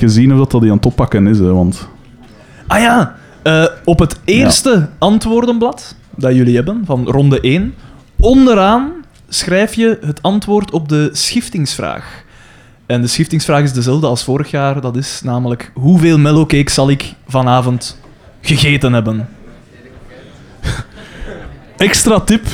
keer 0.00 0.08
zien 0.08 0.32
of 0.32 0.38
dat, 0.38 0.50
dat 0.50 0.60
die 0.60 0.70
aan 0.70 0.76
het 0.76 0.86
oppakken 0.86 1.26
is. 1.26 1.38
Hè, 1.38 1.52
want... 1.52 1.88
Ah 2.66 2.80
ja, 2.80 3.14
eh, 3.42 3.66
op 3.84 3.98
het 3.98 4.20
eerste 4.24 4.88
antwoordenblad 4.98 5.94
dat 6.16 6.34
jullie 6.34 6.54
hebben, 6.54 6.82
van 6.84 7.08
ronde 7.08 7.40
1, 7.40 7.74
onderaan 8.20 8.92
schrijf 9.28 9.74
je 9.74 9.98
het 10.00 10.22
antwoord 10.22 10.70
op 10.70 10.88
de 10.88 11.08
schiftingsvraag. 11.12 12.22
En 12.86 13.00
de 13.00 13.06
schiftingsvraag 13.06 13.62
is 13.62 13.72
dezelfde 13.72 14.06
als 14.06 14.24
vorig 14.24 14.50
jaar. 14.50 14.80
Dat 14.80 14.96
is 14.96 15.20
namelijk, 15.24 15.70
hoeveel 15.74 16.18
mellowcake 16.18 16.70
zal 16.70 16.90
ik 16.90 17.14
vanavond 17.28 17.98
gegeten 18.40 18.92
hebben? 18.92 19.28
Extra 21.76 22.20
tip. 22.20 22.46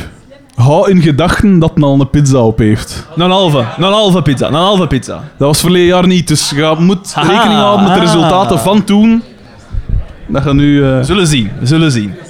Hou 0.57 0.91
in 0.91 1.03
gedachten 1.03 1.59
dat 1.59 1.75
men 1.75 1.85
al 1.85 2.01
een 2.01 2.11
pizza 2.11 2.39
op 2.39 2.59
heeft. 2.59 3.07
Een 3.17 3.31
halve, 3.31 3.59
een 3.59 3.83
halve 3.85 4.23
pizza, 4.23 4.47
een 4.47 4.55
halve 4.55 4.87
pizza. 4.87 5.15
Dat 5.15 5.49
was 5.49 5.61
verleden 5.61 5.87
jaar 5.87 6.07
niet, 6.07 6.29
dus 6.29 6.51
je 6.51 6.75
moet 6.79 7.13
Aha. 7.17 7.31
rekening 7.31 7.59
houden 7.61 7.85
met 7.85 7.95
de 7.95 8.01
Ah. 8.01 8.07
resultaten 8.07 8.59
van 8.59 8.85
toen. 8.85 9.23
Dat 10.27 10.45
je 10.45 10.55
nu... 10.55 10.85
eh, 10.85 10.97
We 10.99 11.05
zullen 11.05 11.27
zien, 11.27 11.51
we 11.61 11.67
zullen 11.67 11.91
zien. 11.93 12.15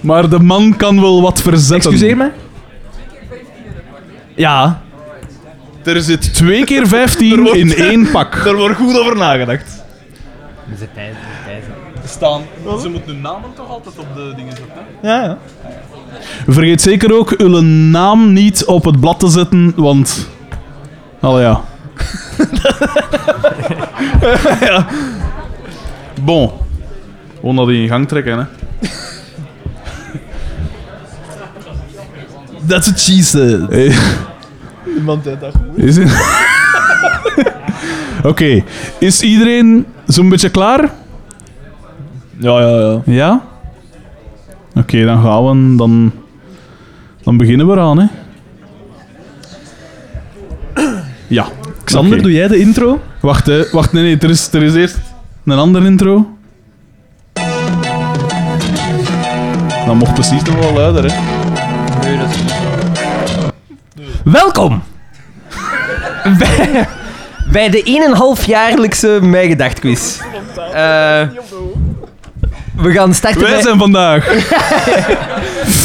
Maar 0.00 0.28
de 0.28 0.38
man 0.38 0.76
kan 0.76 1.00
wel 1.00 1.22
wat 1.22 1.40
verzetten. 1.42 1.90
Excuseer 1.90 2.16
me? 2.16 2.30
Ja, 4.34 4.80
Er 5.84 6.02
zit 6.02 6.34
twee 6.34 6.64
keer 6.64 6.86
15 6.86 7.46
in 7.56 7.74
één 7.74 8.10
pak. 8.10 8.44
daar 8.44 8.54
wordt 8.56 8.76
goed 8.76 8.98
over 8.98 9.16
nagedacht. 9.16 9.64
Tijd? 9.66 10.74
Is 10.74 10.80
het 10.80 10.94
tijd? 10.94 11.14
Staan. 12.06 12.42
Ze 12.80 12.88
moeten 12.88 13.12
hun 13.12 13.20
namen 13.20 13.50
toch 13.54 13.68
altijd 13.68 13.98
op 13.98 14.06
de 14.14 14.32
dingen 14.36 14.56
zetten? 14.56 14.74
Ja, 15.02 15.22
ja. 15.22 15.38
Vergeet 16.46 16.82
zeker 16.82 17.14
ook 17.14 17.30
uw 17.30 17.60
naam 17.60 18.32
niet 18.32 18.64
op 18.64 18.84
het 18.84 19.00
blad 19.00 19.20
te 19.20 19.28
zetten, 19.28 19.72
want... 19.76 20.28
Allee, 21.20 21.42
ja. 21.42 21.60
Ja. 24.60 24.86
Bon. 26.22 26.50
Gewoon 27.40 27.56
dat 27.56 27.66
die 27.66 27.82
in 27.82 27.88
gang 27.88 28.08
trekken, 28.08 28.38
hè. 28.38 28.44
That's 32.68 32.86
what 32.86 33.00
she 33.00 33.22
said. 33.22 33.70
Hey. 33.70 33.94
Iemand 34.96 35.26
uit 35.26 35.40
dat 35.40 35.54
Is 35.74 35.96
het... 35.96 36.12
Oké. 38.30 38.64
Is 38.98 39.20
iedereen 39.20 39.86
zo'n 40.06 40.28
beetje 40.28 40.50
klaar? 40.50 40.90
Ja, 42.38 42.60
ja, 42.60 42.78
ja. 42.78 43.02
Ja? 43.04 43.42
Oké, 44.74 45.04
dan 45.04 45.22
gaan 45.22 45.44
we. 45.70 45.76
Dan, 45.76 46.12
dan 47.22 47.36
beginnen 47.36 47.66
we 47.66 47.72
eraan, 47.72 47.98
hè. 47.98 48.06
Ja. 51.26 51.46
Xander, 51.84 52.22
doe 52.22 52.32
jij 52.32 52.48
de 52.48 52.58
intro? 52.58 53.00
Wacht, 53.20 53.46
hè. 53.46 53.70
Wacht, 53.70 53.92
nee, 53.92 54.02
nee. 54.02 54.18
Er 54.18 54.30
is, 54.30 54.52
er 54.52 54.62
is 54.62 54.74
eerst 54.74 54.98
een 55.44 55.58
andere 55.58 55.86
intro. 55.86 56.36
Dat 59.86 59.94
mocht 59.94 60.14
precies 60.14 60.42
nog 60.42 60.58
wel 60.58 60.72
luider, 60.72 61.12
hè. 61.12 61.18
Nee, 62.02 62.18
dat 62.18 62.30
is 62.30 62.42
niet. 62.42 62.54
Welkom 64.24 64.82
bij, 66.38 66.88
bij 67.52 67.70
de 67.70 67.82
1,5-jaarlijkse 68.42 69.18
Mij 69.22 69.48
Gedacht 69.48 69.78
quiz. 69.78 70.20
Eh, 70.72 71.22
we 72.84 72.92
gaan 72.92 73.14
starten 73.14 73.40
Wij 73.40 73.50
bij... 73.50 73.62
zijn 73.62 73.78
vandaag 73.78 74.24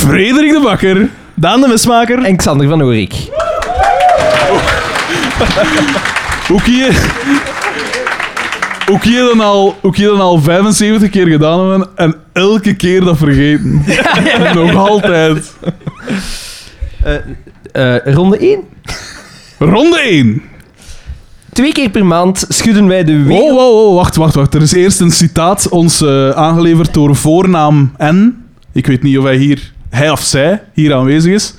Frederik 0.03 0.51
de 0.51 0.59
Bakker, 0.63 1.09
Daan 1.33 1.61
de 1.61 1.67
Mesmaker. 1.67 2.23
En 2.23 2.35
Xander 2.35 2.67
van 2.67 2.83
Oorik. 2.83 3.13
Ook 6.51 6.61
hier. 6.61 6.97
Ook 8.91 9.03
hier 9.03 9.23
dan 9.23 9.39
al, 9.39 9.77
ook 9.81 9.95
hier 9.95 10.07
dan 10.07 10.21
al 10.21 10.39
75 10.39 11.09
keer 11.09 11.27
gedaan 11.27 11.69
hebben 11.69 11.87
en 11.95 12.15
elke 12.33 12.75
keer 12.75 13.03
dat 13.03 13.17
vergeten. 13.17 13.83
Nog 14.53 14.75
altijd. 14.75 15.53
Eh, 17.71 17.95
ronde 18.05 18.37
1. 18.37 18.63
Ronde 19.57 19.99
1. 19.99 20.41
Twee 21.59 21.71
keer 21.71 21.89
per 21.89 22.05
maand 22.05 22.45
schudden 22.47 22.87
wij 22.87 23.03
de 23.03 23.23
wereld... 23.23 23.49
wow, 23.49 23.95
wacht, 23.95 24.15
wacht, 24.15 24.35
wacht. 24.35 24.53
Er 24.53 24.61
is 24.61 24.71
eerst 24.71 24.99
een 24.99 25.11
citaat 25.11 25.69
ons 25.69 26.01
eh, 26.01 26.29
aangeleverd 26.29 26.93
door 26.93 27.15
voornaam 27.15 27.91
N. 28.03 28.35
Ik 28.73 28.87
weet 28.87 29.03
niet 29.03 29.17
of 29.17 29.23
hij 29.23 29.37
hier, 29.37 29.73
hij 29.89 30.09
of 30.09 30.21
zij, 30.21 30.63
hier 30.73 30.93
aanwezig 30.93 31.33
is. 31.33 31.53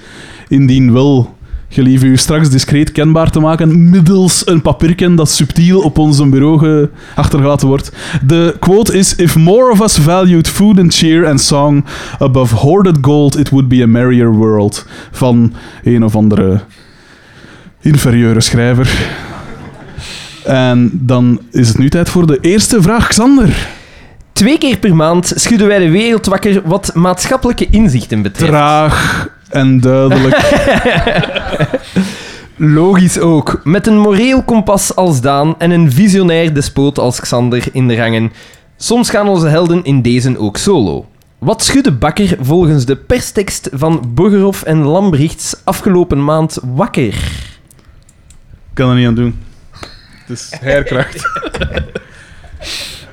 Indien 0.48 0.92
wel, 0.92 1.34
gelieve 1.68 2.06
u 2.06 2.16
straks 2.16 2.50
discreet 2.50 2.92
kenbaar 2.92 3.30
te 3.30 3.40
maken 3.40 3.90
middels 3.90 4.46
een 4.46 4.62
papierken 4.62 5.14
dat 5.14 5.30
subtiel 5.30 5.80
op 5.80 5.98
ons 5.98 6.28
bureau 6.28 6.58
ge- 6.58 6.88
achtergelaten 7.14 7.68
wordt. 7.68 7.92
De 8.26 8.56
quote 8.60 8.98
is: 8.98 9.14
If 9.14 9.36
more 9.36 9.70
of 9.70 9.80
us 9.80 9.98
valued 9.98 10.48
food 10.48 10.78
and 10.78 10.94
cheer 10.94 11.26
and 11.28 11.40
song 11.40 11.84
above 12.18 12.54
hoarded 12.54 12.98
gold, 13.00 13.38
it 13.38 13.48
would 13.50 13.68
be 13.68 13.82
a 13.82 13.86
merrier 13.86 14.32
world. 14.32 14.86
Van 15.10 15.52
een 15.82 16.04
of 16.04 16.16
andere 16.16 16.60
inferieure 17.80 18.40
schrijver. 18.40 18.98
En 20.44 20.90
dan 20.92 21.40
is 21.50 21.68
het 21.68 21.78
nu 21.78 21.88
tijd 21.88 22.08
voor 22.08 22.26
de 22.26 22.38
eerste 22.40 22.82
vraag, 22.82 23.08
Xander. 23.08 23.68
Twee 24.32 24.58
keer 24.58 24.78
per 24.78 24.96
maand 24.96 25.32
schudden 25.34 25.66
wij 25.66 25.78
de 25.78 25.90
wereld 25.90 26.26
wakker 26.26 26.62
wat 26.64 26.94
maatschappelijke 26.94 27.66
inzichten 27.70 28.22
betreft. 28.22 28.50
Traag 28.50 29.28
en 29.48 29.80
duidelijk. 29.80 30.36
Logisch 32.56 33.18
ook. 33.18 33.60
Met 33.64 33.86
een 33.86 33.98
moreel 33.98 34.42
kompas 34.42 34.96
als 34.96 35.20
Daan 35.20 35.54
en 35.58 35.70
een 35.70 35.92
visionair 35.92 36.54
despoot 36.54 36.98
als 36.98 37.20
Xander 37.20 37.64
in 37.72 37.88
de 37.88 37.96
rangen. 37.96 38.32
Soms 38.76 39.10
gaan 39.10 39.28
onze 39.28 39.46
helden 39.48 39.84
in 39.84 40.02
deze 40.02 40.38
ook 40.38 40.56
solo. 40.56 41.06
Wat 41.38 41.62
schudde 41.62 41.92
Bakker 41.92 42.36
volgens 42.40 42.84
de 42.84 42.96
perstekst 42.96 43.68
van 43.72 44.04
Borgerhoff 44.14 44.62
en 44.62 44.82
Lambrechts 44.82 45.56
afgelopen 45.64 46.24
maand 46.24 46.58
wakker? 46.74 47.02
Ik 47.04 48.74
kan 48.74 48.90
er 48.90 48.96
niet 48.96 49.06
aan 49.06 49.14
doen. 49.14 49.34
Is 50.30 50.52
herkracht. 50.60 51.28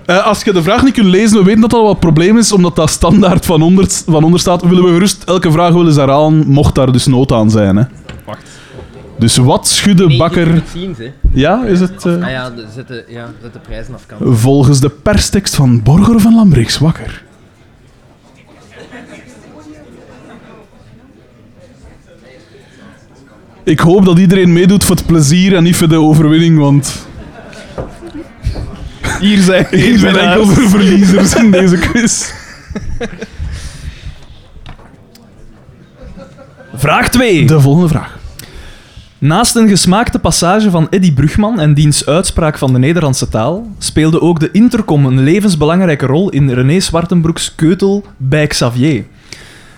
Eh, 0.06 0.26
als 0.26 0.44
je 0.44 0.54
de 0.54 0.64
vraag 0.64 0.84
niet 0.84 0.94
kunt 0.94 1.08
lezen, 1.08 1.38
we 1.38 1.44
weten 1.44 1.62
dat 1.62 1.70
dat 1.70 1.82
wel 1.82 1.90
een 1.90 2.00
probleem 2.00 2.38
is, 2.38 2.52
omdat 2.52 2.76
dat 2.76 2.90
standaard 2.90 3.46
van 3.46 3.62
onder, 3.62 3.86
van 3.90 4.24
onder 4.24 4.40
staat. 4.40 4.62
Willen 4.62 4.84
we 4.84 4.90
gerust 4.94 5.24
elke 5.24 5.52
vraag 5.52 5.72
willen 5.72 5.88
eens 5.88 5.96
herhalen, 5.96 6.48
mocht 6.48 6.76
daar 6.76 6.92
dus 6.92 7.06
nood 7.06 7.32
aan 7.32 7.50
zijn. 7.50 7.76
Hè. 7.76 7.84
Wacht. 8.26 8.42
Dus 9.20 9.38
wat 9.38 9.68
schudde 9.68 10.18
Bakker... 10.18 10.64
zien. 10.74 10.96
Ja, 11.34 11.64
is 11.66 11.80
het... 11.80 12.06
eh, 12.06 12.14
Ah 12.24 12.30
ja, 12.30 12.52
zet 12.76 12.88
de, 12.88 13.06
ja, 13.08 13.30
zet 13.42 13.54
de 13.54 13.60
prijzen 13.60 13.94
af 13.94 14.06
kan. 14.06 14.36
Volgens 14.38 14.80
de 14.80 14.90
perstekst 14.90 15.56
van 15.56 15.84
Borger 15.84 16.20
van 16.20 16.36
Lambrechts 16.36 16.78
wakker. 16.78 17.24
Ik 23.64 23.80
hoop 23.80 24.06
dat 24.06 24.20
iedereen 24.20 24.54
meedoet 24.54 24.84
voor 24.84 24.96
het 24.96 25.06
plezier 25.06 25.56
en 25.56 25.64
niet 25.64 25.76
voor 25.76 25.88
de 25.90 26.00
overwinning, 26.02 26.58
want 26.60 27.07
Hier 29.20 29.42
zijn 29.42 29.66
hier 29.70 29.98
zijn 29.98 30.18
enkel 30.18 30.46
voor 30.46 30.70
verliezers 30.70 31.36
in 31.36 31.52
deze 31.52 31.78
quiz. 31.78 32.32
Vraag 36.74 37.10
2. 37.10 37.46
De 37.46 37.62
volgende 37.62 37.88
vraag. 37.88 38.18
Naast 39.18 39.56
een 39.56 39.68
gesmaakte 39.68 40.20
passage 40.20 40.70
van 40.70 40.88
Eddy 40.90 41.14
Brugman 41.14 41.60
en 41.60 41.74
diens 41.74 42.06
uitspraak 42.06 42.58
van 42.58 42.74
de 42.74 42.80
Nederlandse 42.80 43.30
taal, 43.30 43.68
speelde 43.78 44.22
ook 44.22 44.40
de 44.40 44.52
intercom 44.52 45.06
een 45.06 45.24
levensbelangrijke 45.24 46.06
rol 46.06 46.30
in 46.30 46.50
René 46.50 46.80
Zwartenbroeks 46.80 47.56
keutel 47.56 48.06
bij 48.18 48.48
Xavier. 48.48 49.06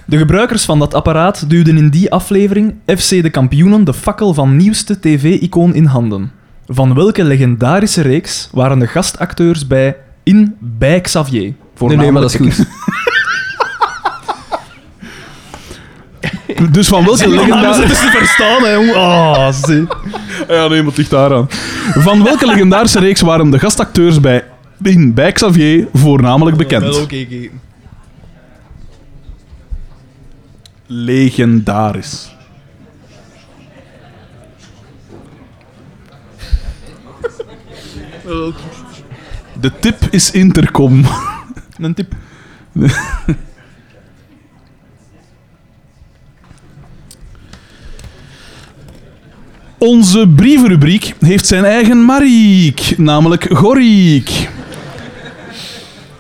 De 0.06 0.18
gebruikers 0.18 0.66
van 0.66 0.80
dat 0.80 0.94
apparaat 0.94 1.50
duwden 1.50 1.78
in 1.78 1.90
die 1.90 2.12
aflevering 2.12 2.74
FC 2.86 3.10
de 3.10 3.30
kampioenen 3.30 3.84
de 3.84 3.94
fakkel 3.94 4.34
van 4.34 4.56
nieuwste 4.56 5.00
tv-icoon 5.00 5.76
in 5.76 5.86
handen. 5.86 6.39
Van 6.72 6.94
welke 6.94 7.24
legendarische 7.24 8.02
reeks 8.02 8.50
waren 8.52 8.80
de 8.80 8.88
gastacteurs 8.88 9.68
bij 9.68 9.96
in 10.24 10.56
bij 10.60 11.02
Xavier? 11.02 11.54
Nee, 11.80 11.98
nee, 11.98 12.12
maar 12.12 12.22
dat 12.22 12.34
is 12.34 12.38
goed. 12.38 12.66
Dus 16.72 16.88
van 16.88 17.06
welke 17.06 17.30
Legendarische 17.30 17.82
legendarische... 17.82 18.06
is 18.06 18.12
te 18.12 18.18
verstaan, 18.18 18.64
hè, 18.64 18.72
jongen. 18.72 18.96
Oh, 18.96 19.52
zie. 19.52 19.88
Ja, 20.48 20.68
nee, 20.68 20.78
maar 20.78 20.88
het 20.88 20.98
ligt 20.98 21.10
daar 21.10 21.34
aan. 21.34 21.48
Van 21.94 22.24
welke 22.24 22.46
legendarische 22.46 23.00
reeks 23.00 23.22
waren 23.22 23.50
de 23.50 23.60
gastacteurs 23.60 24.20
bij, 24.20 24.44
in, 24.84 25.14
bij 25.14 25.32
Xavier 25.32 25.88
voornamelijk 25.94 26.58
bekend? 26.58 27.08
Legendarisch. 30.86 32.38
De 39.60 39.72
tip 39.80 40.08
is 40.12 40.32
intercom. 40.32 41.06
Een 41.78 41.94
tip. 41.94 42.14
Onze 49.78 50.28
brievenrubriek 50.36 51.14
heeft 51.20 51.48
zijn 51.48 51.66
eigen 51.66 52.06
Mariek, 52.06 52.94
namelijk 52.98 53.48
Goriek. 53.52 54.50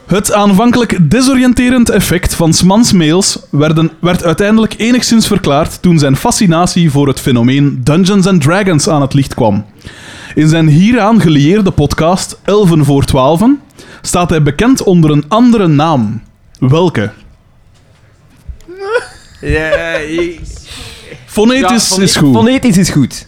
Het 0.05 0.33
aanvankelijk 0.33 1.12
desoriënterend 1.12 1.89
effect 1.89 2.33
van 2.33 2.53
Smans 2.53 2.91
mails 2.91 3.39
werden, 3.51 3.91
werd 4.01 4.23
uiteindelijk 4.23 4.73
enigszins 4.77 5.27
verklaard 5.27 5.81
toen 5.81 6.00
zijn 6.00 6.15
fascinatie 6.15 6.91
voor 6.91 7.07
het 7.07 7.19
fenomeen 7.19 7.79
Dungeons 7.83 8.27
and 8.27 8.41
Dragons 8.41 8.88
aan 8.88 9.01
het 9.01 9.13
licht 9.13 9.33
kwam. 9.33 9.65
In 10.39 10.47
zijn 10.47 10.68
hieraan 10.68 11.21
gelieerde 11.21 11.71
podcast 11.71 12.39
Elven 12.44 12.86
voor 12.86 13.06
Twaalfen 13.06 13.62
staat 14.01 14.30
hij 14.30 14.44
bekend 14.44 14.83
onder 14.83 15.12
een 15.12 15.25
andere 15.27 15.68
naam. 15.68 16.21
Welke? 16.59 17.12
Fonetisch 21.25 21.97
is 21.97 22.15
goed. 22.15 22.36
Fonetisch 22.36 22.77
is 22.77 22.89
goed. 22.89 23.27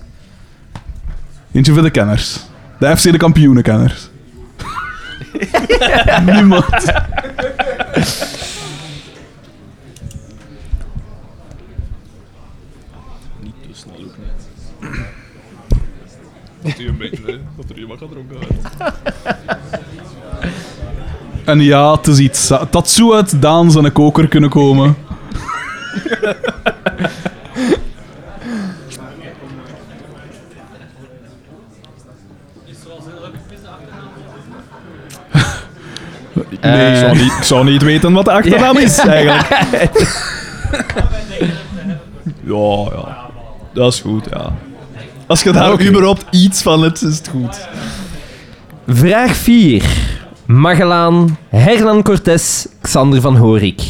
Eentje 1.51 1.73
voor 1.73 1.81
de 1.81 1.89
kenners. 1.89 2.39
De 2.79 2.97
FC 2.97 3.11
de 3.11 3.17
kampioenenkenners. 3.17 4.09
Niemand. 6.25 6.69
Niet 13.39 13.53
te 13.61 13.73
snel 13.73 13.95
ook 13.95 14.15
niet. 14.17 14.49
Dat 16.61 16.77
hij 16.77 16.85
een 16.87 16.97
beetje, 16.97 17.23
hè. 17.25 17.37
Dat 17.57 17.69
er 17.69 17.77
iemand 17.77 17.99
gedronken 17.99 18.37
werd. 18.39 18.51
En 21.45 21.59
ja, 21.61 21.91
het 21.91 22.07
is 22.07 22.17
iets. 22.19 22.51
Dat 22.69 22.89
zou 22.89 23.15
uit 23.15 23.41
Daan 23.41 23.71
zijn 23.71 23.91
koker 23.91 24.27
kunnen 24.27 24.49
komen. 24.49 24.95
Nee, 36.61 36.91
Ik, 36.91 36.97
zou 36.97 37.17
niet, 37.17 37.31
ik 37.37 37.43
zou 37.43 37.63
niet 37.65 37.81
weten 37.81 38.13
wat 38.13 38.25
de 38.25 38.31
achternaam 38.31 38.77
is, 38.77 38.97
eigenlijk. 39.07 39.47
ja, 42.43 42.89
ja. 42.91 43.29
Dat 43.73 43.93
is 43.93 43.99
goed, 43.99 44.27
ja. 44.31 44.53
Als 45.31 45.43
je 45.43 45.51
daar 45.51 45.87
überhaupt 45.87 46.25
iets 46.31 46.61
van 46.61 46.83
hebt, 46.83 47.01
is 47.03 47.17
het 47.17 47.27
goed. 47.27 47.67
Vraag 48.87 49.35
4. 49.35 49.83
Magellaan, 50.45 51.37
Hernan 51.49 52.03
Cortés, 52.03 52.67
Xander 52.81 53.21
van 53.21 53.35
Horik. 53.35 53.81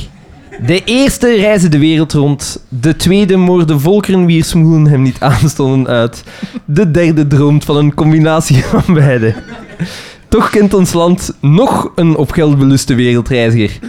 De 0.65 0.83
eerste 0.83 1.35
reizen 1.35 1.71
de 1.71 1.79
wereld 1.79 2.13
rond. 2.13 2.65
De 2.69 2.95
tweede 2.95 3.35
moorde 3.35 3.79
volkeren 3.79 4.25
wier 4.25 4.43
smoelen 4.43 4.88
hem 4.88 5.01
niet 5.01 5.19
aanstonden 5.19 5.93
uit. 5.93 6.23
De 6.65 6.91
derde 6.91 7.27
droomt 7.27 7.65
van 7.65 7.77
een 7.77 7.94
combinatie 7.94 8.63
van 8.73 8.94
beide. 8.94 9.33
Toch 10.29 10.49
kent 10.49 10.73
ons 10.73 10.94
land 10.94 11.33
nog 11.39 11.91
een 11.95 12.15
op 12.15 12.31
geld 12.31 12.57
beluste 12.57 12.94
wereldreiziger. 12.94 13.79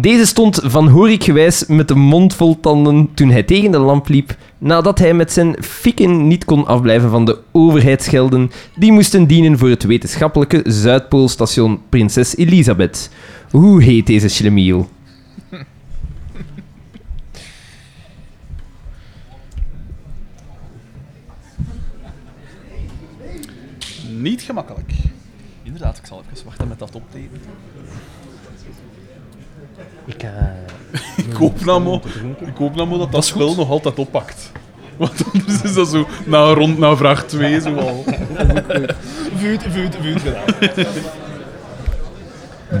Deze 0.00 0.26
stond 0.26 0.60
van 0.62 0.88
Horik 0.88 1.24
gewijs 1.24 1.66
met 1.66 1.88
de 1.88 1.94
mond 1.94 2.34
vol 2.34 2.60
tanden 2.60 3.14
toen 3.14 3.30
hij 3.30 3.42
tegen 3.42 3.70
de 3.70 3.78
lamp 3.78 4.08
liep, 4.08 4.36
nadat 4.58 4.98
hij 4.98 5.14
met 5.14 5.32
zijn 5.32 5.56
fikken 5.60 6.26
niet 6.26 6.44
kon 6.44 6.66
afblijven 6.66 7.10
van 7.10 7.24
de 7.24 7.38
overheidsgelden 7.52 8.50
die 8.76 8.92
moesten 8.92 9.26
dienen 9.26 9.58
voor 9.58 9.68
het 9.68 9.82
wetenschappelijke 9.82 10.62
Zuidpoolstation 10.64 11.80
Prinses 11.88 12.36
Elisabeth. 12.36 13.10
Hoe 13.50 13.82
heet 13.82 14.06
deze 14.06 14.28
schlemiel? 14.28 14.88
Niet 24.18 24.42
gemakkelijk. 24.42 24.92
Inderdaad, 25.62 25.98
ik 25.98 26.06
zal 26.06 26.22
even 26.32 26.44
wachten 26.44 26.68
met 26.68 26.78
dat 26.78 26.94
optekenen. 26.94 27.40
Ik, 30.06 30.22
eh, 30.22 30.30
Ik 31.26 31.32
hoop 31.32 31.64
nou 31.64 32.00
ik 32.46 32.56
hoop 32.58 32.74
nou 32.74 32.98
dat 32.98 33.12
dat 33.12 33.24
spel 33.24 33.54
nog 33.54 33.70
altijd 33.70 33.98
oppakt. 33.98 34.52
Want 34.96 35.24
anders 35.32 35.62
is 35.62 35.74
dat 35.74 35.88
zo, 35.88 36.06
na 36.26 36.52
rond 36.52 36.78
naar 36.78 36.96
vraag 36.96 37.24
2 37.24 37.60
zo 37.60 37.74
al. 37.74 38.04
Vuut, 39.36 39.62
vuut, 39.70 39.96
vuut 40.00 40.20
gedaan. 40.20 40.84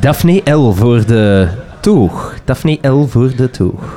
Daphne 0.00 0.50
L 0.52 0.72
voor 0.72 1.06
de 1.06 1.48
toog. 1.80 2.34
Daphne 2.44 2.78
L 2.88 3.06
voor 3.06 3.36
de 3.36 3.50
toog. 3.50 3.96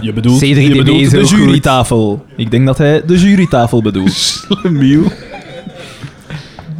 Je 0.00 0.12
bedoelt, 0.12 0.44
C3DB 0.44 0.46
je 0.46 0.74
bedoelt 0.76 1.10
de 1.10 1.24
jurytafel. 1.24 2.24
Ik 2.36 2.50
denk 2.50 2.66
dat 2.66 2.78
hij 2.78 3.02
de 3.06 3.18
jurytafel 3.18 3.82
bedoelt. 3.82 4.12
Slemiel. 4.12 5.02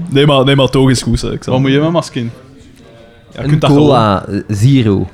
Nee, 0.08 0.26
maar, 0.26 0.44
nee, 0.44 0.56
maar 0.56 0.69
toch 0.69 0.90
is 0.90 1.02
goed. 1.02 1.20
Wat 1.44 1.61
moet 1.61 1.70
je 1.70 1.81
met 1.81 1.90
maskin? 1.90 2.31
Ja, 3.32 3.43
Een 3.43 3.49
kunt 3.49 3.61
dat 3.61 3.70
gewoon- 3.70 3.87
cola 3.87 4.25
zero. 4.49 5.08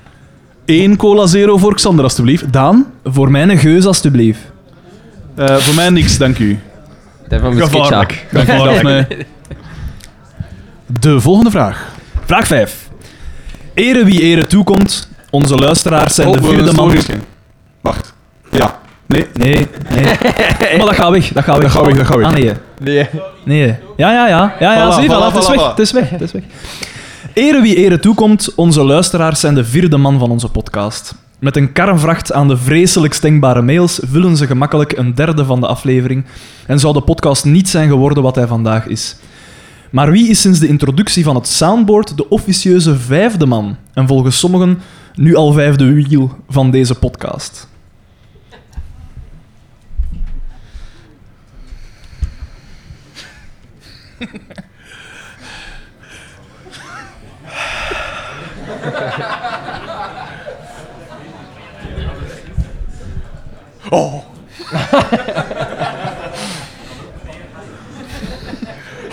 Eén 0.66 0.96
cola 0.96 1.26
zero 1.26 1.56
voor 1.56 1.74
Xander, 1.74 2.04
alstublieft. 2.04 2.52
Daan? 2.52 2.92
Voor 3.04 3.30
mij 3.30 3.42
een 3.42 3.58
geus, 3.58 3.86
alstublieft. 3.86 4.40
Eh, 5.34 5.56
voor 5.56 5.74
mij 5.74 5.88
niks, 5.88 6.18
dank 6.18 6.38
u. 6.38 6.58
Daarvan 7.28 7.54
met 7.54 7.64
Gevaarlijk. 7.64 8.26
Dank 8.30 8.48
u, 8.48 8.56
Daphne. 8.56 9.06
De 10.86 11.20
volgende 11.20 11.50
vraag. 11.50 11.88
Vraag 12.24 12.46
5. 12.46 12.88
Ere 13.74 14.04
wie 14.04 14.20
ere 14.20 14.46
toekomt. 14.46 15.08
Onze 15.30 15.54
luisteraars 15.54 16.14
zijn 16.14 16.28
Oh, 16.28 16.34
de 16.34 16.40
we 16.40 16.46
vierde 16.46 16.64
hebben 16.64 16.84
man... 16.84 17.20
Wacht. 17.80 18.14
Ja. 18.50 18.78
Nee. 19.06 19.26
Nee, 19.32 19.66
nee. 19.90 20.04
maar 20.78 20.86
dat 20.86 20.94
gaat 20.94 21.10
weg, 21.10 21.32
dat 21.32 21.44
gaat 21.44 21.58
weg. 21.58 21.72
Dat 21.72 21.72
gaat 21.72 21.86
weg, 21.86 21.96
dat 21.96 22.06
gaat 22.06 22.16
weg. 22.16 22.26
Ah, 22.26 22.32
nee. 22.32 22.52
Nee. 22.80 23.08
Nee. 23.44 23.74
Ja, 23.96 24.12
ja, 24.12 24.28
ja. 24.28 24.54
Ja, 24.60 24.74
ja, 24.74 24.90
Voilà, 24.90 24.94
zie, 24.94 25.08
voilà, 25.08 25.12
voilà, 25.12 25.34
het 25.34 25.38
is 25.38 25.48
weg, 25.48 25.60
voilà. 25.60 25.68
het 25.68 25.78
is 25.78 25.92
weg, 25.92 26.10
het 26.10 26.20
is 26.20 26.32
weg. 26.32 26.42
Ere 27.34 27.60
wie 27.60 27.76
ere 27.76 27.98
toekomt, 27.98 28.54
onze 28.54 28.84
luisteraars 28.84 29.40
zijn 29.40 29.54
de 29.54 29.64
vierde 29.64 29.96
man 29.96 30.18
van 30.18 30.30
onze 30.30 30.48
podcast. 30.48 31.14
Met 31.38 31.56
een 31.56 31.72
karrenvracht 31.72 32.32
aan 32.32 32.48
de 32.48 32.56
vreselijk 32.56 33.20
denkbare 33.20 33.62
mails 33.62 34.00
vullen 34.02 34.36
ze 34.36 34.46
gemakkelijk 34.46 34.92
een 34.92 35.14
derde 35.14 35.44
van 35.44 35.60
de 35.60 35.66
aflevering 35.66 36.24
en 36.66 36.78
zou 36.78 36.92
de 36.94 37.00
podcast 37.00 37.44
niet 37.44 37.68
zijn 37.68 37.88
geworden 37.88 38.22
wat 38.22 38.34
hij 38.34 38.46
vandaag 38.46 38.86
is. 38.86 39.16
Maar 39.90 40.10
wie 40.10 40.28
is 40.28 40.40
sinds 40.40 40.58
de 40.58 40.68
introductie 40.68 41.24
van 41.24 41.34
het 41.34 41.46
soundboard 41.46 42.16
de 42.16 42.28
officieuze 42.28 42.96
vijfde 42.96 43.46
man 43.46 43.76
en 43.92 44.06
volgens 44.06 44.38
sommigen 44.38 44.78
nu 45.14 45.34
al 45.34 45.52
vijfde 45.52 45.92
wiel 45.92 46.36
van 46.48 46.70
deze 46.70 46.94
podcast? 46.94 47.68
Oh. 63.90 64.24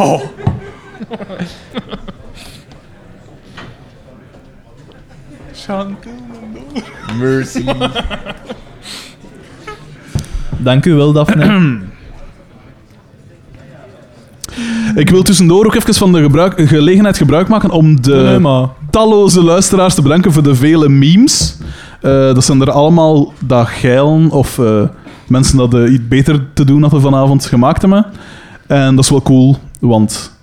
Oh. 0.01 0.21
Chantal. 5.53 6.11
Mercy. 7.17 7.65
Dank 10.57 10.85
u 10.85 10.93
wel, 10.93 11.11
Daphne. 11.11 11.79
Ik 14.95 15.09
wil 15.09 15.21
tussendoor 15.21 15.65
ook 15.65 15.75
even 15.75 15.93
van 15.93 16.11
de 16.11 16.21
gebruik, 16.21 16.67
gelegenheid 16.67 17.17
gebruik 17.17 17.47
maken 17.47 17.69
om 17.69 18.01
de 18.01 18.15
nee, 18.15 18.39
maar... 18.39 18.67
talloze 18.89 19.43
luisteraars 19.43 19.93
te 19.95 20.01
bedanken 20.01 20.33
voor 20.33 20.43
de 20.43 20.55
vele 20.55 20.89
memes. 20.89 21.57
Eh, 22.01 22.11
dat 22.11 22.43
zijn 22.43 22.61
er 22.61 22.71
allemaal 22.71 23.33
dat 23.39 23.67
geilen 23.67 24.29
of 24.29 24.59
eh, 24.59 24.81
mensen 25.27 25.57
dat 25.57 25.73
eh, 25.73 25.93
iets 25.93 26.07
beter 26.07 26.53
te 26.53 26.65
doen 26.65 26.81
hadden 26.81 27.01
vanavond 27.01 27.45
gemaakt 27.45 27.81
hebben. 27.81 28.05
En 28.67 28.95
dat 28.95 29.03
is 29.03 29.09
wel 29.09 29.21
cool, 29.21 29.57
want 29.79 30.37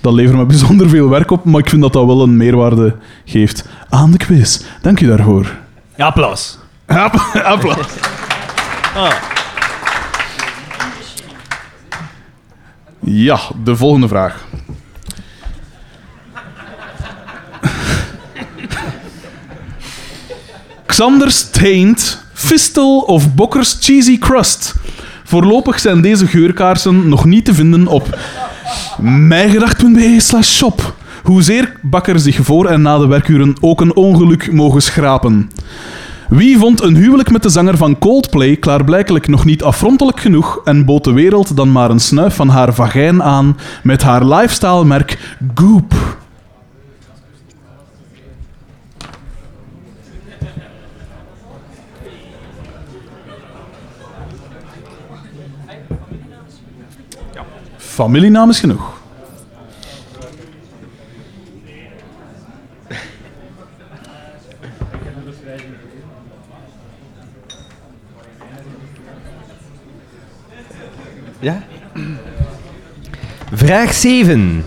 dat 0.00 0.12
levert 0.12 0.36
me 0.36 0.46
bijzonder 0.54 0.88
veel 0.88 1.08
werk 1.08 1.30
op, 1.30 1.44
maar 1.44 1.60
ik 1.60 1.68
vind 1.68 1.82
dat 1.82 1.92
dat 1.92 2.06
wel 2.06 2.22
een 2.22 2.36
meerwaarde 2.36 2.94
geeft 3.24 3.68
aan 3.88 4.10
de 4.10 4.18
quiz. 4.18 4.60
Dank 4.82 5.00
u 5.00 5.06
daarvoor. 5.06 5.54
Ja, 5.96 6.06
applaus. 6.06 6.58
App- 6.86 7.30
Applaus. 7.44 7.86
Ja, 13.04 13.38
de 13.64 13.76
volgende 13.76 14.08
vraag. 14.08 14.44
Xander's 20.90 21.50
Taint, 21.50 22.24
Fistel 22.32 22.98
of 22.98 23.34
Bokker's 23.34 23.76
Cheesy 23.80 24.18
Crust. 24.18 24.74
Voorlopig 25.24 25.80
zijn 25.80 26.00
deze 26.00 26.26
geurkaarsen 26.26 27.08
nog 27.08 27.24
niet 27.24 27.44
te 27.44 27.54
vinden 27.54 27.86
op 27.86 28.18
mijgedacht.be 29.00 30.16
slash 30.18 30.48
shop. 30.48 30.94
Hoezeer 31.22 31.72
Bakker 31.82 32.18
zich 32.18 32.36
voor 32.42 32.66
en 32.66 32.82
na 32.82 32.98
de 32.98 33.06
werkuren 33.06 33.54
ook 33.60 33.80
een 33.80 33.96
ongeluk 33.96 34.52
mogen 34.52 34.82
schrapen. 34.82 35.50
Wie 36.28 36.58
vond 36.58 36.82
een 36.82 36.96
huwelijk 36.96 37.30
met 37.30 37.42
de 37.42 37.48
zanger 37.48 37.76
van 37.76 37.98
Coldplay 37.98 38.56
klaarblijkelijk 38.56 39.28
nog 39.28 39.44
niet 39.44 39.62
afrontelijk 39.62 40.20
genoeg 40.20 40.60
en 40.64 40.84
bood 40.84 41.04
de 41.04 41.12
wereld 41.12 41.56
dan 41.56 41.72
maar 41.72 41.90
een 41.90 42.00
snuif 42.00 42.34
van 42.34 42.48
haar 42.48 42.74
vagijn 42.74 43.22
aan 43.22 43.56
met 43.82 44.02
haar 44.02 44.24
lifestyle-merk 44.24 45.36
Goop? 45.54 46.18
Familienaam 58.00 58.50
is 58.50 58.60
genoeg. 58.60 59.00
Ja? 71.40 71.62
Vraag 73.52 73.92
7. 73.92 74.64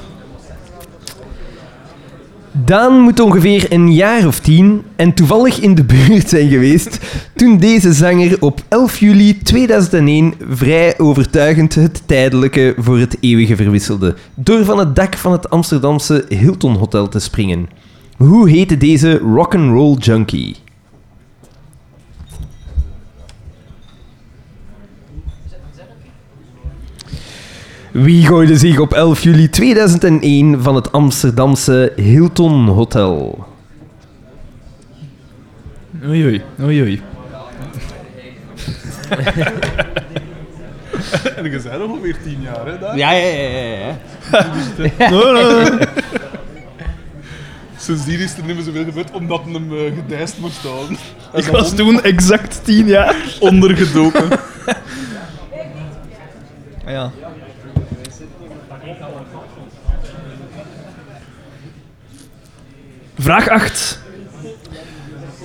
Daan 2.55 2.99
moet 2.99 3.19
ongeveer 3.19 3.65
een 3.69 3.93
jaar 3.93 4.27
of 4.27 4.39
tien 4.39 4.83
en 4.95 5.13
toevallig 5.13 5.59
in 5.59 5.75
de 5.75 5.83
buurt 5.83 6.29
zijn 6.29 6.49
geweest 6.49 6.99
toen 7.35 7.57
deze 7.57 7.93
zanger 7.93 8.37
op 8.39 8.61
11 8.67 8.99
juli 8.99 9.37
2001 9.41 10.33
vrij 10.49 10.99
overtuigend 10.99 11.75
het 11.75 12.01
tijdelijke 12.05 12.73
voor 12.77 12.97
het 12.97 13.17
eeuwige 13.19 13.55
verwisselde, 13.55 14.15
door 14.35 14.65
van 14.65 14.79
het 14.79 14.95
dak 14.95 15.17
van 15.17 15.31
het 15.31 15.49
Amsterdamse 15.49 16.25
Hilton 16.29 16.75
Hotel 16.75 17.09
te 17.09 17.19
springen. 17.19 17.69
Hoe 18.17 18.49
heette 18.49 18.77
deze 18.77 19.17
rock'n'roll 19.17 19.95
junkie? 19.97 20.55
Wie 27.93 28.25
gooide 28.25 28.57
zich 28.57 28.79
op 28.79 28.93
11 28.93 29.23
juli 29.23 29.49
2001 29.49 30.61
van 30.61 30.75
het 30.75 30.91
Amsterdamse 30.91 31.93
Hilton 31.95 32.67
Hotel? 32.67 33.47
Oei, 36.05 36.25
oei, 36.25 36.41
oei, 36.61 36.81
oei. 36.81 37.01
En 41.35 41.51
je 41.51 41.59
zei 41.59 41.79
nog 41.79 41.89
ongeveer 41.89 42.17
tien 42.23 42.41
jaar, 42.41 42.65
hè? 42.65 42.79
Daar? 42.79 42.97
Ja, 42.97 43.11
ja, 43.11 43.27
ja, 43.27 43.59
ja. 43.59 43.97
ja. 44.99 45.77
Sindsdien 47.77 48.19
is 48.19 48.37
er 48.37 48.43
niet 48.45 48.55
meer 48.55 48.63
zoveel 48.63 48.83
gebeurd, 48.83 49.11
omdat 49.11 49.41
hem 49.51 49.73
uh, 49.73 49.95
gedijst 49.95 50.37
moest 50.37 50.63
houden. 50.63 50.97
Ik 51.33 51.45
was 51.45 51.75
toen 51.75 52.01
exact 52.01 52.59
tien 52.63 52.87
jaar. 52.87 53.15
ondergedoken. 53.39 54.29
Ja. 56.85 57.11
Vraag 63.17 63.49
8. 63.49 63.99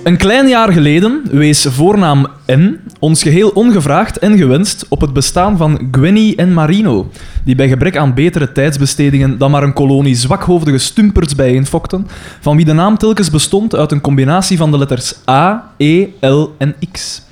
Een 0.05 0.17
klein 0.17 0.49
jaar 0.49 0.73
geleden 0.73 1.23
wees 1.31 1.67
voornaam 1.71 2.27
N 2.53 2.81
ons 2.99 3.23
geheel 3.23 3.49
ongevraagd 3.49 4.19
en 4.19 4.37
gewenst 4.37 4.87
op 4.89 5.01
het 5.01 5.13
bestaan 5.13 5.57
van 5.57 5.89
Gwenny 5.91 6.33
en 6.37 6.53
Marino, 6.53 7.11
die 7.45 7.55
bij 7.55 7.69
gebrek 7.69 7.97
aan 7.97 8.15
betere 8.15 8.53
tijdsbestedingen 8.53 9.39
dan 9.39 9.51
maar 9.51 9.63
een 9.63 9.73
kolonie 9.73 10.15
zwakhoofdige 10.15 10.79
stumperts 10.79 11.35
bijeenfokten, 11.35 12.07
van 12.41 12.57
wie 12.57 12.65
de 12.65 12.73
naam 12.73 12.99
telkens 12.99 13.31
bestond 13.31 13.75
uit 13.75 13.93
een 13.93 14.01
combinatie 14.01 14.57
van 14.57 14.71
de 14.71 14.79
letters 14.79 15.15
A, 15.31 15.73
E, 15.77 16.07
L 16.21 16.55
en 16.59 16.75
X. 16.93 17.23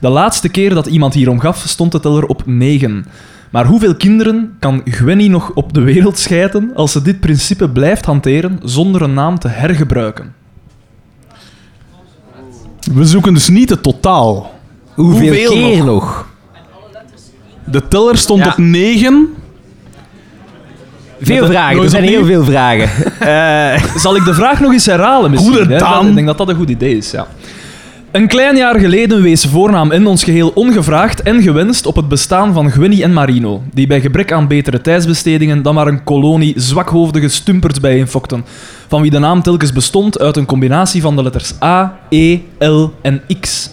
De 0.00 0.08
laatste 0.08 0.48
keer 0.48 0.74
dat 0.74 0.86
iemand 0.86 1.14
hierom 1.14 1.40
gaf, 1.40 1.64
stond 1.66 1.92
de 1.92 2.00
teller 2.00 2.26
op 2.26 2.42
9. 2.46 3.06
Maar 3.50 3.66
hoeveel 3.66 3.94
kinderen 3.94 4.56
kan 4.58 4.80
Gwenny 4.84 5.26
nog 5.28 5.50
op 5.54 5.72
de 5.72 5.80
wereld 5.80 6.18
schijten 6.18 6.70
als 6.74 6.92
ze 6.92 7.02
dit 7.02 7.20
principe 7.20 7.70
blijft 7.70 8.04
hanteren 8.04 8.58
zonder 8.62 9.02
een 9.02 9.14
naam 9.14 9.38
te 9.38 9.48
hergebruiken? 9.48 10.34
We 12.94 13.04
zoeken 13.04 13.34
dus 13.34 13.48
niet 13.48 13.70
het 13.70 13.82
totaal. 13.82 14.50
Hoeveel, 14.94 15.26
Hoeveel 15.28 15.50
keer 15.52 15.84
nog? 15.84 16.28
De 17.64 17.88
teller 17.88 18.16
stond 18.18 18.44
Ja. 18.44 18.50
op 18.50 18.56
9. 18.58 19.28
Veel 21.20 21.46
vragen, 21.46 21.82
er 21.82 21.90
zijn 21.90 22.02
heel 22.04 22.24
veel 22.24 22.44
vragen. 22.44 22.88
Eh, 23.20 23.84
Zal 23.96 24.16
ik 24.16 24.24
de 24.24 24.34
vraag 24.34 24.60
nog 24.60 24.72
eens 24.72 24.86
herhalen 24.86 25.30
misschien? 25.30 25.52
Goede 25.54 25.74
hè? 25.74 26.08
Ik 26.08 26.14
denk 26.14 26.26
dat 26.26 26.38
dat 26.38 26.48
een 26.48 26.56
goed 26.56 26.70
idee 26.70 26.96
is, 26.96 27.10
ja. 27.10 27.26
Een 28.10 28.28
klein 28.28 28.56
jaar 28.56 28.78
geleden 28.78 29.22
wees 29.22 29.44
voornaam 29.44 29.88
N 30.02 30.06
ons 30.06 30.24
geheel 30.24 30.48
ongevraagd 30.54 31.22
en 31.22 31.42
gewenst 31.42 31.86
op 31.86 31.96
het 31.96 32.08
bestaan 32.08 32.52
van 32.52 32.70
Gwenny 32.70 33.02
en 33.02 33.12
Marino, 33.12 33.62
die 33.72 33.86
bij 33.86 34.00
gebrek 34.00 34.32
aan 34.32 34.48
betere 34.48 34.80
tijdsbestedingen 34.80 35.62
dan 35.62 35.74
maar 35.74 35.86
een 35.86 36.04
kolonie 36.04 36.54
zwakhoofdige 36.56 37.28
stumperts 37.28 37.80
bijeenfokten, 37.80 38.44
van 38.88 39.02
wie 39.02 39.10
de 39.10 39.18
naam 39.18 39.42
telkens 39.42 39.72
bestond 39.72 40.18
uit 40.18 40.36
een 40.36 40.46
combinatie 40.46 41.00
van 41.00 41.16
de 41.16 41.22
letters 41.22 41.62
A, 41.62 41.98
E, 42.08 42.38
L 42.58 42.84
en 43.02 43.22
X. 43.40 43.70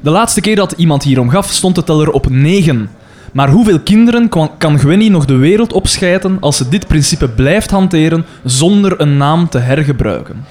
De 0.00 0.10
laatste 0.10 0.40
keer 0.40 0.56
dat 0.56 0.72
iemand 0.72 1.02
hierom 1.02 1.28
gaf, 1.28 1.50
stond 1.50 1.74
de 1.74 1.84
teller 1.84 2.10
op 2.10 2.30
9. 2.30 2.90
Maar 3.32 3.50
hoeveel 3.50 3.80
kinderen 3.80 4.28
kan 4.58 4.78
Gwenny 4.78 5.08
nog 5.08 5.24
de 5.24 5.36
wereld 5.36 5.72
opschijten 5.72 6.36
als 6.40 6.56
ze 6.56 6.68
dit 6.68 6.86
principe 6.86 7.28
blijft 7.28 7.70
hanteren 7.70 8.24
zonder 8.44 9.00
een 9.00 9.16
naam 9.16 9.48
te 9.48 9.58
hergebruiken? 9.58 10.44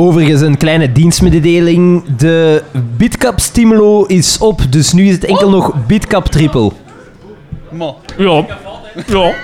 Overigens 0.00 0.40
een 0.40 0.56
kleine 0.56 0.92
dienstmededeling. 0.92 2.04
De 2.16 2.62
Bitcap 2.96 3.40
Stimulo 3.40 4.04
is 4.04 4.38
op, 4.38 4.60
dus 4.70 4.92
nu 4.92 5.06
is 5.06 5.14
het 5.14 5.24
enkel 5.24 5.50
nog 5.50 5.86
Bitcap 5.86 6.26
Triple. 6.26 6.70
Ja. 8.16 8.46
Ja. 9.06 9.34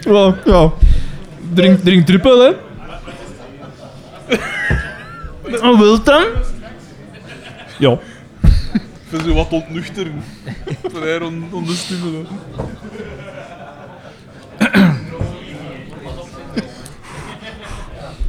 Ja, 0.00 0.36
ja. 0.44 0.72
Drink, 1.54 1.80
drink 1.80 2.06
trippel, 2.06 2.40
hè. 2.40 2.52
Wat 5.60 5.78
wilt 5.78 6.06
dan? 6.06 6.24
Ja. 7.78 7.98
ik 9.10 9.20
zo 9.24 9.34
wat 9.34 9.48
ontnuchteren. 9.50 10.22
Vrij 10.92 11.20
on, 11.20 11.44
onderstimelen. 11.52 12.26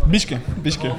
Biske, 0.09 0.37
biske. 0.61 0.91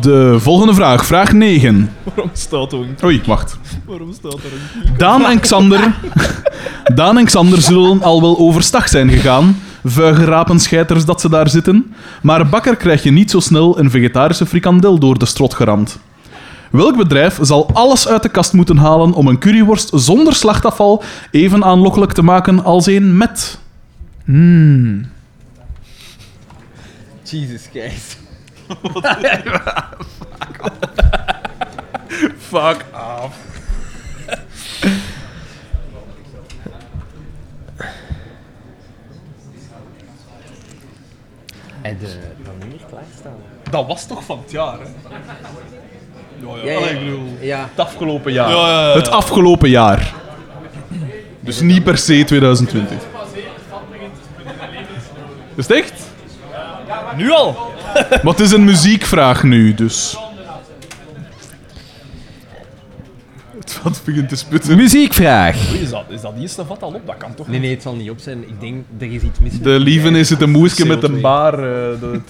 De 0.00 0.36
volgende 0.38 0.74
vraag, 0.74 1.06
vraag 1.06 1.32
9. 1.32 1.90
Waarom 2.02 2.30
staat 2.32 2.72
er 2.72 2.78
een... 2.78 2.96
Oei, 3.04 3.22
wacht. 3.26 3.58
Waarom 3.86 4.12
staat 4.12 4.32
er 4.32 4.52
een... 4.52 4.96
Daan 4.96 5.26
en 5.26 5.40
Xander, 5.40 5.94
Daan 6.94 7.18
en 7.18 7.24
Xander 7.24 7.60
zullen 7.60 8.02
al 8.02 8.20
wel 8.20 8.38
overstag 8.38 8.88
zijn 8.88 9.10
gegaan. 9.10 9.56
Vuige 9.84 10.24
rapenscheiters 10.24 11.04
dat 11.04 11.20
ze 11.20 11.28
daar 11.28 11.48
zitten. 11.48 11.94
Maar 12.22 12.48
bakker 12.48 12.76
krijg 12.76 13.02
je 13.02 13.10
niet 13.10 13.30
zo 13.30 13.40
snel 13.40 13.78
een 13.78 13.90
vegetarische 13.90 14.46
frikandel 14.46 14.98
door 14.98 15.18
de 15.18 15.26
strot 15.26 15.54
geramd. 15.54 15.98
Welk 16.70 16.96
bedrijf 16.96 17.38
zal 17.40 17.70
alles 17.72 18.08
uit 18.08 18.22
de 18.22 18.28
kast 18.28 18.52
moeten 18.52 18.76
halen 18.76 19.12
om 19.12 19.26
een 19.26 19.38
curryworst 19.38 19.90
zonder 19.94 20.34
slachtafval 20.34 21.02
even 21.30 21.64
aanlokkelijk 21.64 22.12
te 22.12 22.22
maken 22.22 22.64
als 22.64 22.86
een 22.86 23.16
met? 23.16 23.58
Hmm. 24.24 25.10
Jesus 27.22 27.68
Christ. 27.70 28.18
Fuck 32.38 32.84
af. 32.92 33.36
En 41.82 41.98
de 41.98 42.18
paneer 42.42 42.84
klaarstaan. 42.88 43.36
Dat 43.70 43.86
was 43.86 44.06
toch 44.06 44.24
van 44.24 44.38
het 44.38 44.50
jaar, 44.50 44.78
hè? 44.78 44.86
Ja, 46.40 46.48
ja. 46.64 46.70
Ja, 46.70 46.76
Allee, 46.78 46.88
ja. 46.94 46.98
ik 46.98 47.04
bedoel, 47.04 47.36
Ja. 47.40 47.68
het 47.70 47.78
afgelopen 47.86 48.32
jaar. 48.32 48.94
Het 48.94 49.10
afgelopen 49.10 49.68
jaar. 49.70 50.12
Dus 51.40 51.60
niet 51.60 51.84
per 51.84 51.98
se 51.98 52.24
2020. 52.24 52.96
Is 55.54 55.66
het 55.68 55.70
echt? 55.76 55.92
Nu 57.16 57.30
al? 57.32 57.56
Maar 58.22 58.32
het 58.32 58.40
is 58.40 58.52
een 58.52 58.64
muziekvraag 58.64 59.42
nu, 59.42 59.74
dus. 59.74 60.16
Het 63.58 63.80
wat 63.82 64.00
begint 64.04 64.28
te 64.28 64.36
sputten. 64.36 64.76
Muziekvraag. 64.76 65.72
Is 65.72 65.90
dat, 65.90 66.04
is 66.08 66.20
dat 66.20 66.32
eerste 66.40 66.64
vat 66.64 66.82
al 66.82 66.92
op? 66.92 67.06
Dat 67.06 67.16
kan 67.16 67.34
toch 67.34 67.48
Nee, 67.48 67.60
nee, 67.60 67.70
het 67.70 67.82
zal 67.82 67.94
niet 67.94 68.10
op 68.10 68.18
zijn. 68.18 68.42
Ik 68.48 68.60
denk, 68.60 68.84
er 68.98 69.12
is 69.12 69.22
iets 69.22 69.38
mis 69.38 69.60
De 69.60 69.70
lieven 69.80 70.14
is 70.16 70.30
het 70.30 70.40
een 70.40 70.50
moesje 70.50 70.86
met 70.86 71.02
een 71.02 71.16
CO2. 71.16 71.20
baar. 71.20 71.52
eh, 71.54 72.00
de 72.00 72.20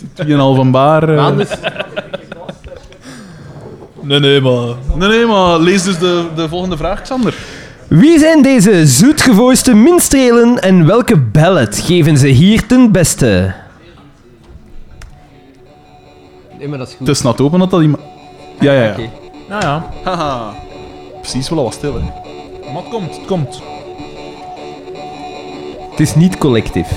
2,5 0.64 0.70
baar. 0.70 1.08
eh. 1.08 1.26
Nee, 4.08 4.20
nee, 4.20 4.40
maar... 4.40 4.74
Nee, 4.94 5.08
nee, 5.08 5.26
maar 5.26 5.58
lees 5.58 5.82
dus 5.82 5.98
de, 5.98 6.26
de 6.34 6.48
volgende 6.48 6.76
vraag, 6.76 7.02
Xander. 7.02 7.34
Wie 7.88 8.18
zijn 8.18 8.42
deze 8.42 8.86
zoetgevoiste 8.86 9.74
minstrelen 9.74 10.58
en 10.62 10.86
welke 10.86 11.16
ballad 11.16 11.78
geven 11.78 12.18
ze 12.18 12.26
hier 12.26 12.66
ten 12.66 12.92
beste? 12.92 13.54
Nee, 16.58 16.68
maar 16.68 16.78
dat 16.78 16.88
is 16.88 16.94
goed. 16.94 17.06
Het 17.06 17.16
is 17.16 17.22
nat 17.22 17.40
open 17.40 17.58
dat 17.58 17.70
dat 17.70 17.82
iemand... 17.82 18.02
Ja, 18.60 18.72
ja, 18.72 18.82
ja. 18.82 18.90
Oké. 18.90 19.10
Nou 19.48 19.62
ja, 19.62 19.90
Haha. 20.04 20.54
Precies 21.20 21.48
wel 21.48 21.58
al 21.58 21.64
wat 21.64 21.74
stil, 21.74 21.94
hè. 21.94 22.00
maar 22.72 22.82
het 22.82 22.90
komt, 22.90 23.16
het 23.16 23.26
komt. 23.26 23.62
Het 25.90 26.00
is 26.00 26.14
niet 26.14 26.38
collectief. 26.38 26.88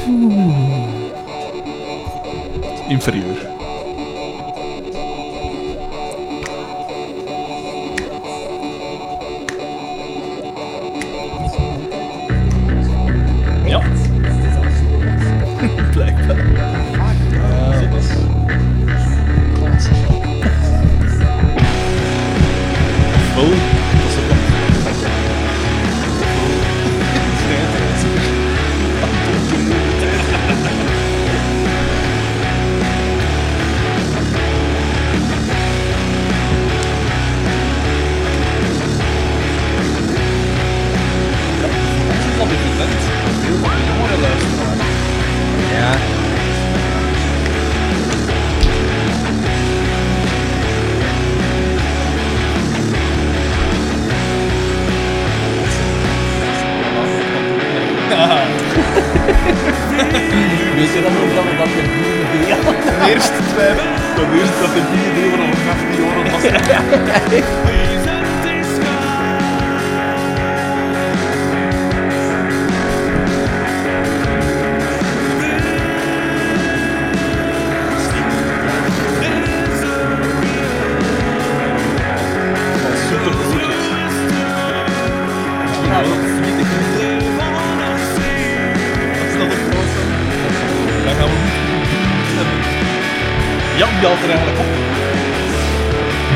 Inferieur. 2.88 3.51
complete. 15.62 15.98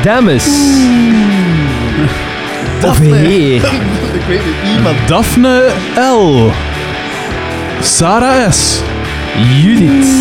Dames. 0.06 0.46
Of 2.82 2.98
heer. 2.98 3.64
Ik 4.18 4.22
weet 4.28 4.44
niet. 4.44 4.54
Iemand. 4.76 4.96
Daphne 5.06 5.70
L. 5.96 6.50
Sarah 7.80 8.50
S. 8.52 8.82
Judith. 9.62 10.06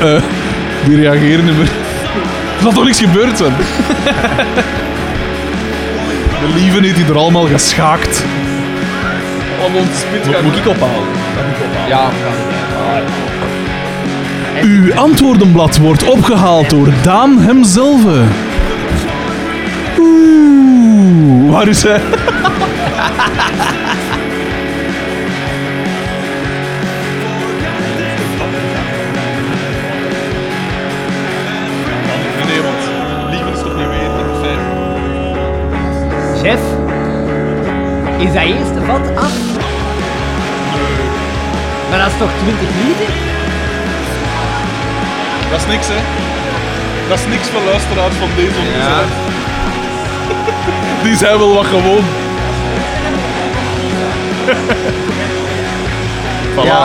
Eh, 0.00 0.22
die 0.84 0.96
reageren 0.96 1.44
niet 1.44 1.56
meer. 1.56 1.66
Er 2.56 2.62
zal 2.62 2.72
toch 2.72 2.84
niks 2.84 2.98
gebeurd 2.98 3.36
zijn? 3.36 3.52
De 6.40 6.48
lieve 6.54 6.80
heeft 6.80 6.96
hij 6.96 7.08
er 7.08 7.16
allemaal 7.16 7.46
geschaakt. 7.46 8.24
Om 9.66 9.76
ons 9.76 9.88
spit 9.98 10.42
Moet 10.42 10.56
ik 10.56 10.68
ophalen? 10.68 11.08
Ja. 11.88 12.10
Uw 14.62 14.94
antwoordenblad 14.94 15.78
wordt 15.78 16.04
opgehaald 16.04 16.70
door 16.70 16.88
Daan 17.02 17.38
hemzelf. 17.38 18.04
Oeh, 19.98 21.50
waar 21.50 21.68
is 21.68 21.82
hij? 21.82 22.00
Chef, 36.42 36.60
is 38.18 38.32
dat 38.32 38.42
eerste 38.42 38.80
vat 38.86 39.16
af? 39.16 39.32
Maar 41.90 41.98
dat 41.98 42.06
is 42.06 42.18
toch 42.18 42.30
20 42.42 42.68
liter? 42.86 43.33
Dat 45.54 45.62
is 45.62 45.72
niks, 45.74 45.88
hè? 45.94 46.00
Dat 47.08 47.18
is 47.18 47.26
niks 47.34 47.46
voor 47.52 47.64
luisteraars 47.72 48.16
van 48.22 48.30
deze 48.40 48.58
ongezelligheid. 48.64 49.12
Die 51.04 51.16
zijn 51.22 51.38
wel 51.38 51.54
wat 51.58 51.68
gewoon. 51.74 52.04
voilà. 56.56 56.70
Ja. 56.70 56.82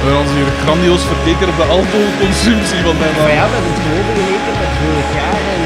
We 0.00 0.06
hebben 0.06 0.22
ons 0.24 0.32
hier 0.38 0.50
grandioos 0.64 1.04
verkeken 1.12 1.46
op 1.52 1.56
de 1.62 1.68
alcoholconsumptie 1.76 2.80
van 2.86 2.96
mijn 3.02 3.14
Maar 3.18 3.34
ja, 3.40 3.46
hebben 3.54 3.72
het 3.72 3.82
gewoon 3.84 4.06
geleken 4.10 4.54
met 4.62 4.72
vorig 4.80 5.10
jaar 5.20 5.40
en 5.54 5.62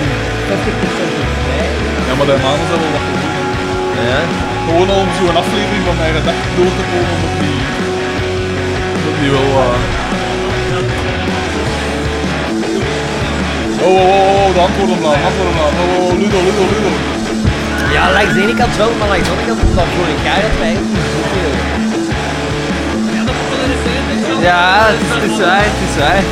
50% 0.48 1.30
erbij. 1.32 1.68
Ja, 2.06 2.12
maar 2.18 2.28
de 2.30 2.36
maanden 2.46 2.66
zijn 2.70 2.80
wel 2.84 2.92
wat 2.96 3.04
gewoon. 3.08 3.32
Ja. 4.10 4.20
Gewoon 4.66 4.88
al 4.94 5.00
om 5.06 5.10
zo'n 5.18 5.38
aflevering 5.42 5.82
van 5.88 5.96
mijn 6.00 6.14
gedacht 6.18 6.44
door 6.56 6.72
te 6.78 6.84
komen, 6.90 7.12
omdat 7.16 7.34
die... 7.42 7.58
Dat 9.04 9.14
die 9.20 9.30
wel... 9.36 9.50
eh, 9.64 10.03
Oh, 13.84 13.90
oh, 13.90 13.96
oh, 13.96 14.46
oh, 14.46 14.54
de 14.54 14.60
antwoordenblaad, 14.60 15.16
antwoordenblaad. 15.28 15.72
Oh, 15.72 15.78
oh, 15.96 16.04
oh, 16.04 16.12
Ludo, 16.20 16.38
Ludo, 16.46 16.64
Ludo. 16.72 16.90
Ja, 17.92 18.12
langs 18.12 18.34
de 18.34 18.42
ene 18.42 18.54
kant 18.54 18.76
wel, 18.76 18.90
maar 18.98 19.08
langs 19.08 19.24
de 19.24 19.30
andere 19.30 19.48
kant 19.48 19.60
omdat 19.68 19.84
vorig 19.96 20.24
jaar 20.24 20.42
het 20.46 20.58
bij 20.58 20.70
ons 20.80 20.88
niet 20.94 21.08
zoveel. 21.14 21.52
Ja, 24.42 24.86
het 24.86 25.00
is, 25.00 25.08
het 25.14 25.30
is 25.30 25.38
waar, 25.38 25.64
het 25.64 25.82
is 25.88 25.96
waar. 26.02 26.22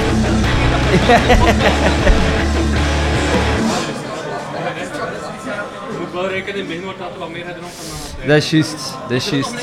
moet 5.98 6.12
wel 6.12 6.28
rekenen, 6.28 6.54
in 6.54 6.58
het 6.58 6.68
begin 6.68 6.84
wordt 6.84 6.98
dat 6.98 7.08
wat 7.18 7.30
meer 7.30 7.44
gedronken 7.44 7.84
dan 8.18 8.26
Dat 8.26 8.36
is 8.36 8.50
juist, 8.50 8.94
dat 9.08 9.16
is 9.16 9.28
juist. 9.28 9.54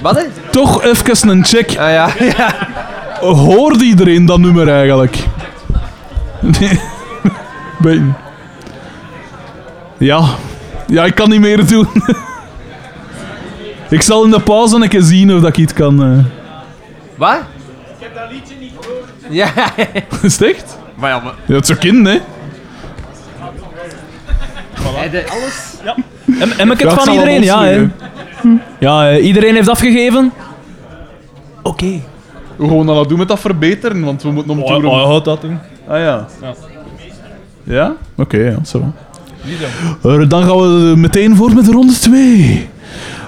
Wat? 0.00 0.16
hè? 0.16 0.24
Toch 0.50 0.82
even 0.82 1.28
een 1.28 1.44
check. 1.44 1.68
Ah 1.68 1.92
ja, 1.92 2.08
ja. 2.18 2.54
Hoort 3.20 3.80
iedereen 3.82 4.26
dat 4.26 4.38
nummer 4.38 4.68
eigenlijk? 4.68 5.16
Nee. 6.68 6.80
Ben. 7.78 8.16
Ja. 9.98 10.24
Ja, 10.86 11.04
ik 11.04 11.14
kan 11.14 11.28
niet 11.28 11.40
meer 11.40 11.66
doen. 11.66 11.86
ik 13.90 14.02
zal 14.02 14.24
in 14.24 14.30
de 14.30 14.40
pauze 14.40 14.76
een 14.76 14.88
keer 14.88 15.02
zien 15.02 15.34
of 15.34 15.40
dat 15.40 15.48
ik 15.48 15.56
iets 15.56 15.72
kan... 15.72 16.02
eh. 16.02 16.24
Wat? 17.14 17.36
Ik 17.36 17.42
heb 17.98 18.14
dat 18.14 18.30
liedje 18.30 18.54
niet 18.60 18.72
gehoord. 18.80 19.10
Ja, 19.28 19.52
Is 20.22 20.38
het 20.38 20.48
echt? 20.54 20.78
maar 20.94 21.10
ja, 21.10 21.18
maar... 21.20 21.32
Ja, 21.46 21.54
het 21.54 21.66
zou 21.66 21.78
kind, 21.78 22.06
hè? 22.06 22.18
Hij 24.82 25.10
deed 25.10 25.30
alles. 25.30 25.74
En, 26.40 26.58
en 26.58 26.70
ik 26.70 26.80
Ja, 26.80 26.88
het 26.88 27.02
van 27.02 27.12
iedereen, 27.12 27.42
ja. 27.42 27.64
Hè. 27.64 27.86
Ja, 28.78 29.10
eh, 29.10 29.24
iedereen 29.24 29.54
heeft 29.54 29.68
afgegeven. 29.68 30.32
Oké. 31.62 32.00
We 32.56 32.68
gaan 32.68 32.86
dat 32.86 33.08
doen 33.08 33.18
met 33.18 33.28
dat 33.28 33.40
verbeteren, 33.40 34.04
want 34.04 34.22
we 34.22 34.30
moeten 34.30 34.52
om 34.52 34.64
toeren. 34.66 34.90
Oh, 34.90 35.04
houdt 35.04 35.24
dat 35.24 35.40
doen. 35.40 35.58
Ah 35.90 35.98
ja. 35.98 36.26
Ja. 36.40 36.54
Ja? 37.64 37.96
Oké, 38.16 38.36
ja, 38.36 38.64
zo. 38.64 38.92
Eh, 40.02 40.28
dan 40.28 40.44
gaan 40.44 40.56
we 40.58 40.92
meteen 40.96 41.36
voort 41.36 41.54
met 41.54 41.66
ronde 41.68 41.92
2. 41.92 42.68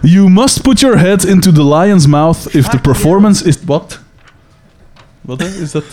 You 0.03 0.31
must 0.31 0.63
put 0.63 0.81
your 0.81 0.99
head 0.99 1.25
into 1.25 1.53
the 1.53 1.65
lion's 1.65 2.07
mouth 2.07 2.55
if 2.55 2.69
the 2.69 2.79
performance 2.79 3.45
is... 3.45 3.57
Wat? 3.67 3.99
Wat 5.21 5.41
hè? 5.41 5.47
Is 5.47 5.71
dat... 5.71 5.85
eh 5.85 5.91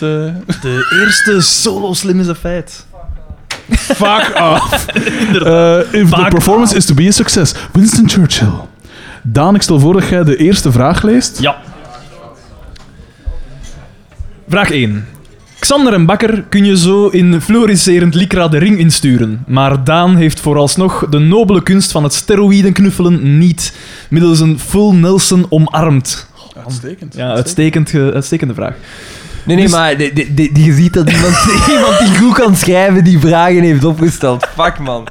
De 0.60 0.98
eerste 1.00 1.40
solo 1.40 1.92
slim 1.92 2.20
is 2.20 2.26
een 2.26 2.34
feit. 2.34 2.86
Fuck 3.70 4.32
off. 4.52 4.86
Uh, 4.96 5.78
if 5.78 6.10
the 6.10 6.16
Fuck 6.16 6.28
performance 6.28 6.76
is 6.76 6.84
to 6.84 6.94
be 6.94 7.06
a 7.06 7.10
success. 7.10 7.54
Winston 7.72 8.08
Churchill. 8.08 8.52
Daan, 9.22 9.54
ik 9.54 9.62
stel 9.62 9.80
voor 9.80 9.92
dat 9.92 10.08
jij 10.08 10.24
de 10.24 10.36
eerste 10.36 10.72
vraag 10.72 11.02
leest. 11.02 11.40
Ja. 11.40 11.56
Vraag 14.48 14.70
1. 14.70 15.06
Xander 15.60 15.92
en 15.92 16.06
Bakker 16.06 16.44
kun 16.48 16.64
je 16.64 16.76
zo 16.78 17.06
in 17.08 17.40
fluoriserend 17.40 18.14
Lycra 18.14 18.48
de 18.48 18.58
ring 18.58 18.78
insturen. 18.78 19.44
Maar 19.46 19.84
Daan 19.84 20.16
heeft 20.16 20.40
vooralsnog 20.40 21.06
de 21.10 21.18
nobele 21.18 21.62
kunst 21.62 21.90
van 21.90 22.02
het 22.02 22.12
steroïdenknuffelen 22.14 23.38
niet 23.38 23.72
middels 24.10 24.40
een 24.40 24.58
full 24.58 24.92
Nelson 24.94 25.46
omarmd. 25.48 26.26
Uitstekend. 26.64 27.14
Ja, 27.16 27.30
uitstekend, 27.34 27.94
uitstekende 27.94 28.54
vraag. 28.54 28.74
Nee, 29.44 29.56
nee, 29.56 29.68
maar 29.68 29.96
die, 29.96 30.12
die, 30.12 30.34
die- 30.34 30.52
die- 30.52 30.64
je 30.64 30.72
ziet 30.72 30.92
dat 30.92 31.10
iemand, 31.10 31.36
iemand 31.76 31.98
die 31.98 32.16
goed 32.18 32.34
kan 32.34 32.56
schrijven 32.56 33.04
die 33.04 33.18
vragen 33.18 33.62
heeft 33.62 33.84
opgesteld. 33.84 34.46
Fuck, 34.56 34.78
man. 34.78 35.06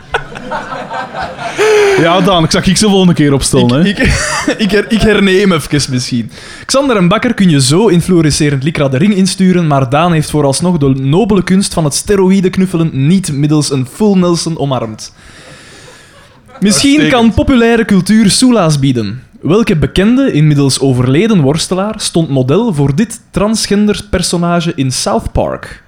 Ja, 2.01 2.21
Daan, 2.21 2.43
ik 2.43 2.51
zag 2.51 2.65
ik 2.67 2.77
ze 2.77 2.87
volgende 2.89 3.13
keer 3.13 3.33
opstellen. 3.33 3.81
hè. 3.81 3.87
Ik, 3.87 3.97
ik, 4.65 4.71
her- 4.71 4.91
ik 4.91 5.01
herneem 5.01 5.51
even 5.51 5.81
misschien. 5.91 6.31
Xander 6.65 6.97
en 6.97 7.07
Bakker 7.07 7.33
kun 7.33 7.49
je 7.49 7.61
zo 7.61 7.87
in 7.87 8.01
fluoriserend 8.01 8.63
Lycra 8.63 8.87
de 8.89 8.97
ring 8.97 9.13
insturen, 9.13 9.67
maar 9.67 9.89
Daan 9.89 10.11
heeft 10.11 10.29
vooralsnog 10.29 10.77
de 10.77 10.87
nobele 10.89 11.43
kunst 11.43 11.73
van 11.73 11.83
het 11.83 11.93
steroïdenknuffelen 11.93 12.89
niet 13.07 13.31
middels 13.33 13.71
een 13.71 13.87
full 13.93 14.17
Nelson 14.17 14.57
omarmd. 14.57 15.13
Misschien 16.59 17.09
kan 17.09 17.33
populaire 17.33 17.85
cultuur 17.85 18.29
soelaas 18.29 18.79
bieden. 18.79 19.23
Welke 19.41 19.75
bekende, 19.77 20.31
inmiddels 20.31 20.79
overleden 20.79 21.41
worstelaar 21.41 21.93
stond 21.97 22.29
model 22.29 22.73
voor 22.73 22.95
dit 22.95 23.21
transgender 23.31 24.03
personage 24.09 24.71
in 24.75 24.91
South 24.91 25.31
Park? 25.31 25.83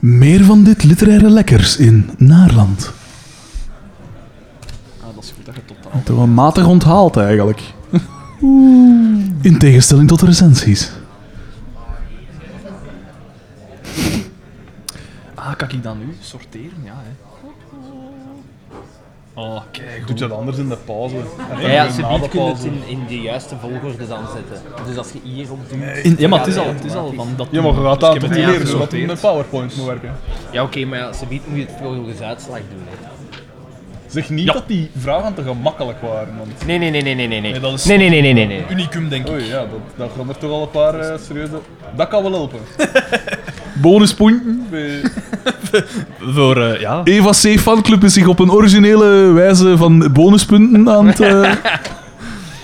Meer 0.00 0.44
van 0.44 0.64
dit 0.64 0.84
literaire 0.84 1.30
lekkers 1.30 1.76
in 1.76 2.10
Naarland. 2.18 2.92
Dat 5.96 6.06
dat. 6.06 6.16
Toch 6.16 6.16
wel 6.16 6.34
matig 6.34 6.66
onthaald 6.66 7.16
eigenlijk. 7.16 7.60
In 9.40 9.56
tegenstelling 9.58 10.08
tot 10.08 10.20
de 10.20 10.26
recensies. 10.26 10.92
Ah, 15.34 15.56
kan 15.56 15.70
ik 15.70 15.82
dan 15.82 15.98
nu 15.98 16.16
sorteren? 16.20 16.82
Ja, 16.84 16.94
hè. 16.94 17.10
Oh, 19.34 19.60
kijk. 19.70 20.06
Doet 20.06 20.18
je 20.18 20.26
dat 20.28 20.38
anders 20.38 20.58
in 20.58 20.68
de 20.68 20.76
pauze? 20.76 21.16
Ja, 21.60 21.68
ja 21.68 21.90
ze 21.90 22.06
biedt 22.06 22.32
het 22.32 22.64
in, 22.64 22.82
in 22.86 23.04
de 23.08 23.20
juiste 23.20 23.56
volgorde 23.60 24.06
dan 24.06 24.24
zetten. 24.34 24.62
Dus 24.86 24.96
als 24.96 25.12
je 25.12 25.18
hier 25.22 25.52
op 25.52 25.58
doet... 25.68 26.04
In, 26.04 26.16
ja, 26.18 26.28
maar 26.28 26.38
het 26.38 26.48
is 26.48 26.56
al, 26.56 26.66
het 26.66 26.84
is 26.84 26.94
al 26.94 27.12
van 27.16 27.28
dat. 27.36 27.48
Ja, 27.50 27.62
maar 27.62 27.74
je 27.74 27.80
gaat 27.80 28.00
Dus 28.00 28.08
aan 28.08 28.14
het 28.14 28.30
leren 28.30 28.66
zodat 28.66 28.90
je 28.90 29.06
met 29.06 29.20
PowerPoint 29.20 29.76
moet 29.76 29.86
werken. 29.86 30.12
Ja, 30.52 30.62
oké, 30.62 30.84
maar 30.84 30.98
ja, 30.98 31.12
ze 31.12 31.26
biedt 31.26 31.48
moet 31.48 31.58
je 31.58 31.64
het 31.64 31.74
volgens 31.82 32.20
uitslag 32.20 32.58
doen. 32.58 32.82
Hè. 32.84 33.05
Zeg 34.16 34.30
niet 34.30 34.46
dat 34.46 34.62
die 34.66 34.90
vragen 34.98 35.34
te 35.34 35.42
gemakkelijk 35.42 36.00
waren. 36.00 36.28
Want... 36.38 36.66
Nee, 36.66 36.78
nee, 36.78 36.90
nee, 36.90 37.02
nee, 37.02 37.14
nee, 37.14 37.26
nee. 37.26 37.40
Nee, 37.40 37.50
Nee, 37.52 37.60
dat 37.60 37.72
is- 37.72 37.84
nee, 37.84 37.96
nee, 37.98 38.08
nee, 38.10 38.20
nee, 38.22 38.34
nee, 38.34 38.46
nee. 38.46 38.64
Unicum, 38.70 39.08
denk 39.08 39.26
ik. 39.26 39.32
Oei, 39.32 39.44
ja, 39.44 39.58
dat, 39.58 39.68
dat 39.96 40.10
gaan 40.16 40.28
er 40.28 40.38
toch 40.38 40.50
al 40.50 40.62
een 40.62 40.70
paar 40.70 40.94
eh, 41.00 41.18
serieuze... 41.26 41.52
Dat 41.96 42.08
kan 42.08 42.22
wel 42.22 42.32
helpen. 42.32 42.58
Bonuspunten. 43.82 44.66
bij- 44.70 45.02
Voor, 46.34 46.56
eh, 46.62 46.80
ja. 46.80 47.00
Eva 47.04 47.30
C. 47.30 47.58
fanclub 47.60 48.04
is 48.04 48.12
zich 48.12 48.26
op 48.26 48.38
een 48.38 48.50
originele 48.50 49.32
wijze 49.32 49.76
van 49.76 50.12
bonuspunten 50.12 50.88
aan 50.90 51.06
het... 51.06 51.20
eh, 51.20 51.42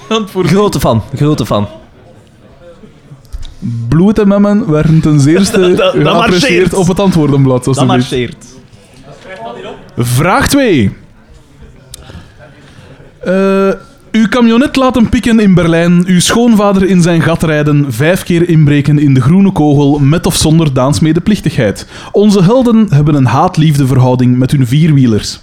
aan 0.09 0.21
het 0.23 0.31
voorzien. 0.31 0.57
Grote 0.57 0.81
fan, 0.81 1.03
grote 1.15 1.47
fan. 1.47 1.69
Bloed 3.89 4.19
en 4.19 4.29
memmen 4.29 4.71
werden 4.71 5.01
ten 5.01 5.21
zeerste 5.21 5.61
Dat- 5.61 5.77
dat 5.77 5.93
geapprecieerd 5.95 6.41
marcheert. 6.43 6.75
op 6.75 6.87
het 6.89 7.01
antwoordenblad. 7.01 7.65
Dat 7.65 7.67
alstublieft. 7.79 8.11
marcheert. 8.11 8.47
Vraag 9.97 10.49
2. 10.49 10.97
Eh, 13.25 13.69
uw 14.13 14.29
camionet 14.29 14.77
laten 14.77 15.09
pikken 15.09 15.41
in 15.41 15.55
Berlijn, 15.55 16.05
uw 16.07 16.21
schoonvader 16.21 16.89
in 16.89 17.03
zijn 17.03 17.23
gat 17.23 17.43
rijden, 17.43 17.93
vijf 17.93 18.23
keer 18.23 18.49
inbreken 18.49 18.99
in 18.99 19.15
de 19.15 19.21
groene 19.21 19.53
kogel, 19.53 19.99
met 19.99 20.27
of 20.27 20.37
zonder 20.37 20.75
Daans 20.75 21.01
medeplichtigheid. 21.01 21.87
Onze 22.13 22.43
helden 22.43 22.87
hebben 22.91 23.15
een 23.15 23.27
haat-liefde 23.27 23.87
verhouding 23.87 24.39
met 24.39 24.51
hun 24.51 24.67
vierwielers. 24.67 25.41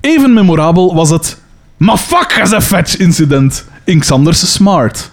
Even 0.00 0.32
memorabel 0.32 0.94
was 0.94 1.10
het 1.10 1.38
Maar 1.76 1.96
fuck 1.96 2.52
a 2.52 2.60
fetch 2.60 2.96
incident 2.96 3.64
in 3.84 3.98
Xanders 3.98 4.52
Smart. 4.52 5.10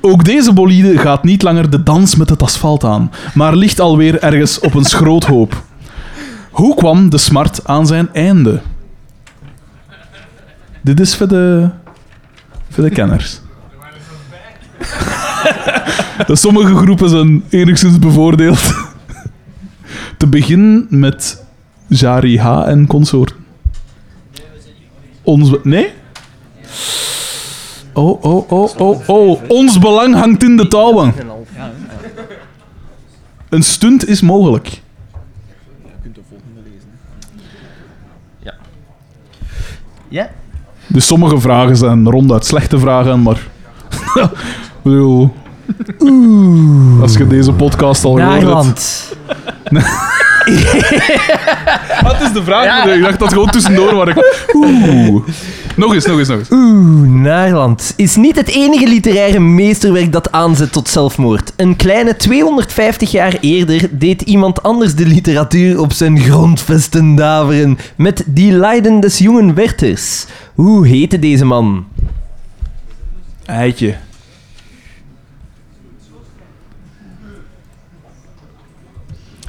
Ook 0.00 0.24
deze 0.24 0.52
bolide 0.52 0.98
gaat 0.98 1.24
niet 1.24 1.42
langer 1.42 1.70
de 1.70 1.82
dans 1.82 2.16
met 2.16 2.30
het 2.30 2.42
asfalt 2.42 2.84
aan, 2.84 3.10
maar 3.34 3.56
ligt 3.56 3.80
alweer 3.80 4.22
ergens 4.22 4.60
op 4.60 4.74
een 4.74 4.84
schroothoop. 4.84 5.62
Hoe 6.50 6.74
kwam 6.74 7.10
de 7.10 7.18
smart 7.18 7.60
aan 7.64 7.86
zijn 7.86 8.08
einde? 8.12 8.60
Dit 10.88 11.00
is 11.00 11.16
voor 11.16 11.28
de, 11.28 11.70
voor 12.68 12.84
de 12.84 12.90
kenners. 12.90 13.40
Sommige 16.26 16.76
groepen 16.76 17.08
zijn 17.08 17.44
enigszins 17.48 17.98
bevoordeeld. 17.98 18.74
Te 20.16 20.26
beginnen 20.26 20.86
met 20.90 21.44
Jari 21.86 22.38
H. 22.38 22.66
en 22.66 22.86
consorten. 22.86 23.36
Ons... 25.22 25.50
Nee? 25.62 25.92
Oh, 27.92 28.24
oh, 28.24 28.50
oh, 28.50 28.80
oh, 28.80 29.08
oh. 29.08 29.40
Ons 29.48 29.78
belang 29.78 30.14
hangt 30.14 30.42
in 30.42 30.56
de 30.56 30.68
touwen. 30.68 31.14
Een 33.48 33.62
stunt 33.62 34.08
is 34.08 34.20
mogelijk. 34.20 34.80
Ja? 40.08 40.30
Dus 40.88 41.06
sommige 41.06 41.40
vragen 41.40 41.76
zijn 41.76 42.10
ronduit 42.10 42.46
slechte 42.46 42.78
vragen, 42.78 43.22
maar... 43.22 43.46
Ik 44.82 44.94
bedoel... 44.94 45.34
Als 47.00 47.16
je 47.16 47.26
deze 47.26 47.52
podcast 47.52 48.04
al 48.04 48.14
gehoord 48.14 48.64
hebt... 48.64 49.16
Wat 52.08 52.20
is 52.20 52.32
de 52.32 52.42
vraag? 52.44 52.84
Ik 52.86 53.02
dacht 53.02 53.18
dat 53.18 53.32
gewoon 53.32 53.50
tussendoor 53.50 53.94
waar 53.94 54.08
ik... 54.08 54.46
Oeh. 54.54 55.22
Nog 55.76 55.94
eens, 55.94 56.06
nog 56.06 56.18
eens, 56.18 56.28
nog 56.28 56.38
eens. 56.38 56.50
Oeh, 56.50 57.08
Naarland 57.08 57.92
is 57.96 58.16
niet 58.16 58.36
het 58.36 58.48
enige 58.48 58.86
literaire 58.88 59.40
meesterwerk 59.40 60.12
dat 60.12 60.32
aanzet 60.32 60.72
tot 60.72 60.88
zelfmoord. 60.88 61.52
Een 61.56 61.76
kleine 61.76 62.16
250 62.16 63.10
jaar 63.10 63.36
eerder 63.40 63.88
deed 63.90 64.22
iemand 64.22 64.62
anders 64.62 64.94
de 64.94 65.06
literatuur 65.06 65.80
op 65.80 65.92
zijn 65.92 66.18
grondvesten 66.18 67.14
daveren 67.14 67.78
met 67.96 68.24
Die 68.26 68.52
Leiden 68.52 69.00
des 69.00 69.18
jongen 69.18 69.54
Werthers. 69.54 70.26
Hoe 70.54 70.86
heette 70.86 71.18
deze 71.18 71.44
man? 71.44 71.86
Eitje. 73.46 73.94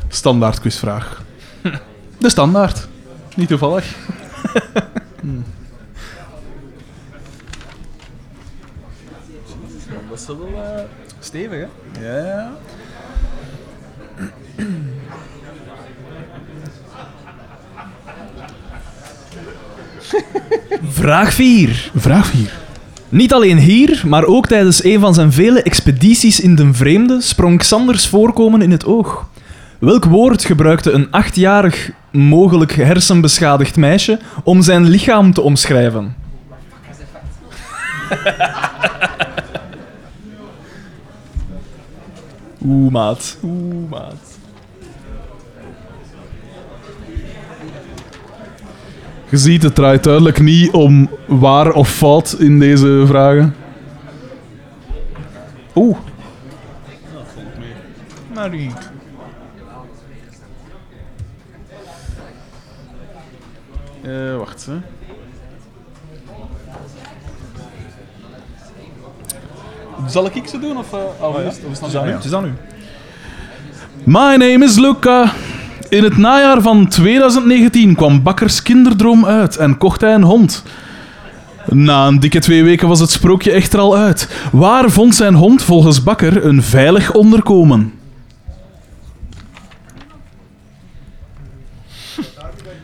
Standaard 0.10 0.60
quizvraag. 0.60 1.22
De 2.18 2.30
standaard. 2.30 2.88
Niet 3.36 3.48
toevallig. 3.48 3.86
Hmm. 5.22 5.44
Dat 10.10 10.20
is 10.20 10.26
wel... 10.28 10.64
eh, 10.64 10.84
Stevig, 11.20 11.60
hè? 11.60 11.68
Ja, 12.02 12.26
ja. 12.26 12.52
Vraag 20.84 21.34
4. 21.34 21.92
Vraag 21.96 22.28
4. 22.28 22.54
Niet 23.10 23.34
alleen 23.34 23.58
hier, 23.58 24.04
maar 24.06 24.24
ook 24.26 24.48
tijdens 24.48 24.84
een 24.84 25.00
van 25.00 25.14
zijn 25.14 25.32
vele 25.32 25.62
expedities 25.64 26.40
in 26.40 26.56
den 26.56 26.76
vreemde 26.76 27.22
sprong 27.22 27.58
Xanders 27.58 28.08
voorkomen 28.08 28.62
in 28.62 28.72
het 28.72 28.86
oog. 28.86 29.28
Welk 29.80 30.06
woord 30.06 30.46
gebruikte 30.46 30.92
een 30.92 31.12
achtjarig, 31.12 31.92
mogelijk 32.12 32.72
hersenbeschadigd 32.72 33.78
meisje 33.78 34.20
om 34.44 34.62
zijn 34.62 34.84
lichaam 34.84 35.34
te 35.34 35.42
omschrijven? 35.42 36.16
Oeh, 42.66 42.92
maat. 42.92 43.38
Oeh, 43.44 43.90
maat. 43.90 44.38
Je 49.30 49.38
ziet, 49.38 49.64
het 49.64 49.76
draait 49.76 50.04
duidelijk 50.04 50.40
niet 50.40 50.72
om 50.72 51.10
waar 51.28 51.72
of 51.72 51.90
fout 51.90 52.36
in 52.40 52.60
deze 52.60 53.04
vragen. 53.08 53.56
Oeh. 55.76 55.98
Marie. 58.34 58.72
Eh, 64.10 64.38
wacht, 64.38 64.66
hè. 64.66 64.74
Zal 70.08 70.26
ik 70.26 70.48
ze 70.48 70.60
doen? 70.60 70.78
Of, 70.78 70.94
uh, 70.94 71.00
oh, 71.20 71.40
is, 71.42 71.58
of 71.66 71.72
is 71.72 71.80
Het 71.80 71.88
is 71.88 71.96
aan 71.96 72.08
u. 72.08 72.12
Het 72.12 72.26
is 72.26 72.34
aan 72.34 72.46
u. 72.46 72.54
My 74.04 74.36
name 74.36 74.66
is 74.66 74.78
Luca. 74.78 75.34
In 75.90 76.04
het 76.04 76.18
najaar 76.18 76.62
van 76.62 76.88
2019 76.88 77.96
kwam 77.96 78.24
Bakkers 78.24 78.62
kinderdroom 78.62 79.26
uit 79.26 79.58
en 79.58 79.78
kocht 79.78 80.02
hij 80.02 80.14
een 80.14 80.24
hond. 80.24 80.64
Na 81.66 82.08
een 82.08 82.20
dikke 82.20 82.40
twee 82.40 82.64
weken 82.64 82.88
was 82.88 83.00
het 83.00 83.12
sprookje 83.12 83.52
echter 83.52 83.80
al 83.80 83.98
uit. 83.98 84.48
Waar 84.52 84.90
vond 84.90 85.16
zijn 85.16 85.34
hond 85.34 85.64
volgens 85.64 86.04
Bakker 86.04 86.46
een 86.46 86.64
veilig 86.64 87.14
onderkomen? 87.14 87.94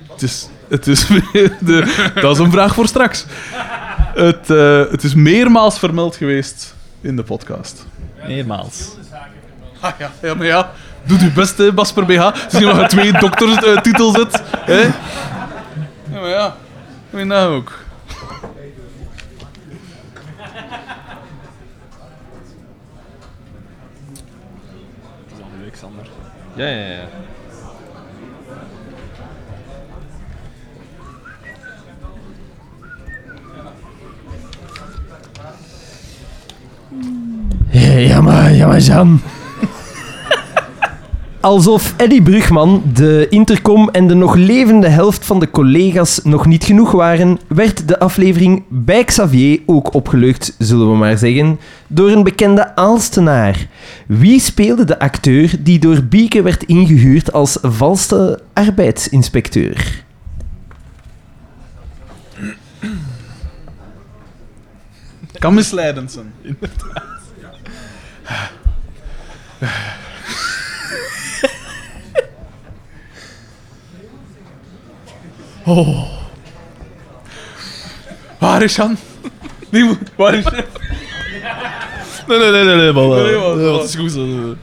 Het 0.08 0.22
is... 0.22 0.50
Het 0.68 0.88
is 0.88 1.08
de, 1.60 2.12
dat 2.22 2.36
is 2.36 2.44
een 2.44 2.52
vraag 2.52 2.74
voor 2.74 2.88
straks. 2.88 3.26
Het, 4.14 4.50
eh, 4.50 4.92
het 4.92 5.04
is 5.04 5.14
meermaals 5.14 5.80
vermeld 5.80 6.16
geweest 6.16 6.76
in 7.02 7.16
de 7.16 7.24
podcast. 7.24 7.86
Meermaals. 8.28 8.88
Ah 9.80 9.92
ja, 10.00 10.12
ja 10.22 10.34
maar 10.34 10.46
ja. 10.46 10.72
Doe 11.04 11.20
je 11.20 11.32
best, 11.32 11.58
hè, 11.58 11.74
Basper 11.74 12.06
BH. 12.06 12.26
Het 12.26 12.54
is 12.54 12.60
niet 12.60 12.68
nog 12.68 12.78
een 12.78 12.88
twee 12.88 13.12
dokterstitel 13.12 14.12
zit. 14.12 14.42
Hè? 14.58 14.82
Ja, 14.82 16.20
maar 16.20 16.30
ja. 16.30 16.56
Je 17.10 17.24
nou 17.24 17.56
ook. 17.56 17.84
Ja, 26.56 26.68
ja, 26.68 26.90
ja. 26.90 27.08
Ja, 38.00 38.22
maar, 38.22 38.54
ja. 38.54 39.06
Alsof 41.40 41.94
Eddie 41.98 42.22
Brugman, 42.22 42.84
de 42.94 43.28
intercom 43.30 43.90
en 43.90 44.08
de 44.08 44.14
nog 44.14 44.36
levende 44.36 44.88
helft 44.88 45.26
van 45.26 45.40
de 45.40 45.50
collega's 45.50 46.20
nog 46.24 46.46
niet 46.46 46.64
genoeg 46.64 46.92
waren, 46.92 47.40
werd 47.48 47.88
de 47.88 48.00
aflevering 48.00 48.64
bij 48.70 49.04
Xavier 49.04 49.60
ook 49.66 49.94
opgelucht, 49.94 50.56
zullen 50.58 50.92
we 50.92 50.98
maar 50.98 51.18
zeggen, 51.18 51.60
door 51.88 52.10
een 52.10 52.24
bekende 52.24 52.76
Aalstenaar. 52.76 53.68
Wie 54.08 54.40
speelde 54.40 54.84
de 54.84 55.00
acteur 55.00 55.56
die 55.60 55.80
door 55.80 56.04
Bieke 56.04 56.42
werd 56.42 56.64
ingehuurd 56.64 57.34
als 57.34 57.58
valste 57.62 58.40
arbeidsinspecteur? 58.54 60.04
Kan 65.40 65.54
misleidend 65.54 66.12
zijn. 66.12 66.34
Oh. 75.68 76.06
Waar 78.40 78.62
is 78.62 78.76
Jan? 78.76 78.98
Die 79.72 79.84
moet... 79.84 79.98
Waar 80.16 80.34
is 80.34 80.44
hij? 80.44 80.66
Nee, 82.28 82.38
nee, 82.40 82.52
nee, 82.52 82.64
nee, 82.64 82.76
nee, 82.76 82.92
man. 82.92 83.10
Nee, 83.10 83.38
man. 83.38 83.58
Nee, 83.58 83.70
wat 83.70 83.84
is 83.84 83.96
goed 83.96 84.12
zo. 84.12 84.56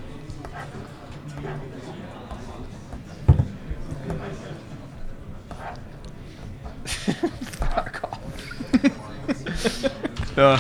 Ja. 10.37 10.59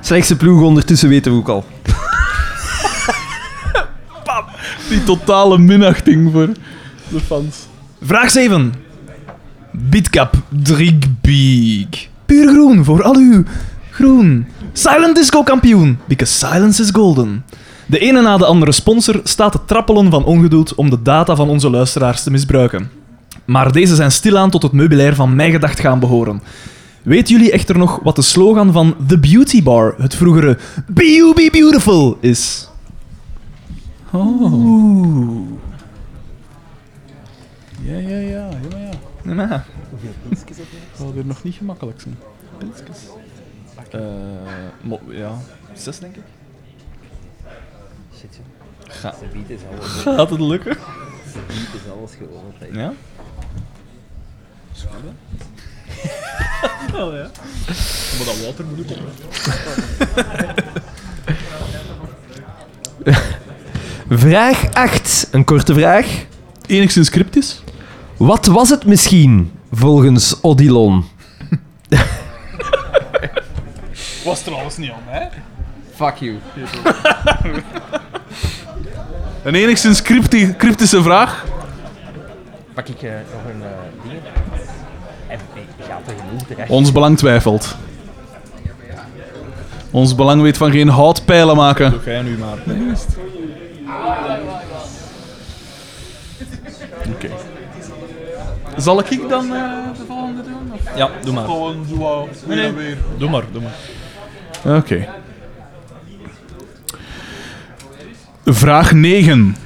Slechtste 0.00 0.36
ploeg 0.36 0.62
ondertussen 0.62 1.08
weten 1.08 1.32
we 1.32 1.38
ook 1.38 1.48
al. 1.48 1.64
Die 4.90 5.04
totale 5.04 5.58
minachting 5.58 6.32
voor 6.32 6.48
de 7.08 7.20
fans. 7.20 7.56
Vraag 8.02 8.30
7. 8.30 8.72
Bitcap 9.72 10.34
Drigbeek. 10.62 12.08
Puur 12.26 12.48
groen 12.48 12.84
voor 12.84 13.02
al 13.02 13.14
uw 13.14 13.42
groen. 13.90 14.46
Silent 14.72 15.16
Disco 15.16 15.42
kampioen, 15.42 15.98
because 16.08 16.32
silence 16.32 16.82
is 16.82 16.90
golden. 16.90 17.44
De 17.86 17.98
ene 17.98 18.20
na 18.20 18.36
de 18.36 18.44
andere 18.44 18.72
sponsor 18.72 19.20
staat 19.24 19.52
te 19.52 19.58
trappelen 19.66 20.10
van 20.10 20.24
ongeduld 20.24 20.74
om 20.74 20.90
de 20.90 21.02
data 21.02 21.36
van 21.36 21.48
onze 21.48 21.70
luisteraars 21.70 22.22
te 22.22 22.30
misbruiken. 22.30 22.90
Maar 23.44 23.72
deze 23.72 23.94
zijn 23.94 24.12
stilaan 24.12 24.50
tot 24.50 24.62
het 24.62 24.72
meubilair 24.72 25.14
van 25.14 25.34
Mijn 25.34 25.52
Gedacht 25.52 25.80
gaan 25.80 26.00
behoren. 26.00 26.42
Weten 27.02 27.34
jullie 27.36 27.52
echter 27.52 27.78
nog 27.78 28.00
wat 28.02 28.16
de 28.16 28.22
slogan 28.22 28.72
van 28.72 28.94
The 29.06 29.18
Beauty 29.18 29.62
Bar, 29.62 29.94
het 29.98 30.14
vroegere 30.14 30.58
Be 30.86 31.04
You 31.04 31.34
Be 31.34 31.48
Beautiful, 31.52 32.18
is? 32.20 32.69
Oh. 34.12 35.46
Ja, 37.82 37.96
ja, 37.98 38.16
ja. 38.18 38.48
ja, 38.70 38.78
ja. 38.78 38.90
Ja. 39.34 39.64
Zal 40.96 41.12
weer 41.12 41.26
nog 41.26 41.42
niet 41.42 41.54
gemakkelijk 41.54 42.00
zijn. 42.00 42.18
Eh, 43.90 44.00
mo- 44.80 45.00
ja, 45.08 45.38
zes 45.74 45.98
denk 45.98 46.16
ik. 46.16 46.22
Shit, 48.18 48.36
joh. 48.36 48.90
Ga- 48.92 49.14
is 49.46 49.60
alles. 49.72 49.86
Gaat 50.16 50.30
het 50.30 50.40
lukken? 50.40 50.76
Beat 51.46 51.74
is 51.74 51.90
alles 51.98 52.12
gewoon. 52.14 52.52
hè. 52.58 52.66
Ja? 52.80 52.92
Oh 56.94 57.12
ja. 57.14 57.30
Maar 58.16 58.26
dat 58.26 58.44
water 58.44 58.64
moet 58.64 58.78
ook 58.92 58.98
Vraag 64.12 64.72
8. 64.74 65.28
Een 65.30 65.44
korte 65.44 65.74
vraag. 65.74 66.06
Enigszins 66.66 67.10
cryptisch. 67.10 67.62
Wat 68.16 68.46
was 68.46 68.70
het 68.70 68.84
misschien, 68.84 69.52
volgens 69.72 70.40
Odilon? 70.42 71.04
Was 74.24 74.42
trouwens 74.42 74.76
niet 74.76 74.90
aan 74.90 75.02
mij. 75.10 75.30
Fuck 75.94 76.14
you. 76.16 76.38
Een 79.44 79.54
enigszins 79.54 80.02
crypti- 80.02 80.54
cryptische 80.56 81.02
vraag. 81.02 81.44
Pak 82.74 82.88
ik 82.88 83.02
eh, 83.02 83.10
nog 83.10 83.52
een 83.52 83.60
uh, 83.60 83.66
ding? 84.08 84.20
En 85.28 85.38
ik 85.54 85.84
gaat 85.88 86.00
er 86.06 86.14
genoeg 86.26 86.42
terecht. 86.46 86.70
Ons 86.70 86.92
belang 86.92 87.18
twijfelt. 87.18 87.76
Ons 89.90 90.14
belang 90.14 90.42
weet 90.42 90.56
van 90.56 90.70
geen 90.70 90.88
houtpijlen 90.88 91.56
maken. 91.56 91.92
Ga 91.92 92.10
jij 92.10 92.22
nu 92.22 92.38
maar. 92.38 92.58
Oké. 97.14 97.28
Zal 98.76 98.98
ik 98.98 99.28
dan 99.28 99.44
eh, 99.54 99.62
de 99.98 100.04
volgende 100.06 100.42
doen? 100.42 100.72
Of 100.72 100.96
Ja, 100.96 101.10
doe 101.24 101.34
maar. 101.34 101.44
gewoon 101.44 101.84
zo 101.88 102.28
weer 102.46 102.64
en 102.64 102.76
weer? 102.76 102.96
Doe 103.18 103.30
maar, 103.30 103.42
doe 103.52 103.62
maar. 103.62 104.76
Oké. 104.76 105.08
Vraag 108.44 108.92
9. 108.92 109.56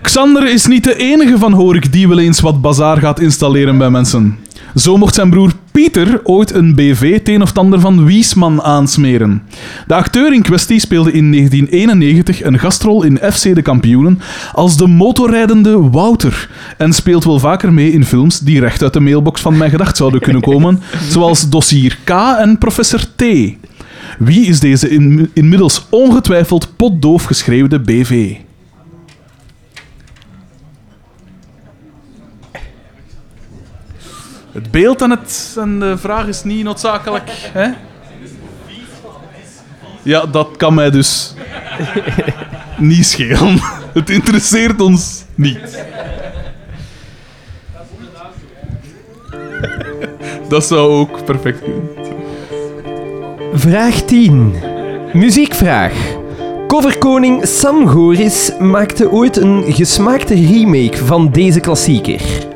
Xander 0.00 0.48
is 0.48 0.66
niet 0.66 0.84
de 0.84 0.96
enige 0.96 1.38
van 1.38 1.52
Horik 1.52 1.92
die 1.92 2.08
wel 2.08 2.18
eens 2.18 2.40
wat 2.40 2.60
bazaar 2.60 2.96
gaat 2.96 3.20
installeren 3.20 3.78
bij 3.78 3.90
mensen. 3.90 4.38
Zo 4.76 4.96
mocht 4.96 5.14
zijn 5.14 5.30
broer 5.30 5.52
Pieter 5.72 6.20
ooit 6.24 6.54
een 6.54 6.74
BV 6.74 7.12
het 7.12 7.28
een 7.28 7.42
of 7.42 7.48
het 7.48 7.58
ander 7.58 7.80
van 7.80 8.04
Wiesman 8.04 8.62
aansmeren. 8.62 9.42
De 9.86 9.94
acteur 9.94 10.32
in 10.32 10.42
kwestie 10.42 10.80
speelde 10.80 11.12
in 11.12 11.32
1991 11.32 12.42
een 12.42 12.58
gastrol 12.58 13.02
in 13.02 13.18
FC 13.32 13.54
de 13.54 13.62
Kampioenen 13.62 14.20
als 14.52 14.76
de 14.76 14.86
motorrijdende 14.86 15.90
Wouter 15.90 16.50
en 16.76 16.92
speelt 16.92 17.24
wel 17.24 17.38
vaker 17.38 17.72
mee 17.72 17.92
in 17.92 18.04
films 18.04 18.38
die 18.38 18.60
recht 18.60 18.82
uit 18.82 18.92
de 18.92 19.00
mailbox 19.00 19.40
van 19.40 19.56
mijn 19.56 19.70
gedacht 19.70 19.96
zouden 19.96 20.20
kunnen 20.20 20.42
komen, 20.42 20.80
zoals 21.12 21.48
Dossier 21.48 21.98
K 22.04 22.10
en 22.38 22.58
Professor 22.58 23.00
T. 23.16 23.22
Wie 24.18 24.46
is 24.46 24.60
deze 24.60 24.88
in, 24.88 25.30
inmiddels 25.32 25.86
ongetwijfeld 25.90 26.76
potdoof 26.76 27.24
geschreeuwde 27.24 27.80
BV? 27.80 28.34
Het 34.56 34.70
beeld 34.70 35.02
en, 35.02 35.10
het, 35.10 35.52
de 35.54 35.94
vraag 35.98 36.26
is 36.26 36.44
niet 36.44 36.64
noodzakelijk. 36.64 37.30
Hè? 37.52 37.68
Ja, 40.02 40.26
dat 40.26 40.48
kan 40.56 40.74
mij 40.74 40.90
dus 40.90 41.34
niet 42.78 43.06
schelen. 43.06 43.58
Het 43.92 44.10
interesseert 44.10 44.80
ons 44.80 45.24
niet. 45.34 45.58
Dat 50.48 50.64
zou 50.64 50.90
ook 50.90 51.24
perfect 51.24 51.60
kunnen. 51.62 51.88
Vraag 53.52 54.02
10. 54.02 54.54
Muziekvraag. 55.12 55.92
Coverkoning 56.66 57.46
Sam 57.46 57.88
Goris 57.88 58.52
maakte 58.58 59.10
ooit 59.10 59.36
een 59.36 59.64
gesmaakte 59.72 60.34
remake 60.34 60.96
van 60.96 61.30
deze 61.30 61.60
klassieker. 61.60 62.54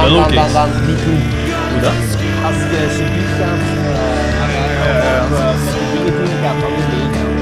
Dan, 0.00 0.12
dan, 0.12 0.34
dan, 0.34 0.52
dan 0.52 0.68
niet 0.86 1.02
doen. 1.04 1.22
Hoe 1.72 1.80
dat? 1.86 1.98
Als 2.46 2.56
je 2.72 2.80
subiet 2.96 3.30
gaat, 3.38 3.64
uh, 3.70 4.10
dingen 5.92 6.14
doen, 6.18 6.32
gaat 6.42 6.58
dan 6.62 6.72
niet 6.76 6.88
meegaan. 6.92 7.32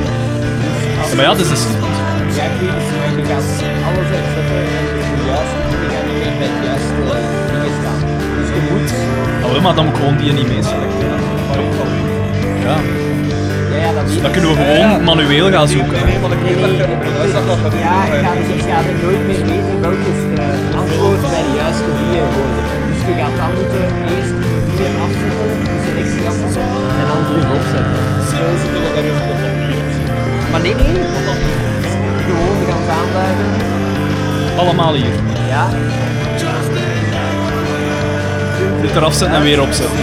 Ja, 1.08 1.14
maar 1.16 1.24
ja, 1.24 1.30
dat 1.30 1.40
is 1.40 1.48
dus... 1.48 1.64
Ja, 2.36 2.44
ik 2.44 2.56
weet 2.60 2.74
het, 2.78 2.88
maar 3.00 3.12
je 3.18 3.24
gaat 3.30 3.48
alles 3.88 4.08
uitzetten 4.16 4.58
en 5.06 5.12
de 5.18 5.24
juiste 5.30 5.58
dingen 5.70 5.90
gaan 5.94 6.06
niet 6.08 6.38
bij 6.38 6.48
het 6.50 6.58
juiste 6.68 6.92
dingen 7.52 7.72
staan. 7.80 8.00
Dus 8.38 8.48
je 8.56 8.60
moet... 8.70 8.90
Oh, 9.44 9.62
maar 9.64 9.74
dan 9.74 9.84
moet 9.84 9.94
ik 9.94 10.00
gewoon 10.00 10.16
die 10.16 10.32
niet 10.32 10.48
mee 10.48 10.62
selecteren. 10.62 11.20
Ja, 12.66 12.76
dan 13.94 14.04
ik. 14.26 14.32
kunnen 14.32 14.50
we 14.50 14.56
gewoon 14.62 15.04
manueel 15.04 15.50
gaan 15.50 15.68
zoeken. 15.68 15.92
Nee, 15.92 16.04
nee, 16.04 16.76
ja, 17.86 18.04
ik 18.04 18.24
ga, 18.24 18.32
dus, 18.34 18.48
ik 18.54 18.62
ga 18.70 18.78
er 18.90 18.96
nooit 19.04 19.22
meer 19.28 19.42
weten 19.50 19.80
welke 19.80 20.10
uh, 20.34 20.78
antwoord 20.80 21.20
bij 21.32 21.42
de 21.46 21.52
juiste 21.60 21.90
dingen 21.98 22.26
worden. 22.36 22.62
Dus 22.88 23.00
je 23.08 23.12
gaat 23.20 23.36
dan 23.40 23.50
moeten 23.56 23.84
eerst 24.14 24.34
dingen 24.78 25.00
afzetten, 25.06 25.48
de 25.70 25.78
selectie 25.86 26.24
afzetten 26.30 26.62
en 27.00 27.06
dan 27.10 27.20
terug 27.28 27.48
opzetten. 27.58 27.96
Maar 30.50 30.60
nee, 30.60 30.74
nee, 30.74 30.84
gewoon 32.26 32.58
we 32.60 32.64
gaan 32.70 32.80
het 32.80 32.90
aanduiden. 32.98 33.46
Allemaal 34.58 34.94
hier. 34.94 35.14
Ja, 35.48 35.68
Dit 38.80 38.96
eraf 38.96 39.14
zetten 39.14 39.36
en 39.36 39.42
weer 39.42 39.60
opzetten. 39.60 39.98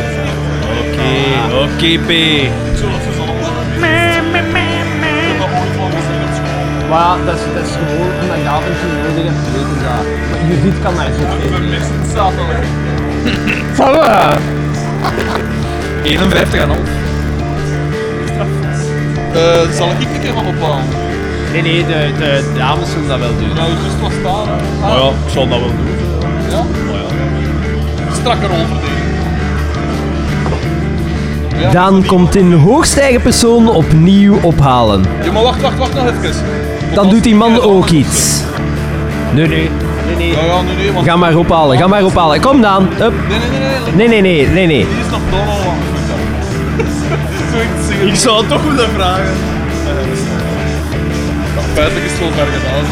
Oké, 0.79 1.55
oké, 1.55 1.99
P. 2.05 2.11
maar 6.89 6.99
ja, 6.99 7.15
dat 7.25 7.35
is, 7.35 7.41
dat 7.55 7.63
is 7.67 7.73
gewoon 7.79 8.11
omdat 8.21 8.37
je 8.37 8.49
toe 8.81 8.91
nodig 9.03 9.25
hebt 9.29 9.43
te 9.45 9.51
weten 9.55 9.77
dat. 9.85 10.03
Maar 10.29 10.41
Judith 10.47 10.79
kan 10.83 10.93
daar 10.95 11.11
zo 11.17 11.23
in. 11.45 11.53
51 16.03 16.61
en 16.61 16.69
half. 16.69 16.89
Eh, 19.33 19.69
zal 19.71 19.87
ik 19.87 20.07
een 20.13 20.21
keer 20.21 20.33
van 20.33 20.43
bepalen? 20.45 20.83
Nee, 21.51 21.61
nee, 21.61 21.85
de, 21.85 22.11
de 22.17 22.51
dames 22.57 22.89
zullen 22.91 23.07
dat 23.07 23.19
wel 23.19 23.37
doen. 23.37 23.53
Nou, 23.55 23.69
juist 23.71 24.01
wat 24.01 24.11
staan. 24.19 24.47
Maar 24.81 24.97
ja, 24.97 25.07
ik 25.25 25.31
zal 25.31 25.47
dat 25.47 25.59
wel 25.59 25.67
doen. 25.67 25.87
Ja? 26.49 26.63
Strakke 28.13 28.47
rolverdeling. 28.47 28.95
Ja. 31.59 31.71
Daan 31.71 32.05
komt 32.05 32.35
in 32.35 32.53
hoogste 32.53 33.01
eigen 33.01 33.21
persoon 33.21 33.69
opnieuw 33.69 34.37
ophalen. 34.41 35.05
Ja, 35.23 35.31
maar 35.31 35.43
wacht, 35.43 35.61
wacht, 35.61 35.77
wacht 35.77 35.93
nog 35.93 36.07
even. 36.07 36.33
Dan 36.95 37.09
doet 37.09 37.23
die 37.23 37.35
man 37.35 37.61
ook 37.61 37.89
iets. 37.89 38.41
Nee, 39.33 39.47
nee. 39.47 39.69
Nee, 40.05 40.15
nee. 40.15 40.31
Ja, 40.31 40.43
ja, 40.45 40.61
nee, 40.61 40.75
nee, 40.75 40.91
want... 40.91 41.05
Ga 41.05 41.15
maar 41.15 41.35
ophalen, 41.35 41.77
ga 41.77 41.87
maar 41.87 42.03
ophalen. 42.03 42.41
Kom 42.41 42.61
Daan. 42.61 42.89
Up. 43.01 43.13
Nee, 43.95 44.07
nee, 44.07 44.21
nee, 44.21 44.21
nee. 44.21 44.47
Nee, 44.47 44.67
nee. 44.67 44.87
Die 44.87 44.99
is 44.99 45.09
nog 45.11 45.21
Donald 45.29 45.65
aan. 45.65 45.77
Ik 48.07 48.15
zou 48.15 48.37
het 48.37 48.49
toch 48.49 48.63
willen 48.63 48.89
vragen. 48.89 49.33
Feitelijk 51.73 52.05
is 52.05 52.11
het 52.11 52.19
wel 52.19 52.31
ver 52.31 52.45
gedaan. 52.45 52.85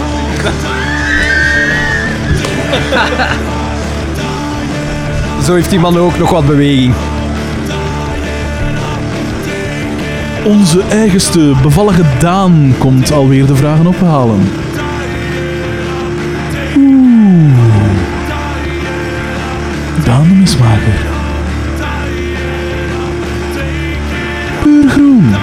Zo 5.45 5.53
heeft 5.53 5.69
die 5.69 5.79
man 5.79 5.97
ook 5.97 6.17
nog 6.17 6.29
wat 6.29 6.45
beweging. 6.45 6.93
Onze 10.45 10.81
eigenste 10.81 11.53
bevallige 11.61 12.03
Daan 12.19 12.73
komt 12.77 13.11
alweer 13.11 13.45
de 13.45 13.55
vragen 13.55 13.87
ophalen. 13.87 14.39
Oeh. 16.77 17.53
Daan 20.05 20.27
de 20.27 20.33
mismaker. 20.33 21.05
Puur 24.61 24.89
groen. 24.89 25.35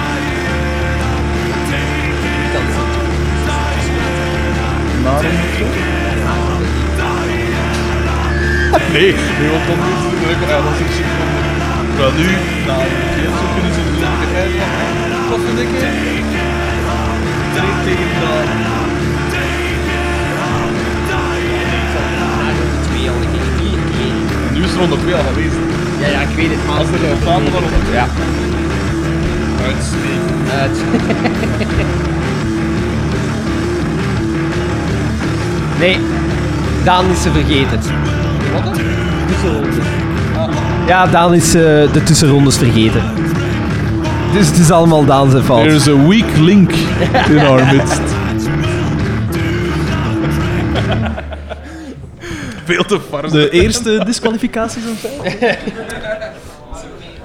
Nee, 8.93 9.15
leuk. 10.25 10.37
Ja, 10.47 10.61
dat 10.61 10.79
een 10.79 11.05
van. 11.17 11.97
Wel 11.97 12.11
nu, 12.11 12.27
nou, 12.65 12.81
oké, 12.81 13.23
zo 13.39 13.53
kunnen 13.53 13.73
ze 13.73 13.90
doen. 14.33 14.53
Ik 14.53 14.59
heb 14.59 14.71
van, 15.11 15.29
wat 15.29 15.39
vind 15.45 15.59
ik? 15.59 15.69
Drie 17.53 17.73
tegen 17.85 18.09
de. 18.19 18.69
Nu 24.53 24.63
is 24.63 24.73
ronde 24.73 24.97
2 24.97 25.15
al 25.15 25.23
geweest. 25.33 25.55
Ja, 25.99 26.07
ja, 26.07 26.19
ik 26.21 26.35
weet 26.35 26.49
het, 26.49 26.65
maar 26.67 26.77
Als 26.77 26.87
er 26.87 26.93
een 26.93 27.17
op 27.63 27.93
Ja. 27.93 28.07
Uitstekend. 29.65 30.77
Nee, 35.79 35.99
Daan 36.83 37.09
is 37.09 37.21
ze 37.21 37.31
vergeten. 37.31 37.79
Wat 38.53 38.63
dan? 38.63 40.49
Ja, 40.87 41.07
Daan 41.07 41.33
is 41.33 41.55
eh, 41.55 41.61
de 41.93 42.01
tussenrondes 42.03 42.57
vergeten. 42.57 43.01
Dus 44.33 44.47
het 44.47 44.57
is 44.57 44.71
allemaal 44.71 45.05
Daan 45.05 45.29
zijn 45.29 45.43
fout. 45.43 45.63
There's 45.63 45.87
a 45.87 46.07
weak 46.07 46.37
link 46.37 46.71
in 47.29 47.39
our 47.39 47.75
midst. 47.75 48.01
Veel 52.63 52.83
te 52.83 52.99
far. 53.09 53.31
De 53.31 53.49
eerste 53.49 54.03
disqualificaties 54.05 54.83
en 54.83 54.97
tijd? 55.01 55.57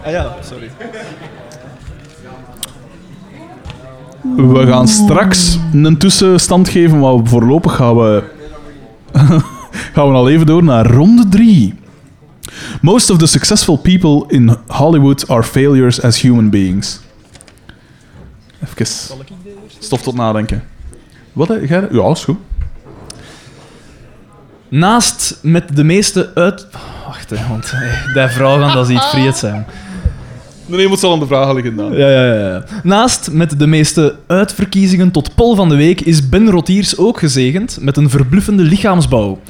Ah 0.05 0.13
ja, 0.13 0.37
sorry. 0.41 0.71
We 4.37 4.67
gaan 4.67 4.89
straks 4.89 5.59
een 5.73 5.99
tussenstand 5.99 6.69
geven, 6.69 6.99
maar 6.99 7.15
voorlopig 7.25 7.77
gaan 7.77 7.97
we, 7.97 8.23
gaan 9.95 10.09
we 10.09 10.15
al 10.15 10.29
even 10.29 10.47
door 10.47 10.65
naar 10.65 10.87
ronde 10.87 11.29
3. 11.29 11.75
Most 12.81 13.11
of 13.11 13.19
the 13.19 13.27
successful 13.27 13.77
people 13.77 14.25
in 14.37 14.57
Hollywood 14.67 15.29
are 15.29 15.43
failures 15.43 16.03
as 16.03 16.21
human 16.21 16.51
beings. 16.51 17.01
Even 18.63 18.87
stof 19.79 20.03
tot 20.03 20.15
nadenken. 20.15 20.63
Wat? 21.33 21.49
Jij? 21.69 21.89
Ja, 21.91 22.11
is 22.11 22.25
goed. 22.25 22.39
Naast 24.69 25.39
met 25.43 25.77
de 25.77 25.85
meeste 25.85 26.31
uit... 26.35 26.67
Wacht, 27.07 27.31
hè, 27.31 27.49
want 27.49 27.73
eh, 27.73 28.15
die 28.15 28.29
vragen, 28.29 28.75
dat 28.75 28.89
is 28.89 28.97
iets 28.97 29.07
vreed 29.07 29.37
zijn. 29.37 29.67
Nee, 30.67 30.89
moet 30.89 30.99
zal 30.99 31.13
aan 31.13 31.19
de 31.19 31.27
vragen 31.27 31.55
liggen 31.55 31.77
dan. 31.77 31.93
Ja, 31.93 32.09
ja, 32.09 32.35
ja. 32.35 32.65
Naast 32.83 33.31
met 33.31 33.59
de 33.59 33.67
meeste 33.67 34.17
uitverkiezingen 34.27 35.11
tot 35.11 35.35
pol 35.35 35.55
van 35.55 35.69
de 35.69 35.77
week 35.77 36.01
is 36.01 36.29
Ben 36.29 36.51
Rotiers 36.51 36.97
ook 36.97 37.19
gezegend 37.19 37.79
met 37.81 37.97
een 37.97 38.11
verbluffende 38.11 38.63
lichaamsbouw. 38.63 39.41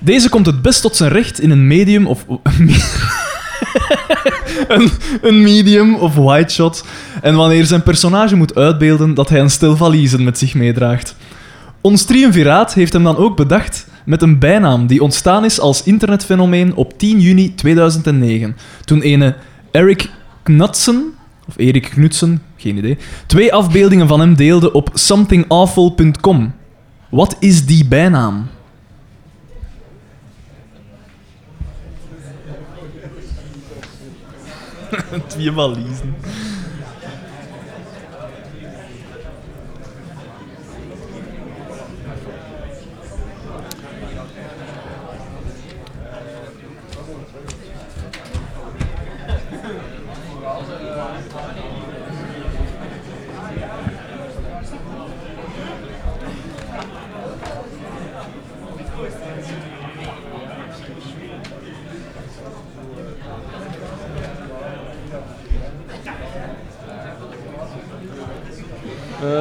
Deze 0.00 0.28
komt 0.28 0.46
het 0.46 0.62
best 0.62 0.82
tot 0.82 0.96
zijn 0.96 1.12
recht 1.12 1.40
in 1.40 1.50
een 1.50 1.66
medium 1.66 2.06
of... 2.06 2.24
een, 4.68 4.90
een 5.22 5.42
medium 5.42 5.94
of 5.94 6.14
wide 6.14 6.50
shot. 6.50 6.84
En 7.22 7.34
wanneer 7.34 7.64
zijn 7.64 7.82
personage 7.82 8.36
moet 8.36 8.54
uitbeelden 8.54 9.14
dat 9.14 9.28
hij 9.28 9.40
een 9.40 9.50
stel 9.50 9.76
valiezen 9.76 10.24
met 10.24 10.38
zich 10.38 10.54
meedraagt. 10.54 11.16
Ons 11.80 12.04
triumviraat 12.04 12.74
heeft 12.74 12.92
hem 12.92 13.02
dan 13.02 13.16
ook 13.16 13.36
bedacht 13.36 13.86
met 14.04 14.22
een 14.22 14.38
bijnaam 14.38 14.86
die 14.86 15.02
ontstaan 15.02 15.44
is 15.44 15.60
als 15.60 15.82
internetfenomeen 15.82 16.74
op 16.74 16.98
10 16.98 17.20
juni 17.20 17.54
2009. 17.54 18.56
Toen 18.84 19.00
ene 19.00 19.36
Eric 19.70 20.10
Knudsen, 20.42 21.14
of 21.48 21.54
Erik 21.56 21.82
Knudsen, 21.82 22.42
geen 22.56 22.76
idee, 22.76 22.98
twee 23.26 23.52
afbeeldingen 23.52 24.08
van 24.08 24.20
hem 24.20 24.34
deelde 24.34 24.72
op 24.72 24.90
somethingawful.com. 24.94 26.52
Wat 27.10 27.36
is 27.38 27.66
die 27.66 27.86
bijnaam? 27.86 28.48
Twee 35.26 35.52
valiezen. 35.52 36.14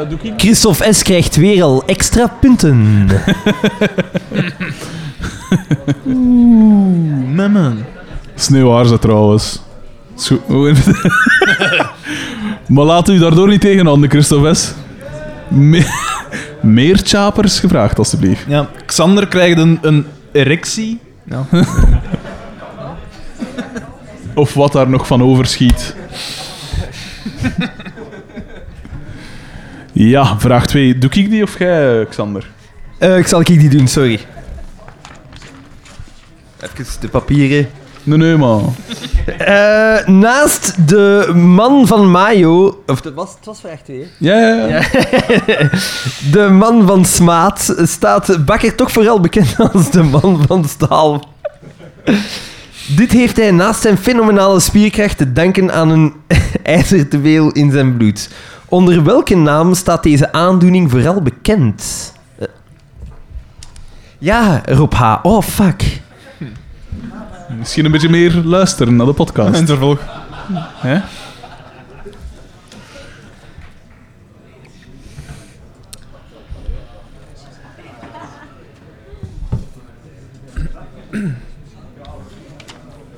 Doe 0.09 0.17
ik? 0.21 0.33
Christophe 0.37 0.93
S. 0.93 1.03
krijgt 1.03 1.35
weer 1.35 1.63
al 1.63 1.83
extra 1.85 2.27
punten. 2.39 3.07
Oeh, 6.07 7.27
memmen. 7.33 7.85
Sneeuwhaarzen 8.35 8.99
trouwens. 8.99 9.61
Zo- 10.15 10.41
oh, 10.47 10.75
maar 12.67 12.85
laat 12.85 13.09
u 13.09 13.17
daardoor 13.17 13.47
niet 13.47 13.61
tegenhouden, 13.61 14.09
Christophe 14.09 14.53
S. 14.53 14.73
Me- 15.47 15.87
meer 16.61 16.99
chapers 17.03 17.59
gevraagd, 17.59 17.97
alstublieft. 17.97 18.43
Ja, 18.47 18.67
Xander 18.85 19.27
krijgt 19.27 19.57
een, 19.57 19.79
een 19.81 20.05
erectie. 20.31 20.99
Ja. 21.23 21.45
Of 24.33 24.53
wat 24.53 24.71
daar 24.71 24.89
nog 24.89 25.07
van 25.07 25.23
overschiet. 25.23 25.95
Ja, 30.01 30.39
vraag 30.39 30.67
2. 30.67 30.97
Doe 30.97 31.09
ik 31.09 31.29
die 31.29 31.43
of 31.43 31.59
jij, 31.59 32.05
Xander? 32.09 32.49
Eh, 32.97 33.17
ik 33.17 33.27
zal 33.27 33.39
ik 33.39 33.45
die 33.45 33.69
doen, 33.69 33.87
sorry. 33.87 34.19
Even 36.59 36.85
de 36.99 37.07
papieren. 37.07 37.69
Nee, 38.03 38.17
nee, 38.17 38.37
man. 38.37 38.75
Eh, 39.37 40.07
naast 40.07 40.87
de 40.87 41.31
man 41.35 41.87
van 41.87 42.11
Mayo... 42.11 42.83
Of 42.87 43.03
het 43.03 43.13
was, 43.13 43.33
het 43.35 43.45
was 43.45 43.59
vraag 43.59 43.81
2, 43.81 44.07
Ja, 44.17 44.37
ja, 44.37 44.67
ja. 44.67 44.81
De 46.31 46.49
man 46.51 46.87
van 46.87 47.05
Smaat 47.05 47.75
staat 47.83 48.45
Bakker 48.45 48.75
toch 48.75 48.91
vooral 48.91 49.19
bekend 49.19 49.55
als 49.73 49.91
de 49.91 50.03
man 50.03 50.43
van 50.47 50.65
Staal. 50.65 51.23
Dit 52.95 53.11
heeft 53.11 53.37
hij 53.37 53.51
naast 53.51 53.81
zijn 53.81 53.97
fenomenale 53.97 54.59
spierkracht 54.59 55.17
te 55.17 55.33
danken 55.33 55.71
aan 55.73 55.89
een 55.89 56.13
ijzerteveel 56.63 57.51
in 57.51 57.71
zijn 57.71 57.97
bloed. 57.97 58.29
Onder 58.70 59.03
welke 59.03 59.36
naam 59.36 59.74
staat 59.74 60.03
deze 60.03 60.32
aandoening 60.32 60.91
vooral 60.91 61.22
bekend? 61.22 62.13
Eh, 62.38 62.47
Ja, 64.17 64.61
Rob 64.65 64.93
H. 64.93 65.15
Oh, 65.24 65.41
fuck. 65.41 66.01
Misschien 67.57 67.86
een 67.86 67.91
beetje 67.91 68.09
meer 68.09 68.34
luisteren 68.34 68.95
naar 68.95 69.05
de 69.05 69.13
podcast. 69.13 69.53
En 69.59 69.65
vervolg. 69.67 69.99
Hè? 70.76 71.01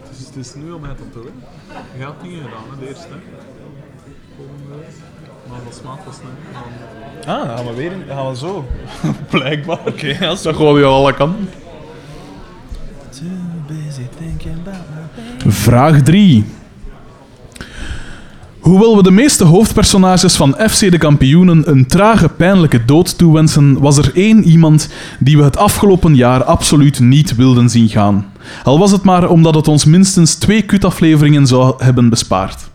Het 0.10 0.36
is 0.36 0.54
nu 0.56 0.72
om 0.72 0.84
het 0.84 0.98
te 0.98 1.04
doen. 1.14 1.44
Je 1.98 2.04
had 2.04 2.22
niet 2.24 2.36
gedaan, 2.42 2.64
hè, 2.72 2.80
de 2.80 2.88
eerste. 2.88 3.08
Maar 5.50 5.60
dat 5.64 5.76
smaakt 5.76 6.06
was 6.06 6.18
Ah, 7.32 7.48
dan 7.48 7.58
gaan 7.58 7.66
we 7.66 7.74
weer 7.74 7.92
in, 7.92 8.04
dan 8.08 8.18
gaan 8.18 8.30
we 8.30 8.38
zo. 8.38 8.66
Blijkbaar. 9.30 9.80
Oké, 9.86 10.08
ja, 10.08 10.20
Dat 10.20 10.56
gewoon 10.56 10.80
je 10.80 10.86
alle 10.86 11.14
kanten. 11.14 11.50
Vraag 15.48 16.02
3. 16.02 16.46
Hoewel 18.60 18.96
we 18.96 19.04
de 19.04 19.12
meeste 19.12 19.44
hoofdpersonages 19.44 20.36
van 20.36 20.56
FC 20.70 20.92
de 20.92 20.98
Kampioenen 20.98 21.70
een 21.70 21.88
trage, 21.88 22.30
pijnlijke 22.30 22.86
dood 22.86 23.18
toewensen, 23.18 23.80
was 23.80 23.98
er 23.98 24.12
één 24.16 24.44
iemand 24.44 24.90
die 25.20 25.38
we 25.38 25.44
het 25.44 25.58
afgelopen 25.58 26.16
jaar 26.16 26.44
absoluut 26.44 27.00
niet 27.00 27.36
wilden 27.36 27.70
zien 27.70 27.90
gaan. 27.90 28.32
Al 28.64 28.80
was 28.80 28.92
het 28.92 29.04
maar 29.04 29.30
omdat 29.30 29.56
het 29.56 29.68
ons 29.68 29.86
minstens 29.86 30.36
twee 30.36 30.62
kutafleveringen 30.62 31.48
zou 31.48 31.84
hebben 31.84 32.10
bespaard. 32.10 32.71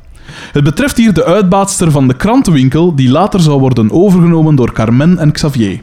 Het 0.52 0.64
betreft 0.64 0.96
hier 0.96 1.12
de 1.12 1.24
uitbaatster 1.24 1.90
van 1.90 2.08
de 2.08 2.14
krantenwinkel 2.14 2.94
die 2.94 3.10
later 3.10 3.40
zou 3.40 3.60
worden 3.60 3.90
overgenomen 3.90 4.54
door 4.54 4.72
Carmen 4.72 5.18
en 5.18 5.32
Xavier. 5.32 5.80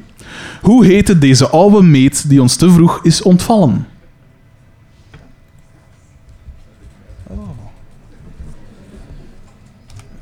Hoe 0.62 0.86
heette 0.86 1.18
deze 1.18 1.49
oude 1.49 1.82
meet 1.82 2.30
die 2.30 2.41
ons 2.41 2.56
te 2.56 2.72
vroeg 2.72 2.99
is 3.04 3.22
ontvallen? 3.22 3.88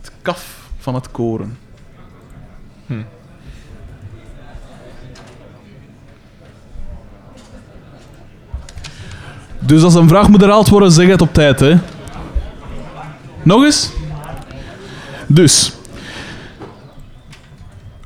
Het 0.01 0.11
kaf 0.21 0.69
van 0.77 0.95
het 0.95 1.11
koren. 1.11 1.57
Dus 9.59 9.84
als 9.84 9.95
een 9.95 10.07
vraag 10.07 10.29
moet 10.29 10.41
herhaald 10.41 10.69
worden, 10.69 10.91
zeg 10.91 11.07
het 11.07 11.21
op 11.21 11.34
tijd, 11.34 11.59
hè. 11.59 11.77
Nog 13.43 13.63
eens? 13.63 13.91
Dus. 15.34 15.73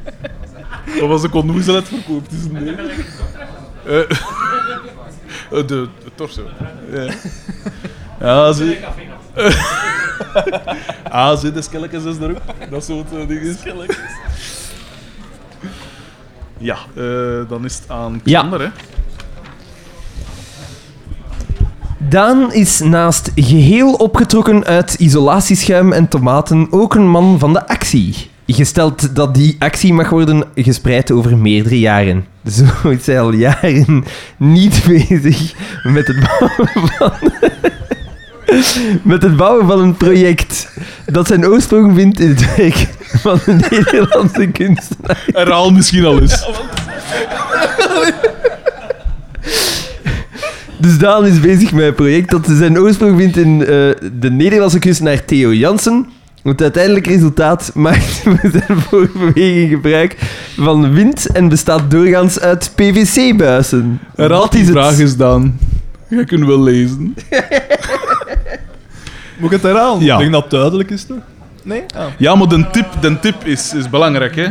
Of 1.03 1.11
als 1.11 1.25
ik 1.25 1.35
onnoezelet 1.35 1.89
verkoopt 1.89 2.33
is 2.33 2.45
een 2.45 2.77
Eh, 3.89 4.01
eh, 4.01 5.67
de, 5.67 5.89
de 6.05 6.11
torso. 6.15 6.43
Ja, 6.93 7.13
ja 8.21 8.53
zie. 8.53 8.79
Ah, 11.11 11.39
zit 11.39 11.55
de 11.55 11.63
skelletjes 11.63 12.05
is 12.05 12.17
er 12.17 12.31
ook. 12.31 12.71
Dat 12.71 12.85
soort 12.85 13.13
uh, 13.13 13.29
dingen. 13.29 13.57
Ja, 16.59 16.77
eh, 16.95 17.49
dan 17.49 17.65
is 17.65 17.75
het 17.75 17.91
aan 17.91 18.21
Ja. 18.25 18.41
Xander, 18.41 18.61
hè. 18.61 18.69
Daan 21.99 22.53
is 22.53 22.81
naast 22.81 23.33
geheel 23.35 23.93
opgetrokken 23.93 24.65
uit 24.65 24.95
isolatieschuim 24.95 25.93
en 25.93 26.09
tomaten 26.09 26.67
ook 26.71 26.95
een 26.95 27.09
man 27.09 27.39
van 27.39 27.53
de 27.53 27.69
actie. 27.69 28.31
Gesteld 28.55 29.15
dat 29.17 29.35
die 29.35 29.57
actie 29.59 29.93
mag 29.93 30.11
worden 30.11 30.45
gespreid 30.55 31.11
over 31.11 31.37
meerdere 31.39 31.79
jaren. 31.79 32.27
Zo 32.51 32.89
is 32.89 33.07
hij 33.07 33.21
al 33.21 33.33
jaren 33.33 34.05
niet 34.37 34.83
bezig 34.87 35.55
met 35.83 36.07
het 36.07 36.21
bouwen 36.21 36.69
van... 36.99 37.13
Met 39.03 39.23
het 39.23 39.37
bouwen 39.37 39.67
van 39.67 39.81
een 39.81 39.97
project 39.97 40.69
dat 41.07 41.27
zijn 41.27 41.47
oorsprong 41.47 41.95
vindt 41.95 42.21
in 42.21 42.29
het 42.29 42.57
werk 42.57 42.89
van 42.99 43.41
een 43.47 43.63
Nederlandse 43.71 44.47
kunstenaar. 44.47 45.25
Herhaal 45.27 45.71
misschien 45.71 46.05
al 46.05 46.21
eens. 46.21 46.47
Dus 50.79 50.99
Daan 50.99 51.27
is 51.27 51.41
bezig 51.41 51.73
met 51.73 51.85
een 51.85 51.95
project 51.95 52.31
dat 52.31 52.47
zijn 52.47 52.79
oorsprong 52.79 53.19
vindt 53.19 53.37
in 53.37 53.61
eh, 53.61 53.67
de 54.13 54.31
Nederlandse 54.31 54.79
kunstenaar 54.79 55.25
Theo 55.25 55.53
Jansen. 55.53 56.07
Het 56.43 56.63
uiteindelijke 56.63 57.11
resultaat 57.11 57.71
maakt 57.75 58.05
voor 58.05 58.39
zijn 58.43 58.81
voorbeweging 58.81 59.71
gebruik 59.71 60.17
van 60.57 60.93
wind 60.93 61.27
en 61.27 61.49
bestaat 61.49 61.91
doorgaans 61.91 62.41
uit 62.41 62.73
PVC-buizen. 62.75 64.01
Wat 64.15 64.55
is 64.55 64.61
het? 64.61 64.71
vraag 64.71 64.99
eens 64.99 65.17
dan. 65.17 65.59
Jij 66.09 66.25
kunt 66.25 66.47
wel 66.47 66.63
lezen. 66.63 66.99
Moet 69.39 69.53
ik 69.53 69.63
het 69.63 69.63
herhalen? 69.63 70.05
Ja. 70.05 70.15
Ik 70.15 70.21
denk 70.21 70.33
dat 70.33 70.43
het 70.43 70.51
duidelijk 70.51 70.91
is, 70.91 71.05
toch? 71.05 71.19
Nee? 71.63 71.83
Ah. 71.97 72.05
Ja, 72.17 72.35
maar 72.35 72.49
de 72.49 72.67
tip, 72.73 72.87
de 73.01 73.19
tip 73.19 73.45
is, 73.45 73.75
is 73.75 73.91
belangrijk, 73.91 74.37
hè. 74.37 74.47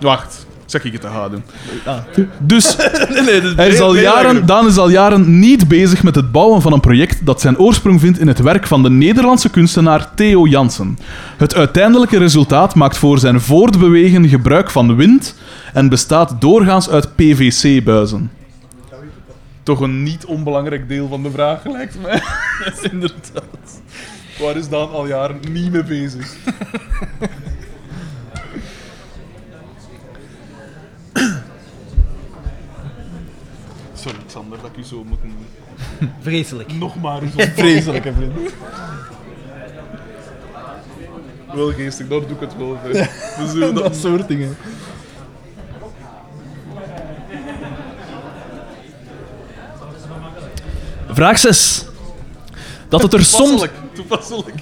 Wacht, 0.00 0.46
zeg 0.70 0.84
ik 0.84 0.92
het 0.92 1.00
te 1.00 1.06
gaan 1.06 1.30
doen. 1.30 1.42
Ah. 1.84 1.98
Dus 2.38 2.76
Nee, 3.14 3.22
nee, 3.22 3.40
dat 3.40 3.50
is 3.50 3.56
hij 3.56 3.68
is 3.68 3.80
al 3.80 3.92
heel 3.92 4.02
jaren. 4.02 4.46
Daan 4.46 4.66
is 4.66 4.76
al 4.76 4.88
jaren 4.90 5.38
niet 5.38 5.68
bezig 5.68 6.02
met 6.02 6.14
het 6.14 6.32
bouwen 6.32 6.62
van 6.62 6.72
een 6.72 6.80
project 6.80 7.26
dat 7.26 7.40
zijn 7.40 7.58
oorsprong 7.58 8.00
vindt 8.00 8.18
in 8.18 8.28
het 8.28 8.38
werk 8.38 8.66
van 8.66 8.82
de 8.82 8.90
Nederlandse 8.90 9.50
kunstenaar 9.50 10.14
Theo 10.14 10.46
Jansen. 10.46 10.98
Het 11.36 11.54
uiteindelijke 11.54 12.18
resultaat 12.18 12.74
maakt 12.74 12.96
voor 12.96 13.18
zijn 13.18 13.40
voortbewegen 13.40 14.28
gebruik 14.28 14.70
van 14.70 14.96
wind 14.96 15.34
en 15.72 15.88
bestaat 15.88 16.40
doorgaans 16.40 16.90
uit 16.90 17.14
PVC-buizen. 17.14 18.30
Toch 19.62 19.80
een 19.80 20.02
niet 20.02 20.24
onbelangrijk 20.24 20.88
deel 20.88 21.08
van 21.08 21.22
de 21.22 21.30
vraag, 21.30 21.64
lijkt 21.64 21.96
mij. 22.02 22.22
Inderdaad. 22.92 23.80
Waar 24.40 24.56
is 24.56 24.68
Daan 24.68 24.90
al 24.90 25.06
jaren 25.06 25.38
niet 25.52 25.72
mee 25.72 25.84
bezig? 25.84 26.34
Sorry, 34.00 34.18
Xander, 34.26 34.58
dat 34.62 34.70
ik 34.70 34.76
u 34.76 34.82
zo 34.82 35.04
moet 35.04 35.18
Vreselijk. 36.20 36.72
nog 36.72 37.00
maar 37.00 37.22
eens 37.22 37.32
Vreselijke 37.56 38.12
vriend. 38.12 38.52
Wel 41.54 41.72
geestig, 41.72 42.08
daar 42.08 42.20
doe 42.20 42.30
ik 42.30 42.40
het 42.40 42.56
wel 42.56 42.78
voor. 42.82 42.90
We 43.44 43.46
zullen 43.50 43.74
Dat 43.74 43.82
dat 43.82 43.96
soort 43.96 44.28
dingen. 44.28 44.56
Vraag 51.08 51.38
6. 51.38 51.84
Dat 52.88 53.02
het 53.02 53.12
er 53.12 53.24
soms... 53.24 53.48
toepasselijk, 53.50 53.72
toepasselijk. 53.94 54.60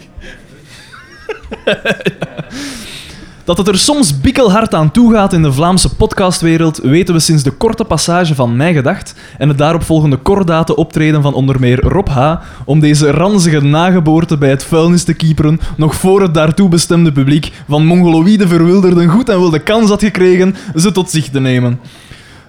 Dat 3.49 3.59
het 3.59 3.69
er 3.69 3.79
soms 3.79 4.21
bikkelhard 4.21 4.75
aan 4.75 4.91
toe 4.91 5.13
gaat 5.13 5.33
in 5.33 5.43
de 5.43 5.53
Vlaamse 5.53 5.95
podcastwereld, 5.95 6.79
weten 6.79 7.15
we 7.15 7.21
sinds 7.21 7.43
de 7.43 7.51
korte 7.51 7.85
passage 7.85 8.35
van 8.35 8.57
Mij 8.57 8.73
Gedacht 8.73 9.15
en 9.39 9.49
het 9.49 9.59
daaropvolgende 9.59 10.17
kordate 10.17 10.77
optreden 10.77 11.23
van 11.23 11.35
onder 11.35 11.61
meer 11.61 11.81
Rob 11.81 12.09
H. 12.09 12.35
om 12.65 12.81
deze 12.81 13.11
ranzige 13.11 13.61
nageboorte 13.61 14.39
bij 14.39 14.51
het 14.51 14.65
vuilnis 14.65 15.05
te 15.05 15.15
kieperen, 15.15 15.61
nog 15.77 15.95
voor 15.95 16.23
het 16.23 16.35
daartoe 16.35 16.69
bestemde 16.69 17.13
publiek 17.13 17.53
van 17.69 17.87
mongoloïde 17.87 18.49
verwilderden 18.49 19.09
goed 19.09 19.29
en 19.29 19.41
wel 19.41 19.51
de 19.51 19.63
kans 19.63 19.89
had 19.89 20.03
gekregen 20.03 20.55
ze 20.75 20.93
tot 20.93 21.11
zich 21.11 21.29
te 21.29 21.41
nemen. 21.41 21.81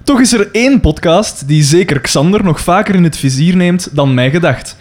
Toch 0.04 0.20
is 0.20 0.34
er 0.34 0.50
één 0.52 0.80
podcast 0.80 1.48
die 1.48 1.64
zeker 1.64 2.00
Xander 2.00 2.44
nog 2.44 2.60
vaker 2.60 2.96
in 2.96 3.04
het 3.04 3.18
vizier 3.18 3.56
neemt 3.56 3.96
dan 3.96 4.14
Mij 4.14 4.30
Gedacht. 4.30 4.78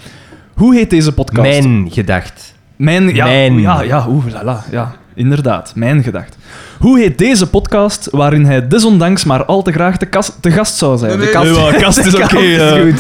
Hoe 0.54 0.74
heet 0.74 0.90
deze 0.90 1.12
podcast? 1.12 1.62
Mijn 1.62 1.88
gedacht. 1.90 2.54
Mijn, 2.76 3.14
ja, 3.14 3.24
Mijn. 3.24 3.60
ja, 3.60 3.82
ja, 3.82 4.06
oeh, 4.08 4.24
la, 4.32 4.44
la, 4.44 4.64
ja, 4.70 4.96
inderdaad, 5.18 5.72
mijn 5.74 6.02
gedacht. 6.02 6.36
Hoe 6.78 6.98
heet 6.98 7.18
deze 7.18 7.46
podcast 7.50 8.08
waarin 8.10 8.44
hij 8.44 8.68
desondanks 8.68 9.24
maar 9.24 9.44
al 9.44 9.62
te 9.62 9.72
graag 9.72 9.96
te, 9.96 10.06
kas- 10.06 10.32
te 10.40 10.50
gast 10.50 10.76
zou 10.78 10.98
zijn? 10.98 11.18
Nee, 11.18 11.26
de 11.26 11.32
kast, 11.32 11.50
Nee, 11.50 11.62
maar 11.70 11.74
kast 11.80 11.98
is 11.98 12.10
De 12.12 12.22
oké. 12.22 12.36
eh. 12.38 12.94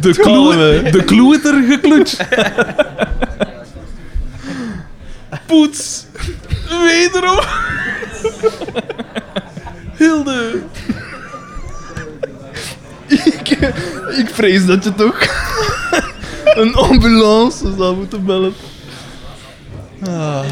De, 0.00 0.14
kloe, 0.14 0.82
de 0.90 1.04
kloeter 1.04 1.62
gekloet. 1.68 2.16
Poets. 5.46 6.06
Wederom. 6.84 7.38
Hilde. 9.96 10.60
Ik 14.18 14.28
vrees 14.32 14.66
dat 14.66 14.84
je 14.84 14.94
toch 14.94 15.18
een 16.54 16.74
ambulance 16.74 17.72
zou 17.78 17.96
moeten 17.96 18.24
bellen. 18.24 18.52
Ah. 20.06 20.44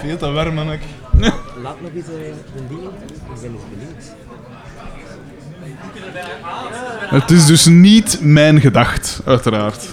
Veel 0.00 0.16
te 0.16 0.30
warm, 0.30 0.54
man. 0.54 0.72
ik. 0.72 0.80
Laat 1.62 1.80
nog 1.80 1.90
eens 1.94 2.06
eh, 2.06 2.12
de 2.54 2.66
dingen. 2.68 2.90
Ik 2.90 3.40
ben 3.40 3.52
eens 3.52 3.62
benieuwd. 3.70 4.04
Het 7.10 7.30
is 7.30 7.46
dus 7.46 7.66
niet 7.66 8.18
mijn 8.22 8.60
gedacht, 8.60 9.20
uiteraard. 9.24 9.86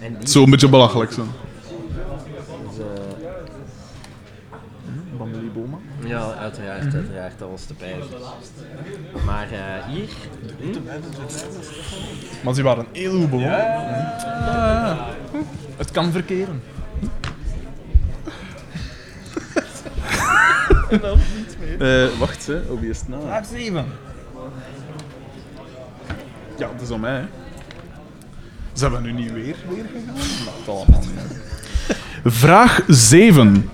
En 0.00 0.16
die 0.18 0.28
Zo 0.28 0.42
een 0.42 0.50
beetje 0.50 0.68
belachelijk 0.68 1.12
zo. 1.12 1.22
is... 1.22 2.78
eh, 2.78 2.84
Ja, 6.08 6.32
uiteraard, 6.40 6.94
uiteraard. 6.94 7.38
Dat 7.38 7.48
was 7.50 7.64
te 7.64 7.74
pijzen. 7.74 8.02
Maar 9.26 9.48
eh, 9.52 9.86
hier... 9.88 10.08
Maar 12.44 12.54
ze 12.54 12.62
waren 12.62 12.86
heel 12.92 13.10
goed 13.20 13.30
bewogen. 13.30 13.66
Ah. 14.24 14.98
Het 15.76 15.90
kan 15.90 16.12
verkeren. 16.12 16.62
Eh, 21.78 22.06
wacht, 22.18 22.46
hè. 22.46 22.54
Oh, 22.68 22.80
wie 22.80 22.90
is 22.90 22.98
het 22.98 23.08
nou? 23.08 23.22
Vraag 23.22 23.46
7. 23.46 23.84
Ja, 26.58 26.68
dat 26.76 26.82
is 26.82 26.90
aan 26.90 27.00
mij, 27.00 27.14
hè. 27.14 27.22
Zijn 28.72 28.92
we 28.92 29.00
nu 29.00 29.12
niet 29.12 29.32
weer, 29.32 29.56
weer 29.68 29.84
gegaan? 29.92 30.16
Het 30.16 30.68
allemaal. 30.68 31.02
Vraag 32.24 32.80
7. 32.86 33.70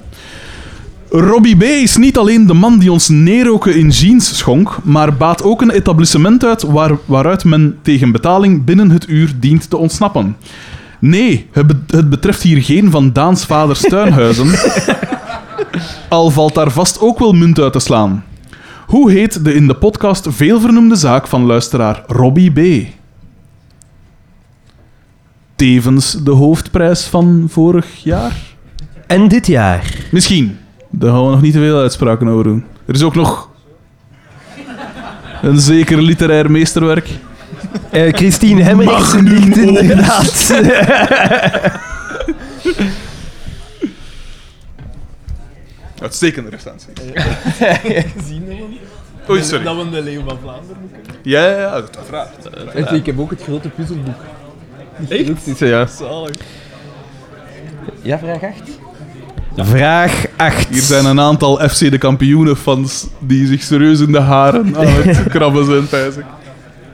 Robbie 1.10 1.56
B. 1.56 1.62
is 1.62 1.96
niet 1.96 2.18
alleen 2.18 2.46
de 2.46 2.54
man 2.54 2.78
die 2.78 2.92
ons 2.92 3.08
neerroken 3.08 3.74
in 3.74 3.88
jeans 3.88 4.38
schonk, 4.38 4.76
maar 4.82 5.16
baat 5.16 5.42
ook 5.42 5.62
een 5.62 5.70
etablissement 5.70 6.44
uit 6.44 6.62
waar, 6.62 6.98
waaruit 7.04 7.44
men 7.44 7.78
tegen 7.82 8.12
betaling 8.12 8.64
binnen 8.64 8.90
het 8.90 9.08
uur 9.08 9.32
dient 9.36 9.70
te 9.70 9.76
ontsnappen. 9.76 10.36
Nee, 10.98 11.48
het, 11.52 11.74
het 11.86 12.10
betreft 12.10 12.42
hier 12.42 12.62
geen 12.62 12.90
van 12.90 13.12
Daans 13.12 13.44
vaders 13.44 13.80
tuinhuizen. 13.80 14.46
Al 16.08 16.30
valt 16.30 16.54
daar 16.54 16.70
vast 16.70 17.00
ook 17.00 17.18
wel 17.18 17.32
munt 17.32 17.60
uit 17.60 17.72
te 17.72 17.78
slaan. 17.78 18.24
Hoe 18.86 19.10
heet 19.10 19.44
de 19.44 19.54
in 19.54 19.66
de 19.66 19.74
podcast 19.74 20.26
veelvernoemde 20.30 20.96
zaak 20.96 21.26
van 21.26 21.44
luisteraar 21.44 22.02
Robbie 22.06 22.50
B? 22.50 22.86
Tevens 25.56 26.12
de 26.12 26.30
hoofdprijs 26.30 27.04
van 27.04 27.46
vorig 27.50 27.86
jaar? 28.02 28.32
En 29.06 29.28
dit 29.28 29.46
jaar. 29.46 29.94
Misschien. 30.10 30.58
Daar 30.90 31.12
gaan 31.12 31.24
we 31.24 31.30
nog 31.30 31.42
niet 31.42 31.52
te 31.52 31.58
veel 31.58 31.78
uitspraken 31.78 32.28
over 32.28 32.44
doen. 32.44 32.64
Er 32.86 32.94
is 32.94 33.02
ook 33.02 33.14
nog 33.14 33.48
een 35.42 35.60
zeker 35.60 36.02
literair 36.02 36.50
meesterwerk. 36.50 37.08
Eh, 37.90 38.12
Christine 38.12 38.62
Hemmerichs 38.62 39.14
niet 39.20 39.56
inderdaad. 39.56 40.54
Uitstekende 46.04 46.50
recensie. 46.50 46.92
Gezien 48.16 48.44
hebben 48.46 48.78
Oei, 49.30 49.42
sorry. 49.42 49.64
dat 49.64 49.76
we 49.76 49.90
de 49.90 50.02
Leeuw 50.02 50.22
van 50.26 50.38
Vlaanderen 50.42 50.76
moeten 50.80 51.14
Ja, 51.22 51.48
ja, 51.48 51.58
ja, 51.58 51.70
uiteraard. 51.70 52.92
Ik 52.92 53.06
heb 53.06 53.20
ook 53.20 53.30
het 53.30 53.42
grote 53.42 53.68
puzzelboek. 53.68 54.14
Echt? 55.08 55.58
Ja. 55.58 55.86
Zalig. 55.86 56.36
ja, 58.02 58.18
vraag 58.18 58.42
8. 58.42 58.52
Vraag 59.56 60.26
8. 60.36 60.68
Hier 60.68 60.80
zijn 60.80 61.04
een 61.04 61.20
aantal 61.20 61.68
FC 61.68 61.90
de 61.90 61.98
kampioenen-fans 61.98 63.06
die 63.18 63.46
zich 63.46 63.62
serieus 63.62 64.00
in 64.00 64.12
de 64.12 64.20
haren 64.20 64.76
aan 64.76 64.86
het 64.86 65.22
krabben 65.34 65.64
zijn, 65.64 65.88
pijs 65.88 66.16
ik. 66.16 66.24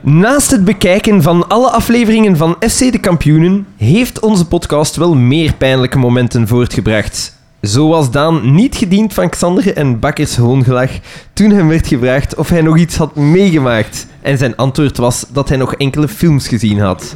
Naast 0.01 0.51
het 0.51 0.65
bekijken 0.65 1.21
van 1.21 1.47
alle 1.47 1.69
afleveringen 1.69 2.37
van 2.37 2.55
FC 2.59 2.91
de 2.91 2.99
Kampioenen, 2.99 3.67
heeft 3.77 4.19
onze 4.19 4.47
podcast 4.47 4.95
wel 4.95 5.15
meer 5.15 5.53
pijnlijke 5.53 5.97
momenten 5.97 6.47
voortgebracht. 6.47 7.39
Zo 7.61 7.87
was 7.87 8.11
Daan 8.11 8.53
niet 8.53 8.75
gediend 8.75 9.13
van 9.13 9.29
Xander 9.29 9.75
en 9.75 9.99
Bakkers 9.99 10.35
hoongelach 10.35 10.91
toen 11.33 11.51
hem 11.51 11.67
werd 11.67 11.87
gevraagd 11.87 12.35
of 12.35 12.49
hij 12.49 12.61
nog 12.61 12.77
iets 12.77 12.95
had 12.95 13.15
meegemaakt. 13.15 14.07
En 14.21 14.37
zijn 14.37 14.55
antwoord 14.55 14.97
was 14.97 15.25
dat 15.33 15.49
hij 15.49 15.57
nog 15.57 15.75
enkele 15.75 16.07
films 16.07 16.47
gezien 16.47 16.79
had. 16.79 17.15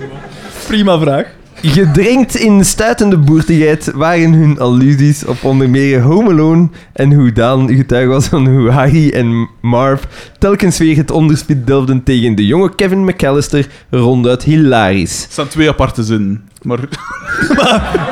Prima 0.68 1.00
vraag. 1.00 1.26
Gedrenkt 1.68 2.36
in 2.36 2.66
stuitende 2.66 3.18
boertigheid 3.18 3.92
waren 3.96 4.34
hun 4.34 4.60
allusies 4.60 5.26
op 5.26 5.44
onder 5.44 5.70
meer 5.70 6.02
Home 6.02 6.30
Alone 6.30 6.70
en 6.94 7.14
hoe 7.14 7.32
Daan 7.32 7.76
getuige 7.76 8.08
was 8.08 8.28
van 8.28 8.48
hoe 8.48 8.70
Harry 8.72 9.10
en 9.10 9.50
Marv 9.62 10.04
telkens 10.40 10.78
weer 10.78 10.96
het 10.98 11.12
onderspit 11.12 11.68
delfden 11.68 12.04
tegen 12.04 12.36
de 12.36 12.46
jonge 12.46 12.76
Kevin 12.76 13.04
McAllister 13.04 13.68
ronduit 13.90 14.44
hilarisch. 14.44 15.24
Het 15.24 15.34
zijn 15.34 15.48
twee 15.48 15.70
aparte 15.70 16.04
zinnen. 16.04 16.44
Maar 16.62 16.80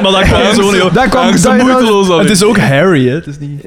Maar 0.02 0.12
dat 0.12 0.22
kwam 0.22 0.54
zo 0.54 0.72
niet 0.72 0.82
op. 0.82 0.94
Dat 0.94 1.10
kwam 1.10 1.32
dat- 1.42 1.58
moeiteloos 1.62 2.10
al. 2.10 2.20
Het 2.20 2.30
is 2.30 2.44
ook 2.44 2.58
Harry, 2.58 3.08
hè. 3.08 3.14
Het 3.16 3.28
is 3.28 3.40
niet... 3.40 3.66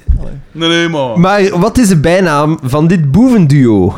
Nee, 0.53 0.69
nee, 0.69 0.89
maar... 0.89 1.21
Maar 1.21 1.59
wat 1.59 1.79
is 1.79 1.89
de 1.89 1.97
bijnaam 2.01 2.59
van 2.63 2.87
dit 2.87 3.11
boevenduo? 3.11 3.95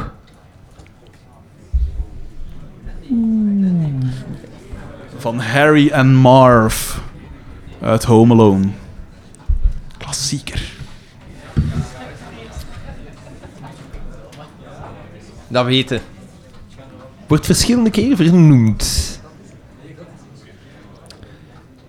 Van 5.19 5.39
Harry 5.39 5.89
en 5.89 6.15
Marv. 6.15 6.99
Uit 7.81 8.05
Home 8.05 8.35
Alone. 8.35 8.69
Klassieker. 9.99 10.73
Dat 15.49 15.65
weten. 15.65 16.01
Wordt 17.27 17.47
verschillende 17.47 17.91
keren 17.91 18.17
vernoemd. 18.17 19.21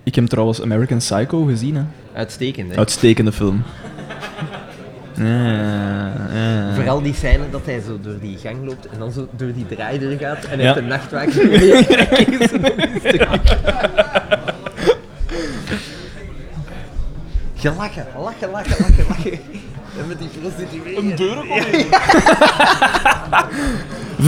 Ik 0.02 0.14
heb 0.14 0.26
trouwens 0.26 0.62
American 0.62 0.98
Psycho 0.98 1.44
gezien, 1.44 1.76
hè. 1.76 1.82
Uitstekend, 2.14 2.70
hè? 2.70 2.76
Uitstekende 2.76 3.32
film. 3.32 3.62
Ja. 5.24 6.74
Vooral 6.74 7.02
die 7.02 7.14
scène 7.14 7.50
dat 7.50 7.60
hij 7.64 7.80
zo 7.86 7.98
door 8.02 8.18
die 8.20 8.38
gang 8.38 8.56
loopt 8.66 8.86
en 8.86 8.98
dan 8.98 9.12
zo 9.12 9.28
door 9.36 9.52
die 9.52 9.66
draaideur 9.66 10.18
gaat 10.18 10.44
en 10.44 10.58
hij 10.58 10.58
Ja. 10.58 10.64
heeft 10.64 10.76
een 10.76 10.86
nachtwaker. 10.86 11.62
Een. 11.62 11.86
Gelachen, 17.56 18.06
lachen, 18.18 18.50
lachen, 18.50 18.76
lachen, 18.80 19.04
lachen. 19.08 19.32
En 19.98 20.06
met 20.08 20.18
die 20.18 20.28
prostituee. 20.40 21.14
deur 21.14 21.36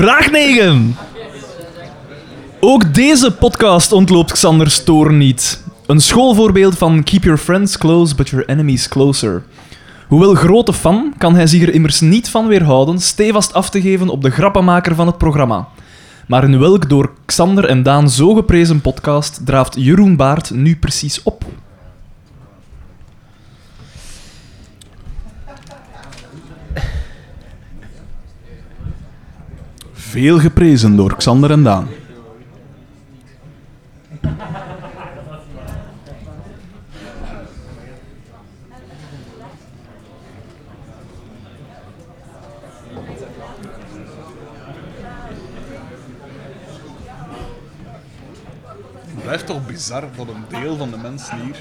Vraag 0.01 0.31
9. 0.31 0.97
Ook 2.61 2.95
deze 2.95 3.33
podcast 3.33 3.93
ontloopt 3.93 4.33
Xander 4.33 4.71
Stoor 4.71 5.13
niet. 5.13 5.63
Een 5.87 6.01
schoolvoorbeeld 6.01 6.79
van 6.79 7.03
keep 7.03 7.23
your 7.25 7.39
friends 7.39 7.79
close, 7.79 8.15
but 8.15 8.29
your 8.29 8.47
enemies 8.49 8.89
closer. 8.89 9.43
Hoewel 10.13 10.35
grote 10.35 10.73
fan, 10.73 11.15
kan 11.19 11.35
hij 11.35 11.47
zich 11.47 11.63
er 11.63 11.75
immers 11.75 12.01
niet 12.01 12.29
van 12.29 12.47
weerhouden 12.47 13.01
stevast 13.01 13.55
af 13.55 13.71
te 13.71 13.81
geven 13.81 14.09
op 14.09 14.23
de 14.23 14.31
grappenmaker 14.31 14.95
van 14.95 15.07
het 15.07 15.19
programma. 15.19 15.69
Maar 16.27 16.45
in 16.45 16.59
welk 16.59 16.89
door 16.89 17.13
Xander 17.25 17.65
en 17.65 17.83
Daan 17.83 18.11
zo 18.11 18.35
geprezen 18.35 18.81
podcast 18.81 19.47
draaft 19.47 19.75
Jeroen 19.79 20.17
Baart 20.17 20.51
nu 20.51 20.77
precies 20.77 21.23
op? 21.23 21.45
Veel 29.93 30.39
geprezen 30.39 30.97
door 30.97 31.17
Xander 31.17 31.51
en 31.51 31.63
Daan. 31.63 31.89
Blijft 49.33 49.51
toch 49.51 49.67
bizar 49.67 50.05
dat 50.17 50.29
een 50.29 50.61
deel 50.61 50.77
van 50.77 50.91
de 50.91 50.97
mensen 50.97 51.41
hier 51.41 51.57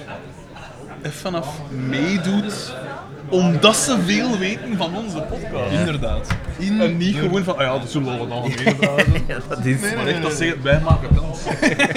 even 1.02 1.36
af 1.36 1.58
meedoet 1.70 2.74
omdat 3.30 3.76
ze 3.76 3.98
veel 4.06 4.38
weten 4.38 4.78
van 4.78 4.96
onze 4.96 5.22
podcast. 5.22 5.72
Inderdaad. 5.72 6.28
En 6.60 6.98
niet 6.98 7.16
gewoon 7.16 7.44
van, 7.44 7.58
ah 7.58 7.62
ja, 7.62 7.80
dat 7.80 7.92
zullen 7.92 8.20
we 8.20 8.28
dan 8.28 8.42
weten. 8.42 8.78
Dat 9.50 9.66
is... 9.66 9.82
Maar 9.96 10.08
echt 10.08 10.22
dat 10.22 10.34
zeggen, 10.34 10.64
wij 10.64 10.80
maken 10.80 11.10
kans. 11.16 11.40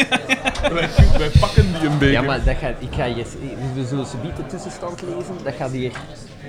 wij, 0.76 0.88
wij 1.18 1.30
pakken 1.40 1.72
die 1.72 1.88
een 1.88 1.98
beetje. 1.98 2.12
Ja, 2.12 2.22
maar 2.22 2.44
dat 2.44 2.56
gaat, 2.56 2.74
ik 2.78 2.94
ga 2.94 3.06
hier, 3.06 3.26
we 3.74 3.86
zullen 3.86 4.06
ze 4.06 4.16
de 4.20 4.46
tussenstand 4.46 5.02
lezen. 5.02 5.34
Dat 5.44 5.54
gaat 5.54 5.70
hier 5.70 5.92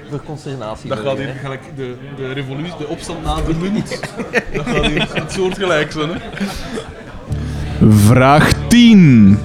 voor 0.09 0.23
consternatie 0.23 0.89
dat 0.89 0.99
gaat 0.99 1.17
hier 1.17 1.36
gelijk 1.41 1.63
de, 1.76 1.95
de 2.15 2.34
revolutie, 2.34 2.78
de 2.78 2.88
opstand 2.88 3.23
na 3.23 3.36
de 3.36 3.53
munt. 3.53 3.89
dat 4.53 4.65
gaat 4.65 4.86
hier 4.86 5.13
het 5.13 5.32
soort 5.32 5.57
gelijk 5.57 5.91
zijn. 5.91 6.09
Hè? 6.09 6.17
Vraag 7.82 8.53
10. 8.67 9.38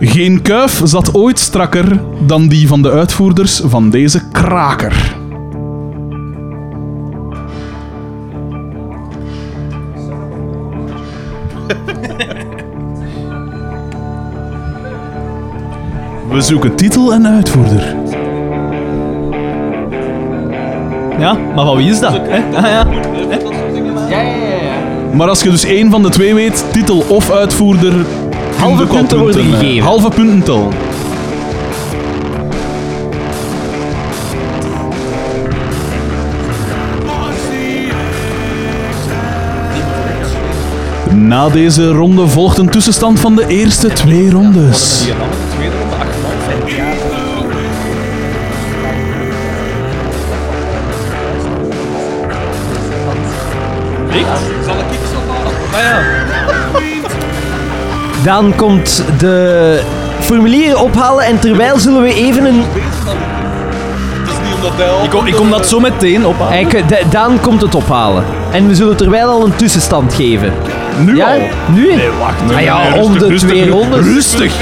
Geen 0.00 0.42
kuif 0.42 0.80
zat 0.84 1.14
ooit 1.14 1.38
strakker 1.38 2.00
dan 2.26 2.48
die 2.48 2.68
van 2.68 2.82
de 2.82 2.90
uitvoerders 2.90 3.60
van 3.64 3.90
deze 3.90 4.28
kraker. 4.32 5.18
We 16.30 16.40
zoeken 16.40 16.74
titel 16.76 17.12
en 17.12 17.26
uitvoerder. 17.26 17.96
Ja, 21.18 21.32
maar 21.32 21.64
van 21.64 21.76
wie 21.76 21.90
is 21.90 22.00
dat? 22.00 22.12
hè? 22.12 22.56
Ah, 22.56 22.64
ja. 22.64 23.59
Maar 25.12 25.28
als 25.28 25.42
je 25.42 25.50
dus 25.50 25.64
één 25.64 25.90
van 25.90 26.02
de 26.02 26.08
twee 26.08 26.34
weet, 26.34 26.64
titel 26.72 27.04
of 27.08 27.30
uitvoerder, 27.30 27.94
Halve 28.56 28.86
punten 28.86 29.18
worden 29.18 29.44
gegeven. 29.44 29.82
Halve 29.82 30.08
puntental. 30.08 30.72
Na 41.14 41.48
deze 41.48 41.88
ronde 41.88 42.28
volgt 42.28 42.58
een 42.58 42.68
tussenstand 42.68 43.20
van 43.20 43.36
de 43.36 43.46
eerste 43.46 43.88
twee 43.88 44.30
rondes. 44.30 45.08
Dan 58.24 58.52
komt 58.56 59.04
de 59.18 59.80
formulieren 60.20 60.80
ophalen 60.80 61.24
en 61.24 61.38
terwijl 61.38 61.78
zullen 61.78 62.02
we 62.02 62.14
even 62.14 62.44
een... 62.44 62.64
Ik 65.02 65.10
kom, 65.10 65.26
ik 65.26 65.34
kom 65.34 65.50
dat 65.50 65.68
zo 65.68 65.80
meteen 65.80 66.26
op. 66.26 66.40
aan. 66.40 66.52
Eigenlijk, 66.52 66.88
de- 66.88 67.02
Daan 67.10 67.40
komt 67.40 67.60
het 67.62 67.74
ophalen. 67.74 68.24
En 68.52 68.68
we 68.68 68.74
zullen 68.74 68.96
terwijl 68.96 69.28
al 69.28 69.44
een 69.44 69.56
tussenstand 69.56 70.14
geven. 70.14 70.52
Nu 70.98 71.16
Ja? 71.16 71.26
al? 71.32 71.40
Nu? 71.74 71.94
Nee, 71.94 72.08
wacht. 72.18 72.54
Ah 72.54 72.60
ja, 72.62 72.80
om 73.02 73.18
de 73.18 73.34
twee 73.34 73.68
rondes. 73.68 74.04
Rustig. 74.06 74.52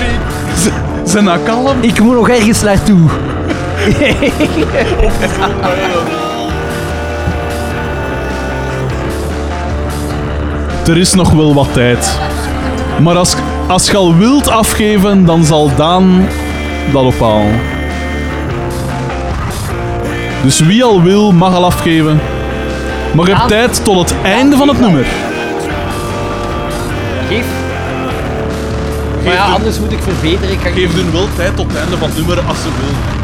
Z- 0.57 0.69
Zijn 1.11 1.25
nou 1.25 1.39
kalm? 1.45 1.77
Ik 1.81 2.01
moet 2.01 2.15
nog 2.15 2.29
ergens 2.29 2.63
naartoe. 2.63 2.99
Er 10.89 10.97
is 10.97 11.15
nog 11.15 11.33
wel 11.33 11.55
wat 11.55 11.73
tijd. 11.73 12.19
Maar 13.03 13.17
als, 13.17 13.35
als 13.67 13.91
je 13.91 13.97
al 13.97 14.17
wilt 14.17 14.49
afgeven, 14.49 15.25
dan 15.25 15.45
zal 15.45 15.71
Daan 15.77 16.29
dat 16.93 17.05
ophalen. 17.05 17.61
Dus 20.43 20.61
wie 20.61 20.85
al 20.85 21.03
wil, 21.03 21.33
mag 21.33 21.55
al 21.55 21.65
afgeven. 21.65 22.21
Maar 23.15 23.27
je 23.27 23.35
hebt 23.35 23.49
tijd 23.49 23.85
tot 23.85 23.99
het 23.99 24.15
einde 24.23 24.57
van 24.57 24.69
het 24.69 24.81
nummer. 24.81 25.07
Geef. 27.29 27.47
Maar 29.25 29.35
ja, 29.35 29.53
anders 29.53 29.79
moet 29.79 29.93
ik 29.93 30.03
verbeteren. 30.03 30.51
Ik 30.51 30.59
kan 30.63 30.73
Geef 30.73 30.95
hun 30.95 31.13
wel 31.13 31.29
tijd 31.37 31.57
tot 31.57 31.67
het 31.67 31.77
einde 31.77 31.97
van 31.97 32.09
het 32.09 32.17
nummer 32.17 32.41
als 32.41 32.59
ze 32.63 32.69
wil. 32.69 33.18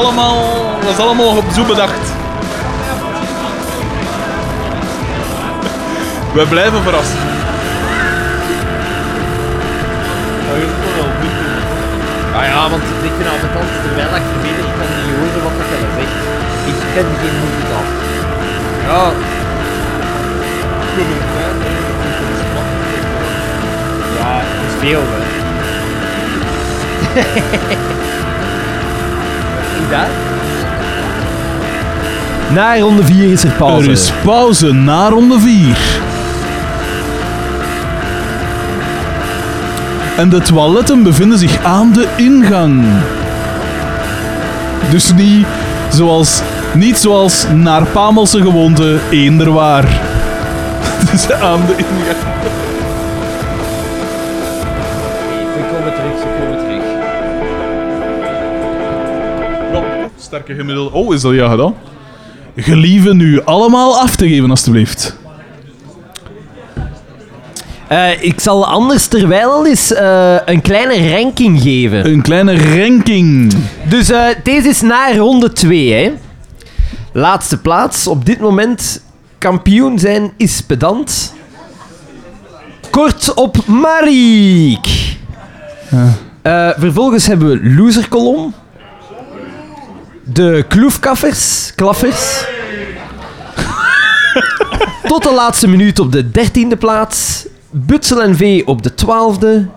Allemaal, 0.00 0.36
dat 0.82 0.90
is 0.90 0.98
allemaal 0.98 1.36
op 1.36 1.44
zo 1.54 1.64
bedacht. 1.64 2.06
Wij 6.34 6.44
blijven 6.44 6.82
verrast. 6.82 7.12
Ah 12.36 12.44
ja, 12.46 12.70
want 12.70 12.82
ik 12.82 13.12
vind 13.16 13.28
aan 13.28 13.40
de 13.40 13.48
kant, 13.54 13.68
terwijl 13.82 14.16
ik 14.16 14.22
verder 14.42 14.64
kan 14.78 14.88
niet 14.96 15.14
horen 15.16 15.42
wat 15.42 15.52
dat 15.58 15.66
hij 15.68 15.84
zegt. 15.96 16.18
Ik 16.66 16.74
ken 16.94 17.08
geen 17.20 17.36
muzikaal. 17.40 17.86
Ja. 18.86 19.12
Ja, 24.18 24.34
dat 24.36 24.64
is 24.68 24.74
veel, 24.80 25.02
hè. 25.02 25.18
Daar? 29.90 30.08
Na 32.52 32.78
ronde 32.78 33.04
4 33.04 33.32
is 33.32 33.44
er 33.44 33.50
pauze. 33.50 33.84
Er 33.84 33.90
is 33.90 34.12
pauze 34.24 34.72
na 34.72 35.08
ronde 35.08 35.40
4. 35.40 35.76
En 40.16 40.28
de 40.28 40.40
toiletten 40.40 41.02
bevinden 41.02 41.38
zich 41.38 41.64
aan 41.64 41.92
de 41.92 42.06
ingang. 42.16 42.84
Dus 44.90 45.12
niet 45.14 45.46
zoals, 45.92 46.42
niet 46.74 46.98
zoals 46.98 47.46
naar 47.54 47.86
Pamelse 47.86 48.42
gewoonte 48.42 48.98
eender 49.10 49.52
waar. 49.52 49.84
Dus 51.10 51.32
aan 51.32 51.60
de 51.66 51.74
ingang. 51.76 52.16
Ze 55.54 55.60
komen 55.70 55.94
terug, 55.94 56.18
ze 56.20 56.26
komen 56.38 56.58
terug. 56.58 56.89
Sterke 60.30 60.54
gemiddelde. 60.54 60.92
Oh, 60.92 61.14
is 61.14 61.20
dat 61.20 61.34
ja 61.34 61.48
gedaan? 61.48 61.74
Gelieve 62.56 63.14
nu 63.14 63.44
allemaal 63.44 63.98
af 63.98 64.16
te 64.16 64.28
geven, 64.28 64.50
alstublieft. 64.50 65.16
Eh, 67.88 68.22
ik 68.22 68.40
zal 68.40 68.66
anders 68.66 69.06
terwijl 69.06 69.50
al 69.50 69.66
eens 69.66 69.92
eh, 69.92 70.36
een 70.44 70.60
kleine 70.60 71.10
ranking 71.16 71.62
geven. 71.62 72.06
Een 72.06 72.22
kleine 72.22 72.78
ranking. 72.78 73.54
Dus 73.88 74.10
eh, 74.10 74.26
deze 74.42 74.68
is 74.68 74.80
na 74.80 75.16
ronde 75.16 75.52
2, 75.52 75.92
hè. 75.92 76.12
Laatste 77.12 77.60
plaats. 77.60 78.06
Op 78.06 78.26
dit 78.26 78.40
moment 78.40 79.02
kampioen 79.38 79.98
zijn 79.98 80.32
is 80.36 80.62
pedant. 80.62 81.34
Kort 82.90 83.34
op 83.34 83.66
Mariek. 83.66 85.16
Vervolgens 86.76 87.26
hebben 87.26 87.48
we 87.48 87.70
loser 87.74 88.08
kolom. 88.08 88.54
De 90.32 90.64
kloefkaffers, 90.68 91.72
klaffers. 91.74 92.44
Tot 95.02 95.22
de 95.22 95.32
laatste 95.34 95.68
minuut 95.68 95.98
op 95.98 96.12
de 96.12 96.30
dertiende 96.30 96.76
plaats. 96.76 97.46
Butsel 97.70 98.22
en 98.22 98.36
V 98.36 98.62
op 98.64 98.82
de 98.82 98.94
twaalfde. 98.94 99.68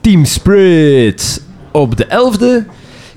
Team 0.00 0.24
Sprit 0.24 1.42
op 1.70 1.96
de 1.96 2.04
elfde. 2.06 2.64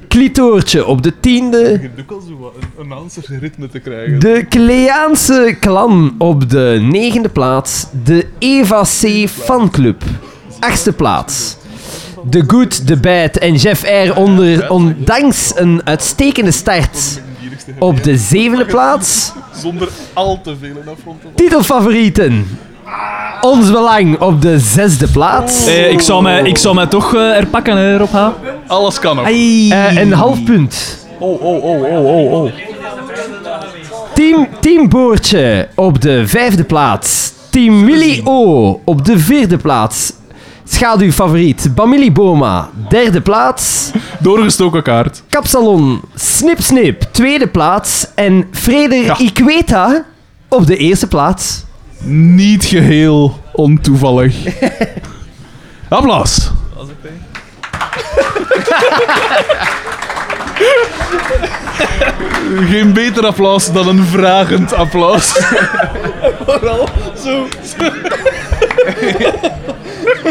Klitoortje 0.08 0.86
op 0.86 1.04
de 1.04 1.20
tiende. 1.20 1.91
ook 2.00 2.12
al 2.12 2.22
zo 2.28 2.54
een 2.60 2.82
announcer 2.82 3.39
ritme 3.39 3.70
te 3.70 3.80
krijgen. 3.80 4.20
De 4.20 4.46
Kleaanse 4.50 5.58
clan 5.60 6.16
op 6.18 6.50
de 6.50 6.80
negende 6.82 7.30
plaats. 7.30 7.86
De 8.04 8.28
Eva 8.39 8.82
C. 8.82 9.30
fanclub. 9.30 10.04
Achtste 10.60 10.93
plaats. 10.93 11.58
De 12.30 12.43
Good, 12.47 12.88
de 12.88 12.97
Bad 12.97 13.36
en 13.38 13.55
Jeff 13.55 13.84
R. 13.84 14.17
Onder, 14.17 14.71
ondanks 14.71 15.51
een 15.55 15.82
uitstekende 15.84 16.51
start 16.51 17.21
op 17.80 18.03
de 18.03 18.17
zevende 18.17 18.65
plaats. 18.65 19.32
Zonder 19.53 19.89
al 20.13 20.41
te 20.41 20.55
veel 20.59 20.69
in 20.69 20.89
afrond. 20.89 21.21
Titelfavorieten. 21.36 22.57
Ons 23.41 23.71
Belang 23.71 24.19
op 24.19 24.41
de 24.41 24.59
zesde 24.59 25.07
plaats. 25.07 25.65
Eh, 25.65 25.91
ik, 25.91 26.01
zou 26.01 26.23
mij, 26.23 26.41
ik 26.43 26.57
zou 26.57 26.76
mij 26.76 26.86
toch 26.86 27.15
eh, 27.15 27.38
erpakken, 27.38 27.78
hè, 27.78 27.97
Rob 27.97 28.11
H. 28.11 28.28
Alles 28.67 28.99
kan 28.99 29.15
nog. 29.15 29.26
Eh, 29.26 29.97
een 29.97 30.13
half 30.13 30.43
punt. 30.43 31.05
Oh, 31.19 31.41
oh, 31.41 31.63
oh, 31.63 31.84
oh, 31.84 32.05
oh, 32.05 32.34
oh. 32.34 32.51
Team, 34.13 34.47
team 34.59 34.89
Boortje 34.89 35.67
op 35.76 36.01
de 36.01 36.28
vijfde 36.28 36.63
plaats. 36.63 37.34
Team 37.49 37.86
Willy 37.86 38.21
O 38.23 38.82
op 38.86 39.05
de 39.05 39.19
vierde 39.19 39.57
plaats. 39.57 40.13
Schaduwfavoriet 40.68 41.76
Bamili 41.76 42.11
Boma, 42.11 42.70
derde 42.89 43.22
plaats. 43.22 43.91
Doorgestoken 44.20 44.84
kaart. 44.84 45.24
Kapsalon 45.30 46.01
Snip 46.16 46.61
Snip, 46.61 47.01
tweede 47.11 47.47
plaats. 47.47 48.07
En 48.16 48.47
Freder 48.51 49.03
Ja. 49.03 49.18
Iqueta 49.18 50.05
op 50.49 50.68
de 50.68 50.78
eerste 50.78 51.07
plaats. 51.07 51.63
Niet 52.07 52.66
geheel 52.66 53.39
ontoevallig. 53.53 54.36
Applaus. 55.89 56.51
Geen 62.70 62.93
beter 62.93 63.26
applaus 63.26 63.72
dan 63.72 63.88
een 63.88 64.05
vragend 64.05 64.74
applaus. 64.74 65.32
K- 67.78 67.93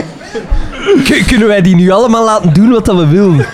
kunnen 1.27 1.49
wij 1.49 1.63
die 1.63 1.75
nu 1.75 1.91
allemaal 1.91 2.25
laten 2.25 2.53
doen 2.53 2.71
wat 2.71 2.85
dat 2.85 2.97
we 2.97 3.07
willen? 3.07 3.47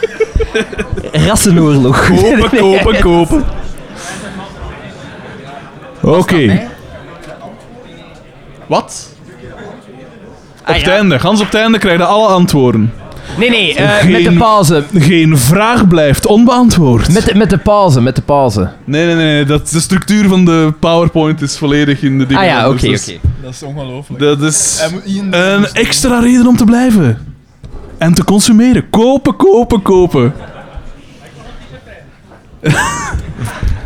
Rassenoorlog. 1.12 2.06
Kopen, 2.08 2.50
kopen, 2.60 3.00
kopen. 3.00 3.44
Oké. 6.00 6.68
Wat? 8.66 9.08
Op 10.60 10.74
het 10.76 10.88
einde, 10.88 11.18
gans 11.18 11.40
op 11.40 11.46
het 11.46 11.54
einde 11.54 11.78
krijg 11.78 11.98
je 11.98 12.04
alle 12.04 12.28
antwoorden. 12.28 12.92
Nee, 13.38 13.50
nee, 13.50 13.74
eh, 13.74 13.88
Geen- 13.96 14.10
met 14.10 14.24
de 14.24 14.32
pauze. 14.32 14.84
Geen 14.94 15.38
vraag 15.38 15.88
blijft 15.88 16.26
onbeantwoord. 16.26 17.12
Met 17.12 17.24
de, 17.24 17.34
met 17.34 17.50
de 17.50 17.58
pauze, 17.58 18.00
met 18.00 18.16
de 18.16 18.22
pauze. 18.22 18.70
Nee, 18.84 19.06
nee, 19.06 19.14
nee. 19.14 19.44
Dat, 19.44 19.68
de 19.68 19.80
structuur 19.80 20.28
van 20.28 20.44
de 20.44 20.72
PowerPoint 20.80 21.40
is 21.42 21.58
volledig 21.58 22.02
in 22.02 22.18
de 22.18 22.26
dingen. 22.26 22.42
Ah 22.42 22.48
ja, 22.48 22.68
oké, 22.68 22.86
Dus 22.88 23.02
oké. 23.02 23.12
is- 23.12 23.18
Dat 23.50 23.62
is 23.62 23.68
ongelooflijk. 23.68 24.20
Dat 24.22 24.42
is 24.42 24.86
een 25.30 25.66
extra 25.72 26.18
reden 26.20 26.46
om 26.46 26.56
te 26.56 26.64
blijven. 26.64 27.34
En 27.98 28.14
te 28.14 28.24
consumeren. 28.24 28.90
Kopen, 28.90 29.36
kopen, 29.36 29.82
kopen. 29.82 30.32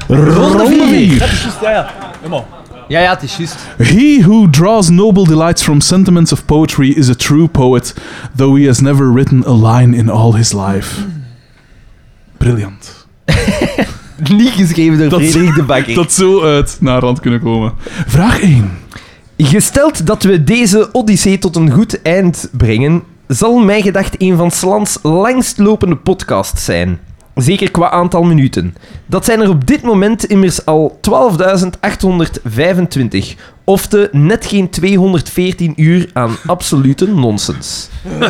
Ronde 0.08 0.86
4. 0.88 1.18
Dat 1.18 1.28
is 1.28 1.42
juist, 1.42 1.60
ja, 1.60 1.70
ja. 1.70 1.90
Helemaal. 2.18 2.48
Ja, 2.88 3.00
ja, 3.00 3.10
het 3.10 3.22
is 3.22 3.36
juist. 3.36 3.56
He 3.76 4.18
who 4.22 4.50
draws 4.50 4.88
noble 4.88 5.24
delights 5.24 5.62
from 5.62 5.80
sentiments 5.80 6.32
of 6.32 6.44
poetry 6.44 6.90
is 6.90 7.08
a 7.08 7.14
true 7.14 7.46
poet, 7.48 7.94
though 8.36 8.58
he 8.60 8.66
has 8.66 8.80
never 8.80 9.12
written 9.12 9.44
a 9.46 9.72
line 9.72 9.96
in 9.96 10.08
all 10.10 10.32
his 10.34 10.52
life. 10.52 11.00
Briljant. 12.36 13.06
Niet 14.36 14.50
geschreven 14.50 14.98
door 14.98 15.08
Dat- 15.08 15.20
Frederik 15.22 15.54
de 15.54 15.62
Bakker. 15.62 15.94
Dat 15.94 16.12
zo 16.12 16.42
uit 16.42 16.76
naar 16.80 17.00
rand 17.00 17.20
kunnen 17.20 17.40
komen. 17.40 17.72
Vraag 18.06 18.40
1. 18.40 18.70
Gesteld 19.36 20.06
dat 20.06 20.22
we 20.22 20.44
deze 20.44 20.88
odyssee 20.92 21.38
tot 21.38 21.56
een 21.56 21.70
goed 21.70 22.02
eind 22.02 22.48
brengen, 22.52 23.02
zal 23.26 23.58
mij 23.58 23.82
gedacht 23.82 24.14
een 24.22 24.36
van 24.36 24.50
Slans 24.50 24.98
langstlopende 25.02 25.96
podcasts 25.96 26.64
zijn. 26.64 26.98
Zeker 27.34 27.70
qua 27.70 27.90
aantal 27.90 28.22
minuten. 28.22 28.74
Dat 29.06 29.24
zijn 29.24 29.40
er 29.40 29.48
op 29.48 29.66
dit 29.66 29.82
moment 29.82 30.24
immers 30.24 30.66
al 30.66 30.98
12.825. 31.00 31.10
Of 33.64 33.88
de 33.88 34.08
net 34.12 34.46
geen 34.46 34.70
214 34.70 35.72
uur 35.76 36.10
aan 36.12 36.36
absolute 36.46 37.08
nonsens. 37.08 37.88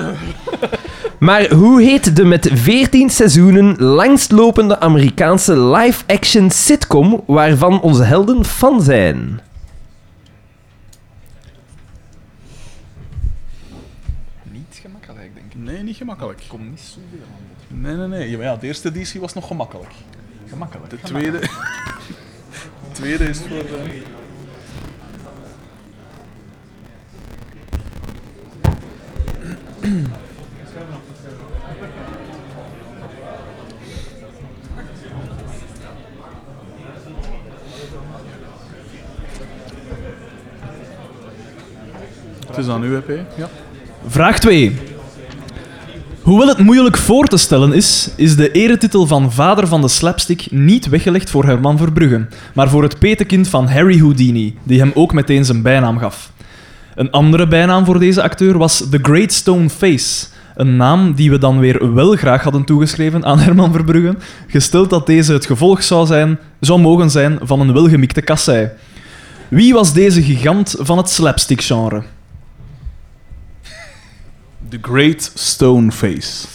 Maar 1.18 1.50
hoe 1.52 1.82
heet 1.82 2.16
de 2.16 2.24
met 2.24 2.50
14 2.52 3.10
seizoenen 3.10 3.76
langstlopende 3.82 4.80
Amerikaanse 4.80 5.58
live-action 5.58 6.50
sitcom 6.50 7.22
waarvan 7.26 7.80
onze 7.80 8.02
helden 8.02 8.44
fan 8.44 8.82
zijn? 8.82 9.40
Niet 14.52 14.80
gemakkelijk, 14.82 15.30
denk 15.34 15.52
ik. 15.54 15.63
Nee, 15.74 15.82
niet 15.82 15.96
gemakkelijk. 15.96 16.42
Kom 16.48 16.70
niet 16.70 16.80
zoveel 16.80 17.26
aan 17.26 17.40
bod. 17.48 17.80
Nee, 17.80 17.96
nee, 17.96 18.06
nee. 18.06 18.30
Ja, 18.30 18.36
maar 18.36 18.46
ja, 18.46 18.56
de 18.56 18.66
eerste 18.66 18.88
editie 18.88 19.20
was 19.20 19.32
nog 19.34 19.46
gemakkelijk. 19.46 19.90
Gemakkelijk. 20.48 20.90
De 20.90 20.98
tweede... 21.00 21.38
De 22.88 23.00
tweede 23.00 23.24
is 23.24 23.38
voor... 23.38 23.56
eh, 23.56 24.02
Het 42.46 42.56
is 42.58 42.68
aan 42.68 42.84
u, 42.84 42.96
EP. 42.96 43.08
Ja. 43.36 43.48
Vraag 44.06 44.38
2. 44.38 44.76
Hoewel 46.24 46.48
het 46.48 46.58
moeilijk 46.58 46.96
voor 46.96 47.26
te 47.26 47.36
stellen 47.36 47.72
is, 47.72 48.10
is 48.16 48.36
de 48.36 48.50
eretitel 48.50 49.06
van 49.06 49.32
vader 49.32 49.66
van 49.66 49.80
de 49.80 49.88
slapstick 49.88 50.46
niet 50.50 50.88
weggelegd 50.88 51.30
voor 51.30 51.44
Herman 51.44 51.78
Verbrugge, 51.78 52.26
maar 52.54 52.68
voor 52.68 52.82
het 52.82 52.98
petekind 52.98 53.48
van 53.48 53.68
Harry 53.68 53.98
Houdini, 53.98 54.56
die 54.62 54.78
hem 54.78 54.90
ook 54.94 55.12
meteen 55.12 55.44
zijn 55.44 55.62
bijnaam 55.62 55.98
gaf. 55.98 56.32
Een 56.94 57.10
andere 57.10 57.48
bijnaam 57.48 57.84
voor 57.84 57.98
deze 57.98 58.22
acteur 58.22 58.58
was 58.58 58.84
The 58.90 58.98
Great 59.02 59.32
Stone 59.32 59.70
Face. 59.70 60.26
Een 60.54 60.76
naam 60.76 61.14
die 61.14 61.30
we 61.30 61.38
dan 61.38 61.58
weer 61.58 61.94
wel 61.94 62.12
graag 62.16 62.42
hadden 62.42 62.64
toegeschreven 62.64 63.24
aan 63.24 63.38
Herman 63.38 63.72
Verbrugge, 63.72 64.16
gesteld 64.46 64.90
dat 64.90 65.06
deze 65.06 65.32
het 65.32 65.46
gevolg 65.46 65.82
zou, 65.82 66.06
zijn, 66.06 66.38
zou 66.60 66.80
mogen 66.80 67.10
zijn 67.10 67.38
van 67.42 67.60
een 67.60 67.72
welgemikte 67.72 68.22
kassei. 68.22 68.68
Wie 69.48 69.72
was 69.72 69.92
deze 69.92 70.22
gigant 70.22 70.74
van 70.78 70.96
het 70.96 71.10
slapstick-genre? 71.10 72.02
The 74.74 74.80
Great 74.82 75.32
Stone 75.34 75.92
Face. 75.92 76.46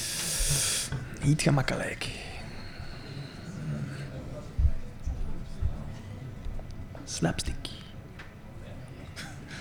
Niet 1.23 1.41
gemakkelijk. 1.41 2.09
Slapstick. 7.05 7.55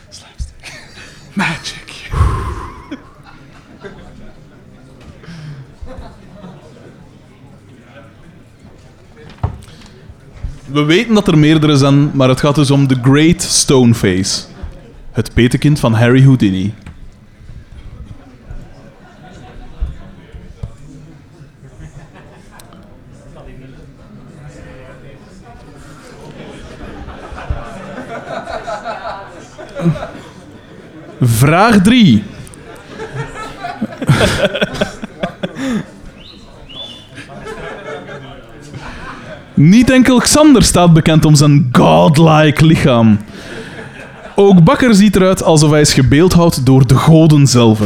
Magic. 1.34 2.10
We 10.64 10.82
weten 10.82 11.14
dat 11.14 11.28
er 11.28 11.38
meerdere 11.38 11.76
zijn, 11.76 12.10
maar 12.16 12.28
het 12.28 12.40
gaat 12.40 12.54
dus 12.54 12.70
om 12.70 12.86
The 12.86 12.98
Great 13.02 13.42
Stone 13.42 13.94
Face. 13.94 14.44
Het 15.12 15.34
petekind 15.34 15.80
van 15.80 15.92
Harry 15.94 16.22
Houdini. 16.22 16.74
Vraag 31.20 31.82
3. 31.82 32.22
Niet 39.54 39.90
enkel 39.90 40.18
Xander 40.18 40.62
staat 40.62 40.92
bekend 40.92 41.24
om 41.24 41.34
zijn 41.34 41.68
godlike 41.72 42.66
lichaam. 42.66 43.18
Ook 44.34 44.64
Bakker 44.64 44.94
ziet 44.94 45.16
eruit 45.16 45.42
alsof 45.42 45.70
hij 45.70 45.80
is 45.80 45.94
gebeeldhouwd 45.94 46.66
door 46.66 46.86
de 46.86 46.94
goden 46.94 47.46
zelf. 47.46 47.80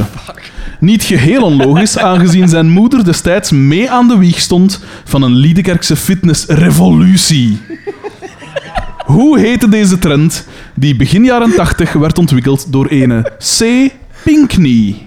Niet 0.81 1.03
geheel 1.03 1.43
onlogisch, 1.43 1.99
aangezien 1.99 2.49
zijn 2.49 2.71
moeder 2.71 3.05
destijds 3.05 3.51
mee 3.51 3.91
aan 3.91 4.09
de 4.09 4.19
wieg 4.19 4.41
stond 4.41 4.85
van 5.05 5.23
een 5.23 5.35
Liedekerkse 5.35 5.97
fitnessrevolutie. 5.97 7.61
Hoe 9.05 9.39
heette 9.39 9.69
deze 9.69 9.99
trend 9.99 10.47
die 10.75 10.97
begin 10.97 11.25
jaren 11.25 11.55
80 11.55 11.93
werd 11.93 12.19
ontwikkeld 12.19 12.73
door 12.73 12.87
ene 12.87 13.33
C. 13.59 13.91
Pinkney? 14.25 15.07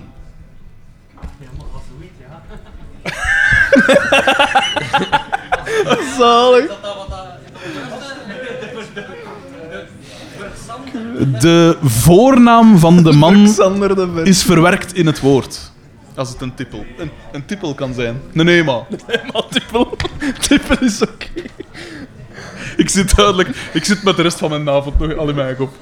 Zalig. 6.17 6.71
De 11.39 11.77
voornaam 11.83 12.77
van 12.77 13.03
de 13.03 13.11
man 13.11 13.55
is 14.23 14.43
verwerkt 14.43 14.93
in 14.93 15.05
het 15.05 15.19
woord. 15.19 15.71
Als 16.15 16.29
het 16.29 16.41
een 16.41 16.53
tippel. 16.53 16.85
Een, 16.97 17.09
een 17.31 17.45
tippel 17.45 17.73
kan 17.75 17.93
zijn. 17.93 18.21
Een 18.33 18.47
ema. 18.47 18.85
Helemaal 19.07 19.47
tippel. 19.47 19.97
Tippel 20.47 20.77
is 20.79 21.01
oké. 21.01 21.27
Ik 22.77 22.89
zit 22.89 23.15
duidelijk... 23.15 23.49
Ik 23.73 23.85
zit 23.85 24.03
met 24.03 24.15
de 24.15 24.21
rest 24.21 24.37
van 24.37 24.49
mijn 24.49 24.69
avond 24.69 24.99
nog 24.99 25.15
al 25.15 25.29
in 25.29 25.35
mijn 25.35 25.55
kop. 25.55 25.73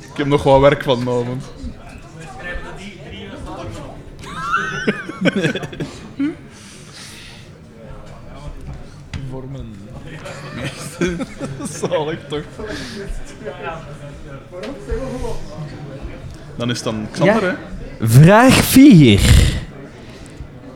Ik 0.00 0.16
heb 0.16 0.26
nog 0.26 0.42
wat 0.42 0.60
werk 0.60 0.82
van 0.82 0.98
vanavond. 1.02 1.44
Vormen. 9.30 9.66
Zalig 11.80 12.18
toch? 12.28 12.42
Dan 16.56 16.70
is 16.70 16.76
het 16.76 16.84
dan 16.84 17.06
Xander, 17.10 17.42
Ja. 17.44 17.56
hè? 17.98 18.06
Vraag 18.06 18.54
4. 18.54 19.20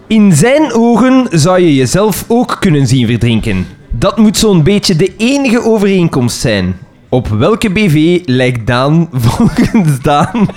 In 0.07 0.33
zijn 0.33 0.73
ogen 0.73 1.27
zou 1.31 1.61
je 1.61 1.75
jezelf 1.75 2.25
ook 2.29 2.57
kunnen 2.61 2.87
zien 2.87 3.07
verdrinken. 3.07 3.67
Dat 3.97 4.17
moet 4.17 4.37
zo'n 4.37 4.63
beetje 4.63 4.97
de 4.97 5.15
enige 5.17 5.63
overeenkomst 5.63 6.41
zijn. 6.41 6.79
Op 7.09 7.29
welke 7.29 7.71
BV 7.71 8.21
lijkt 8.25 8.67
Daan 8.67 9.09
volgens 9.25 10.01
Daan? 10.01 10.49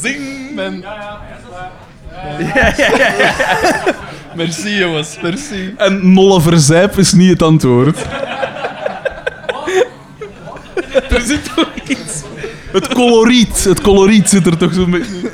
Zing! 0.00 0.54
Men... 0.54 0.84
Merci 4.34 4.76
jongens, 4.78 5.18
merci. 5.22 5.74
En 5.76 6.12
Nolle 6.12 6.40
Verzijp 6.40 6.98
is 6.98 7.12
niet 7.12 7.30
het 7.30 7.42
antwoord. 7.42 7.98
er 11.14 11.20
zit 11.20 11.54
toch. 11.54 11.71
Het 12.72 12.88
coloriet. 12.88 13.64
Het 13.64 13.80
coloriet 13.80 14.28
zit 14.28 14.46
er 14.46 14.56
toch 14.56 14.74
zo'n 14.74 14.90
beetje... 14.90 15.30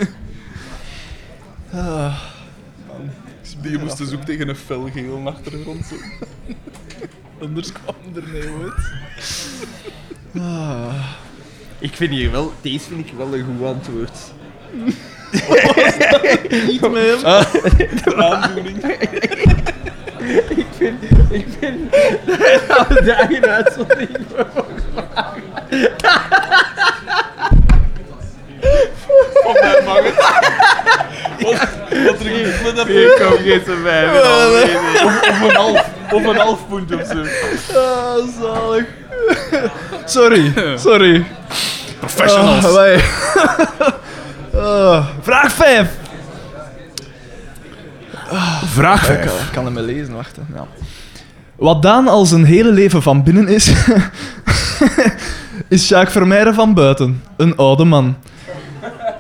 Die 3.62 3.78
moest 3.78 3.99
dus 3.99 4.12
ook 4.12 4.24
tegen 4.24 4.49
een 4.49 4.57
felgeel 4.57 5.22
achtergrond 5.24 5.86
zo. 5.86 5.95
Anders 7.41 7.72
kwam 7.72 7.95
er 8.14 8.22
nee 8.32 8.49
ooit. 8.51 8.72
Ik 11.78 11.95
vind 11.95 12.11
hier 12.11 12.30
wel... 12.30 12.53
Deze 12.61 12.89
vind 12.89 13.07
ik 13.07 13.12
wel 13.16 13.34
een 13.34 13.45
goed 13.45 13.66
antwoord. 13.66 14.18
Niet 16.66 16.91
meer. 16.91 17.26
Aandoening. 18.16 18.80
De 22.89 23.12
eigen 23.12 23.49
uitzondering. 23.49 24.16
Op 29.44 29.58
mijn 29.60 29.84
magen. 29.84 30.14
Wat, 31.40 31.68
wat 32.04 32.18
drink 32.18 32.46
ik 32.46 32.74
dat 32.74 32.86
kom 32.86 33.36
geen 33.36 33.62
te 33.64 33.80
bij. 33.82 34.10
Of, 34.12 35.40
een 35.48 35.56
half, 35.56 35.86
of 36.12 36.24
een 36.24 36.36
half 36.36 36.68
punt 36.68 36.94
of 36.94 37.00
zo. 37.06 37.22
Ah, 37.78 38.16
zalig. 38.40 38.84
Sorry, 40.04 40.52
sorry. 40.76 41.24
Professionals. 41.98 42.64
Ah, 42.64 42.72
wij- 42.72 43.00
Ah, 44.62 45.06
vraag 45.22 45.52
5. 45.52 45.88
Vraag 48.64 49.00
Ik 49.00 49.06
5. 49.06 49.18
kan, 49.26 49.34
ik 49.34 49.52
kan 49.52 49.64
hem 49.64 49.74
wel 49.74 49.82
lezen, 49.84 50.14
wachten. 50.14 50.46
Ja. 50.54 50.66
Wat 51.56 51.82
Daan 51.82 52.08
al 52.08 52.26
zijn 52.26 52.44
hele 52.44 52.70
leven 52.70 53.02
van 53.02 53.22
binnen 53.22 53.48
is, 53.48 53.66
is 55.68 55.88
Jacques 55.88 56.12
Vermeijden 56.12 56.54
van 56.54 56.74
buiten. 56.74 57.22
Een 57.36 57.56
oude 57.56 57.84
man. 57.84 58.16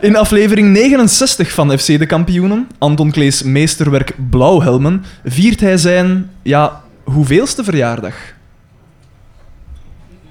In 0.00 0.16
aflevering 0.16 0.68
69 0.72 1.52
van 1.52 1.78
FC 1.78 1.86
De 1.86 2.06
Kampioenen, 2.06 2.68
Anton 2.78 3.10
Klees 3.10 3.42
meesterwerk 3.42 4.14
Blauwhelmen, 4.30 5.04
viert 5.24 5.60
hij 5.60 5.76
zijn, 5.76 6.30
ja, 6.42 6.82
hoeveelste 7.04 7.64
verjaardag? 7.64 8.14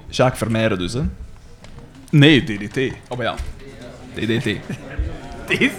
Jacques 0.10 0.38
Vermeijden 0.38 0.78
dus, 0.78 0.94
hè? 0.94 1.02
Nee, 2.10 2.44
DDT. 2.44 2.78
Oh, 3.08 3.18
maar 3.18 3.26
ja. 3.26 3.36
DDT. 4.14 4.44
Deze, 5.48 5.72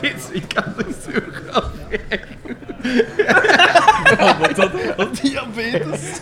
deze, 0.00 0.32
ik 0.32 0.44
kan 0.54 0.64
er 0.76 0.86
zo 1.04 1.20
gaan. 1.44 1.62
Diabetes. 5.22 6.20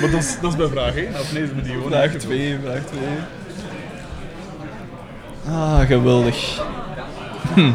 Maar 0.00 0.10
dat 0.10 0.20
is, 0.20 0.36
dat 0.40 0.50
is 0.50 0.56
bij 0.56 0.68
vraag 0.68 0.96
1. 0.96 1.08
Of 1.08 1.32
nee, 1.32 1.40
dat 1.42 1.50
is 1.50 1.56
met 1.56 1.64
die 1.64 1.74
gewoon. 1.74 1.90
Vraag 1.90 2.10
2, 2.10 2.58
vraag 2.62 2.82
2. 2.84 3.00
Ah, 5.48 5.80
geweldig. 5.80 6.62
Hm. 7.54 7.72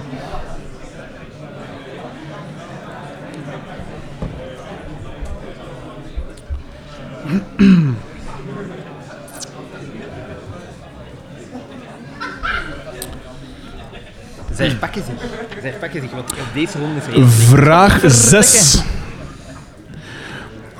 Zij 14.53 14.75
pakken 14.75 15.03
zich. 15.03 15.29
Zij 15.61 15.71
pakken 15.71 16.01
zich, 16.01 16.11
want 16.11 16.33
deze 16.53 16.79
ronde 16.79 16.99
is. 17.11 17.45
Vraag 17.45 18.01
6. 18.05 18.83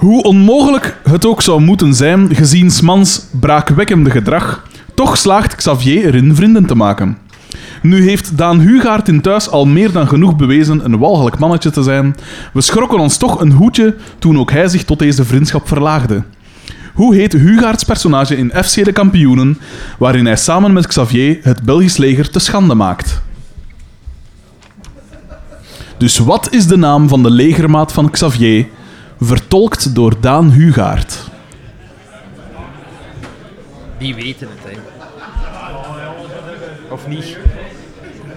Hoe 0.06 0.24
onmogelijk 0.24 0.98
het 1.04 1.26
ook 1.26 1.42
zou 1.42 1.62
moeten 1.62 1.94
zijn, 1.94 2.36
gezien 2.36 2.72
Smans 2.72 3.26
braakwekkende 3.40 4.10
gedrag, 4.10 4.68
toch 4.94 5.18
slaagt 5.18 5.56
Xavier 5.56 6.06
erin 6.06 6.36
vrienden 6.36 6.66
te 6.66 6.76
maken. 6.76 7.18
Nu 7.82 8.04
heeft 8.04 8.38
Daan 8.38 8.60
Hugaard 8.60 9.08
in 9.08 9.22
thuis 9.22 9.50
al 9.50 9.66
meer 9.66 9.92
dan 9.92 10.08
genoeg 10.08 10.36
bewezen 10.36 10.86
een 10.86 10.98
walgelijk 10.98 11.40
mannetje 11.40 11.70
te 11.70 11.84
zijn. 11.84 12.16
We 12.54 12.62
schrokken 12.62 13.00
ons 13.00 13.18
toch 13.18 13.40
een 13.40 13.52
hoedje 13.52 13.96
toen 14.20 14.40
ook 14.40 14.52
hij 14.52 14.68
zich 14.68 14.84
tot 14.84 15.00
deze 15.00 15.26
vriendschap 15.26 15.68
verlaagde. 15.68 16.24
Hoe 16.94 17.16
heet 17.16 17.34
Hugaards 17.34 17.84
personage 17.84 18.38
in 18.38 18.52
FC 18.64 18.84
de 18.86 18.92
Kampioenen, 18.92 19.58
waarin 19.98 20.26
hij 20.26 20.38
samen 20.38 20.74
met 20.74 20.88
Xavier 20.88 21.40
het 21.42 21.64
Belgisch 21.64 21.98
leger 21.98 22.30
te 22.30 22.40
schande 22.40 22.76
maakt? 22.76 23.22
Dus 25.98 26.18
wat 26.18 26.48
is 26.52 26.68
de 26.68 26.78
naam 26.78 27.08
van 27.08 27.24
de 27.24 27.32
legermaat 27.32 27.92
van 27.92 28.10
Xavier, 28.10 28.66
vertolkt 29.20 29.96
door 29.96 30.20
Daan 30.20 30.52
Hugaard? 30.52 31.24
Die 33.98 34.16
weten 34.16 34.48
het, 34.50 34.74
hè. 34.74 34.80
Of 36.90 37.08
niet? 37.08 37.38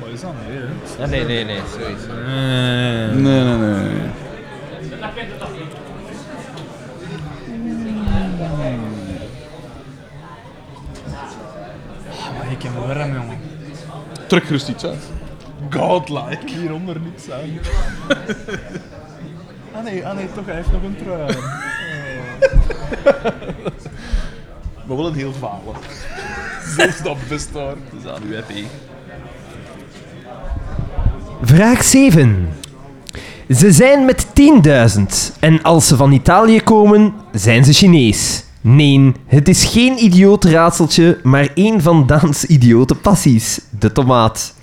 Wat 0.00 0.08
is 0.12 0.20
dat? 0.20 0.32
Nee, 0.48 0.58
hè? 0.58 1.02
Ja, 1.02 1.06
nee, 1.06 1.24
nee, 1.24 1.44
nee, 1.44 1.60
sorry. 1.70 1.96
sorry. 2.06 2.22
Nee, 2.22 3.44
nee, 3.44 3.56
nee. 3.56 3.56
nee. 3.56 4.10
Maar 12.38 12.52
ik 12.52 12.62
heb 12.62 12.74
een 12.74 12.86
warm, 12.86 13.14
jongen. 13.14 13.38
Trek 14.26 14.44
gerust 14.44 14.68
iets 14.68 14.84
uit. 14.84 15.02
Godlike. 15.70 16.46
Hieronder 16.46 17.00
niks 17.00 17.30
aan. 17.30 17.48
ah 19.78 19.84
nee, 19.84 20.06
ah 20.06 20.16
nee, 20.16 20.26
toch, 20.34 20.46
hij 20.46 20.54
heeft 20.54 20.72
nog 20.72 20.82
een 20.82 20.96
trui. 20.96 21.36
Maar 24.86 24.96
wel 24.96 25.06
een 25.06 25.14
heel 25.14 25.32
falen. 25.32 25.74
Zelfs 26.76 27.02
dat 27.02 27.16
best 27.28 27.48
hoor. 27.52 27.76
Dat 27.90 28.04
is 28.04 28.10
aan 28.10 28.22
uw 28.22 28.34
EP. 28.34 28.66
Vraag 31.42 31.84
7. 31.84 32.48
Ze 33.48 33.72
zijn 33.72 34.04
met 34.04 34.26
10.000 34.26 35.38
en 35.40 35.62
als 35.62 35.86
ze 35.86 35.96
van 35.96 36.12
Italië 36.12 36.60
komen, 36.60 37.12
zijn 37.32 37.64
ze 37.64 37.72
Chinees. 37.72 38.44
Nee, 38.60 39.12
het 39.26 39.48
is 39.48 39.64
geen 39.64 40.04
idioot 40.04 40.44
raadseltje, 40.44 41.20
maar 41.22 41.48
één 41.54 41.82
van 41.82 42.06
Daans 42.06 42.44
idiote 42.44 42.94
passies: 42.94 43.60
de 43.78 43.92
tomaat. 43.92 44.54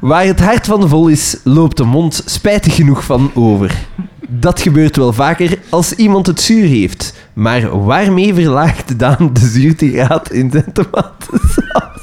Waar 0.00 0.24
het 0.24 0.40
hart 0.40 0.66
van 0.66 0.88
vol 0.88 1.08
is, 1.08 1.36
loopt 1.44 1.76
de 1.76 1.84
mond 1.84 2.22
spijtig 2.26 2.74
genoeg 2.74 3.04
van 3.04 3.30
over. 3.34 3.86
Dat 4.34 4.60
gebeurt 4.60 4.96
wel 4.96 5.12
vaker 5.12 5.58
als 5.68 5.92
iemand 5.92 6.26
het 6.26 6.40
zuur 6.40 6.66
heeft. 6.68 7.14
Maar 7.32 7.84
waarmee 7.84 8.34
verlaagt 8.34 8.98
Daan 8.98 9.30
de 9.32 9.46
zuurtegraad 9.46 10.30
in 10.30 10.50
zijn 10.50 10.72
tomatensaus? 10.72 12.00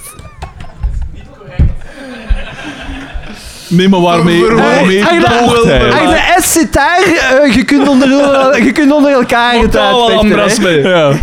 Nee, 3.68 3.90
maar 3.90 4.02
waarmee, 4.02 4.46
waarmee 4.46 5.04
Ach, 5.06 5.20
dat- 5.22 5.40
doogt 5.40 5.64
hij? 5.64 5.92
Ach, 5.92 6.10
de 6.10 6.42
S 6.42 6.52
zit 6.54 6.74
daar. 6.74 7.02
eh, 7.44 7.56
je, 7.56 7.64
kunt 7.64 7.88
onder, 7.88 8.08
je 8.64 8.72
kunt 8.72 8.92
onder 8.92 9.12
elkaar 9.12 9.54
het 9.60 9.78
uitvechten. 9.78 10.64
hè. 10.64 10.90
Ja. 10.90 11.14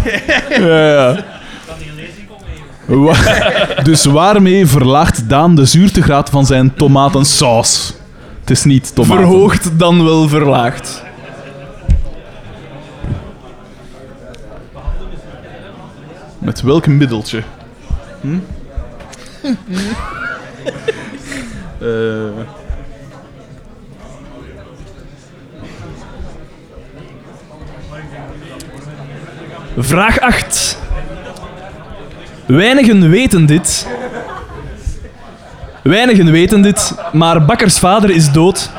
ja, 0.59 0.87
ja. 0.93 1.25
Wa- 2.85 3.83
dus 3.83 4.05
waarmee 4.05 4.67
verlaagt 4.67 5.29
Daan 5.29 5.55
de 5.55 5.65
zuurtegraad 5.65 6.31
van 6.31 6.47
zijn 6.47 6.75
tomatensaus? 6.75 7.95
Het 8.47 8.57
is 8.57 8.65
niet 8.65 8.95
tomaten. 8.95 9.17
Verhoogd 9.17 9.79
dan 9.79 10.05
wel 10.05 10.29
verlaagd. 10.29 11.05
Met 16.39 16.61
welk 16.63 16.87
middeltje? 16.87 17.43
Hm? 18.21 18.39
Eh, 21.81 22.45
Vraag 29.77 30.21
8. 30.21 30.79
Weinigen 32.47 33.11
weten 33.11 33.47
dit. 33.47 33.87
Weinigen 35.87 36.31
weten 36.31 36.63
dit, 36.63 36.95
maar 37.13 37.45
Bakkers 37.45 37.79
vader 37.79 38.11
is 38.11 38.33
dood. 38.33 38.71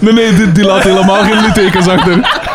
nee, 0.00 0.12
nee, 0.12 0.52
die, 0.52 0.64
laat 0.64 0.82
helemaal 0.82 1.22
geen 1.22 1.40
littekens 1.40 1.88
achter. 1.88 2.47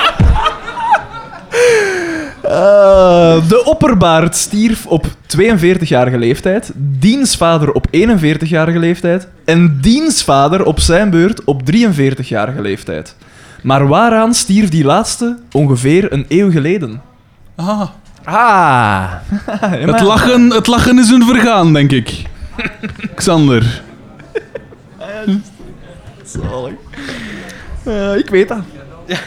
Eh, 2.54 3.48
de 3.48 3.64
opperbaard 3.66 4.36
stierf 4.36 4.86
op 4.86 5.06
42-jarige 5.28 6.18
leeftijd, 6.18 6.72
diensvader 6.76 7.72
op 7.72 7.88
41-jarige 7.92 8.80
leeftijd 8.80 9.28
en 9.46 9.78
diensvader 9.82 10.66
op 10.66 10.80
zijn 10.80 11.10
beurt 11.10 11.44
op 11.44 11.62
43-jarige 11.72 12.62
leeftijd. 12.62 13.16
Maar 13.62 13.88
waaraan 13.88 14.34
stierf 14.34 14.70
die 14.70 14.84
laatste 14.84 15.38
ongeveer 15.52 16.14
een 16.14 16.26
eeuw 16.28 16.52
geleden? 16.52 17.02
Ah, 17.56 17.82
Ah. 18.24 19.12
het, 19.90 20.02
lachen, 20.02 20.50
het 20.50 20.68
lachen 20.68 21.00
is 21.00 21.10
een 21.10 21.26
vergaan, 21.26 21.74
denk 21.74 21.92
ik. 21.92 22.22
Xander. 23.16 23.82
Zalig. 26.24 26.74
Eh, 27.84 28.18
ik 28.18 28.30
weet 28.30 28.48
dat. 28.48 28.62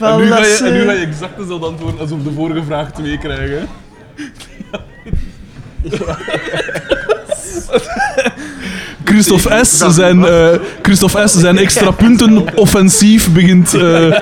En 0.00 0.16
nu, 0.18 0.26
ga 0.26 0.38
je, 0.38 0.60
en 0.64 0.72
nu 0.72 0.84
ga 0.84 0.92
je 0.92 1.06
exact 1.06 1.36
dezelfde 1.36 1.66
antwoord 1.66 2.00
als 2.00 2.10
op 2.10 2.24
de 2.24 2.32
vorige 2.32 2.62
vraag 2.62 2.92
2 2.92 3.18
krijgen. 3.18 3.68
Christophe 9.04 9.64
S. 9.64 9.78
zijn, 9.78 10.24
eh, 10.24 10.48
Christophe 10.82 11.28
S. 11.28 11.32
zijn 11.32 11.58
extra 11.58 11.90
punten 12.04 12.56
offensief 12.56 13.32
begint 13.32 13.74
eh, 13.74 14.18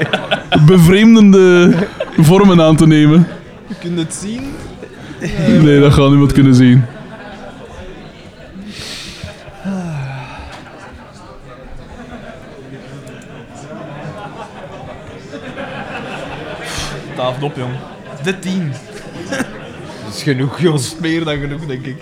bevreemdende 0.66 1.74
vormen 2.16 2.61
aan 2.61 2.76
te 2.76 2.87
nemen. 2.87 3.26
Je 3.66 3.74
kunt 3.81 3.99
het 3.99 4.14
zien. 4.22 4.43
Nee, 5.62 5.81
dat 5.81 5.93
gaat 5.93 6.09
niemand 6.09 6.33
kunnen 6.33 6.55
zien. 6.55 6.85
Taafd 17.19 17.43
op, 17.43 17.57
jong. 17.57 17.73
De 18.23 18.39
10. 18.39 18.73
Dat 20.05 20.14
is 20.14 20.23
genoeg, 20.23 20.61
Jos. 20.61 20.97
Meer 21.01 21.25
dan 21.25 21.39
genoeg, 21.39 21.66
denk 21.66 21.85
ik. 21.85 21.97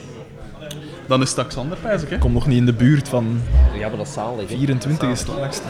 Dan 1.07 1.23
is 1.23 1.35
het 1.35 1.47
Xander, 1.47 1.79
pijs 1.79 2.03
ik, 2.03 2.11
hè? 2.11 2.19
Kom 2.19 2.33
nog 2.33 2.47
niet 2.47 2.59
in 2.59 2.67
de 2.67 2.73
buurt 2.73 3.09
van 3.09 3.41
Ja, 3.79 3.89
maar 3.89 3.97
dat 3.97 4.07
is 4.07 4.13
zalig. 4.13 4.49
24 4.49 5.09
is 5.09 5.19
het 5.19 5.29
laagste. 5.29 5.63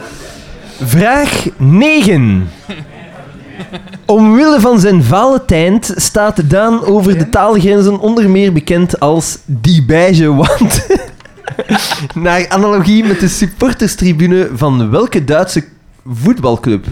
Vraag 0.81 1.47
9. 1.57 2.49
Omwille 4.05 4.59
van 4.59 4.79
zijn 4.79 5.03
Valentijn 5.03 5.79
staat 5.81 6.49
Daan 6.49 6.83
over 6.83 7.17
de 7.17 7.29
taalgrenzen 7.29 7.99
onder 7.99 8.29
meer 8.29 8.53
bekend 8.53 8.99
als 8.99 9.37
die 9.45 9.85
beige 9.85 10.33
wand. 10.33 10.87
Naar 12.15 12.49
analogie 12.49 13.03
met 13.03 13.19
de 13.19 13.27
supporterstribune 13.27 14.49
van 14.53 14.89
welke 14.89 15.23
Duitse 15.23 15.63
voetbalclub? 16.05 16.85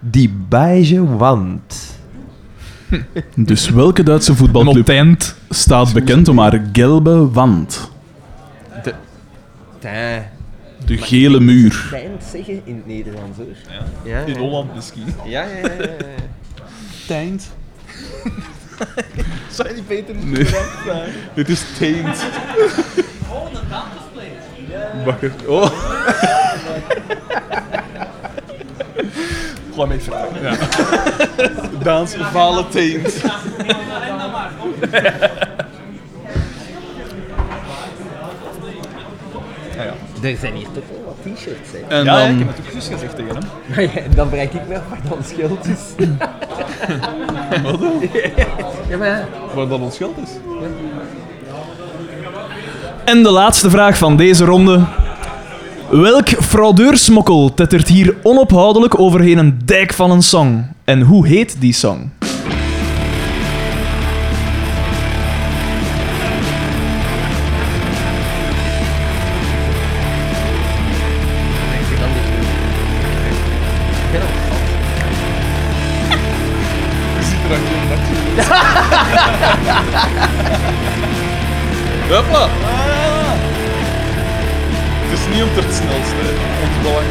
Die 0.00 0.28
beige 0.48 1.16
wand. 1.16 1.98
Dus 3.34 3.68
welke 3.68 4.02
Duitse 4.02 4.30
Een 4.30 4.36
voetbalclub 4.36 4.84
tent. 4.84 5.34
staat 5.48 5.92
bekend 5.92 6.28
om 6.28 6.38
haar 6.38 6.62
gelbe 6.72 7.30
wand? 7.30 7.90
De 9.80 10.96
gele 10.96 11.40
muur. 11.40 11.86
Tijn 11.90 12.10
zeggen 12.30 12.60
in 12.64 12.76
het 12.76 12.86
Nederlands 12.86 13.36
hoor. 13.36 13.46
Ja. 14.04 14.18
In 14.20 14.36
Holland 14.36 14.74
misschien. 14.74 15.04
Ja, 15.24 15.42
ja, 15.42 15.58
ja. 15.58 15.72
ja, 15.82 15.96
Teint. 17.06 17.50
Zou 19.50 19.68
je 19.68 19.74
die 19.74 19.82
Peter 19.82 20.14
niet 20.14 20.24
Nee. 20.24 20.46
Dit 21.34 21.48
is 21.54 21.62
teent. 21.78 22.24
Bakker. 25.04 25.32
Oh. 25.46 25.70
Gewoon 29.80 29.96
mee 29.96 30.00
vertrekken. 30.00 30.42
Ja. 30.42 31.82
Daans 31.84 32.14
vale 32.32 32.68
teent. 32.68 33.22
Er 40.22 40.36
zijn 40.36 40.54
hier 40.54 40.66
toch 40.72 40.84
wel 40.90 41.04
wat 41.04 41.34
t-shirts, 41.34 41.70
hè. 41.72 41.96
En 41.96 42.04
Ja, 42.04 42.18
ja, 42.18 42.26
dan... 42.26 42.32
ik 42.32 42.38
heb 42.38 42.48
het 42.56 42.66
ook 42.66 42.72
juist 42.72 42.88
gezegd 42.88 43.16
tegen 43.16 43.34
hem. 43.34 43.44
Maar 43.74 43.82
ja, 43.82 44.14
dan 44.14 44.30
bereik 44.30 44.52
ik 44.52 44.60
wel 44.68 44.82
waar 44.88 45.00
dan 45.08 45.24
schild 45.24 45.66
is. 45.66 46.06
Wat 47.62 47.80
dan? 47.80 48.02
Ja, 48.88 48.96
maar 48.96 49.08
ja. 49.08 49.28
Waar 49.54 49.68
dan 49.68 49.82
ons 49.82 49.96
geld 49.96 50.16
is. 50.18 50.30
En 53.04 53.22
de 53.22 53.30
laatste 53.30 53.70
vraag 53.70 53.98
van 53.98 54.16
deze 54.16 54.44
ronde. 54.44 54.84
Welk 55.90 56.28
fraudeursmokkel 56.28 57.54
tettert 57.54 57.88
hier 57.88 58.16
onophoudelijk 58.22 59.00
overheen 59.00 59.38
een 59.38 59.58
dijk 59.64 59.92
van 59.92 60.10
een 60.10 60.22
song? 60.22 60.64
En 60.84 61.00
hoe 61.00 61.26
heet 61.26 61.60
die 61.60 61.72
song? 61.72 62.10
Niet 85.30 85.42
om 85.42 85.48
het 85.52 85.74
snelste, 85.74 86.24
ons 86.62 86.76
belang. 86.82 87.06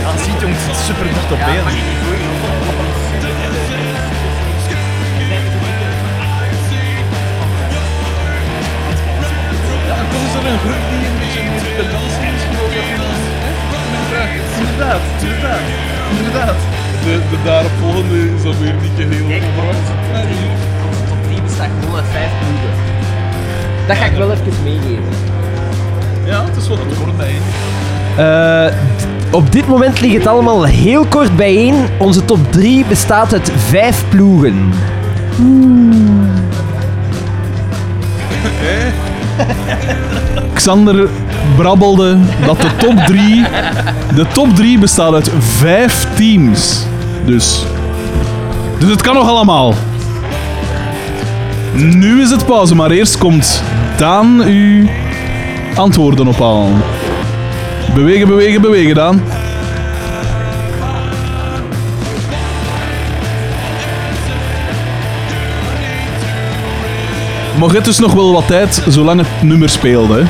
Ja, 0.00 0.18
ziet 0.24 0.40
jongens, 0.40 0.62
het 0.66 0.76
is 0.76 0.86
super 0.86 1.04
dicht 1.04 1.32
op 1.32 1.38
been. 1.38 1.64
Dat 10.42 10.89
Inderdaad, 14.60 15.00
inderdaad, 15.22 15.60
inderdaad. 16.18 16.56
De, 17.04 17.20
de 17.30 17.38
daaropvolgende 17.44 18.18
is 18.36 18.44
alweer 18.44 18.74
niet 18.82 18.96
geheel 18.96 19.24
onverwacht. 19.24 19.86
Top 21.08 21.18
10 21.34 21.42
bestaat 21.44 21.68
gewoon 21.80 21.96
uit 21.96 22.04
5 22.12 22.30
ploegen. 22.38 22.72
Dat 23.86 23.96
ga 23.96 24.04
ik 24.04 24.16
wel 24.16 24.32
even 24.32 24.52
meegeven. 24.64 25.04
Ja, 26.24 26.44
het 26.44 26.56
is 26.56 26.68
wat 26.68 26.78
kort 26.78 27.16
bijeen. 27.16 27.42
Eh, 28.16 28.72
op 29.30 29.52
dit 29.52 29.66
moment 29.66 30.00
ligt 30.00 30.14
het 30.14 30.26
allemaal 30.26 30.64
heel 30.64 31.04
kort 31.04 31.36
bijeen. 31.36 31.74
Onze 31.98 32.24
top 32.24 32.52
3 32.52 32.84
bestaat 32.84 33.32
uit 33.32 33.52
vijf 33.56 34.04
ploegen. 34.08 34.72
Xander 40.60 41.08
brabbelde 41.56 42.18
dat 42.46 42.60
de 42.60 42.68
top 42.78 42.96
3. 42.96 43.44
De 44.14 44.26
top 44.32 44.54
3 44.54 44.78
bestaat 44.78 45.14
uit 45.14 45.30
vijf 45.38 46.06
teams. 46.14 46.84
Dus. 47.24 47.64
Dus 48.78 48.90
het 48.90 49.00
kan 49.00 49.14
nog 49.14 49.28
allemaal. 49.28 49.74
Nu 51.72 52.22
is 52.22 52.30
het 52.30 52.46
pauze, 52.46 52.74
maar 52.74 52.90
eerst 52.90 53.18
komt 53.18 53.62
Daan 53.96 54.40
uw 54.40 54.88
antwoorden 55.74 56.26
ophalen. 56.26 56.82
Bewegen, 57.94 58.28
bewegen, 58.28 58.60
bewegen, 58.60 58.94
Daan. 58.94 59.22
Je 67.58 67.72
hebt 67.72 67.84
dus 67.84 67.98
nog 67.98 68.12
wel 68.12 68.32
wat 68.32 68.46
tijd, 68.46 68.82
zolang 68.88 69.20
het 69.20 69.42
nummer 69.42 69.68
speelde. 69.68 70.24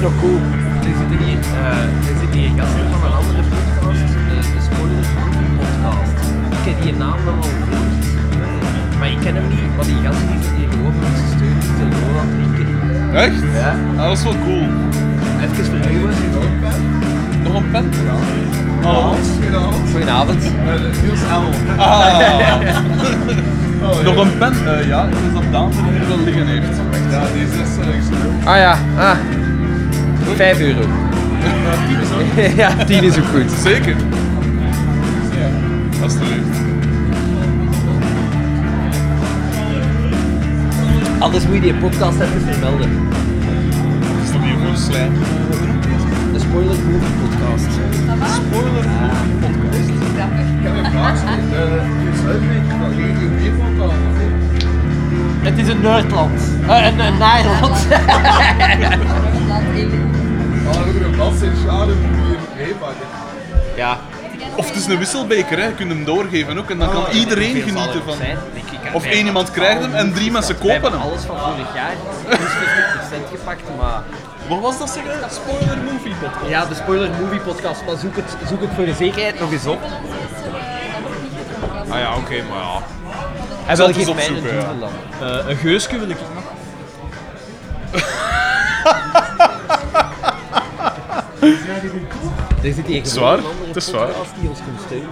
Dat 0.00 0.69
5 30.40 30.60
euro. 30.60 30.80
ja, 32.62 32.84
10 32.84 33.04
is 33.04 33.18
ook 33.18 33.24
goed. 33.24 33.50
Zeker. 33.50 33.96
Ja, 35.38 35.50
alsjeblieft. 36.02 36.58
Anders 41.18 41.46
moet 41.46 41.54
je 41.54 41.60
die 41.60 41.74
podcast 41.74 42.20
even 42.20 42.40
vermelden. 42.40 43.08
Dat 44.00 44.22
is 44.24 44.30
toch 44.30 44.42
hier 44.42 44.56
voor 44.66 44.76
slijm? 44.76 45.12
De 46.32 46.38
Spoiler 46.38 46.76
Movie 46.76 47.14
Podcast. 47.20 47.72
Spoiler 48.34 48.86
podcast. 49.40 49.88
Ik 50.58 50.62
heb 50.62 50.84
een 50.84 50.90
vraag. 50.90 51.18
Van 51.18 51.28
Het 55.42 55.58
is 55.58 55.68
een 55.68 55.80
Nerdland. 55.80 56.40
Eh, 56.66 56.86
een, 56.86 56.98
een 56.98 57.18
Nederland. 57.18 57.86
Maar 60.64 60.92
we 60.92 61.04
een 61.04 61.16
bas 61.16 61.40
in 61.42 61.56
schade 61.62 61.92
hier 61.92 62.38
meepakken. 62.56 63.06
ja. 63.76 63.98
Of 64.56 64.66
het 64.66 64.76
is 64.76 64.86
een 64.86 64.98
wisselbeker, 64.98 65.58
hè. 65.58 65.66
je 65.66 65.74
kunt 65.74 65.90
hem 65.90 66.04
doorgeven 66.04 66.58
ook 66.58 66.70
en 66.70 66.78
dan 66.78 66.90
kan 66.90 67.04
iedereen 67.12 67.62
genieten 67.62 68.02
van. 68.04 68.16
Of 68.92 69.04
één 69.04 69.26
iemand 69.26 69.50
krijgt 69.50 69.80
hem 69.80 69.94
en 69.94 70.12
drie 70.12 70.30
mensen 70.30 70.58
kopen 70.58 70.92
hem. 70.92 71.00
alles 71.00 71.22
van 71.22 71.38
vorig 71.38 71.74
jaar, 71.74 71.94
dus 72.28 72.38
50% 72.38 73.30
gepakt, 73.30 73.62
maar... 73.78 74.02
Wat 74.48 74.60
was 74.60 74.78
dat 74.78 74.90
zeggen? 74.90 75.30
Spoiler 75.30 75.78
movie 75.92 76.14
podcast. 76.14 76.48
Ja, 76.48 76.66
de 76.66 76.74
Spoiler 76.74 77.10
Movie 77.20 77.40
Podcast, 77.40 77.84
maar 77.86 77.96
zoek 77.96 78.16
het, 78.16 78.36
zoek 78.48 78.60
het 78.60 78.70
voor 78.74 78.84
de 78.84 78.94
zekerheid 78.94 79.40
nog 79.40 79.52
eens 79.52 79.66
op. 79.66 79.78
Ah 81.88 81.98
ja, 81.98 82.16
oké, 82.16 82.42
maar 82.50 82.58
ja. 82.58 82.82
En 83.66 83.76
zal 83.76 83.86
wel 83.86 83.96
het 83.96 83.96
eens 83.96 84.06
geef 84.06 84.14
mij 84.14 84.26
een 84.26 84.36
opzoeken, 84.36 84.54
ja. 84.54 84.72
duvel 84.72 84.90
dan. 85.18 85.48
Een 85.48 85.56
geusje 85.56 85.98
wil 85.98 86.08
ik 86.08 86.16
Er 92.62 92.72
zit 92.72 92.86
hier 92.86 93.06
Zwaar, 93.06 93.36
gewoon 93.38 93.44
een 93.44 93.50
andere 93.50 93.66
het 93.66 93.76
is 93.76 93.84
zwaar. 93.86 94.06
podcast 94.06 94.32
die 94.40 94.48
ons 94.48 94.58
komt 94.66 94.80
steunen. 94.86 95.08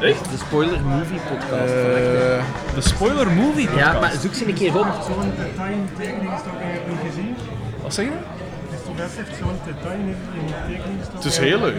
Echt? 0.00 0.24
De 0.30 0.36
Spoiler 0.46 0.80
Movie 0.80 1.20
Podcast. 1.30 1.72
Eh, 1.72 2.74
De 2.74 2.80
spoiler 2.80 3.30
movie 3.30 3.62
ja, 3.62 3.70
podcast. 3.70 4.00
maar 4.00 4.12
zoek 4.22 4.34
ze 4.34 4.48
een 4.48 4.54
keer 4.54 4.78
op. 4.78 4.86
Zo'n 5.06 5.32
detail 5.38 5.72
in 5.72 5.88
tekening 5.98 6.32
is 6.36 6.42
toch 6.42 6.60
eigenlijk 6.62 6.86
niet 6.90 7.10
gezien? 7.10 7.36
Wat 7.82 7.94
zeg 7.94 8.04
je? 8.04 8.10
Is 8.76 8.82
toch 8.86 8.98
echt 9.18 9.36
zo'n 9.40 9.58
detail 9.66 9.98
in 10.00 10.08
in 10.08 10.46
tekening 10.66 11.00
is 11.00 11.06
toch 11.06 11.14
het 11.14 11.24
is 11.24 11.38
heel 11.38 11.58
leuk. 11.60 11.76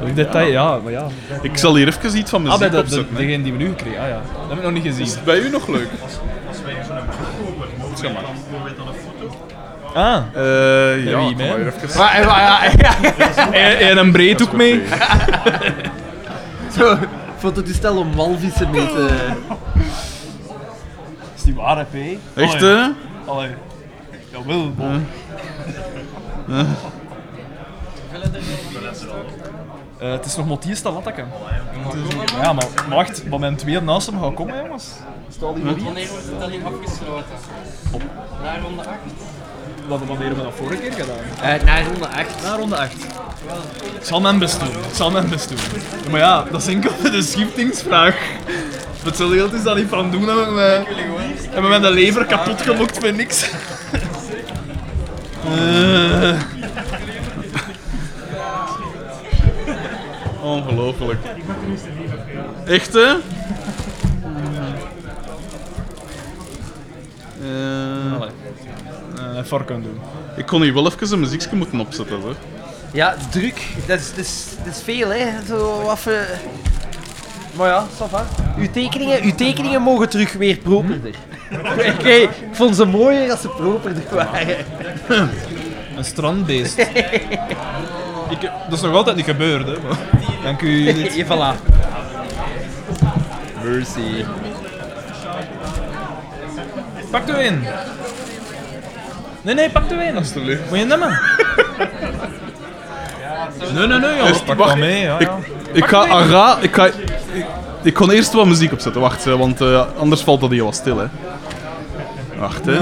Welk 0.00 0.14
detail? 0.16 0.50
Ja, 0.50 0.78
maar 0.78 0.92
ja. 0.92 1.06
Ik 1.42 1.56
zal 1.56 1.76
hier 1.76 1.86
even 1.86 2.16
iets 2.18 2.30
van 2.30 2.40
Ah, 2.46 2.58
muziek 2.58 2.70
bij 2.72 2.82
de, 2.82 2.88
de, 2.88 3.06
degene 3.14 3.42
die 3.42 3.52
we 3.52 3.58
nu 3.58 3.68
gekregen. 3.68 4.00
Ah 4.00 4.08
ja, 4.08 4.20
dat 4.40 4.48
heb 4.48 4.58
ik 4.58 4.64
nog 4.64 4.72
niet 4.72 4.82
gezien. 4.82 5.04
Is 5.06 5.14
het 5.14 5.24
bij 5.24 5.38
u 5.38 5.50
nog 5.50 5.66
leuk? 5.68 5.88
Als 6.48 6.62
wij 6.64 6.74
zo'n 6.86 6.96
boek 6.96 7.46
kopen, 7.46 7.68
mogen 7.78 7.96
Zeg 7.96 8.02
wij 8.06 8.12
maar. 8.12 8.22
dan, 8.22 8.34
mogen 8.50 8.64
wij 8.64 8.74
dan 8.76 8.88
een 8.88 8.94
foto? 8.94 9.26
Ah, 9.94 10.22
Eh 10.34 11.04
ja, 11.04 11.18
wie, 11.18 11.26
kom 11.26 11.36
mij? 11.36 11.48
maar 11.48 11.58
hier 11.58 11.66
even. 11.66 11.98
Maar, 11.98 12.20
ja, 12.26 12.64
ja. 12.76 13.52
en, 13.52 13.78
en 13.78 13.98
een 13.98 14.12
breedhoek 14.12 14.52
mee. 14.52 14.82
Zo, 16.76 16.98
fototoestel 17.38 17.96
om 17.96 18.14
walvissen 18.14 18.70
mee 18.70 18.86
te... 18.86 19.08
Is 21.34 21.42
die 21.42 21.54
waar, 21.54 21.76
hè, 21.76 21.84
P? 21.84 22.18
Echt, 22.34 22.60
hè? 22.60 22.86
Allee. 23.26 23.50
Jawel, 24.30 24.72
Eh, 30.00 30.10
het 30.10 30.24
is 30.24 30.36
nog 30.36 30.48
het 30.48 30.64
eerste 30.64 30.90
lattakken. 30.90 31.28
Ja, 32.42 32.52
maar, 32.52 32.66
wacht, 32.88 33.24
maar 33.28 33.38
mijn 33.38 33.56
twee 33.56 33.80
naast 33.80 34.06
hem 34.06 34.20
gaan 34.20 34.34
komen, 34.34 34.56
jongens. 34.56 34.92
Stel 35.28 35.54
die 35.54 35.64
Wanneer 35.64 36.08
wordt 36.08 36.26
het 36.26 36.40
dan 36.40 36.50
afgesloten? 36.64 37.34
Na 38.42 38.58
ronde 38.58 38.82
8? 38.82 38.98
Wat 39.90 40.00
wanneer 40.06 40.26
hebben 40.26 40.44
we 40.44 40.50
dat 40.50 40.58
vorige 40.58 40.80
keer 40.80 40.92
gedaan? 40.92 41.16
Eh, 41.58 41.62
naar 41.64 41.84
ronde 41.84 42.08
8. 42.08 42.42
Na 42.42 42.56
ronde 42.56 42.76
8. 42.76 42.92
Ik 43.94 44.04
zal 44.04 44.20
mijn 44.20 44.38
best 44.38 44.60
doen. 44.60 44.68
Ik 44.68 44.94
zal 44.94 45.10
mijn 45.10 45.28
best 45.28 45.48
doen. 45.48 45.58
Ja, 46.04 46.10
maar 46.10 46.20
ja, 46.20 46.44
dat 46.50 46.60
is 46.60 46.66
enkel 46.66 46.90
de 47.02 47.22
schiftingsvraag. 47.22 48.16
Hetzelfde 49.04 49.36
geld 49.36 49.52
is 49.52 49.62
dat 49.62 49.76
niet 49.76 49.88
van 49.88 50.10
doen 50.10 50.26
hebben 50.26 50.54
we, 50.54 50.82
hebben 51.50 51.82
de 51.82 51.90
lever 51.90 52.24
kapot 52.26 52.62
gemokt 52.62 52.98
voor 52.98 53.12
niks. 53.12 53.50
Eh, 55.44 56.40
Ongelooflijk. 60.42 61.18
Echt, 62.66 62.92
hè? 62.92 63.14
Eh, 67.42 67.89
voor 69.44 69.64
doen. 69.66 70.00
ik 70.36 70.46
kon 70.46 70.62
hier 70.62 70.74
wel 70.74 70.86
even 70.86 71.12
een 71.12 71.20
muziekje 71.20 71.56
moeten 71.56 71.80
opzetten, 71.80 72.20
hoor. 72.20 72.34
Ja, 72.92 73.16
druk. 73.30 73.62
Dat 73.86 73.98
is, 73.98 74.08
dat 74.08 74.18
is, 74.24 74.44
dat 74.64 74.74
is 74.74 74.82
veel, 74.82 75.08
hè. 75.08 75.26
Zo 75.48 75.82
wat 75.82 75.98
voor- 75.98 76.26
Maar 77.56 77.68
ja, 77.68 77.84
va. 78.08 78.26
Uw 78.58 78.70
tekeningen, 78.70 79.22
uw 79.22 79.34
tekeningen 79.34 79.82
mogen 79.82 80.08
terug 80.08 80.32
weer 80.32 80.56
properder. 80.56 81.14
Oké, 81.98 82.08
ik 82.08 82.30
vond 82.52 82.76
ze 82.76 82.84
mooier 82.84 83.30
als 83.30 83.40
ze 83.40 83.48
properder 83.48 84.02
waren. 84.12 84.56
Een 85.96 86.04
strandbeest. 86.04 86.78
Ik, 88.30 88.40
dat 88.40 88.72
is 88.78 88.80
nog 88.80 88.94
altijd 88.94 89.16
niet 89.16 89.24
gebeurd, 89.24 89.66
hè. 89.66 89.72
Maar. 89.88 89.98
Dank 90.42 90.60
u. 90.62 90.84
Dit. 90.92 91.14
Ja, 91.14 91.24
voilà. 91.24 91.60
Mercy. 93.64 94.24
Pak 97.10 97.28
er 97.28 97.46
een. 97.46 97.64
Nee, 99.42 99.54
nee, 99.54 99.70
pak 99.70 99.90
er 99.90 100.08
een. 100.08 100.16
Alsjeblieft. 100.16 100.68
Moet 100.68 100.78
je 100.78 100.84
nemen? 100.84 101.18
Nee, 103.74 103.86
nee, 103.86 103.98
nee, 103.98 104.16
jongens. 104.16 104.42
Pak 104.42 104.56
wacht, 104.56 104.70
dat 104.70 104.78
mee, 104.78 105.00
ja. 105.00 105.18
Ik, 105.18 105.26
ja. 105.26 105.38
ik 105.72 105.84
ga 105.84 106.08
Ara... 106.08 106.58
Ik, 106.60 106.74
ga, 106.74 106.86
ik, 106.86 106.94
ik 107.82 107.94
kon 107.94 108.10
eerst 108.10 108.32
wat 108.32 108.46
muziek 108.46 108.72
opzetten, 108.72 109.00
wacht, 109.00 109.24
hè, 109.24 109.36
want 109.36 109.60
eh, 109.60 109.82
anders 109.98 110.22
valt 110.22 110.40
dat 110.40 110.50
hier 110.50 110.64
wat 110.64 110.74
stil, 110.74 110.98
hè. 110.98 111.06
Wacht, 112.38 112.66
hè. 112.66 112.78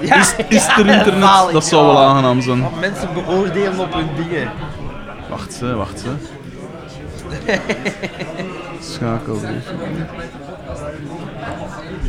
Ja, 0.00 0.16
Is, 0.16 0.34
is 0.48 0.66
er 0.66 0.86
internet? 0.86 1.52
Dat 1.52 1.64
zou 1.64 1.86
wel 1.86 1.98
aangenaam 1.98 2.40
zijn. 2.42 2.62
Want 2.62 2.80
mensen 2.80 3.08
beoordelen 3.14 3.78
op 3.78 3.94
hun 3.94 4.08
dingen. 4.16 4.50
Wacht, 5.28 5.60
hè, 5.60 5.74
wacht, 5.74 6.04
hè. 6.04 6.10
Schakel. 8.92 9.40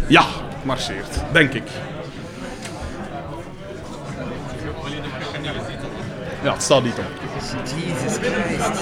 Ja, 0.07 0.23
marcheert. 0.65 1.19
Denk 1.31 1.53
ik. 1.53 1.63
Ja, 6.43 6.53
het 6.53 6.63
staat 6.63 6.83
niet 6.83 6.93
op. 6.97 7.05
Jesus 7.75 8.17
Christ. 8.17 8.79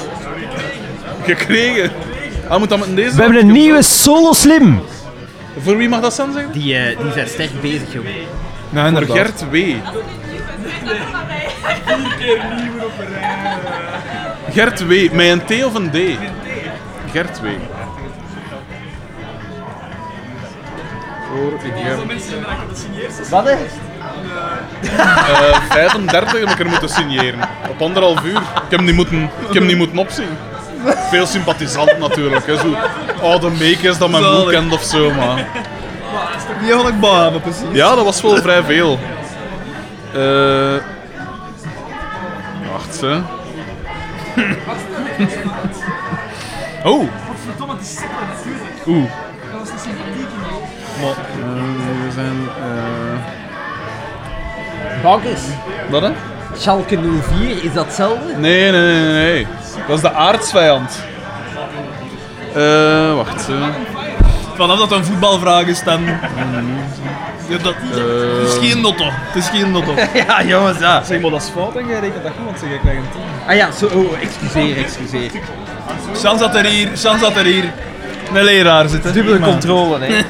Gekregen. 1.24 1.92
Ah, 2.48 2.60
moet 2.60 2.70
dat 2.70 2.80
met 2.80 2.96
deze? 2.96 3.16
We 3.16 3.22
hebben 3.22 3.42
een 3.42 3.52
nieuwe 3.52 3.82
Solo 3.82 4.34
Slim. 4.34 4.82
Voor 5.58 5.78
wie 5.78 5.90
mag 5.90 6.02
dat 6.02 6.14
zijn, 6.14 6.34
zeggen? 6.34 6.52
Die, 6.52 6.76
eh, 6.78 6.98
die 6.98 7.12
zijn 7.12 7.28
sterk 7.28 7.62
bezig, 7.62 7.94
jongen. 7.94 8.12
Nee, 8.70 8.84
Voor 8.84 8.88
inderdaad. 8.88 9.18
Gert 9.18 9.50
W. 9.50 9.56
Gert 14.52 14.88
W. 14.88 15.12
Met 15.12 15.30
een 15.30 15.46
T 15.46 15.64
of 15.64 15.74
een 15.74 15.90
D? 15.92 15.98
Gert 17.12 17.40
W. 17.42 17.46
Voor 21.34 21.60
Gert. 21.60 23.30
Wat 23.30 23.44
hè? 23.44 23.52
Eh, 23.52 23.58
35 25.70 26.40
heb 26.40 26.50
ik 26.50 26.60
er 26.60 26.66
moeten 26.66 26.90
signeren. 26.90 27.40
Op 27.70 27.82
anderhalf 27.82 28.24
uur. 28.24 28.36
Ik 28.38 28.42
heb 28.70 28.80
hem 28.80 28.86
niet 28.86 28.96
moeten, 28.96 29.22
ik 29.24 29.30
heb 29.48 29.54
hem 29.54 29.66
niet 29.66 29.78
moeten 29.78 29.98
opzien. 29.98 30.28
Veel 31.10 31.26
sympathisant 31.26 32.00
natuurlijk. 32.00 32.46
Hè. 32.46 32.58
Zo 32.58 32.76
oude 33.22 33.50
meekjes 33.50 33.98
dat 33.98 34.10
mijn 34.10 34.24
moe 34.24 34.32
Zalig. 34.34 34.52
kent 34.52 34.74
of 34.74 34.84
zo, 34.84 35.12
maar... 35.12 35.48
Die 36.62 36.74
had 36.74 36.88
ik 36.88 37.00
bouwen, 37.00 37.42
precies. 37.42 37.64
Ja, 37.72 37.96
dat 37.96 38.06
was 38.06 38.22
wel 38.22 38.36
vrij 38.36 38.64
veel. 38.64 39.00
Eh 40.14 40.76
wacht, 42.72 43.02
hè. 43.02 43.16
Oh. 46.84 47.08
Oeh. 48.88 49.10
Maar, 51.04 51.12
eh, 51.12 52.06
we 52.06 52.12
zijn... 52.14 52.50
eh 52.58 53.32
Bankers. 55.04 55.42
wat 55.90 56.02
hè? 56.02 56.12
Schalke 56.58 57.00
04, 57.38 57.64
is 57.64 57.74
dat 57.74 57.86
hetzelfde? 57.86 58.34
Nee, 58.38 58.72
nee, 58.72 58.82
nee, 58.82 59.14
nee. 59.14 59.48
Dat 59.88 59.96
is 59.96 60.02
de 60.02 60.14
aardsvijand. 60.14 61.00
Eh, 62.54 63.16
wacht. 63.16 63.48
hè. 63.48 63.54
Vanaf 64.56 64.80
dat 64.80 64.92
een 64.92 65.06
voetbalvraag 65.06 65.66
is, 65.66 65.84
dan... 65.84 66.04
Ja, 67.48 67.58
dat, 67.58 67.74
het 67.78 68.48
is 68.48 68.70
geen 68.70 68.82
notto. 68.82 69.06
Het 69.10 69.36
is 69.44 69.50
geen 69.50 69.72
notto. 69.72 69.94
Ja, 70.28 70.44
jongens, 70.44 70.80
ja. 70.80 71.04
Zeg 71.04 71.22
maar, 71.22 71.32
dat 71.32 71.42
is 71.42 71.50
fout 71.50 71.76
en 71.76 71.88
jij 71.88 72.00
rekent 72.00 72.24
dat 72.24 72.32
goed, 72.38 72.46
want 72.46 72.60
zeg, 72.60 72.70
ik 72.70 72.80
krijg 72.80 72.98
een 72.98 73.04
10. 73.12 73.22
Ah 73.48 73.56
ja, 73.56 73.72
zo, 73.72 73.86
oh, 73.86 74.22
excuseer, 74.22 74.78
excuseer. 74.78 75.32
Dat 76.40 76.56
er 76.56 76.66
hier, 76.66 76.90
chans 76.96 77.22
dat 77.22 77.36
er 77.36 77.46
hier 77.46 77.64
een 78.34 78.44
leraar 78.44 78.90
zit. 78.90 79.14
Dubbele 79.14 79.40
controle, 79.40 80.00
hè. 80.00 80.14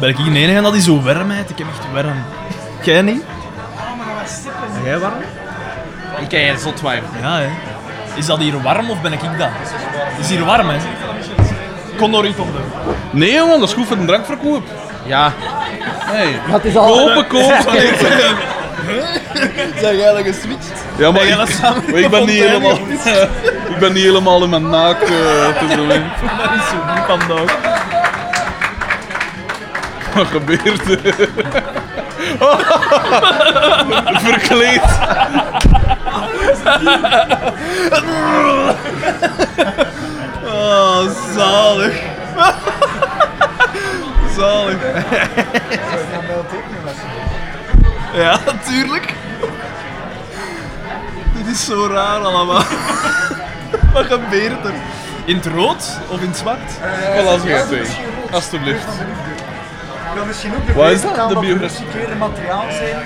Ben 0.00 0.08
ik 0.08 0.16
hier 0.16 0.32
de 0.32 0.38
enige 0.38 0.60
dat 0.60 0.72
die 0.72 0.82
zo 0.82 1.00
warm? 1.00 1.30
Ik 1.30 1.58
heb 1.58 1.66
echt 1.68 1.92
warm. 1.92 2.24
Jij 2.82 3.02
niet? 3.02 3.24
Ben 4.74 4.84
jij 4.84 4.98
warm? 4.98 5.14
Ik 6.20 6.30
heb 6.30 6.58
zot 6.58 6.80
warm. 6.80 7.04
Ja, 7.20 7.38
hè. 7.38 7.48
Is 8.14 8.26
dat 8.26 8.38
hier 8.38 8.62
warm 8.62 8.90
of 8.90 9.00
ben 9.00 9.12
ik 9.12 9.20
dat? 9.20 9.30
Het 9.38 10.24
is 10.24 10.30
hier 10.30 10.44
warm, 10.44 10.68
hè. 10.68 10.76
Kon 11.96 12.14
er 12.14 12.26
iets 12.26 12.38
op 12.38 12.52
doen. 12.52 12.94
Nee, 13.10 13.32
jongen, 13.32 13.60
dat 13.60 13.68
is 13.68 13.74
goed 13.74 13.86
voor 13.86 13.96
de 13.96 14.04
drankverkoop. 14.04 14.62
Ja. 15.06 15.32
Hey. 15.98 16.40
Het 16.42 16.64
is 16.64 16.76
al... 16.76 16.86
Kopen, 16.86 17.26
kopen. 17.26 17.72
Zijn 19.80 19.96
jij 19.96 20.06
eigenlijk 20.06 20.26
geswitcht? 20.26 20.84
Ja, 20.96 21.10
maar 21.10 21.26
jij 21.26 21.36
dat 21.36 21.48
ik, 21.48 21.54
samen 21.54 21.84
maar 21.90 22.00
ik 22.00 22.10
ben 22.10 22.26
niet 22.26 22.42
helemaal... 22.42 22.78
ik 23.72 23.78
ben 23.78 23.92
niet 23.92 24.02
helemaal 24.02 24.42
in 24.42 24.50
mijn 24.50 24.68
naak 24.68 25.00
eh, 25.00 25.08
te 25.58 25.76
doen. 25.76 25.88
Dat 26.42 26.50
is 26.56 26.68
zo 26.68 26.76
niet 26.94 27.04
vandaag. 27.06 27.69
Wat 30.14 30.26
gebeurt 30.26 30.90
er? 30.90 31.28
Verkleed. 34.24 34.82
Oh, 40.44 41.08
zalig. 41.34 42.02
zalig. 44.36 44.76
ja, 48.14 48.38
tuurlijk. 48.64 49.14
Dit 51.36 51.46
is 51.46 51.64
zo 51.64 51.86
raar 51.86 52.20
allemaal. 52.20 52.62
Wat 53.92 54.04
gebeurt 54.04 54.64
er? 54.64 54.74
In 55.24 55.36
het 55.36 55.46
rood 55.46 55.98
of 56.08 56.20
in 56.20 56.28
het 56.28 56.36
zwart? 56.36 56.72
Voilà, 56.80 57.46
zeg 57.46 57.66
twee. 57.66 57.86
Alsjeblieft. 58.30 58.86
Kan 60.14 60.26
misschien 60.26 60.54
ook 60.54 60.66
de 60.66 60.72
Wat 60.72 60.90
is 60.90 61.02
dat? 61.02 61.14
De 61.14 61.20
biografie? 61.38 61.56
gerecycleerde 61.58 62.14
materiaal 62.14 62.64
zijn. 62.70 62.96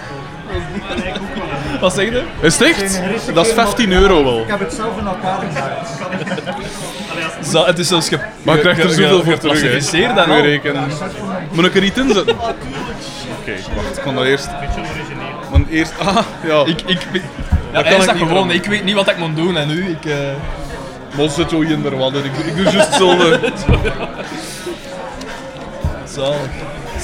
Wat 1.80 1.94
zeg 1.94 2.08
je? 2.08 2.22
Is 2.40 2.58
het 2.58 2.68
echt? 2.68 3.00
Dat 3.34 3.46
is 3.46 3.52
15 3.52 3.92
euro 3.92 4.24
wel. 4.24 4.40
Ik 4.40 4.48
heb 4.48 4.58
het 4.60 4.72
zelf 4.72 4.98
in 4.98 5.06
elkaar 5.06 5.38
gezet. 5.40 7.48
Zo, 7.50 7.64
het 7.64 7.78
is 7.78 7.88
zelfs 7.88 8.08
ge... 8.08 8.18
Maar 8.42 8.54
ik 8.54 8.60
krijg 8.60 8.78
er 8.82 8.88
zoveel 8.90 9.22
voor 9.24 9.38
terug. 9.38 9.60
hè. 9.60 9.68
je 9.68 9.80
al. 10.26 10.40
rekenen. 10.40 10.88
Moet 11.52 11.64
ik 11.64 11.74
er 11.74 11.80
niet 11.80 11.98
in 11.98 12.12
zetten? 12.12 12.38
Oké, 12.38 12.54
wacht. 13.74 13.96
Ik 13.96 14.02
kan 14.02 14.14
dat 14.14 14.24
eerst... 14.24 14.48
Want 15.50 15.68
eerst... 15.68 15.92
Ah, 15.98 16.16
ja. 16.44 16.62
Ik, 16.66 16.82
ik, 16.86 17.00
ja, 17.72 17.82
hij 17.82 17.92
ik 17.92 17.98
is 17.98 18.06
dat 18.06 18.14
niet 18.14 18.26
gewoon. 18.26 18.50
Ik 18.50 18.64
weet 18.64 18.84
niet 18.84 18.94
wat 18.94 19.10
ik 19.10 19.16
moet 19.18 19.36
doen 19.36 19.56
en 19.56 19.68
nu, 19.68 19.88
ik... 19.88 20.04
eh, 20.04 20.16
Maar 21.16 21.28
zit 21.28 21.50
zo 21.50 21.60
in 21.60 21.82
de 21.82 21.96
wadden. 21.96 22.24
Ik, 22.24 22.36
ik 22.36 22.54
doe 22.56 22.64
juist 22.64 22.88
hetzelfde. 22.88 23.40
Zalig. 26.14 26.38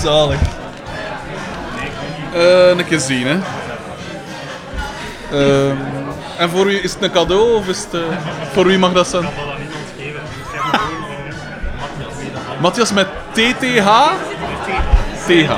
Zalig. 0.02 0.38
Eh, 2.34 2.68
een 2.68 2.86
keer 2.86 2.98
zien, 2.98 3.26
hè. 3.26 3.38
Ehm, 5.32 5.76
en 6.38 6.50
voor 6.50 6.64
wie 6.66 6.80
is 6.80 6.92
het 6.92 7.02
een 7.02 7.10
cadeau 7.10 7.54
of 7.54 7.68
is 7.68 7.78
het... 7.78 7.94
eh, 7.94 8.00
voor 8.52 8.66
wie 8.66 8.78
mag 8.78 8.92
dat 8.92 9.08
zijn? 9.08 9.24
Matthias 12.60 12.92
met 12.92 13.06
TTH? 13.32 13.88
TH. 15.26 15.50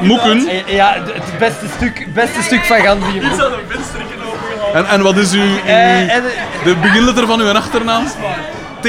Moeken. 0.00 0.48
Ja, 0.66 0.94
het 1.04 1.38
beste 1.38 1.66
stuk, 1.76 2.14
beste 2.14 2.42
stuk 2.42 2.64
van 2.64 2.80
gans 2.80 3.12
die 3.12 3.20
boek. 3.20 3.40
En, 4.74 4.86
en 4.86 5.02
wat 5.02 5.16
is 5.16 5.32
uw, 5.32 5.42
uw 5.42 5.56
Eh, 5.66 6.14
en, 6.14 6.22
de 6.64 6.76
beginletter 6.76 7.26
van 7.26 7.40
uw 7.40 7.52
achternaam? 7.52 8.04
T. 8.80 8.88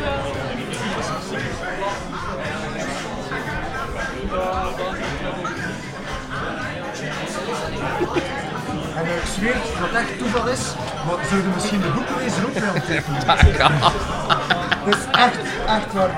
zweer 9.35 9.53
dat 9.53 9.89
het 9.89 9.93
echt 9.93 10.17
toeval 10.17 10.47
is, 10.47 10.59
maar 11.07 11.25
zouden 11.29 11.51
misschien 11.53 11.81
de 11.81 11.91
boekenlezer 11.91 12.45
ook 12.45 12.53
wel 12.53 12.73
tekenen? 12.87 13.25
Dat 14.85 14.95
is 14.95 15.05
echt, 15.11 15.37
echt 15.67 15.93
waar. 15.93 16.09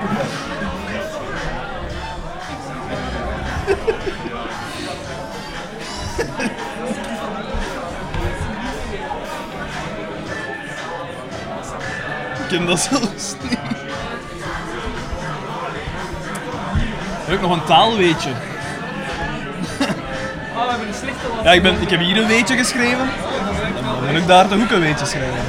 Ik 12.38 12.48
ken 12.48 12.66
dat 12.66 12.78
zelfs 12.78 13.34
niet. 13.42 13.58
Heb 17.26 17.34
ik 17.34 17.40
nog 17.40 17.52
een 17.52 17.64
taalweetje? 17.64 18.30
Ja, 21.44 21.52
ik, 21.52 21.62
ben, 21.62 21.80
ik 21.80 21.90
heb 21.90 22.00
hier 22.00 22.16
een 22.16 22.26
weetje 22.26 22.56
geschreven. 22.56 23.08
En 23.08 23.84
dan 24.04 24.06
moet 24.12 24.20
ik 24.20 24.26
daar 24.26 24.48
toch 24.48 24.60
ook 24.62 24.70
een 24.70 24.80
weetje 24.80 25.06
schrijven. 25.06 25.40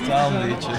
Een 0.00 0.08
taalweetje. 0.08 0.70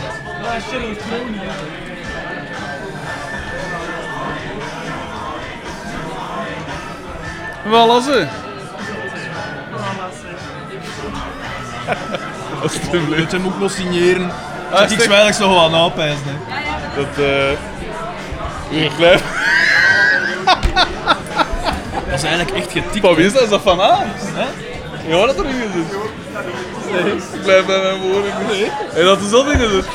voilà 7.70 8.02
ze. 8.04 8.28
Alsjeblieft. 12.62 13.20
Moet 13.20 13.32
hem 13.32 13.46
ook 13.46 13.60
nog 13.60 13.72
signeren. 13.72 14.32
Ah, 14.72 14.82
ik 14.82 14.90
zeg. 14.90 15.02
zwijlig 15.02 15.40
nog 15.40 15.62
wat 15.62 15.74
aanpijzen. 15.74 16.40
Dat, 16.96 17.26
eh 17.26 17.52
Ik 18.70 18.96
blijf... 18.96 19.37
Dat 22.18 22.26
is 22.26 22.32
eigenlijk 22.32 22.64
echt 22.64 22.72
getikt. 22.72 23.06
Van 23.06 23.16
wie 23.16 23.26
is 23.26 23.34
dat? 23.34 23.42
Is 23.42 23.50
dat 23.50 23.62
van 23.62 23.80
A? 23.80 24.06
Hè? 24.34 24.46
Ja, 25.10 25.26
dat 25.26 25.38
er 25.38 25.46
niet 25.46 25.56
gezet. 25.56 25.92
Nee, 26.92 27.14
ik 27.14 27.42
blijf 27.44 27.66
bij 27.66 27.82
mijn 27.82 28.02
woorden. 28.02 28.32
Nee. 28.48 28.72
En 28.96 29.06
dat 29.12 29.20
is 29.22 29.30
dat 29.30 29.46
niet 29.46 29.56
gezet. 29.56 29.86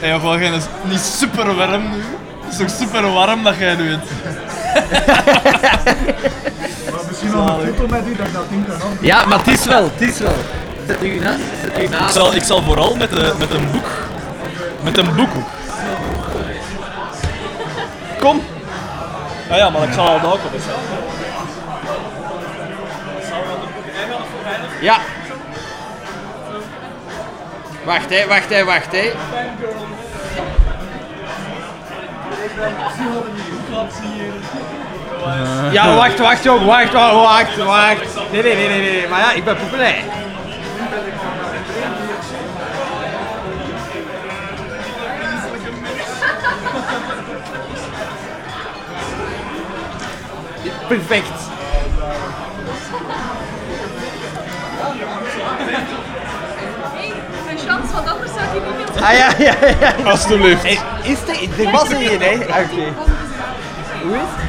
Hey, 0.00 0.14
of 0.14 0.22
wel, 0.22 0.38
jij 0.38 0.52
is 0.52 0.64
niet 0.82 1.00
super 1.00 1.54
warm 1.54 1.82
nu. 1.90 2.02
Het 2.44 2.52
is 2.52 2.56
toch 2.56 2.70
super 2.70 3.12
warm 3.12 3.42
dat 3.42 3.56
jij 3.58 3.74
nu 3.74 3.90
het. 3.90 4.10
Maar 6.90 7.00
misschien 7.08 7.30
nog 7.30 7.58
een 7.58 7.66
foto 7.66 7.86
met 7.86 8.06
u 8.06 8.16
dat 8.16 8.26
ik 8.26 8.32
dat 8.32 8.48
ding 8.48 8.66
kan. 8.66 8.76
Ja, 9.00 9.26
maar 9.26 9.38
het 9.38 9.48
is 9.48 9.64
wel, 9.64 9.84
het 9.84 10.08
is 10.08 10.18
wel. 10.18 10.34
Zet 10.86 11.02
u 11.02 11.18
naast, 11.18 11.40
zet 11.62 11.78
u 11.78 11.82
Ik 11.82 12.10
zal, 12.10 12.34
ik 12.34 12.42
zal 12.42 12.62
vooral 12.62 12.94
met, 12.96 13.10
de, 13.10 13.34
met 13.38 13.50
een 13.50 13.70
boek. 13.70 13.88
Met 14.80 14.98
een 14.98 15.14
boek 15.14 15.28
ook. 15.36 15.48
Kom. 18.20 18.42
Ah 19.50 19.56
ja, 19.56 19.70
maar 19.70 19.82
ik 19.82 19.92
zal 19.92 20.08
al 20.08 20.20
de 20.20 20.26
hokken 20.26 20.50
bestellen. 20.52 20.80
Ja. 24.80 24.98
Wacht 27.84 28.10
hè, 28.10 28.26
wacht 28.26 28.48
hè, 28.50 28.64
wacht 28.64 28.92
hè. 28.92 29.12
Ja, 35.70 35.94
wacht, 35.94 36.18
wacht 36.18 36.44
jong, 36.44 36.64
wacht, 36.64 36.92
wacht, 36.92 37.14
wacht, 37.14 37.56
wacht. 37.56 38.30
Nee, 38.32 38.42
nee, 38.42 38.54
nee, 38.54 38.68
nee, 38.68 38.80
nee, 38.80 39.08
maar 39.08 39.20
ja, 39.20 39.32
ik 39.32 39.44
ben 39.44 39.56
populair. 39.56 40.02
Perfect. 50.88 51.40
Een 57.48 57.58
chance, 57.68 57.92
want 57.92 58.08
anders 58.08 58.32
zou 58.32 58.46
hij 58.46 58.60
niet 58.78 58.94
meer 58.94 59.04
Ah 59.04 59.12
ja, 59.12 59.30
ja, 59.38 59.54
ja. 59.80 60.10
Alsjeblieft. 60.10 60.62
Hey, 60.62 60.78
is 61.02 61.18
er, 61.26 61.64
er 61.66 61.70
was 61.70 61.90
er 61.90 62.12
een, 62.12 62.20
hè? 62.20 62.34
Oké. 62.34 62.92
Hoe 64.02 64.14
is 64.14 64.20
het? 64.20 64.44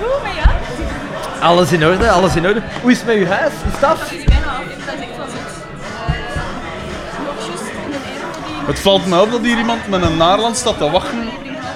Goed, 0.00 0.22
maar 0.22 0.34
ja. 0.34 1.46
Alles 1.46 1.72
in 1.72 1.86
orde, 1.86 2.10
alles 2.10 2.36
in 2.36 2.46
orde. 2.46 2.62
Hoe 2.82 2.90
is 2.90 2.96
het 2.96 3.06
met 3.06 3.16
uw 3.16 3.26
huis? 3.26 3.52
Is 3.52 3.72
het 3.72 3.84
af? 3.84 4.00
Het 4.00 4.10
die... 4.10 4.28
Het 8.66 8.80
valt 8.80 9.06
me 9.06 9.20
op 9.20 9.30
dat 9.30 9.40
hier 9.40 9.58
iemand 9.58 9.88
met 9.88 10.02
een 10.02 10.16
naarland 10.16 10.56
staat 10.56 10.78
te 10.78 10.90
wachten 10.90 11.29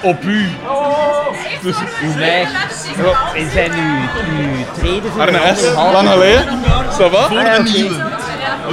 op 0.05 0.23
u. 0.23 0.49
Dus, 1.61 1.75
Nee. 2.15 2.47
We 3.33 3.47
zijn 3.53 3.71
nu, 3.75 3.99
nu 4.37 4.65
tweede 4.77 5.07
voor 5.15 5.27
S. 5.55 5.73
half. 5.73 5.93
Lang 5.93 6.09
geleden. 6.09 6.45
Ça 6.91 7.09
va? 7.11 7.17
Ah, 7.17 7.31
ja, 7.31 7.55
De 7.57 7.63
nieuwe. 7.63 7.95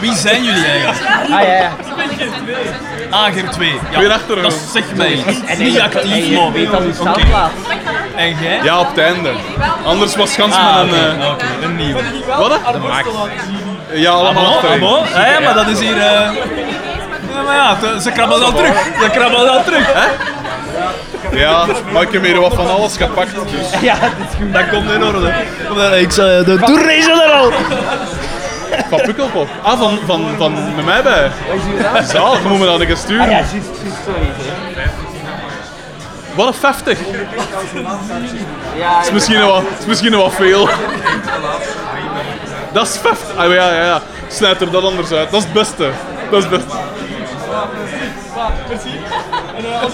Wie 0.00 0.14
zijn 0.14 0.44
jullie 0.44 0.66
eigenlijk? 0.66 1.00
Ah 1.30 1.40
ja, 1.42 1.52
ja. 1.54 1.70
Ager 3.10 3.50
2. 3.50 3.72
Ja, 3.90 3.98
Weer 3.98 4.12
achter 4.12 4.42
dat 4.42 4.52
zegt 4.72 4.96
mij 4.96 5.12
iets. 5.12 5.38
En 5.46 5.58
Niet 5.58 5.80
actief, 5.80 6.02
en 6.12 6.30
je 6.30 6.38
maar... 6.40 6.52
weet 6.52 6.74
al 6.74 6.80
uw 6.80 6.86
Oké. 6.86 6.94
staanplaats. 6.94 7.52
En 8.16 8.36
jij? 8.40 8.60
Ja, 8.62 8.78
op 8.80 8.88
het 8.88 8.98
einde. 8.98 9.30
Anders 9.84 10.16
was 10.16 10.34
gans 10.34 10.54
Ah, 10.56 10.82
met 10.82 10.92
een... 10.92 11.20
eh, 11.20 11.30
oké, 11.30 11.44
een 11.62 11.76
nieuwe. 11.76 12.00
Wat? 12.38 12.60
De 12.72 12.78
max. 12.78 13.08
Ja, 13.92 14.10
allemaal 14.10 14.44
Ah, 14.44 14.48
bon, 14.48 14.54
achterin. 14.56 14.82
ah, 14.82 14.88
bon. 14.88 14.98
Ah, 15.22 15.30
ja, 15.32 15.40
maar 15.40 15.54
dat 15.54 15.66
is 15.66 15.80
hier... 15.80 15.96
eh, 15.96 16.30
Ja, 17.34 17.42
maar 17.46 17.56
ja, 17.56 18.00
ze 18.00 18.10
krabbelen 18.10 18.44
al 18.46 18.52
terug. 18.52 18.74
Ze 19.02 19.08
krabbelen 19.12 19.50
al 19.52 19.64
terug, 19.64 19.92
hè? 19.92 20.08
Ja, 21.32 21.66
maar 21.92 22.02
ik 22.02 22.12
heb 22.12 22.24
hier 22.24 22.40
wat 22.40 22.54
van 22.54 22.70
alles 22.70 22.96
gepakt. 22.96 23.30
Dus. 23.34 23.80
Ja, 23.90 23.94
dat 24.00 24.28
is 24.30 24.36
goed. 24.36 24.52
Dat 24.52 24.68
komt 24.68 24.90
in 24.90 25.04
orde. 25.04 25.32
Ik 26.00 26.10
zal 26.10 26.44
de 26.44 26.58
Tour 26.64 26.88
General. 26.90 27.52
Van 28.90 29.00
Pukkelpop. 29.02 29.48
Ah, 29.62 29.78
van, 29.78 29.98
van, 30.06 30.24
van 30.36 30.74
met 30.74 30.84
mij 30.84 31.02
bij. 31.02 31.30
Is? 32.00 32.10
Zalig, 32.10 32.42
je 32.42 32.48
moet 32.48 32.58
me 32.58 32.64
dat 32.64 32.80
een 32.80 32.86
keer 32.86 32.96
Ah 32.96 33.02
sturen. 33.02 33.30
ja, 33.30 33.30
juist, 33.30 33.52
hè. 34.74 34.90
Wat 36.34 36.46
een 36.46 36.54
50. 36.54 36.98
Ja, 38.76 39.00
is 39.02 39.10
misschien 39.10 39.38
nog 39.38 39.50
wat, 39.50 39.62
is 39.78 39.86
misschien 39.86 40.10
nog 40.10 40.22
wat 40.22 40.34
veel. 40.34 40.68
Dat 42.72 42.86
is 42.86 42.98
50. 42.98 43.36
Ah, 43.36 43.52
ja, 43.52 43.72
ja, 43.72 43.84
ja. 43.84 44.02
Snijd 44.28 44.60
er 44.60 44.70
dat 44.70 44.84
anders 44.84 45.12
uit. 45.12 45.30
Dat 45.30 45.40
is 45.40 45.44
het 45.44 45.52
beste. 45.52 45.90
Dat 46.30 46.44
is 46.44 46.50
het 46.50 46.50
beste. 46.50 46.76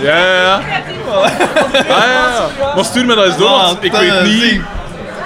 Ja, 0.01 0.17
ja, 0.17 0.35
ja. 0.35 0.55
Ah, 0.55 1.29
ja, 1.89 2.05
ja. 2.07 2.75
Maar 2.75 2.85
stuur 2.85 3.05
me 3.07 3.15
dat 3.15 3.25
eens 3.27 3.37
door, 3.37 3.49
want 3.49 3.85
ik 3.85 3.93
weet 3.93 4.23
niet... 4.25 4.61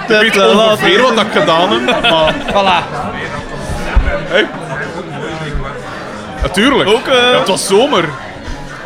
Ik 0.07 0.33
weet 0.33 0.53
ongeveer 0.55 1.01
wat 1.01 1.11
ik 1.11 1.31
gedaan 1.31 1.71
heb, 1.71 2.01
maar... 2.01 2.33
Voilà. 2.47 2.83
Hey. 4.29 4.45
Natuurlijk. 6.41 6.89
Ook, 6.89 7.07
eh, 7.07 7.13
Ja, 7.31 7.39
het 7.39 7.47
was 7.47 7.67
zomer. 7.67 8.05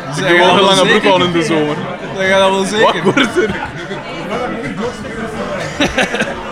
Dus 0.08 0.18
ik 0.18 0.24
heb 0.26 0.36
wel 0.38 0.56
een 0.58 0.60
lange 0.64 0.86
broek 0.98 1.14
aan 1.14 1.22
in 1.22 1.32
de 1.32 1.42
zomer. 1.42 1.76
Dat 2.16 2.24
gaat 2.26 2.38
dat 2.38 2.50
wel 2.50 2.58
Wat 2.58 2.68
zeker. 2.68 3.02
wordt 3.02 3.36
er? 3.36 3.54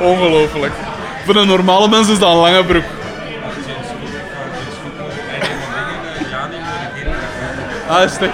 Ongelooflijk. 0.11 0.73
Voor 1.25 1.37
een 1.37 1.47
normale 1.47 1.89
mens 1.89 2.09
is 2.09 2.19
dat 2.19 2.31
een 2.31 2.37
lange 2.37 2.65
broek. 2.65 2.85
Ah, 7.89 8.03
is 8.03 8.13
het 8.13 8.23
echt? 8.23 8.33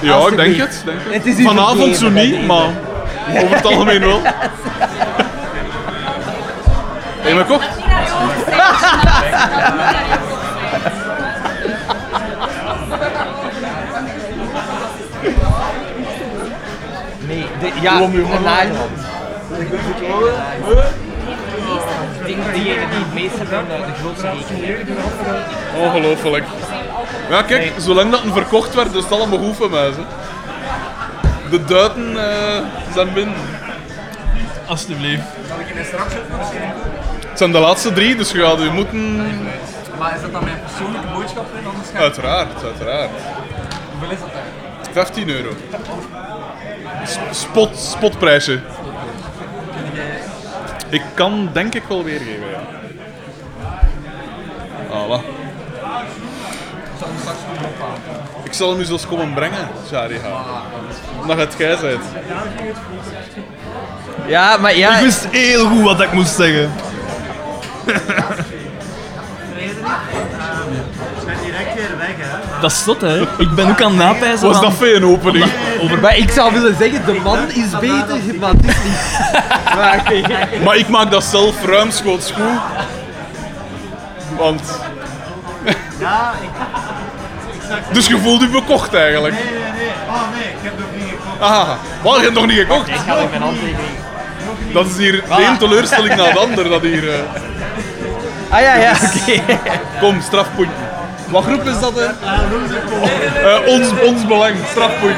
Ja, 0.00 0.26
ik 0.26 0.36
denk 0.36 0.56
het. 0.56 0.82
Denk 0.84 0.98
het. 1.08 1.24
Het 1.24 1.42
Vanavond 1.42 1.96
zo 1.96 2.10
niet, 2.10 2.46
maar 2.46 2.70
over 3.42 3.56
het 3.56 3.66
algemeen 3.66 4.00
wel. 4.00 4.20
Heb 7.20 7.28
je 7.28 7.34
me 7.34 7.40
gekocht? 7.40 7.68
Nee, 17.26 17.46
de, 17.60 17.70
ja, 17.80 18.00
een 18.00 18.10
Nederland. 18.10 18.90
Ik 19.58 21.07
denk 22.28 22.52
die 22.52 22.74
het 22.74 23.14
meest 23.14 23.38
hebben, 23.38 23.64
de, 23.68 23.86
de 23.86 23.98
grootste 24.00 24.30
rekening. 24.30 24.98
Ongelooflijk. 25.76 26.44
Ja, 27.30 27.42
kijk, 27.42 27.72
zolang 27.78 28.10
dat 28.10 28.24
een 28.24 28.32
verkocht 28.32 28.74
werd, 28.74 28.94
is 28.94 29.04
het 29.04 29.54
voor 29.56 29.70
mij. 29.70 29.84
Hè. 29.84 30.02
De 31.50 31.64
duiten 31.64 32.16
eh, 32.16 32.64
zijn 32.94 33.12
binnen. 33.12 33.36
Alsjeblieft. 34.66 35.22
Het 37.28 37.38
zijn 37.38 37.52
de 37.52 37.58
laatste 37.58 37.92
drie, 37.92 38.16
dus 38.16 38.30
je 38.30 38.38
gaat 38.38 38.60
u 38.60 38.70
moeten... 38.70 39.16
Maar 39.98 40.14
is 40.14 40.20
dat 40.20 40.32
dan 40.32 40.44
mijn 40.44 40.60
persoonlijke 40.66 41.06
boodschap? 41.14 41.46
ga 41.92 41.98
Uiteraard, 41.98 42.64
uiteraard. 42.64 43.10
Hoeveel 43.90 44.10
is 44.10 44.20
dat 44.20 44.30
dan? 44.32 44.92
15 44.92 45.28
euro. 45.28 45.48
Spot, 47.30 47.78
spotprijsje. 47.78 48.60
Ik 50.90 51.02
kan 51.14 51.50
denk 51.52 51.74
ik 51.74 51.82
wel 51.88 52.04
weergeven, 52.04 52.48
ja. 52.50 52.60
Voilà. 54.88 55.22
Ik 58.42 58.52
zal 58.52 58.70
hem 58.70 58.80
u 58.80 58.84
zelfs 58.84 59.06
komen 59.06 59.34
brengen, 59.34 59.68
Shariha. 59.88 60.44
Omdat 61.20 61.36
het 61.36 61.54
jij 61.58 61.78
bent. 61.80 62.04
Ja, 64.26 64.56
maar 64.56 64.76
ja, 64.76 64.96
Ik 64.96 65.02
wist 65.02 65.26
heel 65.30 65.68
goed 65.68 65.82
wat 65.82 66.00
ik 66.00 66.12
moest 66.12 66.34
zeggen. 66.34 66.70
Dat 72.60 72.70
is 72.70 72.82
zot, 72.82 73.00
hè? 73.00 73.20
Ik 73.20 73.54
ben 73.54 73.68
ook 73.68 73.82
aan 73.82 73.88
het 73.90 73.98
napijzen. 73.98 74.46
Was 74.46 74.60
dat 74.60 74.72
voor 74.72 74.86
een 74.86 75.04
opening? 75.04 75.46
maar 76.00 76.16
ik 76.16 76.30
zou 76.30 76.52
willen 76.52 76.76
zeggen, 76.78 77.04
de 77.06 77.20
man 77.22 77.38
is 77.50 77.70
beter, 77.80 78.38
maar 78.40 78.50
het 78.50 78.64
is 78.64 78.76
niet. 78.84 79.00
Maar. 79.74 80.48
Maar 80.64 80.76
ik 80.76 80.88
maak 80.88 81.10
dat 81.10 81.24
zelf 81.24 81.64
ruimschoots 81.64 82.30
goed. 82.30 82.60
Want... 84.36 84.80
Ja, 85.98 86.32
ik... 86.42 86.48
Dus 87.92 88.06
je 88.06 88.18
voelt 88.18 88.40
je 88.40 88.48
bekocht 88.48 88.94
eigenlijk. 88.94 89.34
Nee, 89.34 89.44
nee, 89.44 89.62
nee. 89.62 89.88
Oh 90.08 90.22
nee, 90.34 90.42
ik 90.42 90.56
heb 90.62 90.78
nog 90.78 90.88
niet 90.94 91.08
gekocht. 91.10 91.40
Ah, 91.40 91.68
wat, 92.02 92.16
je 92.16 92.22
hebt 92.22 92.34
nog 92.34 92.46
niet 92.46 92.58
gekocht? 92.58 92.88
Ik 92.88 92.94
ga 93.06 93.16
er 93.16 93.28
mijn 93.28 93.42
handtekening. 93.42 93.98
Dat 94.72 94.86
is 94.86 94.96
hier 94.96 95.12
de 95.12 95.34
één 95.34 95.58
teleurstelling 95.58 96.16
na 96.16 96.32
de 96.32 96.38
ander. 96.38 96.68
Dat 96.68 96.82
hier, 96.82 97.08
eh. 97.08 97.18
Ah 98.50 98.60
ja, 98.60 98.74
ja, 98.74 98.92
oké. 98.92 99.42
Kom, 100.00 100.20
strafpunt. 100.20 100.70
Wat 101.30 101.44
groep 101.44 101.64
is 101.64 101.80
dat, 101.80 101.92
hè? 101.94 102.06
Eh, 103.48 103.66
ons, 103.66 103.88
ons 104.06 104.26
belang, 104.26 104.54
strafpunt. 104.70 105.16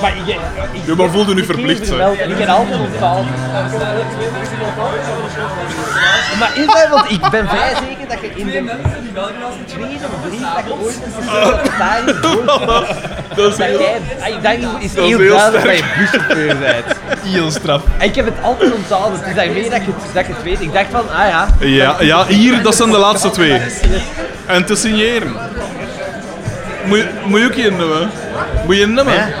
Maar 0.00 0.12
ik, 0.16 0.26
ik, 0.26 0.86
Ja, 0.86 0.94
maar 0.94 1.08
voelde 1.10 1.34
nu 1.34 1.44
verplicht, 1.44 1.86
zijn. 1.86 2.00
hè? 2.00 2.12
En 2.12 2.30
ik 2.30 2.38
heb 2.38 2.48
altijd 2.48 2.80
onthouden. 2.80 3.32
Maar 6.38 6.50
is 6.56 6.66
dat, 6.66 6.88
want 6.90 7.10
ik 7.10 7.30
ben 7.30 7.48
vrij 7.48 7.72
zeker 7.88 8.08
dat 8.08 8.20
je 8.20 8.30
in 8.40 8.46
de 8.46 8.52
tweede 8.52 9.96
brief 10.28 10.40
dat 10.54 10.64
je 10.66 10.74
ooit 10.82 10.94
een 11.04 11.12
secretaris 11.12 12.14
hoort, 12.22 12.88
Dat 13.36 13.50
is 13.52 13.56
dat 13.56 13.66
heel... 13.66 13.78
dat 13.78 13.88
is 14.18 14.22
heel 14.32 14.40
duidelijk 14.42 14.94
dat 14.94 15.08
je 15.08 15.84
buschauffeur 15.98 16.56
bent. 16.58 16.84
Heel 17.22 17.50
straf. 17.50 17.82
En 17.98 18.06
ik 18.08 18.14
heb 18.14 18.24
het 18.24 18.34
altijd 18.42 18.72
onthouden, 18.74 19.20
is 19.28 19.34
daarmee 19.34 19.62
dat 19.70 19.80
je, 19.84 19.86
het- 19.86 20.14
dat 20.14 20.26
je 20.26 20.32
het 20.32 20.42
weet. 20.42 20.60
Ik 20.60 20.72
dacht 20.72 20.86
van, 20.90 21.10
ah 21.10 21.28
ja, 21.28 21.48
Ja, 21.60 21.96
ja, 22.00 22.26
hier, 22.26 22.62
dat 22.62 22.74
zijn 22.76 22.90
de 22.90 22.98
laatste 22.98 23.30
twee. 23.30 23.60
En 24.46 24.64
te 24.64 24.76
signeren. 24.76 25.36
Moet, 26.84 26.98
je- 26.98 27.08
moet 27.24 27.40
je 27.40 27.46
ook 27.46 27.52
je 27.54 27.70
nemen? 27.70 28.10
Moet 28.66 28.76
je 28.76 28.86
nemen? 28.86 29.32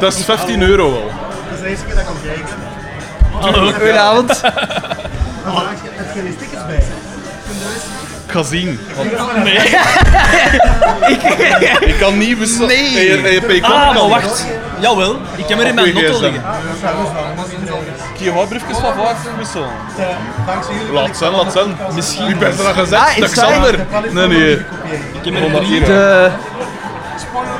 Dat 0.00 0.14
is 0.16 0.24
15 0.24 0.62
euro 0.62 0.90
wel. 0.92 1.10
Dat 1.50 1.54
is 1.54 1.60
de 1.62 1.68
eerste 1.68 1.84
keer 1.84 1.94
dat 1.94 2.02
ik 2.02 2.08
kom 2.08 2.16
kijken. 3.52 3.72
Goedenavond. 3.74 4.40
Die 6.22 6.32
stickers 6.36 6.66
bij? 6.66 6.82
Ik 8.26 8.30
ga 8.32 8.42
zien. 8.42 8.80
Nee. 9.44 9.58
ik 11.90 11.96
kan 12.00 12.18
niet 12.18 12.38
wisselen. 12.38 12.68
Nee. 12.68 13.40
Pay 13.40 13.60
Ah, 13.62 13.70
kan 13.70 13.78
maar 13.94 14.02
niet. 14.02 14.12
wacht. 14.12 14.46
Jawel, 14.80 15.16
ik 15.36 15.48
heb 15.48 15.60
er 15.60 15.66
in 15.66 15.74
mijn 15.74 15.94
notto 15.94 16.20
liggen. 16.20 16.42
Kun 18.16 18.24
je 18.24 18.32
wat 18.32 18.48
briefjes 18.48 18.76
van 18.78 18.94
vaak 18.94 19.16
wisselen? 19.38 19.68
Dankzij 20.46 20.74
jullie 20.74 20.92
Laat 20.92 21.16
zijn, 21.16 21.32
laat 21.32 21.52
zijn. 21.52 21.76
Misschien. 21.94 22.26
Wie 22.26 22.36
ben 22.36 22.50
je 22.50 22.56
dat 22.56 22.66
gezegd? 22.66 23.02
Ah, 23.02 23.16
is 23.16 23.20
dat 23.20 23.34
dat- 23.34 23.44
Xander? 23.44 23.86
Nee, 24.12 24.26
nee. 24.28 24.52
Ik 25.22 25.34
heb 25.34 25.54
er 25.54 25.62
hier. 25.62 25.82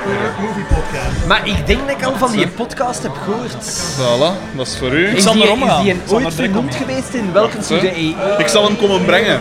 De, 0.04 0.30
movie 0.40 0.64
podcast. 0.64 1.26
maar 1.26 1.46
ik 1.48 1.66
denk 1.66 1.78
dat 1.88 1.96
ik 1.98 2.04
al 2.04 2.16
van 2.16 2.30
die 2.32 2.48
podcast 2.48 3.02
heb 3.02 3.12
gehoord. 3.24 3.54
Voilà, 3.98 4.56
dat 4.56 4.66
is 4.66 4.76
voor 4.78 4.92
u. 4.92 5.08
Ik 5.08 5.16
Is 5.16 5.22
zal 5.22 5.32
die, 5.32 5.42
erom 5.44 5.62
is 5.62 5.68
gaan. 5.68 5.82
die 5.82 5.92
Ik 5.92 6.00
een 6.00 6.08
zal 6.08 6.16
ooit 6.16 6.26
er 6.26 6.30
direct 6.36 6.52
vernoemd 6.52 6.72
komen. 6.78 6.86
geweest 6.88 7.14
in 7.14 7.32
Welcome 7.32 7.62
to 7.64 7.78
the 7.78 7.90
E? 8.00 8.14
Ik 8.38 8.48
zal 8.48 8.64
hem 8.64 8.76
komen 8.76 9.04
brengen. 9.04 9.40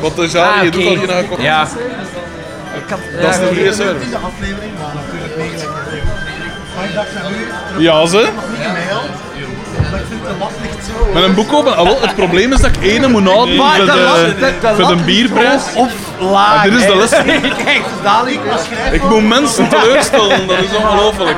Wat 0.00 0.32
Jari, 0.32 0.58
Ah, 0.58 0.64
je 0.64 0.70
doet 0.70 0.80
oké. 0.82 0.90
al 0.90 0.96
hier 0.96 1.06
naar 1.06 1.22
gekocht. 1.22 1.42
Ja. 1.42 1.62
Ik 1.62 2.90
had, 2.90 2.98
Dat 3.22 3.30
is 3.30 3.36
ja, 3.36 3.48
de 3.48 3.64
eerste. 3.64 3.84
Aflevering, 3.84 4.72
maar 4.78 4.94
natuurlijk 4.94 5.36
niet. 5.36 5.68
Maar 6.76 6.84
ik 6.84 6.94
dacht 6.94 7.08
nu, 7.76 7.82
Ja, 7.82 8.06
ze. 8.06 8.16
nog 8.34 8.48
niet 8.50 8.66
ik 10.00 10.06
vind 10.08 10.22
de 10.22 10.34
lat 10.38 10.50
ligt 10.62 10.69
zo. 10.69 10.69
Met 11.14 11.22
een 11.22 11.34
boek 11.34 11.52
open. 11.52 11.76
Ah, 11.76 11.84
wel, 11.84 12.00
het 12.00 12.14
probleem 12.14 12.52
is 12.52 12.60
dat 12.60 12.70
ik 12.76 12.82
ene 12.82 13.08
moet 13.08 13.28
houden 13.28 13.56
Maar 13.56 13.76
voor 13.76 13.84
de 13.86 14.00
lat- 14.00 14.38
de 14.62 14.66
voor 14.66 14.76
de 14.76 14.82
lat 14.82 15.04
bierprijs. 15.04 15.62
Of 15.74 15.92
laag. 16.18 16.54
Ah, 16.56 16.62
dit 16.62 16.72
is 16.72 16.86
de 16.86 16.96
les. 16.96 17.10
Kijk, 17.64 17.82
dadelijk. 18.02 18.38
Ik 18.92 19.02
moet 19.02 19.28
mensen 19.28 19.68
teleurstellen, 19.68 20.46
dat 20.46 20.58
is 20.58 20.76
ongelooflijk. 20.76 21.36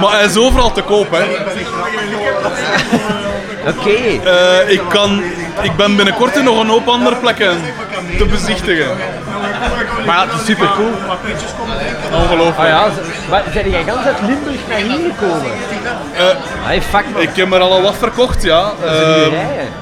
Maar 0.00 0.10
hij 0.12 0.24
is 0.24 0.36
overal 0.36 0.72
te 0.72 0.82
koop, 0.82 1.10
hè. 1.10 1.22
Oké. 3.68 3.90
Eh, 4.30 4.70
ik, 4.72 4.80
kan, 4.88 5.22
ik 5.62 5.76
ben 5.76 5.96
binnenkort 5.96 6.36
in 6.36 6.44
nog 6.44 6.60
een 6.60 6.68
hoop 6.68 6.88
andere 6.88 7.16
plekken 7.16 7.60
te 8.18 8.24
bezichtigen. 8.24 8.88
Maar 10.06 10.16
ja, 10.16 10.26
het 10.26 10.40
is 10.40 10.46
super 10.46 10.68
cool. 10.76 10.92
Ongelooflijk. 12.22 12.58
Ah 12.58 12.68
ja, 12.68 12.86
maar 13.30 13.42
zijn 13.52 13.70
jij 13.70 13.84
gans 13.86 14.06
uit 14.06 14.16
Limburg 14.26 14.60
naar 14.68 14.78
hier 14.78 15.12
gekomen? 15.16 15.50
Eh, 16.16 16.24
Hey, 16.62 16.82
fuck 16.82 17.04
man. 17.12 17.22
ik 17.22 17.36
heb 17.36 17.52
er 17.52 17.60
al 17.60 17.82
wat 17.82 17.96
verkocht, 17.98 18.42
ja. 18.42 18.72
Rijden. 18.82 19.32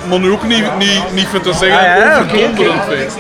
maar 0.09 0.19
nu 0.19 0.31
ook 0.31 0.47
niet, 0.47 0.77
niet, 0.79 1.03
niet 1.13 1.27
voor 1.29 1.41
te 1.41 1.53
zeggen 1.53 1.79
Ah, 1.79 1.85
ja, 1.97 2.21
oké. 2.21 2.71
feest. 2.89 3.17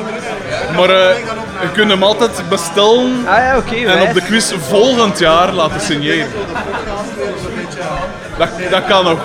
Maar 0.76 0.90
eh, 0.90 1.16
je 1.60 1.70
kunt 1.72 1.90
hem 1.90 2.02
altijd 2.02 2.42
bestellen 2.48 3.26
Ah 3.28 3.36
ja, 3.36 3.62
en 3.86 4.00
op 4.02 4.14
de 4.14 4.22
quiz 4.22 4.52
volgend 4.68 5.18
jaar 5.18 5.52
laten 5.52 5.80
signeren. 5.80 6.28
Dat, 8.38 8.48
dat 8.70 8.84
kan 8.84 9.04
nog. 9.04 9.18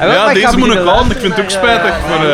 Ja, 0.00 0.32
deze 0.32 0.56
moet 0.58 0.72
ik 0.72 0.86
aan. 0.86 1.10
Ik 1.10 1.18
vind 1.20 1.36
het 1.36 1.44
ook 1.44 1.50
spijtig. 1.50 1.92
Maar, 2.08 2.26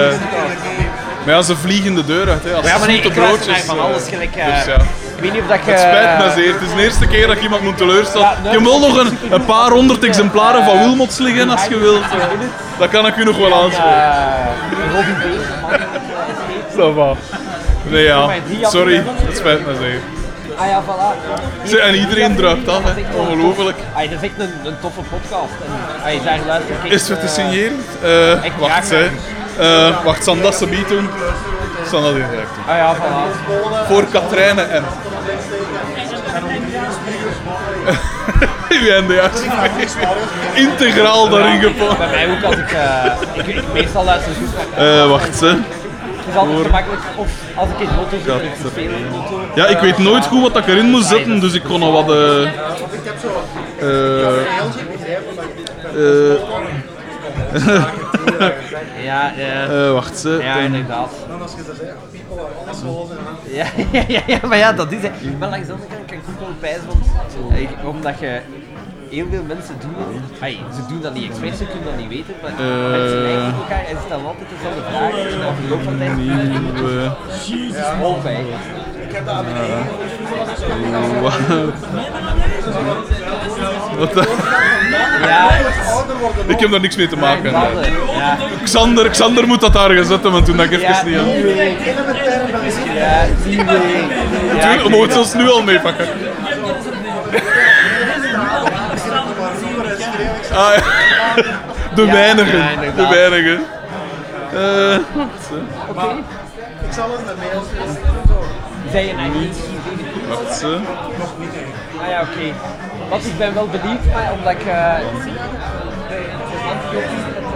maar 1.27 1.35
ja, 1.35 1.43
ze 1.43 1.57
vliegen 1.57 1.95
de 1.95 2.05
deur 2.05 2.29
uit. 2.29 2.45
Hè, 2.45 2.55
als 2.55 2.67
Ja, 2.67 2.79
maar 2.79 2.89
nee, 2.89 3.01
ik 3.01 3.13
broodjes. 3.13 3.61
van 3.63 3.77
eh. 3.79 3.85
alles 3.85 4.03
gelijk. 4.09 4.37
eh, 4.37 4.47
Dus 4.55 4.65
ja. 4.65 4.75
Ik 5.17 5.23
weet 5.23 5.33
niet 5.33 5.43
of 5.43 5.49
dat 5.49 5.59
je... 5.65 5.71
Het 5.71 5.81
spijt 5.81 6.19
me 6.19 6.31
zeer. 6.43 6.53
Het 6.53 6.63
is 6.63 6.75
de 6.75 6.83
eerste 6.83 7.07
keer 7.07 7.27
dat 7.27 7.37
ik 7.37 7.43
iemand 7.43 7.63
moet 7.63 7.77
teleurstellen. 7.77 8.27
Ja, 8.27 8.37
nee. 8.43 8.53
ik 8.53 8.59
heb 8.59 8.69
wel 8.69 8.79
nog 8.81 8.97
een, 8.97 9.19
een 9.31 9.45
paar 9.45 9.71
honderd 9.71 10.05
exemplaren 10.05 10.65
van 10.65 10.79
Wilmots 10.79 11.19
liggen 11.19 11.51
als 11.51 11.65
je 11.67 11.79
wilt. 11.79 12.03
eh. 12.03 12.09
Dat 12.79 12.89
kan 12.91 13.07
ik 13.07 13.17
u 13.17 13.25
nog 13.25 13.39
wel 13.39 13.55
aanspreken. 13.55 14.03
eh, 14.03 14.95
Robin 14.95 15.15
B. 15.15 15.19
Nee 17.91 18.05
ja, 18.05 18.29
sorry. 18.63 19.03
Het 19.27 19.37
spijt 19.37 19.67
me 19.67 19.73
zeer. 19.81 20.01
Ah 20.57 20.67
ja, 20.69 20.83
voilà. 20.83 21.17
Zeg, 21.69 21.81
En 21.81 21.95
iedereen 21.95 22.37
druipt 22.37 22.69
af, 22.69 22.81
hè. 22.85 23.19
Ongelooflijk. 23.19 23.77
Ay, 23.95 24.09
dat 24.09 24.23
is 24.23 24.29
echt 24.29 24.39
een, 24.39 24.53
een 24.65 24.75
toffe 24.81 25.01
podcast. 25.01 25.53
En, 26.05 26.19
daar 26.25 26.39
luister 26.47 26.75
ik 26.83 26.93
Is 26.93 27.09
het 27.09 27.21
te 27.21 27.27
eh, 27.27 27.33
signeren? 27.33 27.85
Eh, 28.03 28.45
echt 28.45 28.59
wacht, 28.59 28.91
hè. 28.91 29.09
Eh, 29.59 30.05
wacht, 30.05 30.25
zal 30.25 30.41
dat 30.41 30.55
ze 30.55 30.67
niet 30.67 30.89
doen? 30.89 31.09
Zal 31.91 32.03
dat 32.03 32.13
doen. 32.15 32.25
Ah 32.69 32.77
ja, 32.77 32.95
voilà. 32.97 33.87
Voor 33.89 34.05
Katrijne 34.13 34.63
M. 34.63 34.85
En 38.97 39.07
de 39.07 39.15
juiste 39.15 39.45
Integraal 40.55 41.29
daarin 41.29 41.61
gepakt. 41.61 41.99
Bij 41.99 42.09
mij 42.11 42.31
ook 42.31 42.43
als 42.45 42.57
ik... 42.57 42.73
eh 42.73 43.13
ik, 43.35 43.47
ik 43.47 43.65
meestal 43.73 44.05
luister 44.05 44.33
zoek 44.35 44.49
naar... 44.77 45.01
Eh, 45.03 45.09
wacht, 45.09 45.41
hè. 45.41 45.47
Het 45.49 45.59
is 46.31 46.37
altijd 46.37 46.57
Voor- 46.57 46.65
gemakkelijk. 46.65 47.03
Of 47.17 47.29
als 47.55 47.69
ik 47.69 47.79
in 47.79 47.89
lotto 47.97 48.17
zit, 48.25 48.77
ik 48.77 48.91
in 48.91 49.07
lotto. 49.13 49.41
Ja, 49.55 49.67
ik 49.67 49.79
weet 49.79 49.99
nooit 49.99 50.27
goed 50.27 50.41
wat 50.43 50.57
ik 50.57 50.67
erin 50.67 50.91
moet 50.91 51.05
zetten, 51.05 51.41
dus 51.41 51.53
ik 51.53 51.63
kon 51.63 51.83
al 51.83 51.93
wat... 51.93 52.11
eh 52.11 52.43
eh, 53.81 54.27
eh, 55.95 56.39
Ja, 59.03 59.33
ja. 59.37 59.67
eh, 59.69 59.93
wacht, 59.93 60.19
ze. 60.19 60.39
Ja, 60.43 60.59
eh, 60.59 60.65
inderdaad. 60.65 61.11
Ja, 63.51 63.67
ja, 63.93 64.05
ja, 64.09 64.21
ja, 64.27 64.39
maar 64.43 64.59
ja, 64.59 64.73
dat 64.73 64.93
is 64.93 65.03
het. 65.03 65.39
Maar 65.39 65.49
langs 65.49 65.67
de 65.67 65.73
andere 65.73 65.91
kant 65.95 66.07
kan 66.07 66.17
ik 66.17 66.23
ook 66.29 66.41
wel 66.41 66.49
pijzen, 66.61 66.87
want 66.87 67.85
omdat 67.85 68.19
je 68.19 68.41
heel 69.11 69.27
veel 69.31 69.43
mensen 69.47 69.75
doen 69.81 69.95
het. 69.99 70.43
Ai, 70.43 70.59
ze 70.75 70.81
doen 70.89 71.01
dat 71.01 71.15
niet 71.15 71.29
expres, 71.31 71.59
ze 71.59 71.65
kunnen 71.67 71.85
dat 71.85 71.97
niet 71.99 72.09
weten, 72.09 72.35
maar 72.43 72.51
Eh. 72.51 72.91
mensen 72.91 73.23
lijken 73.23 73.47
op 73.49 73.59
elkaar 73.63 73.85
en 73.91 73.97
stellen 74.07 74.27
altijd 74.27 74.47
dezelfde 74.55 74.83
vragen 74.91 75.19
en 75.33 75.39
na 75.39 75.49
verloop 75.61 75.83
van 75.83 75.99
tijd 75.99 76.17
nieuwe... 76.17 77.13
Al 78.03 78.19
bij. 78.23 78.45
Wat, 83.97 84.13
Wat, 84.15 84.29
Ja, 85.23 85.49
ik 86.47 86.61
heb 86.61 86.71
daar 86.71 86.81
niks 86.81 86.97
mee 86.97 87.09
te 87.09 87.17
maken. 87.17 87.51
Ja, 87.51 87.69
Xander, 88.65 89.09
Xander 89.11 89.47
moet 89.47 89.61
dat 89.61 89.73
daar 89.73 89.91
gaan 89.91 90.05
zetten, 90.05 90.33
want 90.33 90.45
toen 90.45 90.57
dat 90.57 90.67
ik 90.67 90.73
even 90.73 90.85
ja, 90.89 91.05
niet 91.05 91.19
aan. 91.19 91.25
die 91.25 91.43
week. 91.43 91.79
Ja, 92.95 93.27
die 93.45 93.57
we 93.65 95.13
zelfs 95.13 95.35
nu 95.35 95.49
al 95.51 95.63
meepakken. 95.63 96.07
Ah, 100.57 100.75
ja. 100.75 101.43
De 101.95 102.03
Ja, 102.05 102.13
weinigen. 102.13 102.59
ja, 102.59 102.71
inderdaad. 102.71 102.97
de 103.11 103.15
weinigen. 103.15 103.65
Eh, 104.53 104.99
wacht, 105.15 105.49
hè. 105.51 105.57
Zei 108.91 109.07
je 109.07 109.15
nou 109.15 109.29
niet? 109.39 109.57
wacht, 110.29 110.63
hè. 110.63 110.69
Ah 112.03 112.09
ja, 112.09 112.21
oké. 112.21 112.53
Want 113.09 113.27
ik 113.27 113.39
ben 113.39 113.55
wel 113.55 113.67
benieuwd, 113.69 114.05
maar 114.15 114.33
omdat 114.39 114.53
ik... 114.53 114.67
eh 114.67 114.95
de, 116.09 116.15
de 116.91 116.99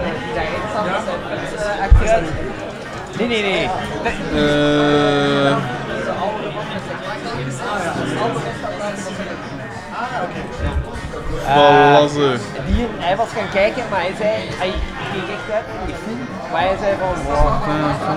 met 0.03 0.15
de 0.19 0.35
daarin 0.35 0.63
staan, 0.71 0.87
zijn 1.59 1.79
eh, 1.79 1.85
achteruit. 1.85 2.29
Nee, 3.19 3.29
nee, 3.29 3.43
nee. 3.43 3.69
De- 4.03 5.49
Eh, 5.51 5.57
voilà, 11.47 12.09
ze. 12.15 12.37
Die, 12.67 12.87
hij 12.99 13.17
was 13.17 13.29
gaan 13.37 13.49
kijken, 13.53 13.83
maar 13.91 14.01
hij 14.01 14.15
zei, 14.19 14.31
hij 14.61 14.73
keek 15.13 15.29
echt 15.37 15.47
uit 15.57 15.67
naar 15.77 15.87
die 15.87 15.95
film, 16.05 16.21
maar 16.53 16.61
hij 16.61 16.77
zei 16.83 16.93
van, 17.03 17.13
wow, 17.25 17.65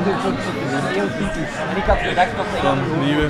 dit 0.06 0.14
is 0.20 0.26
ook- 0.30 0.44
dit 0.72 0.72
is 0.80 0.96
heel 0.96 1.10
typisch. 1.20 1.54
En 1.72 1.78
ik 1.82 1.86
had 1.92 1.98
gedacht 2.10 2.34
dat 2.40 2.46
hij 2.52 2.62
Dan 2.62 2.78
nieuwe. 3.06 3.28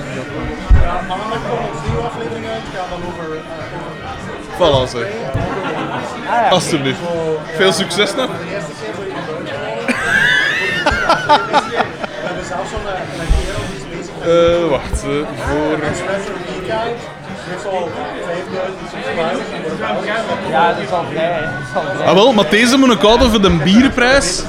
Voilà, 4.57 4.89
ze. 4.89 5.07
Ah 6.29 6.41
ja, 6.43 6.49
Alsjeblieft. 6.49 6.99
Veel 7.55 7.71
succes 7.73 8.15
nog. 8.15 8.29
Eh, 14.23 14.69
wacht, 14.69 15.03
eh, 15.03 15.27
voor... 15.47 15.77
ja, 20.49 20.75
is 20.77 20.91
al 20.91 21.05
vrij, 21.11 21.39
dat 21.41 21.51
is 21.67 21.75
al 21.75 21.83
vrij. 21.95 22.07
Ah 22.07 22.13
wel, 22.13 22.33
maar 22.33 22.49
deze 22.49 22.77
moet 22.77 22.91
ik 22.91 23.01
houden 23.01 23.29
voor 23.29 23.41
de 23.41 23.49
bierprijs. 23.49 24.43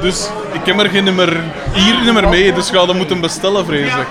Dus 0.00 0.28
ik 0.52 0.66
heb 0.66 0.80
er 0.80 0.88
geen 0.90 1.04
nummer, 1.04 1.40
hier 1.72 2.04
nummer 2.04 2.28
mee, 2.28 2.52
dus 2.52 2.70
ga 2.70 2.86
dat 2.86 2.94
moeten 2.94 3.20
bestellen, 3.20 3.66
vrees 3.66 3.92
ik. 3.92 4.06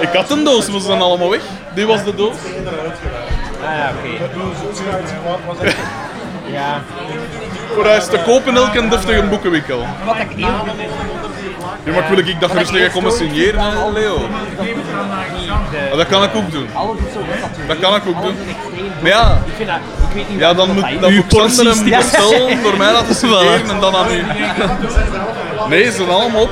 Ik 0.00 0.08
had 0.12 0.30
een 0.30 0.44
doos, 0.44 0.70
maar 0.70 0.80
ze 0.80 0.86
zijn 0.86 1.00
allemaal 1.00 1.30
weg. 1.30 1.40
Die 1.74 1.86
was 1.86 2.04
de 2.04 2.14
doos. 2.14 2.36
Ah 3.64 3.76
ja, 3.76 3.92
oké. 3.98 4.24
Ja, 6.52 6.80
Voor 7.74 7.84
hij 7.84 7.96
is 7.96 8.06
te 8.06 8.18
kopen 8.24 8.48
in 8.48 8.56
elke 8.56 8.88
deftige 8.88 9.22
boekenwinkel. 9.22 9.86
wat 10.04 10.16
ik 10.16 10.36
Ja, 11.84 11.92
maar 11.92 12.08
wil 12.08 12.18
ik 12.18 12.40
dat 12.40 12.50
gerust 12.50 12.70
liggen 12.70 12.92
komen 12.92 13.12
signeren, 13.12 13.60
hè, 13.60 13.90
Leo? 13.92 14.18
de, 14.18 14.24
Ah, 15.92 15.96
dat 15.96 16.06
kan 16.06 16.22
ik 16.22 16.34
ook 16.34 16.50
doen. 16.52 16.68
alles 16.74 16.96
is 17.06 17.12
zo 17.12 17.18
getatoeëerd. 17.32 17.68
Dat 17.68 17.78
kan 17.78 17.94
ik 17.94 18.02
ook 18.06 18.22
doen. 18.22 18.36
Maar 19.00 19.10
ja, 19.10 19.38
Ik 19.46 19.52
vind 19.56 19.68
dat, 19.68 19.76
ik 20.08 20.14
weet 20.14 20.28
niet 20.28 20.38
ja 20.38 20.54
dan 20.54 20.70
moet, 20.74 20.84
dan 21.00 21.14
moet 21.14 21.26
Xander 21.26 21.74
hem 21.74 21.86
Ja. 21.86 21.96
bestellen, 21.98 22.62
door 22.62 22.76
mij 22.76 22.92
laten 22.92 23.14
signeren 23.14 23.70
en 23.70 23.80
dan 23.80 23.96
aan 23.96 24.06
u. 24.12 24.22
Nee, 25.68 25.84
ze 25.84 25.90
zijn 25.92 26.08
allemaal 26.08 26.42
op. 26.42 26.50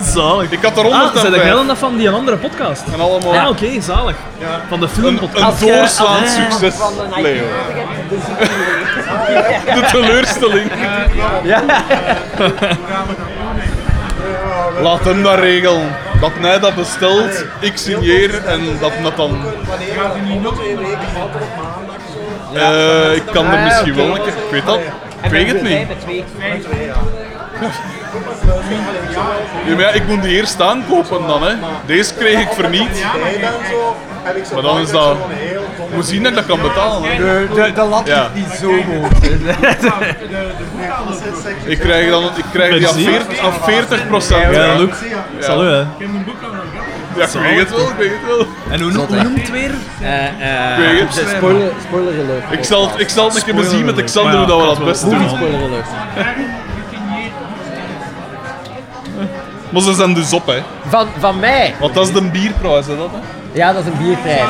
Zalig. 0.00 0.50
Ik 0.50 0.62
had 0.62 0.76
er 0.78 0.84
Ah, 0.84 0.90
zijn 0.90 1.00
105 1.00 1.42
jij 1.42 1.50
dan 1.50 1.66
dat 1.66 1.78
van 1.78 1.96
die 1.96 2.10
andere 2.10 2.36
podcast? 2.36 2.82
en 2.92 3.00
allemaal 3.00 3.34
Ah, 3.38 3.48
oké, 3.48 3.80
zalig. 3.80 4.16
Van 4.68 4.80
de 4.80 4.84
een, 4.86 4.90
filmpodcast. 4.92 5.60
een 5.60 5.66
je- 5.66 5.72
doorslaand 5.72 6.20
als- 6.22 6.34
succes, 6.34 6.74
Van 6.74 6.92
een 7.14 7.22
Leo. 7.22 7.42
Dus 8.08 8.18
ik 9.68 9.74
De 9.74 9.80
teleurstelling. 9.90 10.70
Laat 14.82 15.04
hem 15.04 15.22
dat 15.22 15.38
regelen. 15.38 15.96
Dat 16.20 16.30
hij 16.40 16.58
dat 16.60 16.74
bestelt, 16.74 17.44
ik 17.60 17.76
signeer 17.76 18.44
en 18.44 18.60
dat 18.80 18.92
dat 19.02 19.16
dan. 19.16 19.38
Eh, 22.54 23.14
ik 23.14 23.22
kan 23.32 23.46
er 23.46 23.62
misschien 23.62 23.94
wel 23.94 24.06
een 24.06 24.22
keer. 24.22 24.26
Ik 24.26 24.50
weet 24.50 24.66
dat. 24.66 24.80
Ik 25.22 25.30
weet 25.30 25.48
het 25.48 25.62
niet. 25.62 25.88
Met 25.88 26.00
twee. 26.00 26.24
Ja, 29.66 29.74
maar 29.74 29.80
ja, 29.80 29.88
ik 29.90 30.06
moet 30.06 30.22
die 30.22 30.36
eerst 30.36 30.60
aankopen 30.60 31.26
dan, 31.26 31.42
hè. 31.42 31.54
Deze 31.86 32.14
kreeg 32.14 32.40
ik 32.40 32.48
verniet. 32.52 33.04
Maar 34.52 34.62
dan 34.62 34.80
is 34.80 34.90
dat. 34.90 35.16
Moet 35.94 36.06
zien 36.06 36.22
dat 36.22 36.30
ik 36.32 36.36
dat 36.38 36.46
kan 36.46 36.60
betalen. 36.62 37.02
De, 37.16 37.46
de, 37.54 37.72
de 37.74 37.82
lat 37.84 38.06
Ja. 38.06 38.30
ligt 38.34 38.46
niet 38.48 38.58
zo 38.58 38.66
hoog. 38.66 39.08
Ik 41.64 41.78
krijg, 41.78 42.10
dan, 42.10 42.22
ik 42.24 42.44
krijg 42.52 42.78
die 42.78 42.88
aan 42.88 42.94
Merci. 42.94 43.10
40, 43.10 43.38
aan 43.38 43.52
40 43.62 44.06
procent. 44.06 44.54
Ja, 44.54 44.74
Luc. 44.76 44.90
Salut, 45.40 45.70
hè. 45.70 46.04
Ja, 47.16 47.24
ik 47.24 47.32
weet 47.32 47.58
het 47.58 47.70
wel, 47.70 47.88
ik 47.88 47.96
weet 47.98 48.10
het 48.10 48.26
wel. 48.36 48.46
En 48.70 48.80
hoe, 48.80 48.92
noem- 48.92 49.06
hoe 49.06 49.22
noemt 49.22 49.40
het 49.40 49.50
weer? 49.50 49.70
Ik 49.70 50.76
weet 50.78 50.98
het. 51.00 51.28
Spoiler, 51.36 51.70
spoiler 51.88 52.12
alert. 52.12 52.44
Ik 52.58 52.64
zal, 52.64 52.90
het- 52.90 53.00
ik 53.00 53.08
zal 53.08 53.24
het 53.26 53.36
een 53.36 53.42
keer 53.44 53.54
bezien 53.54 53.84
met 53.84 54.04
Xander 54.04 54.36
hoe 54.36 54.46
dat 54.46 54.60
we 54.60 54.66
dat 54.66 54.84
best 54.84 55.10
doen. 55.10 55.28
Spoiler 55.28 55.62
alert. 55.62 55.86
Maar 59.70 59.82
ze 59.82 59.94
zijn 59.94 60.14
dus 60.14 60.32
op, 60.32 60.46
hè. 60.46 60.62
Van, 60.88 61.06
van 61.18 61.38
mij? 61.40 61.74
Want 61.80 61.94
dat 61.94 62.06
is 62.06 62.12
de 62.12 62.22
bierprijs, 62.22 62.86
hè, 62.86 62.96
dat, 62.96 63.08
hè. 63.12 63.18
Ja, 63.56 63.72
dat 63.72 63.82
is 63.86 63.92
een 63.92 63.98
bierprijs. 63.98 64.40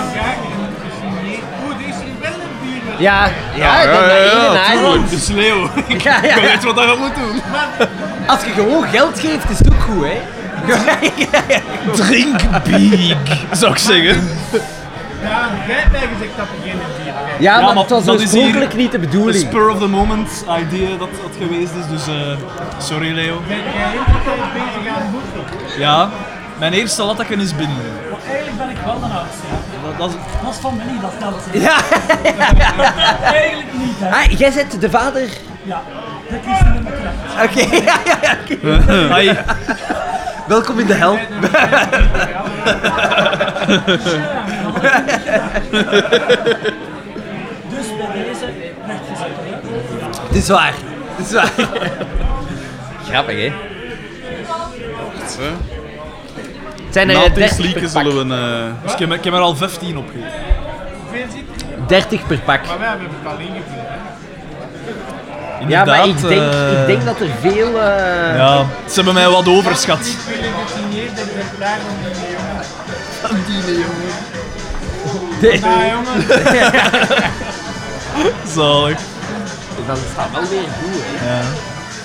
Ja, 2.99 3.28
ja, 3.55 3.83
ja, 3.83 3.87
dat 3.87 3.95
ja, 4.11 4.16
ja, 4.16 4.51
een 4.51 4.57
aardig. 4.57 4.81
tuurlijk. 4.81 5.11
Dus 5.11 5.28
Leo. 5.28 5.69
Ik 5.87 6.03
Ja, 6.03 6.23
ja. 6.23 6.41
weet 6.41 6.65
wat 6.65 6.77
dat 6.77 6.99
moet 6.99 7.15
doen. 7.15 7.41
Als 8.27 8.45
je 8.45 8.51
gewoon 8.51 8.85
geld 8.89 9.20
geeft, 9.20 9.51
is 9.51 9.59
het 9.59 9.69
ook 9.73 9.81
goed, 9.81 10.05
hè? 10.05 10.20
Drink 11.93 12.41
big, 12.65 13.16
zou 13.53 13.73
ik 13.73 13.78
zeggen. 13.78 14.28
Ja, 15.23 15.49
jij 15.66 15.77
hebt 15.77 15.93
mij 15.93 16.01
gezegd 16.01 16.37
dat 16.37 16.47
je 16.62 16.70
geen 16.70 16.78
bier 16.78 17.12
hebt. 17.15 17.41
Ja, 17.43 17.61
maar 17.61 17.74
maar 17.74 17.83
het 17.83 17.91
was 17.91 18.05
dat 18.05 18.20
is 18.20 18.23
oorspronkelijk 18.33 18.74
niet 18.74 18.93
de 18.93 18.99
bedoeling. 18.99 19.47
spur 19.47 19.69
of 19.70 19.78
the 19.78 19.87
moment 19.89 20.45
idee 20.69 20.89
dat 20.99 21.09
dat 21.23 21.49
geweest 21.49 21.73
is, 21.81 21.87
dus 21.91 22.07
eh, 22.15 22.37
sorry 22.78 23.15
Leo. 23.15 23.41
Ben 23.49 23.57
jij 23.57 23.99
altijd 23.99 24.53
bezig 24.53 24.95
aan 24.97 25.11
boeken? 25.11 25.78
Ja, 25.78 26.09
mijn 26.59 26.73
eerste 26.73 27.03
lattaken 27.03 27.41
is 27.41 27.57
binnen. 27.57 27.77
Wel 28.86 28.94
een. 28.94 29.10
Ja. 29.10 29.24
Dat, 29.82 29.98
dat 29.98 30.08
is, 30.08 30.14
Dat 30.42 30.52
is 30.52 30.58
van 30.60 30.76
Minnie, 30.76 31.00
dat 31.00 31.12
telt. 31.18 31.42
Ja, 31.52 31.76
Eigenlijk 33.32 33.72
niet, 33.72 33.96
hè. 33.98 34.10
ah, 34.10 34.38
jij 34.38 34.52
bent 34.52 34.80
de 34.80 34.90
vader. 34.90 35.28
Ja, 35.62 35.82
dat 36.30 36.40
is 36.46 36.60
een 36.60 36.72
nummer 36.72 36.92
Oké, 37.42 37.76
ja, 37.90 37.96
ja, 38.04 38.18
ja. 38.22 38.36
oké. 38.78 39.12
Ai, 39.12 39.38
Welkom 40.46 40.78
in 40.78 40.86
de 40.86 40.94
hel. 40.94 41.18
Dus 47.68 47.86
bij 47.96 48.24
deze 48.24 48.46
rechtgezet, 48.86 49.36
hè. 49.42 50.26
Het 50.26 50.36
is 50.36 50.48
waar. 50.48 50.74
Het 51.16 51.26
is 51.26 51.32
waar. 51.32 51.52
Grappig, 53.08 53.36
hè? 53.36 53.52
Hè. 55.38 55.76
Zijn 56.97 57.09
er 57.09 57.14
Na 57.16 57.23
het 57.23 57.35
30 57.35 57.59
leaken 57.59 57.81
per 57.81 57.90
pak. 57.93 58.02
zullen 58.02 58.28
we... 58.28 58.35
eh, 58.35 58.82
dus 58.82 58.93
ik, 58.93 58.98
heb, 58.98 59.12
ik 59.12 59.24
heb 59.24 59.35
er 59.35 59.40
al 59.40 59.56
15 59.56 59.97
opgegeten. 59.98 60.31
30 61.86 62.27
per 62.27 62.39
pak. 62.39 62.66
Maar 62.66 62.78
wij 62.78 62.89
hebben 62.89 63.09
het 63.23 63.32
alleen 63.32 63.47
gevuld, 63.47 63.86
hè. 63.89 63.94
Ja, 65.68 65.85
maar 65.85 66.09
ik 66.09 66.20
denk, 66.20 66.52
eh, 66.52 66.81
ik 66.81 66.86
denk 66.86 67.05
dat 67.05 67.20
er 67.20 67.28
veel... 67.40 67.66
eh, 67.81 68.36
Ja, 68.36 68.64
ze 68.89 68.94
hebben 68.94 69.14
mij 69.14 69.28
wat 69.28 69.48
overschat. 69.48 69.98
Ik 70.06 70.16
wil 70.40 70.51
gesigneerd 70.66 71.18
exemplaar 71.18 71.78
van 73.20 73.36
die 73.47 73.64
jongen. 73.74 74.14
de- 75.40 75.59
Ja, 75.60 75.86
jongen. 75.93 76.27
Zalig. 78.55 78.98
dat 79.86 79.98
staat 80.12 80.28
wel 80.32 80.48
weer 80.48 80.59
goed, 80.82 81.02
hè. 81.05 81.36
Ja. 81.36 81.43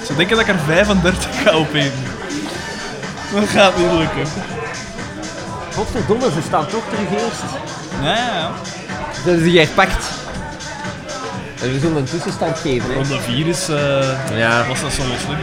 Ze 0.05 0.15
denken 0.15 0.35
dat 0.38 0.47
ik 0.47 0.53
er 0.53 0.59
35 0.65 1.30
ga 1.43 1.51
opeten. 1.51 1.91
Dat 3.34 3.49
gaat 3.49 3.77
niet 3.77 3.91
lukken. 3.91 4.31
Godverdomme, 5.76 6.31
ze 6.31 6.41
staan 6.41 6.65
toch 6.68 6.84
terug 6.89 7.11
eerst. 7.11 7.41
Ja, 8.02 8.15
ja, 8.15 8.34
ja. 8.35 8.52
Ze 9.14 9.22
hebben 9.30 9.43
zich 9.52 9.53
herpakt. 9.53 10.06
En 11.61 11.72
we 11.73 11.80
zullen 11.80 11.98
een 11.98 12.03
tussenstand 12.03 12.57
geven, 12.60 12.89
hè. 12.89 12.95
Ronde 12.95 13.19
4 13.19 13.48
is... 13.48 13.69
eh 13.69 14.38
Ja. 14.38 14.68
Was 14.68 14.81
dat 14.81 14.91
zo 14.91 15.02
wel 15.07 15.18
slim? 15.26 15.38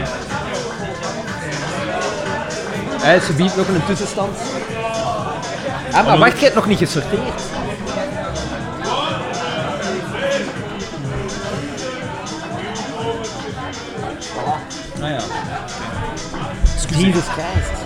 Hè, 3.00 3.20
ze 3.20 3.32
biedt 3.32 3.56
nog 3.56 3.68
een 3.68 3.84
tussenstand. 3.86 4.38
Ah, 5.92 6.06
maar 6.06 6.18
wacht, 6.18 6.38
je 6.38 6.42
hebt 6.44 6.54
nog 6.54 6.66
niet 6.66 6.78
gesorteerd. 6.78 7.40
Ah 15.00 15.10
ja. 15.10 15.20
Jesus 16.98 17.24
Christ. 17.24 17.77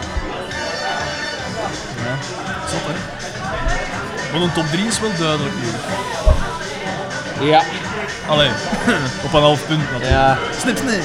Want 4.33 4.45
een 4.45 4.53
top 4.53 4.67
3 4.67 4.87
is 4.87 5.01
wel 5.01 5.11
duidelijk 5.19 5.55
nu. 7.41 7.47
Ja. 7.49 7.63
Allee, 8.29 8.49
op 9.25 9.33
een 9.33 9.41
half 9.41 9.67
punt 9.67 9.81
natuurlijk. 9.81 10.11
Ja. 10.11 10.39
Snip, 10.61 10.77
snip. 10.79 11.03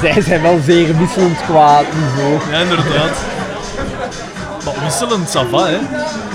Zij 0.00 0.22
zijn 0.22 0.42
wel 0.42 0.58
zeer 0.64 0.96
wisselend 0.96 1.38
qua 1.46 1.80
niveau. 1.94 2.50
Ja, 2.50 2.58
inderdaad. 2.58 3.16
Maar 4.64 4.74
wisselend, 4.84 5.28
ça 5.28 5.50
va, 5.50 5.66
hè. 5.66 5.78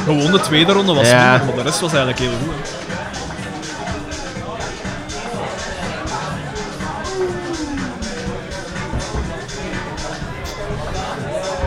Gewoon 0.03 0.31
de 0.31 0.39
tweede 0.39 0.71
ronde 0.73 0.93
was 0.93 1.09
Ja. 1.09 1.29
minder, 1.29 1.45
maar 1.45 1.55
de 1.55 1.61
rest 1.69 1.79
was 1.79 1.93
eigenlijk 1.93 2.19
heel 2.19 2.29
goed. 2.45 2.67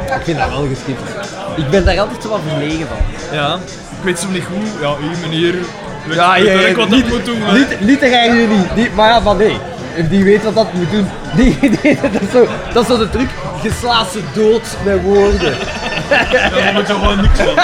hè. 0.07 0.15
Ik 0.19 0.25
vind 0.25 0.39
dat 0.39 0.49
wel 0.49 0.67
geschikt. 0.69 1.18
Ik 1.59 1.71
ben 1.71 1.85
daar 1.85 2.01
altijd 2.01 2.23
zo 2.23 2.29
wat 2.29 2.41
verlegen 2.49 2.87
van. 2.87 2.97
Ja, 3.39 3.55
ik 3.99 4.05
weet 4.05 4.19
zo 4.19 4.29
niet 4.29 4.45
goed. 4.45 4.67
Ja, 4.81 4.95
hier 5.01 5.19
meneer 5.31 5.53
weet, 6.07 6.17
Ja, 6.17 6.33
weet 6.35 6.45
ja, 6.47 6.53
ja, 6.53 6.59
direct 6.59 6.77
wat 6.77 6.89
niet- 6.89 7.05
ik 7.07 7.11
moet 7.13 7.25
doen. 7.25 7.39
Niet, 7.55 7.81
niet 7.81 8.01
de 8.01 8.09
geheim 8.09 8.49
niet. 8.49 8.75
niet. 8.75 8.95
Maar 8.95 9.09
ja, 9.09 9.23
van 9.23 9.37
nee. 9.37 9.59
Die 10.11 10.25
weet 10.25 10.45
wat 10.45 10.55
dat 10.55 10.73
moet 10.73 10.91
doen. 10.91 11.09
Die, 11.37 11.59
die- 11.61 11.99
dat, 12.13 12.23
is 12.23 12.31
zo, 12.33 12.47
dat 12.73 12.83
is 12.83 12.89
zo 12.89 12.99
de 12.99 13.11
truc. 13.11 13.29
Je 13.63 13.71
slaat 13.81 14.07
ze 14.13 14.21
dood 14.35 14.63
met 14.85 15.03
woorden. 15.03 15.55
Ja, 16.31 16.49
daar 16.49 16.73
moet 16.73 16.87
je 16.87 16.93
gewoon 16.93 17.21
niks 17.21 17.39
van. 17.41 17.55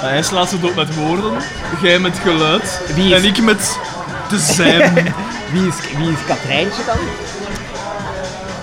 Hij 0.00 0.22
slaat 0.30 0.48
ze 0.48 0.60
dood 0.60 0.74
met 0.74 0.94
woorden, 0.94 1.32
jij 1.82 1.98
met 1.98 2.18
geluid 2.22 2.80
Wie 2.94 3.14
is- 3.14 3.20
en 3.22 3.24
ik 3.28 3.42
met 3.42 3.78
te 4.28 4.38
zijn. 4.38 4.92
Wie 5.54 5.66
is, 5.66 5.74
wie 5.96 6.12
is 6.12 6.24
Katrijntje 6.26 6.82
dan? 6.86 6.96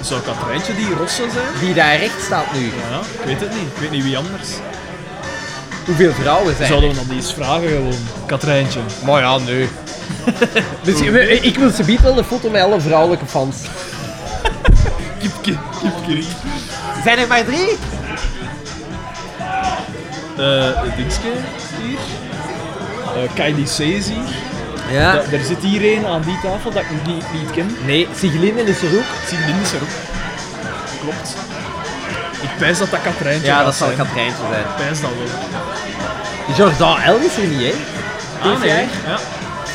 Zou 0.01 0.22
Katrijntje 0.22 0.76
die 0.76 0.93
Rossa 0.93 1.30
zijn? 1.30 1.45
Die 1.59 1.73
daar 1.73 1.97
recht 1.97 2.22
staat 2.23 2.53
nu. 2.53 2.59
Ja, 2.59 2.99
ik 3.19 3.26
weet 3.26 3.39
het 3.39 3.49
niet. 3.49 3.68
Ik 3.73 3.77
weet 3.80 3.91
niet 3.91 4.03
wie 4.03 4.18
anders. 4.18 4.49
Hoeveel 5.85 6.11
vrouwen 6.13 6.55
zijn 6.55 6.68
Zouden 6.68 6.89
we 6.89 6.95
dan 6.95 7.15
eens 7.15 7.34
vragen 7.34 7.68
gewoon? 7.68 7.93
Katrijntje. 8.26 8.80
Maar 9.05 9.22
ja, 9.22 9.38
nee. 9.38 9.68
Misschien, 10.85 11.43
ik 11.43 11.57
wil 11.57 11.69
ze 11.69 11.84
biedt 11.84 12.01
wel 12.01 12.18
een 12.18 12.23
foto 12.23 12.49
met 12.49 12.61
alle 12.61 12.80
vrouwelijke 12.80 13.26
fans. 13.26 13.57
Kipke, 15.19 15.57
kipke. 15.81 16.23
Zijn 17.03 17.18
er 17.18 17.27
maar 17.27 17.45
drie? 17.45 17.77
Eh, 20.38 20.95
Dingske 20.95 21.31
hier. 21.81 21.99
Eh 23.15 23.34
Kylie 23.34 23.65
C 23.65 23.80
is 23.80 24.07
hier. 24.07 24.51
Ja. 24.91 25.11
Da- 25.13 25.23
er 25.31 25.43
zit 25.45 25.57
hier 25.61 25.97
een 25.97 26.05
aan 26.07 26.22
die 26.22 26.39
tafel 26.43 26.72
dat 26.72 26.81
ik 26.81 26.91
nog 26.91 27.05
niet, 27.15 27.23
niet 27.34 27.51
ken. 27.51 27.77
Nee, 27.85 28.07
Sigeline 28.18 28.61
is 28.63 28.81
er 28.81 28.97
ook. 28.97 29.03
Siglin 29.27 29.55
is 29.61 29.72
er 29.73 29.81
ook. 29.81 29.89
Klopt. 31.01 31.35
Ik 32.41 32.49
pijs 32.57 32.77
dat 32.77 32.89
dat 32.91 33.01
Katrijntje 33.01 33.47
Ja, 33.47 33.63
dat 33.63 33.76
zal 33.76 33.88
zijn. 33.88 33.99
Katrijntje 33.99 34.43
zijn. 34.49 34.61
Ik 34.61 34.76
pijs 34.76 35.01
dat 35.01 35.09
wel. 35.18 36.55
Jordan 36.55 36.97
L 37.15 37.19
is 37.26 37.38
er 37.38 37.47
niet, 37.47 37.61
hè? 37.61 37.73
Ah, 38.49 38.59
nee. 38.59 38.69
Ja. 39.07 39.18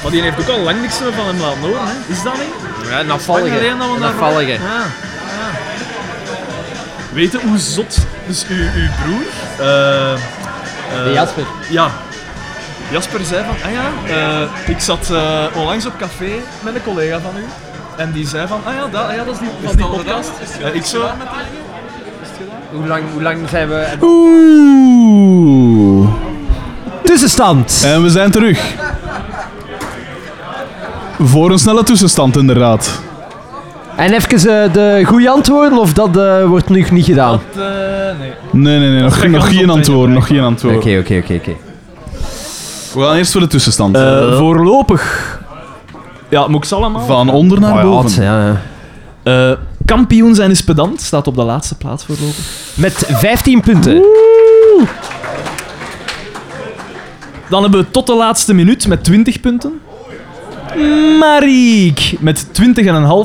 Maar 0.03 0.11
die 0.11 0.23
heeft 0.23 0.41
ook 0.41 0.49
al 0.57 0.59
lang 0.63 0.81
niks 0.81 0.99
meer 1.01 1.13
van 1.13 1.27
hem 1.27 1.41
laten 1.41 1.59
horen, 1.61 1.81
hè. 1.87 2.13
Is 2.13 2.23
dat 2.23 2.33
niet? 2.35 2.89
Ja, 2.91 3.03
daar- 4.01 4.09
afvallige. 4.09 4.51
Ja. 4.53 4.59
ja. 4.59 4.85
Weet 7.13 7.33
je 7.33 7.39
hoe 7.39 7.59
zot... 7.59 7.99
Dus 8.27 8.45
uw, 8.49 8.57
uw 8.57 8.89
broer... 9.03 9.27
eh, 9.69 11.05
De 11.05 11.11
Jasper. 11.13 11.45
Ja. 11.69 11.91
Jasper 12.91 13.25
zei 13.25 13.45
van, 13.45 13.55
ah 13.65 13.73
ja, 13.73 13.85
eh, 14.15 14.71
ik 14.71 14.81
zat 14.81 15.11
eh, 15.11 15.45
onlangs 15.57 15.87
op 15.87 15.93
café 15.99 16.31
met 16.63 16.75
een 16.75 16.83
collega 16.83 17.21
van 17.21 17.37
u. 17.37 17.45
En 17.97 18.13
die 18.13 18.27
zei 18.27 18.47
van, 18.47 18.61
ah 18.65 18.75
ja, 18.75 18.87
dat, 18.91 19.09
ah 19.09 19.15
ja 19.15 19.25
dat 19.25 19.35
is 19.35 19.41
die, 19.41 19.49
van 19.65 19.77
die 19.77 19.87
podcast. 19.87 20.31
Eh, 20.63 20.75
ik 20.75 20.85
zo... 20.85 21.05
Hoe 22.73 22.87
lang, 22.87 23.03
hoe 23.13 23.23
lang 23.23 23.49
zijn 23.49 23.69
we... 23.69 23.87
Oeh. 24.01 25.47
Tussenstand. 27.03 27.83
En 27.85 28.03
we 28.03 28.11
zijn 28.11 28.31
terug. 28.31 28.75
Voor 31.21 31.51
een 31.51 31.59
snelle 31.59 31.83
tussenstand, 31.83 32.37
inderdaad. 32.37 33.01
En 33.97 34.13
even 34.13 34.63
eh, 34.63 34.73
de 34.73 35.03
goede 35.05 35.31
antwoorden, 35.31 35.79
of 35.79 35.93
dat 35.93 36.17
eh, 36.17 36.45
wordt 36.45 36.69
nu 36.69 36.87
niet 36.91 37.05
gedaan? 37.05 37.41
Dat, 37.55 37.65
eh, 37.65 37.71
nee. 38.19 38.33
Nee, 38.51 38.79
nee, 38.79 38.91
nee. 38.91 39.03
Nog, 39.03 39.27
nog 39.27 39.49
geen 39.49 39.71
antwoorden. 39.71 40.15
Nog 40.15 40.27
geen 40.27 40.41
antwoorden. 40.41 40.81
Oké, 40.81 40.99
oké, 40.99 41.17
oké, 41.23 41.35
oké. 41.35 41.66
We 42.95 43.01
gaan 43.03 43.15
eerst 43.17 43.33
voor 43.33 43.41
de 43.41 43.47
tussenstand. 43.47 43.97
Eh, 43.97 44.37
voorlopig... 44.37 45.35
Ja, 46.29 46.47
moet 46.49 46.63
ik 46.63 46.69
ze 46.69 46.75
allemaal? 46.75 47.07
Van 47.07 47.29
onder 47.31 47.61
naar 47.61 47.83
boven. 47.83 48.23
ja, 48.23 48.47
ja. 48.47 48.61
Eh, 49.51 49.57
kampioen 49.85 50.35
zijn 50.35 50.51
is 50.51 50.65
pedant, 50.65 51.01
staat 51.01 51.27
op 51.27 51.35
de 51.35 51.43
laatste 51.43 51.75
plaats 51.75 52.05
voorlopig. 52.05 52.45
Met 52.75 53.05
15 53.09 53.61
punten. 53.61 54.03
Dan 57.49 57.63
hebben 57.63 57.81
we 57.81 57.91
tot 57.91 58.07
de 58.07 58.15
laatste 58.15 58.55
minuut 58.55 58.87
met 58.89 59.05
20 59.05 59.41
punten. 59.41 59.81
Mariek 61.19 62.15
met 62.21 62.47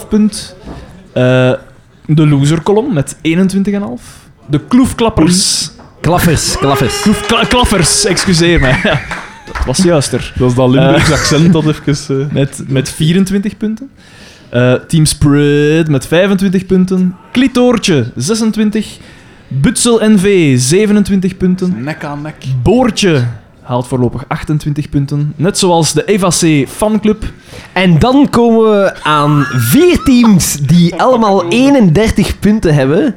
20,5 0.02 0.08
punt. 0.10 0.56
Eh, 1.14 1.52
de 2.06 2.28
loser-kolom 2.28 2.94
met 2.94 3.16
21,5. 3.22 4.04
De 4.46 4.60
kloefklappers. 4.68 5.70
Klaffers, 6.02 6.58
klaffers. 6.58 7.02
Kloefkla- 7.02 7.44
klaffers, 7.46 8.06
excuseer 8.06 8.60
me. 8.60 8.68
Ja, 8.84 9.02
dat 9.46 9.66
was 9.66 9.78
juister. 9.78 10.34
Dat 10.38 10.50
is 10.50 10.56
dat 10.56 10.70
Limburgs 10.70 11.12
accent 11.12 11.54
dat 11.54 11.66
even... 11.88 12.28
eh, 12.28 12.34
Met, 12.34 12.64
met 12.68 12.90
24 12.90 13.58
punten. 13.58 13.90
Eh, 14.50 14.74
Team 14.74 15.06
Spread 15.06 15.88
met 15.88 16.08
25 16.08 16.66
punten. 16.66 17.16
Klitoortje 17.32 18.12
26. 18.16 18.98
Butsel 19.48 20.00
NV 20.04 20.56
27 20.60 21.38
punten. 21.38 21.84
Nek 21.84 22.04
aan 22.04 22.22
nek. 22.22 22.36
Boortje 22.64 23.24
haalt 23.62 23.88
voorlopig 23.88 24.24
28 24.28 24.90
punten. 24.90 25.34
Net 25.36 25.58
zoals 25.58 25.94
de 25.94 26.06
Eva 26.06 26.28
C 26.30 26.68
fanclub. 26.70 27.24
En 27.74 28.00
dan 28.00 28.30
komen 28.30 28.70
we 28.72 29.04
aan 29.04 29.44
vier 29.50 30.04
teams 30.04 30.54
die 30.56 30.96
allemaal 30.96 31.48
31 31.50 32.40
punten 32.40 32.74
hebben. 32.74 33.16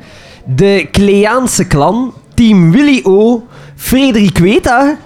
De 0.56 0.88
Kleaanse 0.90 1.66
clan, 1.66 2.14
Team 2.34 2.70
Willy 2.70 3.00
O, 3.04 3.46
Frederik 3.76 4.38
Weta, 4.38 4.96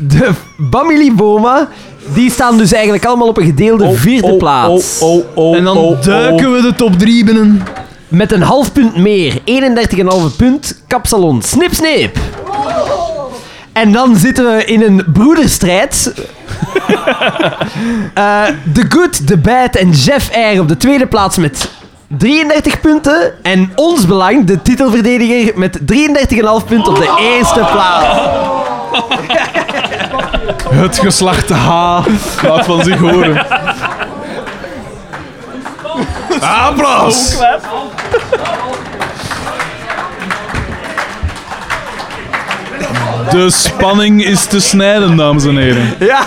de 0.00 0.30
Bamili 0.56 1.12
Boma. 1.12 1.68
Die 2.14 2.30
staan 2.30 2.56
dus 2.56 2.72
eigenlijk 2.72 3.04
allemaal 3.04 3.28
op 3.28 3.36
een 3.36 3.44
gedeelde 3.44 3.92
vierde 3.92 4.36
plaats. 4.36 4.98
Oh, 5.00 5.24
oh, 5.34 5.56
en 5.56 5.64
dan 5.64 5.76
oh, 5.76 6.02
duiken 6.02 6.52
we 6.52 6.62
de 6.62 6.74
top 6.74 6.98
3 6.98 7.24
binnen. 7.24 7.62
Met 8.08 8.32
een 8.32 8.42
half 8.42 8.72
punt 8.72 8.96
meer, 8.96 9.38
31,5 9.38 10.36
punt, 10.36 10.82
Kapsalon 10.86 11.42
Snip 11.42 11.74
Snip. 11.74 12.18
En 13.72 13.92
dan 13.92 14.16
zitten 14.16 14.56
we 14.56 14.64
in 14.64 14.82
een 14.82 15.04
broederstrijd. 15.12 16.12
Eh 18.14 18.44
The 18.72 18.84
Good, 18.88 19.26
The 19.26 19.36
Bad 19.36 19.74
en 19.74 19.90
Jeff 19.90 20.30
R. 20.54 20.60
op 20.60 20.68
de 20.68 20.76
tweede 20.76 21.06
plaats 21.06 21.36
met 21.36 21.70
33 22.06 22.80
punten. 22.80 23.32
En 23.42 23.72
ons 23.74 24.06
belang, 24.06 24.44
de 24.44 24.62
titelverdediger, 24.62 25.58
met 25.58 25.78
33,5 25.78 25.84
punten 26.66 26.88
op 26.88 26.96
de 26.96 27.36
eerste 27.36 27.60
plaats. 27.72 28.06
Het 30.70 30.98
geslacht 30.98 31.50
H 31.50 31.68
laat 32.42 32.64
van 32.64 32.84
zich 32.84 32.98
horen. 32.98 33.46
Applaus! 36.40 37.36
De 43.30 43.50
spanning 43.50 44.24
is 44.24 44.46
te 44.46 44.60
snijden, 44.60 45.16
dames 45.16 45.44
en 45.44 45.56
heren. 45.56 45.94
Ja. 45.98 46.20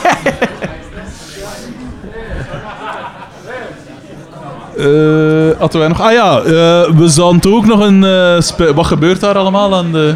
Eh, 4.78 5.60
hadden 5.60 5.80
wij 5.80 5.88
nog... 5.88 6.02
Ah 6.02 6.12
ja, 6.12 6.38
eh, 6.38 6.44
we 6.96 7.08
zouden 7.08 7.54
ook 7.54 7.66
nog 7.66 7.80
een... 7.80 8.06
spe- 8.44 8.74
wat 8.74 8.86
gebeurt 8.86 9.20
daar 9.20 9.38
allemaal 9.38 9.76
aan 9.76 9.92
de... 9.92 10.16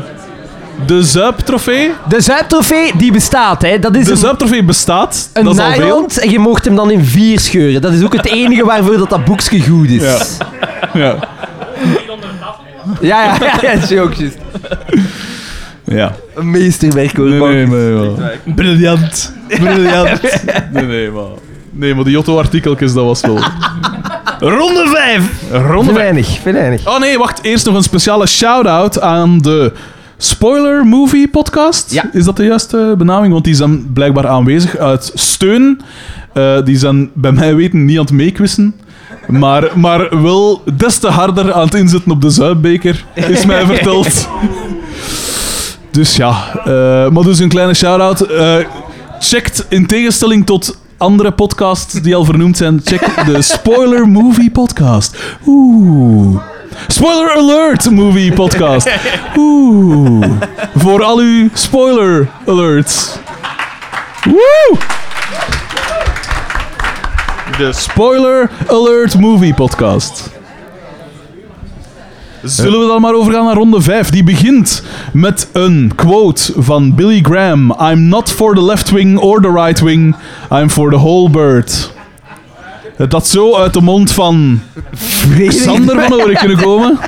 De 0.86 1.04
Zuip-trofee. 1.04 1.92
De 2.08 2.22
Zuidtrofee, 2.22 2.92
die 2.98 3.12
bestaat, 3.12 3.62
hè. 3.62 3.80
Dat 3.80 3.96
is 3.96 4.06
De 4.06 4.12
een, 4.12 4.18
Zuip-trofee 4.18 4.64
bestaat. 4.64 5.30
een 5.34 5.44
dat 5.44 5.54
is 5.54 5.60
al 5.60 5.72
veel. 5.72 6.08
en 6.22 6.30
je 6.30 6.40
mocht 6.40 6.66
hem 6.66 6.76
dan 6.76 6.92
in 6.92 7.06
vier 7.06 7.40
scheuren. 7.40 7.82
Dat 7.82 7.94
is 7.94 8.04
ook 8.04 8.14
het 8.14 8.26
enige 8.26 8.66
waarvoor 8.66 8.98
dat, 8.98 9.10
dat 9.10 9.26
boekje 9.26 9.62
goed 9.62 9.90
is. 9.90 10.02
Ja. 10.02 10.18
Ja. 10.94 11.16
ja, 13.02 13.24
ja, 13.24 13.38
ja, 13.62 13.72
ja, 13.72 13.80
juist. 13.90 14.38
ja. 15.84 16.16
Een 16.36 16.52
meesterwerk, 16.52 17.18
hoor. 17.18 17.30
Nee, 17.30 17.40
nee, 17.40 17.66
nee, 17.66 18.10
maar... 18.10 18.38
Briljant. 18.56 19.34
Briljant. 19.48 20.22
Nee, 20.72 20.84
nee, 20.86 21.12
maar... 21.12 21.24
Nee, 21.72 21.96
maar 21.96 22.04
die 22.04 22.14
Jotto-artikeltjes, 22.14 22.94
dat 22.94 23.06
was 23.06 23.22
wel... 23.22 23.40
Ronde 24.40 24.88
5. 24.94 25.24
Ronde 25.52 25.94
Venijnig, 25.94 26.40
venijnig. 26.42 26.88
Oh 26.88 27.00
nee, 27.00 27.18
wacht. 27.18 27.40
Eerst 27.44 27.66
nog 27.66 27.76
een 27.76 27.84
speciale 27.84 28.28
shout-out 28.28 29.02
aan 29.02 29.38
de 29.40 29.74
Spoiler 30.18 30.86
Movie 30.86 31.28
Podcast. 31.28 31.92
Ja. 31.92 32.10
Is 32.14 32.26
dat 32.26 32.38
de 32.38 32.46
juiste 32.46 32.96
benaming? 32.98 33.34
Want 33.34 33.46
die 33.46 33.54
zijn 33.56 33.94
blijkbaar 33.94 34.28
aanwezig 34.28 34.78
uit 34.78 35.12
steun. 35.14 35.82
Eh, 36.34 36.64
die 36.64 36.78
zijn 36.78 37.10
bij 37.14 37.32
mij 37.32 37.56
weten 37.56 37.86
niet 37.86 37.98
aan 37.98 38.04
het 38.04 38.14
meekwissen. 38.14 38.76
Maar, 39.28 39.72
maar 39.76 40.22
wel 40.22 40.62
des 40.78 40.98
te 40.98 41.08
harder 41.08 41.54
aan 41.54 41.66
het 41.66 41.74
inzetten 41.74 42.12
op 42.12 42.22
de 42.22 42.30
Zuidbeker, 42.30 43.06
is 43.16 43.46
mij 43.46 43.66
verteld. 43.76 44.30
Dus 45.92 46.16
ja, 46.16 46.60
eh, 46.66 47.10
maar 47.10 47.24
dus 47.24 47.40
een 47.40 47.50
kleine 47.50 47.74
shout-out. 47.74 48.22
Eh, 48.22 48.56
checkt 49.20 49.66
in 49.70 49.86
tegenstelling 49.88 50.46
tot 50.46 50.78
andere 50.98 51.32
podcasts 51.32 51.94
die 51.94 52.16
al 52.16 52.26
vernoemd 52.26 52.58
zijn, 52.58 52.82
check 52.84 53.26
de 53.26 53.42
Spoiler 53.42 54.08
Movie 54.08 54.52
Podcast. 54.52 55.18
Oeh. 55.46 56.42
Spoiler 56.88 57.32
Alert 57.36 57.92
Movie 57.92 58.34
Podcast. 58.34 58.90
Oeh. 59.38 60.26
Voor 60.76 61.04
al 61.04 61.18
uw 61.20 61.50
spoiler 61.54 62.30
alerts. 62.46 63.18
Woe! 64.24 64.78
De 67.58 67.74
Spoiler 67.74 68.50
Alert 68.68 69.20
Movie 69.20 69.54
Podcast. 69.54 70.30
Zullen 72.44 72.80
we 72.80 72.88
dan 72.88 73.02
maar 73.02 73.14
overgaan 73.14 73.46
naar 73.46 73.56
ronde 73.56 73.82
5? 73.82 74.10
Die 74.10 74.24
begint 74.24 74.84
met 75.14 75.50
een 75.54 75.92
quote 75.96 76.54
van 76.58 76.96
Billy 76.96 77.20
Graham. 77.22 77.76
I'm 77.82 78.08
not 78.08 78.30
for 78.32 78.56
the 78.56 78.64
left 78.64 78.90
wing 78.90 79.20
or 79.20 79.42
the 79.42 79.52
right 79.52 79.80
wing. 79.80 80.16
I'm 80.52 80.70
for 80.70 80.90
the 80.90 80.98
whole 80.98 81.30
bird. 81.30 81.96
Het 82.98 83.12
had 83.12 83.28
zo 83.28 83.56
uit 83.56 83.74
de 83.74 83.82
mond 83.82 84.12
van 84.12 84.62
Xander 85.48 86.02
van 86.04 86.14
Oren 86.14 86.36
kunnen 86.36 86.58
komen. 86.58 87.00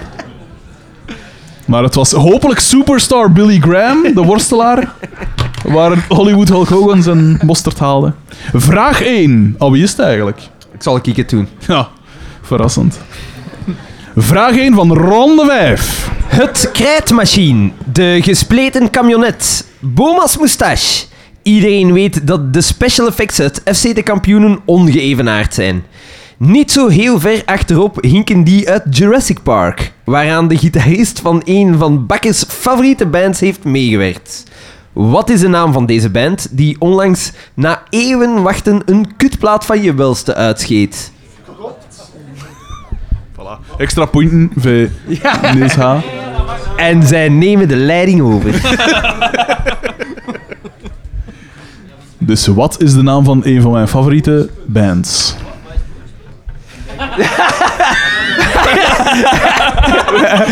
Maar 1.66 1.84
het 1.84 1.96
was 1.96 2.12
hopelijk 2.12 2.60
superstar 2.60 3.32
Billy 3.32 3.60
Graham, 3.60 4.14
de 4.14 4.22
worstelaar. 4.22 4.94
Waar 5.64 6.06
Hollywood 6.08 6.50
Hulk 6.50 6.68
Hogan 6.68 7.04
zijn 7.04 7.40
mosterd 7.46 7.80
haalde. 7.80 8.14
Vraag 8.54 9.02
1. 9.02 9.56
Al 9.58 9.72
wie 9.72 9.84
is 9.84 9.92
het 9.92 10.00
eigenlijk? 10.00 10.42
Ik 10.74 10.84
zal 10.84 11.00
ik 11.04 11.16
het 11.16 11.30
doen. 11.30 11.48
Ja, 11.68 11.88
verrassend. 12.42 13.00
Vraag 14.16 14.58
1 14.58 14.74
van 14.74 14.94
ronde 14.94 15.46
5. 15.46 16.10
Het 16.26 16.70
krijtmachine. 16.74 17.72
De 17.92 18.20
gespleten 18.22 18.90
camionet. 18.90 19.66
Boma's 19.80 20.38
moustache. 20.38 21.06
Iedereen 21.44 21.94
weet 21.94 22.28
dat 22.28 22.54
de 22.54 22.62
special 22.62 23.08
effects 23.08 23.40
uit 23.40 23.62
FC 23.66 23.96
de 23.96 24.04
kampioenen 24.04 24.60
ongeëvenaard 24.66 25.54
zijn. 25.54 25.84
Niet 26.38 26.72
zo 26.72 26.88
heel 26.88 27.20
ver 27.20 27.42
achterop 27.46 27.98
hinken 28.02 28.44
die 28.44 28.70
uit 28.70 28.98
Jurassic 28.98 29.44
Park, 29.44 29.92
waaraan 30.04 30.48
de 30.48 30.58
gitarist 30.58 31.20
van 31.20 31.42
een 31.46 31.78
van 31.78 32.06
Bakkes 32.06 32.46
favoriete 32.48 33.06
bands 33.06 33.40
heeft 33.40 33.64
meegewerkt. 33.64 34.44
Wat 34.94 35.30
is 35.30 35.40
de 35.40 35.48
naam 35.48 35.74
van 35.74 35.86
deze 35.86 36.10
band 36.10 36.48
die 36.52 36.76
onlangs 36.80 37.32
na 37.54 37.84
eeuwen 37.90 38.42
wachten 38.44 38.82
een 38.86 39.16
kutplaat 39.18 39.66
van 39.66 39.82
je 39.82 39.94
welste 39.94 40.36
uitscheet? 40.36 41.12
Voilà. 43.34 43.78
Extra 43.78 44.06
punten 44.06 44.52
voor 44.56 44.90
Niels 45.54 45.76
H. 45.76 45.98
En 46.76 47.04
zij 47.08 47.30
nemen 47.30 47.68
de 47.68 47.76
leiding 47.76 48.22
over. 48.22 48.54
Dus 52.22 52.48
wat 52.48 52.82
is 52.82 52.94
de 52.94 53.02
naam 53.02 53.24
van 53.24 53.42
een 53.44 53.62
van 53.62 53.72
mijn 53.72 53.88
favoriete 53.88 54.50
bands? 54.66 55.36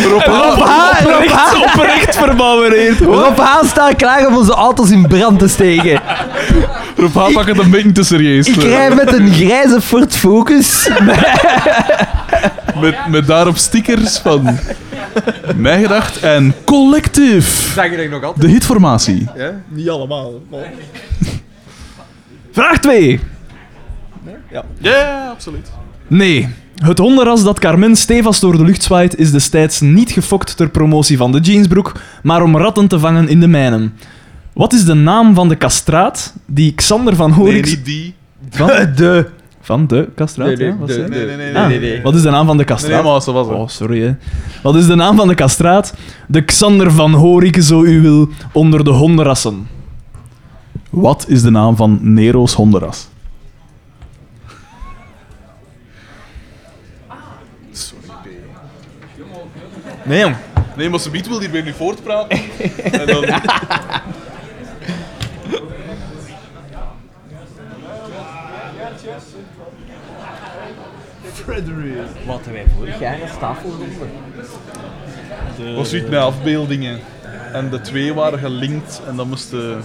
Rob 0.10 0.26
H. 0.26 1.04
Rob 1.04 1.28
H. 1.30 1.62
Oprecht 1.62 2.16
verbouwereerd. 2.16 3.00
Rob 3.00 3.38
H. 3.38 3.64
staat 3.66 3.96
klaar 3.96 4.28
om 4.28 4.36
onze 4.36 4.54
auto's 4.54 4.90
in 4.90 5.08
brand 5.08 5.40
te 5.40 5.48
steken. 5.48 6.02
Rob 6.98 7.16
H. 7.16 7.32
pak 7.34 7.48
het 7.48 7.58
een 7.58 7.70
beetje 7.70 7.92
te 7.92 8.04
serieus. 8.04 8.48
Ik 8.48 8.56
rij 8.56 8.96
met 8.96 9.14
een 9.14 9.34
grijze 9.34 9.82
Ford 9.82 10.16
Focus. 10.16 10.90
Met, 12.82 12.96
met 13.08 13.28
daarop 13.28 13.58
stickers 13.58 14.18
van 14.18 14.58
Mij 15.56 15.82
Gedacht 15.82 16.20
en 16.20 16.56
Collective. 16.66 17.72
Zeg 17.74 18.02
je 18.02 18.10
nog 18.10 18.24
altijd? 18.24 18.42
De 18.42 18.52
hitformatie. 18.52 19.28
Niet 19.68 19.90
allemaal. 19.90 20.32
Vraag 22.58 22.80
2. 22.80 23.20
Ja, 24.82 25.30
absoluut. 25.32 25.72
Nee. 26.08 26.48
Het 26.76 26.98
hondenras 26.98 27.44
dat 27.44 27.60
Carmen 27.60 27.96
stevast 27.96 28.42
door 28.42 28.58
de 28.58 28.64
lucht 28.64 28.84
zwaait 28.84 29.16
is 29.18 29.32
destijds 29.32 29.82
niet 29.82 30.12
gefokt 30.12 30.58
ter 30.58 30.70
promotie 30.70 31.18
van 31.18 31.32
de 31.32 31.40
jeansbroek, 31.40 31.92
maar 32.24 32.44
om 32.44 32.58
ratten 32.58 32.88
te 32.88 33.00
vangen 33.00 33.28
in 33.28 33.40
de 33.40 33.48
mijnen. 33.48 33.94
Wat 34.54 34.74
is 34.74 34.86
de 34.86 34.94
naam 34.94 35.36
van 35.36 35.50
de 35.50 35.56
kastraat 35.56 36.34
die 36.46 36.74
Xander 36.74 37.16
van 37.16 37.30
Nee, 37.30 37.40
Horix... 37.40 37.70
niet 37.70 37.86
die. 37.86 38.14
Van 38.50 38.68
de... 38.96 39.30
Van 39.62 39.88
de 39.88 40.10
kastraat, 40.16 40.58
ja? 40.58 40.78
Wat? 40.78 40.88
Nee, 40.88 41.08
nee, 41.08 41.36
nee. 41.36 41.58
Ah, 41.58 41.68
nee, 41.68 41.80
nee. 41.80 42.02
Wat 42.02 42.16
is 42.16 42.22
de 42.22 42.30
naam 42.30 42.46
van 42.46 42.58
de 42.58 42.64
Nee, 42.64 42.76
kastraat? 42.76 43.04
maar 43.04 43.22
zo 43.22 43.34
was 43.34 43.48
het. 43.48 43.56
Oh, 43.56 43.68
sorry 43.68 44.02
hè. 44.02 44.16
Wat 44.64 44.76
is 44.76 44.88
de 44.88 44.96
naam 44.96 45.16
van 45.18 45.28
de 45.28 45.36
kastraat? 45.36 45.94
De 46.28 46.42
Xander 46.42 46.92
van 46.92 47.14
Horike, 47.14 47.64
zo 47.64 47.84
u 47.84 48.02
wil, 48.02 48.30
onder 48.52 48.84
de 48.84 48.90
hondenrassen. 48.90 49.68
Wat 50.90 51.26
is 51.28 51.42
de 51.42 51.50
naam 51.50 51.76
van 51.76 52.00
Nero's 52.02 52.54
hondenras? 52.54 53.08
Nee, 60.06 60.20
jong. 60.20 60.36
Nee, 60.76 60.90
maar 60.90 61.00
Sabiet 61.00 61.28
wil 61.28 61.40
hier 61.40 61.52
weer 61.52 61.64
nu 61.64 61.74
voortpraten. 61.74 62.40
en 62.84 63.06
dan... 63.06 63.26
Wat 72.26 72.46
hebben 72.46 72.54
wij 72.54 72.66
vorig 72.78 73.00
jaar 73.00 73.22
als 73.22 73.38
tafelronde? 73.40 73.86
was 75.76 75.90
zoiets 75.90 76.10
met 76.10 76.20
afbeeldingen. 76.20 77.00
En 77.54 77.70
de 77.70 77.82
twee 77.82 78.14
waren 78.14 78.40
gelinkt 78.40 79.02
en 79.08 79.16
dan 79.16 79.28
moesten 79.28 79.84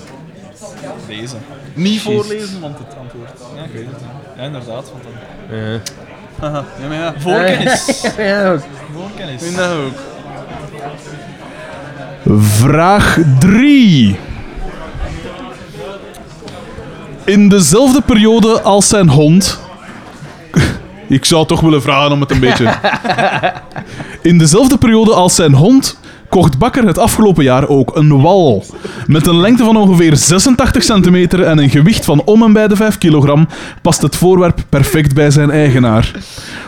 Deze. 1.06 1.36
niet 1.74 2.01
voorlezen, 2.01 2.60
want 2.60 2.78
het 2.78 2.97
antwoord. 3.01 3.30
Ja, 3.56 3.62
ik 3.62 3.72
weet 3.72 3.86
het. 3.86 4.01
Ja, 4.36 4.43
inderdaad. 4.43 4.93
Want 4.93 5.02
dan... 5.02 5.12
Haha, 6.40 6.64
ja, 6.80 6.89
maar 6.89 6.97
ja. 6.97 7.14
Voorkennis. 7.18 8.06
Ja, 8.16 8.52
ook. 8.52 8.60
Voorkennis. 8.94 9.34
Ik 9.34 9.40
vind 9.40 9.56
dat 9.56 9.70
ook. 9.72 9.93
Vraag 12.40 13.18
3. 13.39 14.18
In 17.24 17.48
dezelfde 17.48 18.01
periode 18.01 18.60
als 18.60 18.89
zijn 18.89 19.09
hond. 19.09 19.60
Ik 21.09 21.24
zou 21.24 21.47
toch 21.47 21.60
willen 21.60 21.82
vragen 21.82 22.12
om 22.12 22.20
het 22.20 22.30
een 22.30 22.40
beetje. 22.40 22.74
In 24.22 24.39
dezelfde 24.39 24.78
periode 24.78 25.14
als 25.14 25.34
zijn 25.34 25.55
hond 25.55 25.98
kocht 26.32 26.59
Bakker 26.59 26.86
het 26.86 26.98
afgelopen 26.98 27.44
jaar 27.44 27.68
ook 27.68 27.96
een 27.96 28.20
wal. 28.20 28.64
Met 29.06 29.26
een 29.26 29.40
lengte 29.40 29.64
van 29.64 29.76
ongeveer 29.76 30.16
86 30.16 30.82
centimeter 30.82 31.42
en 31.42 31.59
een 31.59 31.70
gewicht 31.70 32.04
van 32.04 32.24
om 32.24 32.42
en 32.42 32.52
bij 32.52 32.68
de 32.68 32.76
5 32.76 32.98
kilogram 32.98 33.48
past 33.82 34.02
het 34.02 34.16
voorwerp 34.16 34.64
perfect 34.68 35.14
bij 35.14 35.30
zijn 35.30 35.50
eigenaar. 35.50 36.12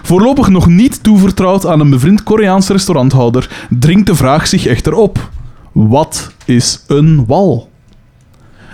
Voorlopig 0.03 0.49
nog 0.49 0.67
niet 0.67 1.03
toevertrouwd 1.03 1.67
aan 1.67 1.81
een 1.81 1.91
bevriend 1.91 2.23
Koreaans 2.23 2.69
restauranthouder, 2.69 3.67
dringt 3.71 4.07
de 4.07 4.15
vraag 4.15 4.47
zich 4.47 4.67
echter 4.67 4.95
op. 4.95 5.31
Wat 5.73 6.33
is 6.45 6.85
een 6.87 7.27
wal? 7.27 7.71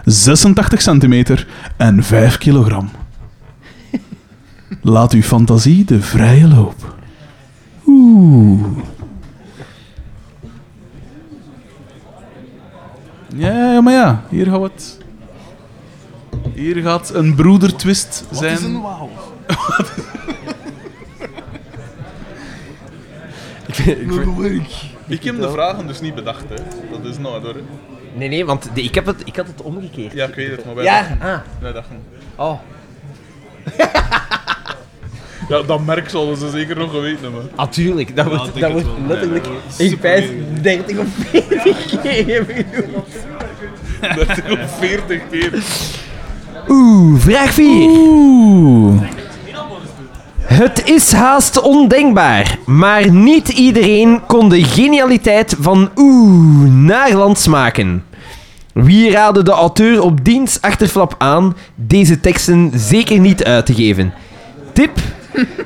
86 0.05 0.81
centimeter 0.81 1.47
en 1.77 2.03
5 2.03 2.39
kilogram. 2.39 2.91
Laat 4.83 5.13
uw 5.13 5.23
fantasie 5.23 5.85
de 5.85 6.01
vrije 6.01 6.49
loop. 6.49 6.95
Oeh. 7.87 8.63
Ja, 13.37 13.73
ja, 13.73 13.81
maar 13.81 13.93
ja, 13.93 14.23
hier 14.29 14.47
gaat 14.47 14.63
het. 14.63 14.99
Hier 16.55 16.83
gaat 16.83 17.15
een 17.15 17.35
broedertwist 17.35 18.25
zijn. 18.31 18.51
Wat 18.53 18.61
is 18.61 18.65
een 18.67 18.81
wal? 18.81 19.11
Ik 25.07 25.23
heb 25.25 25.41
de 25.41 25.51
vragen 25.51 25.87
dus 25.87 26.01
niet 26.01 26.15
bedacht, 26.15 26.45
hè. 26.49 26.55
Dat 26.91 27.05
is 27.05 27.19
nou 27.19 27.43
door. 27.43 27.57
Nee, 28.15 28.29
nee, 28.29 28.45
want 28.47 28.69
de- 28.75 28.83
ik, 28.83 28.95
heb 28.95 29.07
het, 29.07 29.23
ik 29.25 29.37
had 29.37 29.47
het 29.47 29.63
omgekeerd. 29.63 30.13
Ja, 30.13 30.27
ik 30.27 30.35
weet 30.35 30.51
het, 30.51 30.65
maar 30.65 30.75
wij 30.75 30.85
Ja, 30.85 30.99
dachten... 31.01 31.21
ah. 31.21 31.39
Wij 31.61 31.73
dachten... 31.73 31.97
Oh. 32.37 32.59
Ja, 35.51 35.63
dat 35.63 35.85
merk 35.85 36.11
zullen 36.11 36.37
ze 36.37 36.51
zeker 36.51 36.77
nog 36.77 36.91
geweten 36.91 37.23
hebben. 37.23 37.51
Natuurlijk, 37.57 38.17
dat 38.17 38.27
wordt, 38.27 38.61
dat 38.61 38.73
wordt 38.73 38.89
letterlijk 39.09 39.47
ik 39.79 40.01
pijs 40.01 40.25
30 40.63 40.99
of 40.99 41.07
40 41.31 42.01
keer 42.01 42.45
genoemd. 42.49 43.07
30 44.27 44.51
of 44.51 44.79
40 44.79 45.21
keer. 45.31 45.63
Oeh, 46.69 47.21
vraag 47.21 47.53
4. 47.53 49.19
Het 50.41 50.89
is 50.89 51.13
haast 51.13 51.61
ondenkbaar, 51.61 52.59
maar 52.67 53.11
niet 53.11 53.49
iedereen 53.49 54.21
kon 54.27 54.49
de 54.49 54.65
genialiteit 54.65 55.57
van 55.61 55.91
Oeh 55.97 56.69
Naarland 56.71 57.39
smaken. 57.39 58.05
Wie 58.73 59.11
raadde 59.11 59.43
de 59.43 59.51
auteur 59.51 60.03
op 60.03 60.25
diens 60.25 60.61
achterflap 60.61 61.15
aan 61.19 61.57
deze 61.75 62.21
teksten 62.21 62.71
zeker 62.75 63.19
niet 63.19 63.45
uit 63.45 63.67
te 63.67 63.75
geven? 63.75 64.13
Tip. 64.73 64.91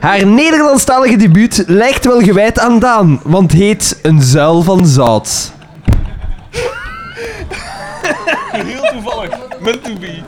Haar 0.01 0.27
Nederlandstalige 0.27 1.17
debuut 1.17 1.65
lijkt 1.67 2.05
wel 2.05 2.21
gewijd 2.21 2.59
aan 2.59 2.79
Daan, 2.79 3.21
want 3.23 3.53
heet 3.53 3.99
Een 4.03 4.23
zuil 4.23 4.63
van 4.63 4.87
zout. 4.87 5.53
Heel 8.53 8.83
toevallig. 8.93 9.39
Meant 9.61 9.85
to 9.85 9.91
be. 10.01 10.23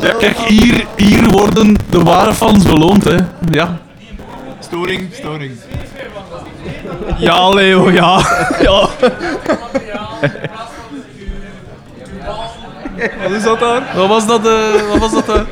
Ja, 0.00 0.14
kijk, 0.18 0.36
hier, 0.36 0.86
hier 0.96 1.28
worden 1.28 1.76
de 1.90 2.02
ware 2.02 2.34
fans 2.34 2.64
beloond, 2.64 3.04
hè. 3.04 3.16
Ja. 3.50 3.78
Storing, 4.60 5.08
storing. 5.12 5.52
Ja, 7.18 7.48
Leo, 7.48 7.90
ja. 7.90 8.20
ja. 8.60 8.88
Wat 13.22 13.30
is 13.30 13.42
dat 13.42 13.60
daar? 13.60 13.82
Wat 13.96 14.08
was 14.08 14.26
dat, 14.26 14.46
eh, 14.46 14.88
wat 14.88 14.98
was 14.98 15.24
dat? 15.24 15.44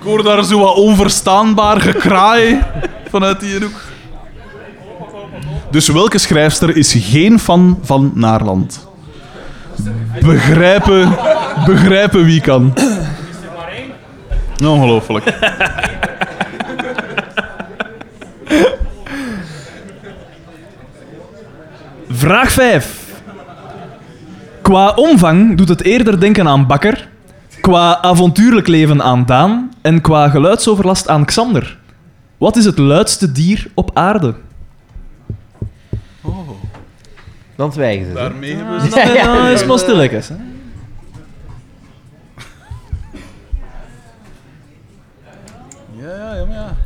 Ik 0.00 0.06
hoor 0.06 0.22
daar 0.22 0.44
zo 0.44 0.58
wat 0.58 0.74
onverstaanbaar 0.74 1.80
gekraai 1.80 2.60
vanuit 3.10 3.40
die 3.40 3.60
hoek. 3.60 3.80
Dus 5.70 5.88
welke 5.88 6.18
schrijfster 6.18 6.76
is 6.76 6.94
geen 6.98 7.38
fan 7.38 7.78
van 7.82 8.12
Naarland? 8.14 8.88
Begrijpen, 10.20 11.16
begrijpen 11.66 12.24
wie 12.24 12.40
kan. 12.40 12.74
Ongelooflijk. 14.64 15.24
Vraag 22.10 22.52
5. 22.52 22.98
Qua 24.62 24.88
omvang 24.94 25.56
doet 25.56 25.68
het 25.68 25.82
eerder 25.82 26.20
denken 26.20 26.48
aan 26.48 26.66
Bakker, 26.66 27.08
qua 27.60 28.02
avontuurlijk 28.02 28.66
leven 28.66 29.02
aan 29.02 29.26
Daan 29.26 29.69
en 29.80 30.00
qua 30.00 30.28
geluidsoverlast 30.28 31.08
aan 31.08 31.24
Xander. 31.24 31.78
Wat 32.38 32.56
is 32.56 32.64
het 32.64 32.78
luidste 32.78 33.32
dier 33.32 33.70
op 33.74 33.90
aarde? 33.94 34.34
Dan 37.56 37.72
zwijgen 37.72 38.06
ze. 38.06 38.12
Daarmee 38.12 38.54
hebben 38.54 38.80
we... 38.80 38.88
Dat 38.88 38.98
is, 38.98 39.12
ja, 39.12 39.48
is 39.48 39.64
maar 39.64 39.78
stilletjes. 39.78 40.28
Hè? 40.28 40.34
Ja, 45.92 46.34
ja, 46.34 46.44
maar 46.44 46.54
ja. 46.54 46.76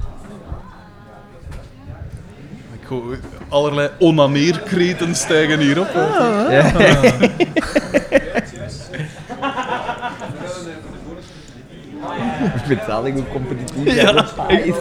Ik 2.72 2.88
hoor 2.88 3.18
allerlei 3.48 3.88
onaneerkreten 3.98 5.14
stijgen 5.14 5.58
hierop. 5.58 5.88
Ik 12.64 12.70
vind 12.70 12.80
het 12.80 12.88
zalig 12.88 13.12
hoe 13.12 13.24
competitief 13.32 13.94
ja. 13.94 14.12
dat 14.12 14.32
is. 14.64 14.74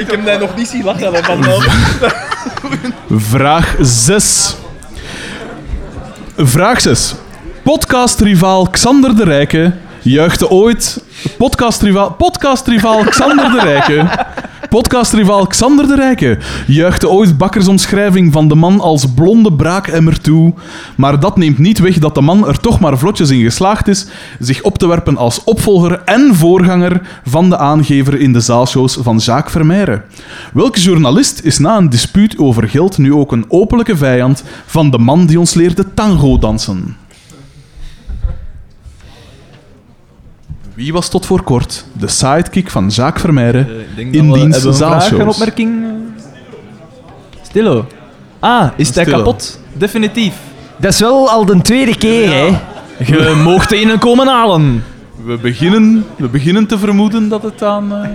Ik 0.00 0.10
heb 0.10 0.24
daar 0.24 0.38
nog 0.38 0.56
niet 0.56 0.68
zien 0.68 0.84
lachen 0.84 1.24
van 1.24 1.44
Vraag 3.30 3.76
6. 3.80 4.56
Vraag 6.36 6.80
6. 6.80 7.14
Podcastrivaal 7.62 8.70
Xander 8.70 9.16
de 9.16 9.24
Rijke 9.24 9.72
juichte 10.02 10.50
ooit... 10.50 11.04
Podcastrivaal, 11.38 12.12
podcastrivaal 12.12 13.04
Xander 13.04 13.50
de 13.50 13.60
Rijke... 13.60 14.06
Podcastrivaal 14.72 15.46
Xander 15.46 15.86
de 15.86 15.94
Rijke 15.94 16.38
juichte 16.66 17.08
ooit 17.08 17.38
Bakkers 17.38 17.68
omschrijving 17.68 18.32
van 18.32 18.48
de 18.48 18.54
man 18.54 18.80
als 18.80 19.06
blonde 19.14 19.52
braakemmer 19.52 20.20
toe. 20.20 20.54
Maar 20.96 21.20
dat 21.20 21.36
neemt 21.36 21.58
niet 21.58 21.78
weg 21.78 21.98
dat 21.98 22.14
de 22.14 22.20
man 22.20 22.48
er 22.48 22.60
toch 22.60 22.80
maar 22.80 22.98
vlotjes 22.98 23.30
in 23.30 23.42
geslaagd 23.42 23.88
is 23.88 24.06
zich 24.38 24.62
op 24.62 24.78
te 24.78 24.86
werpen 24.86 25.16
als 25.16 25.44
opvolger 25.44 26.02
en 26.04 26.34
voorganger 26.34 27.20
van 27.24 27.50
de 27.50 27.58
aangever 27.58 28.20
in 28.20 28.32
de 28.32 28.40
zaalshows 28.40 28.98
van 29.00 29.16
Jacques 29.16 29.52
Vermeire. 29.52 30.02
Welke 30.52 30.80
journalist 30.80 31.40
is 31.44 31.58
na 31.58 31.76
een 31.76 31.90
dispuut 31.90 32.38
over 32.38 32.68
geld 32.68 32.98
nu 32.98 33.14
ook 33.14 33.32
een 33.32 33.44
openlijke 33.48 33.96
vijand 33.96 34.44
van 34.66 34.90
de 34.90 34.98
man 34.98 35.26
die 35.26 35.38
ons 35.38 35.54
leerde 35.54 35.94
tango 35.94 36.38
dansen? 36.38 36.96
Wie 40.82 40.92
was 40.92 41.08
tot 41.08 41.26
voor 41.26 41.42
kort 41.42 41.84
de 41.92 42.08
sidekick 42.08 42.70
van 42.70 42.88
Jacques 42.88 43.20
Vermeire 43.22 43.66
in 43.96 44.10
diens 44.10 44.26
Hebben 44.26 44.50
we 44.50 44.54
een 44.54 44.60
vraag, 44.60 44.64
een 44.64 44.74
zaalshows? 44.74 45.34
opmerking? 45.34 45.84
Stillo. 47.42 47.86
Ah, 48.38 48.68
is 48.76 48.94
hij 48.94 49.04
Stillo. 49.04 49.18
kapot? 49.18 49.60
Definitief. 49.72 50.34
Dat 50.76 50.92
is 50.92 51.00
wel 51.00 51.30
al 51.30 51.44
de 51.44 51.60
tweede 51.60 51.96
keer, 51.98 52.30
hè? 52.32 52.58
Je 53.04 53.34
mocht 53.44 53.68
de 53.68 53.80
in 53.80 53.98
komen 53.98 54.26
halen. 54.26 54.84
We 55.24 55.36
beginnen, 55.36 56.06
we 56.16 56.28
beginnen 56.28 56.66
te 56.66 56.78
vermoeden 56.78 57.28
dat 57.28 57.42
het 57.42 57.62
aan... 57.62 57.92
eh, 57.94 58.08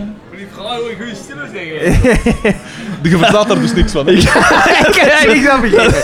Je 3.11 3.17
verstaat 3.17 3.47
daar 3.47 3.59
dus 3.59 3.73
niks 3.73 3.91
van. 3.91 4.07
Ik 4.07 4.21
heb 4.29 5.33
niks 5.33 5.47
aan 5.47 5.61
begrepen. 5.61 6.03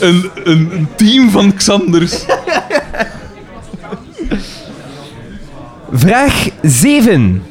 Een, 0.00 0.30
een, 0.44 0.68
een 0.72 0.88
team 0.96 1.30
van 1.30 1.54
Xanders. 1.54 2.24
Vraag 5.94 6.48
7. 6.62 7.42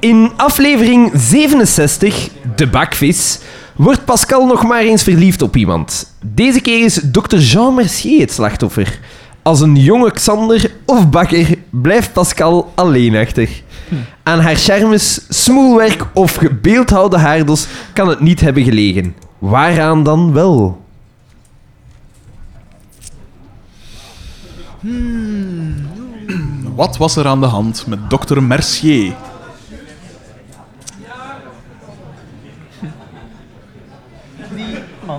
In 0.00 0.30
aflevering 0.36 1.10
67, 1.14 2.28
De 2.56 2.66
Bakvis, 2.66 3.38
wordt 3.76 4.04
Pascal 4.04 4.46
nog 4.46 4.64
maar 4.64 4.80
eens 4.80 5.02
verliefd 5.02 5.42
op 5.42 5.56
iemand. 5.56 6.14
Deze 6.22 6.60
keer 6.60 6.84
is 6.84 7.00
Dr. 7.12 7.36
Jean 7.36 7.74
Mercier 7.74 8.20
het 8.20 8.32
slachtoffer. 8.32 8.98
Als 9.42 9.60
een 9.60 9.76
jonge 9.76 10.12
Xander 10.12 10.70
of 10.84 11.10
bakker 11.10 11.54
blijft 11.70 12.12
Pascal 12.12 12.72
alleen 12.74 13.16
achter. 13.16 13.48
Aan 14.22 14.40
haar 14.40 14.56
charmes, 14.56 15.20
smoelwerk 15.28 16.06
of 16.12 16.34
gebeeldhouwde 16.34 17.18
haardos 17.18 17.66
kan 17.92 18.08
het 18.08 18.20
niet 18.20 18.40
hebben 18.40 18.64
gelegen. 18.64 19.14
Waaraan 19.38 20.02
dan 20.02 20.32
wel? 20.32 20.82
Wat 26.74 26.96
was 26.96 27.16
er 27.16 27.26
aan 27.26 27.40
de 27.40 27.46
hand 27.46 27.86
met 27.86 28.10
dokter 28.10 28.42
Mercier? 28.42 29.14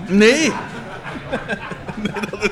Nee! 0.07 0.51
Nee, 1.95 2.11
dat 2.29 2.43
is... 2.43 2.49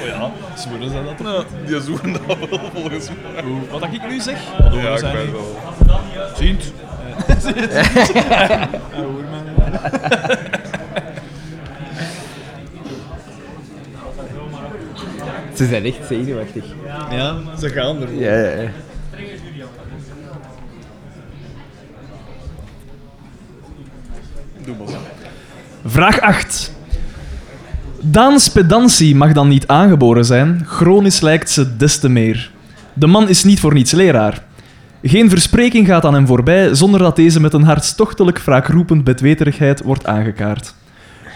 Oh 0.00 0.06
ja, 0.06 0.30
zwoeren 0.56 0.90
ze 0.90 1.02
dat 1.04 1.16
toch? 1.16 1.44
Die 1.66 1.80
zwoeren 1.80 2.12
dat 2.12 2.22
wel, 2.26 2.36
volgens 2.74 3.08
mij. 3.08 3.44
Wat 3.70 3.80
dat 3.80 3.92
ik 3.92 4.08
nu 4.08 4.20
zeg? 4.20 4.38
Ja, 4.72 4.94
ik 4.94 5.00
ben 5.00 5.32
wel... 5.32 5.56
Ziend. 6.36 6.72
Ze 15.56 15.66
zijn 15.66 15.84
echt 15.84 16.06
zenuwachtig. 16.08 16.64
Ja, 17.10 17.36
ze 17.58 17.68
gaan 17.68 18.02
er. 18.02 18.14
Ja, 18.14 18.34
ja, 18.34 18.62
ja. 18.62 18.70
Doe 24.64 24.76
maar. 24.76 24.88
Vraag 25.84 26.20
8. 26.20 26.72
Daans 28.00 28.48
pedantie 28.48 29.14
mag 29.14 29.32
dan 29.32 29.48
niet 29.48 29.66
aangeboren 29.66 30.24
zijn, 30.24 30.62
chronisch 30.66 31.20
lijkt 31.20 31.50
ze 31.50 31.76
des 31.76 31.98
te 31.98 32.08
meer. 32.08 32.50
De 32.94 33.06
man 33.06 33.28
is 33.28 33.44
niet 33.44 33.60
voor 33.60 33.74
niets 33.74 33.92
leraar. 33.92 34.44
Geen 35.02 35.30
verspreking 35.30 35.86
gaat 35.86 36.04
aan 36.04 36.14
hem 36.14 36.26
voorbij 36.26 36.74
zonder 36.74 37.00
dat 37.00 37.16
deze 37.16 37.40
met 37.40 37.52
een 37.52 37.62
hartstochtelijk 37.62 38.38
wraakroepend 38.38 39.04
bedweterigheid 39.04 39.82
wordt 39.82 40.06
aangekaart. 40.06 40.74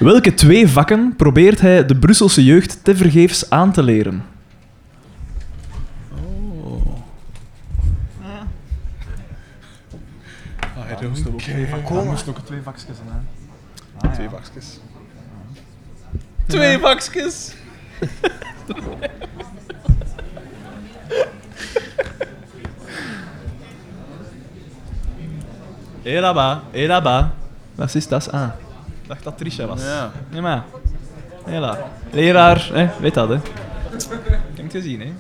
Welke 0.01 0.35
twee 0.35 0.69
vakken 0.69 1.15
probeert 1.17 1.61
hij 1.61 1.87
de 1.87 1.97
Brusselse 1.97 2.45
jeugd 2.45 2.85
tevergeefs 2.85 3.51
aan 3.51 3.73
te 3.73 3.83
leren? 3.83 4.25
Ah, 10.61 10.87
hij 10.87 10.95
toch? 10.97 11.09
moest 11.09 11.29
ook 11.29 11.41
twee 11.41 11.67
vak- 11.67 11.85
Cola. 11.85 12.03
moest 12.03 12.29
ook 12.29 12.39
twee 12.39 12.61
vakjes 12.63 12.85
zijn. 12.97 14.13
Twee 14.13 14.29
vakjes. 14.29 14.81
Twee 16.47 16.79
vakjes! 16.79 17.55
Hé 26.03 26.21
là-bas, 26.21 26.59
hé 26.73 26.87
là-bas. 26.87 27.25
Wat 27.75 27.95
is 27.95 28.09
dat? 28.09 28.33
Ah, 28.33 28.49
ik 28.59 28.70
dacht 29.11 29.25
dat 29.25 29.39
Trisha 29.39 29.67
was. 29.67 29.83
Ja. 29.83 30.13
Nee, 30.31 30.41
maar. 30.41 30.65
Hela. 31.45 31.79
Leraar, 32.11 32.71
hè? 32.73 32.89
weet 33.01 33.15
dat, 33.15 33.29
hè? 33.29 33.39
Kan 34.55 34.69
je 34.73 34.83
zien, 34.83 35.01
hè? 35.01 35.13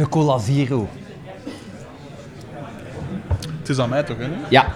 Een 0.00 0.08
cola 0.08 0.38
zero. 0.38 0.88
Het 3.58 3.68
is 3.68 3.78
aan 3.78 3.88
mij 3.88 4.02
toch, 4.02 4.16
hè? 4.18 4.28
Ja. 4.48 4.66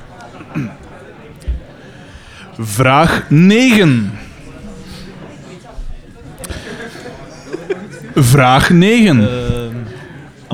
Vraag 2.59 3.31
9. 3.31 4.13
Vraag 8.15 8.71
9. 8.71 9.29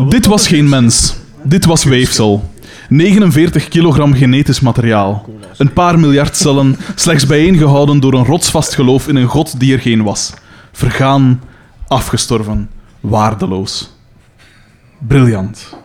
Dit 0.08 0.26
was 0.26 0.46
geen 0.46 0.68
mens. 0.68 1.16
Dit 1.42 1.64
was 1.64 1.84
weefsel. 1.84 2.51
49 2.93 3.69
kilogram 3.69 4.14
genetisch 4.14 4.60
materiaal. 4.60 5.27
Een 5.56 5.73
paar 5.73 5.98
miljard 5.98 6.36
cellen, 6.36 6.77
slechts 6.94 7.27
bijeengehouden 7.27 8.01
door 8.01 8.12
een 8.12 8.24
rotsvast 8.24 8.74
geloof 8.74 9.09
in 9.09 9.16
een 9.16 9.27
god 9.27 9.60
die 9.60 9.73
er 9.73 9.81
geen 9.81 10.02
was. 10.02 10.32
Vergaan, 10.73 11.40
afgestorven, 11.89 12.70
waardeloos. 13.01 13.97
Briljant. 14.98 15.77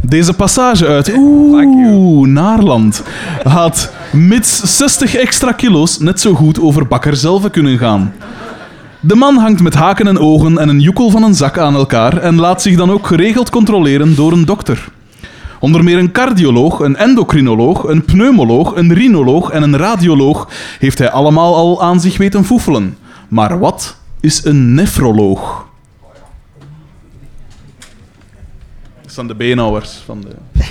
Deze 0.00 0.32
passage 0.32 0.86
uit 0.86 1.12
Oeh, 1.16 2.28
Naarland 2.28 3.02
had 3.42 3.92
mits 4.12 4.76
60 4.76 5.14
extra 5.14 5.52
kilo's 5.52 5.98
net 5.98 6.20
zo 6.20 6.34
goed 6.34 6.60
over 6.60 6.86
Bakker 6.86 7.16
zelf 7.16 7.50
kunnen 7.50 7.78
gaan. 7.78 8.12
De 9.00 9.14
man 9.14 9.36
hangt 9.36 9.62
met 9.62 9.74
haken 9.74 10.06
en 10.06 10.18
ogen 10.18 10.58
en 10.58 10.68
een 10.68 10.80
joekel 10.80 11.10
van 11.10 11.22
een 11.22 11.34
zak 11.34 11.58
aan 11.58 11.74
elkaar 11.74 12.16
en 12.16 12.34
laat 12.34 12.62
zich 12.62 12.76
dan 12.76 12.90
ook 12.90 13.06
geregeld 13.06 13.50
controleren 13.50 14.14
door 14.14 14.32
een 14.32 14.44
dokter. 14.44 14.91
Onder 15.62 15.84
meer 15.84 15.98
een 15.98 16.12
cardioloog, 16.12 16.78
een 16.78 16.96
endocrinoloog, 16.96 17.84
een 17.84 18.04
pneumoloog, 18.04 18.74
een 18.74 18.94
rhinoloog 18.94 19.50
en 19.50 19.62
een 19.62 19.76
radioloog 19.76 20.48
heeft 20.78 20.98
hij 20.98 21.10
allemaal 21.10 21.54
al 21.54 21.82
aan 21.82 22.00
zich 22.00 22.16
weten 22.16 22.44
foefelen. 22.44 22.98
Maar 23.28 23.58
wat 23.58 23.96
is 24.20 24.44
een 24.44 24.74
nefroloog? 24.74 25.66
Dat 29.02 29.12
zijn 29.12 29.26
de 29.26 29.34
beenhouwers 29.34 30.02
van 30.04 30.20
de... 30.20 30.36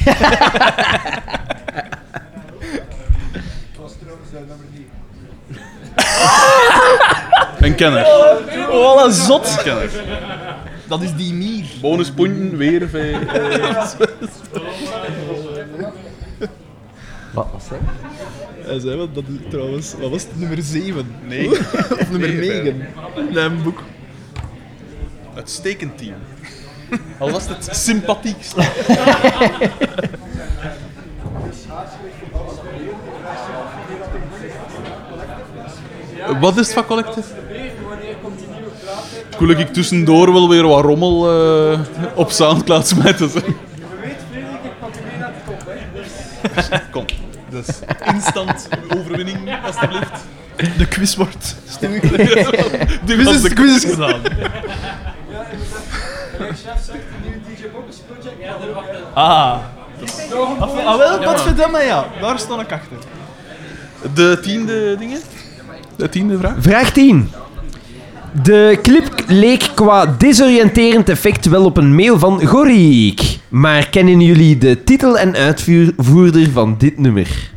Een 7.60 7.76
kenner. 7.76 8.06
Oh, 8.70 8.96
wat 8.96 9.06
een 9.06 9.14
zot! 9.14 9.48
Een 9.58 9.64
kenner. 9.64 9.90
Dat 10.92 11.02
is 11.02 11.16
die 11.16 11.34
mier. 11.34 11.66
Bonuspunten 11.82 12.58
weer. 12.58 12.90
Bij, 12.90 13.14
eh, 13.14 13.74
Wat 17.34 17.48
was 17.52 17.70
hij? 17.70 17.80
Hij 18.62 18.80
zei 18.80 18.96
wel, 18.98 19.12
dat 19.12 19.24
is 19.28 19.50
trouwens... 19.50 19.94
Wat 20.00 20.10
was 20.10 20.24
het? 20.24 20.40
Nummer 20.40 20.62
7? 20.62 21.16
nee. 21.28 21.50
Of 22.00 22.10
nummer 22.12 22.30
Nee, 22.30 22.62
9? 22.62 22.88
In 23.16 23.34
mijn 23.34 23.64
boek. 23.64 23.84
Uitstekend 25.36 25.98
team. 25.98 26.16
Al 27.18 27.32
was 27.32 27.48
het 27.48 27.68
sympathiekst. 27.86 28.56
Wat 36.40 36.58
is 36.58 36.74
het 36.74 36.86
van 36.86 36.86
collectief? 39.42 39.66
Gelukkig 39.66 39.70
tussendoor 39.70 40.34
wel 40.34 40.50
weer 40.50 40.68
wat 40.68 40.84
rommel 40.84 41.32
eh, 41.72 41.80
op 42.16 42.32
Soundcloud 42.32 42.88
smijten. 42.88 43.30
Ze. 43.30 43.42
Kom, 46.92 47.06
dus 47.50 47.68
instant 48.14 48.68
overwinning, 48.98 49.38
alstublieft. 49.66 50.26
De 50.78 50.88
quiz 50.88 51.16
wordt. 51.16 51.56
De 51.80 53.16
quiz 53.16 53.28
is, 53.28 53.42
de 53.42 53.54
quiz 53.54 53.84
is 53.84 53.92
gedaan. 53.92 54.22
Ah. 59.14 59.60
Ah, 60.60 60.86
ah, 60.86 60.98
wel, 60.98 61.20
dat 61.20 61.42
vertel 61.42 61.70
mij 61.70 61.86
ja. 61.86 62.06
Daar 62.22 62.40
stond 62.40 62.62
ik 62.62 62.72
achter. 62.72 62.98
De 64.14 64.40
tiende 64.42 64.96
dingen? 64.98 65.20
De 65.96 66.10
tiende 66.10 66.38
vraag? 66.38 66.56
Vraag 66.60 66.92
10. 66.92 67.32
De 68.32 68.80
clip 68.82 69.24
leek 69.28 69.70
qua 69.76 70.16
desoriënterend 70.18 71.10
effect 71.10 71.46
wel 71.46 71.66
op 71.66 71.78
een 71.78 71.96
mail 71.96 72.20
van 72.20 72.46
Gorik. 72.46 73.40
Maar 73.50 73.90
kennen 73.90 74.22
jullie 74.22 74.58
de 74.58 74.84
titel 74.84 75.18
en 75.18 75.36
uitvoerder 75.36 76.52
van 76.52 76.76
dit 76.78 76.98
nummer? 76.98 77.52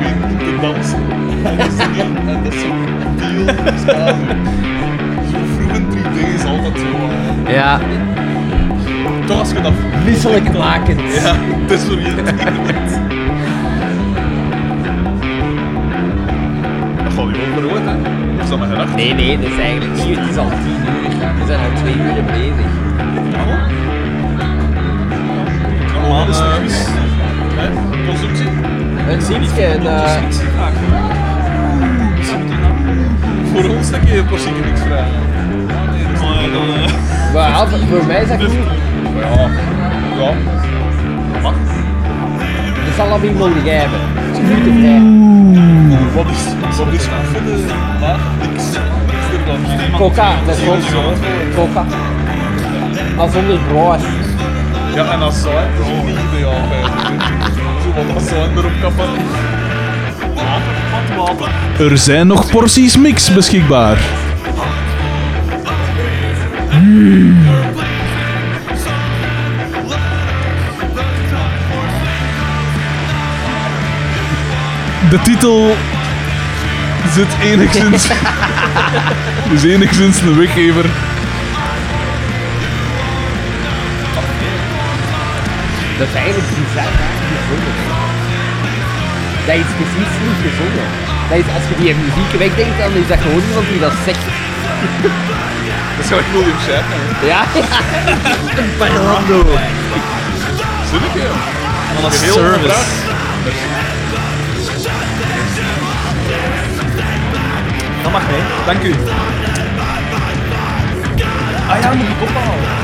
In 0.00 0.38
te 0.38 0.58
dansen. 0.60 0.98
En 1.44 1.56
te 1.56 1.70
zingen. 1.76 2.16
En 2.28 2.42
dat 2.42 2.52
is 2.52 2.60
zo 2.60 2.66
spazen. 3.76 4.28
Zo 5.30 5.38
vroeg 5.56 5.72
in 5.72 5.86
3D 5.90 6.34
is 6.34 6.44
altijd 6.44 6.78
zo... 6.78 7.52
Ja, 7.52 7.80
toch 9.26 9.38
als 9.38 9.50
je 9.50 9.60
dat... 9.60 9.72
misselijkmakend. 10.04 11.00
Ja, 11.00 11.34
desoriënterend. 11.66 12.90
Dat 17.04 17.12
gaat 17.12 17.26
je 17.26 17.38
wel 17.38 17.52
verhoord, 17.54 17.84
hè? 17.84 17.94
Of 18.36 18.42
is 18.42 18.48
dat 18.48 18.58
maar 18.58 18.68
gedacht? 18.68 18.94
Nee, 18.94 19.14
nee, 19.14 19.38
dat 19.38 19.50
is 19.50 19.58
eigenlijk 19.58 20.04
niet. 20.04 20.18
Het 20.18 20.30
is 20.30 20.36
al 20.36 20.48
tien 20.48 20.80
uur. 20.86 21.10
We 21.38 21.46
zijn 21.46 21.60
al 21.60 21.70
twee 21.82 21.94
uur 21.94 22.24
bezig. 22.24 22.70
Normaal 25.92 26.28
is 26.28 26.38
het. 26.38 26.95
Een 29.08 29.20
ziekje, 29.22 29.78
de... 29.82 30.18
Voor 33.54 33.70
ons 33.76 33.90
dat 33.90 34.00
je 34.08 34.18
een 34.18 34.26
portie 34.26 34.52
niks 34.52 34.80
vragen. 34.80 35.24
Maar 37.34 37.68
voor- 37.68 37.78
voor 37.98 38.06
mij 38.06 38.22
is 38.22 38.28
dat 38.28 38.38
goed. 38.42 38.52
Ja. 39.18 39.48
Ja. 40.22 40.32
Mag. 41.42 41.52
De 42.84 42.92
salami 42.96 43.30
mogen 43.30 43.64
jij 43.64 43.74
hebben. 43.76 44.00
Het 44.16 44.38
is. 44.76 46.14
Wat 46.14 46.26
is, 46.26 46.76
wat 46.76 46.92
is 46.92 47.02
voor 47.32 47.42
de? 47.44 47.64
Niks. 48.50 48.64
Coca, 49.96 50.28
met 50.46 50.56
ons. 50.68 50.84
Coca. 51.54 51.84
Maar 53.16 53.28
zonder 53.30 53.58
brood. 53.68 54.00
Ja, 54.94 55.12
en 55.12 55.22
als 55.22 55.42
zout 55.42 55.54
is 55.80 55.98
ook 55.98 56.06
niet 56.06 56.16
ideaal. 56.34 56.54
Wat 57.96 58.32
erop 58.56 58.72
kappen. 58.80 59.08
Er 61.78 61.98
zijn 61.98 62.26
nog 62.26 62.50
porties 62.50 62.96
mix 62.96 63.34
beschikbaar. 63.34 63.98
De 75.10 75.20
titel 75.22 75.76
zit 77.14 77.28
enigszins, 77.42 78.08
is 79.54 79.64
enigszins 79.64 80.20
een 80.20 80.38
weggever. 80.38 80.84
Dat 85.98 86.08
is 86.08 86.14
eigenlijk 86.14 86.48
bizar 86.48 86.84
niet 86.84 87.25
gezongen. 87.46 87.74
Dat 89.46 89.56
is 89.64 89.70
precies 89.78 90.12
niet 90.24 90.38
gezongen. 90.46 90.88
Dat 91.28 91.38
is, 91.42 91.48
als 91.56 91.64
je 91.68 91.74
die 91.82 91.94
muziek 92.04 92.32
wegdenkt, 92.44 92.78
dan 92.78 92.92
is 93.02 93.08
dat 93.12 93.20
gewoon 93.24 93.42
iemand 93.48 93.66
die 93.72 93.80
dat 93.86 93.96
zegt. 94.04 94.24
Dat 95.96 96.04
is 96.04 96.08
gelijk 96.10 96.28
William 96.32 96.60
Shatner. 96.66 97.04
Ja? 97.32 97.40
Een 98.60 98.72
parlando. 98.78 99.38
Zinnetje, 100.90 101.22
ja. 101.28 101.34
Wat 102.02 102.12
een 102.12 102.20
Heel 102.20 102.32
service. 102.32 102.84
Dat 108.02 108.12
mag 108.12 108.22
mee. 108.30 108.42
Dank 108.66 108.82
u. 108.82 108.94
Ah 111.68 111.80
ja, 111.82 111.92
moet 111.94 112.08
ik 112.08 112.22
ophalen. 112.22 112.76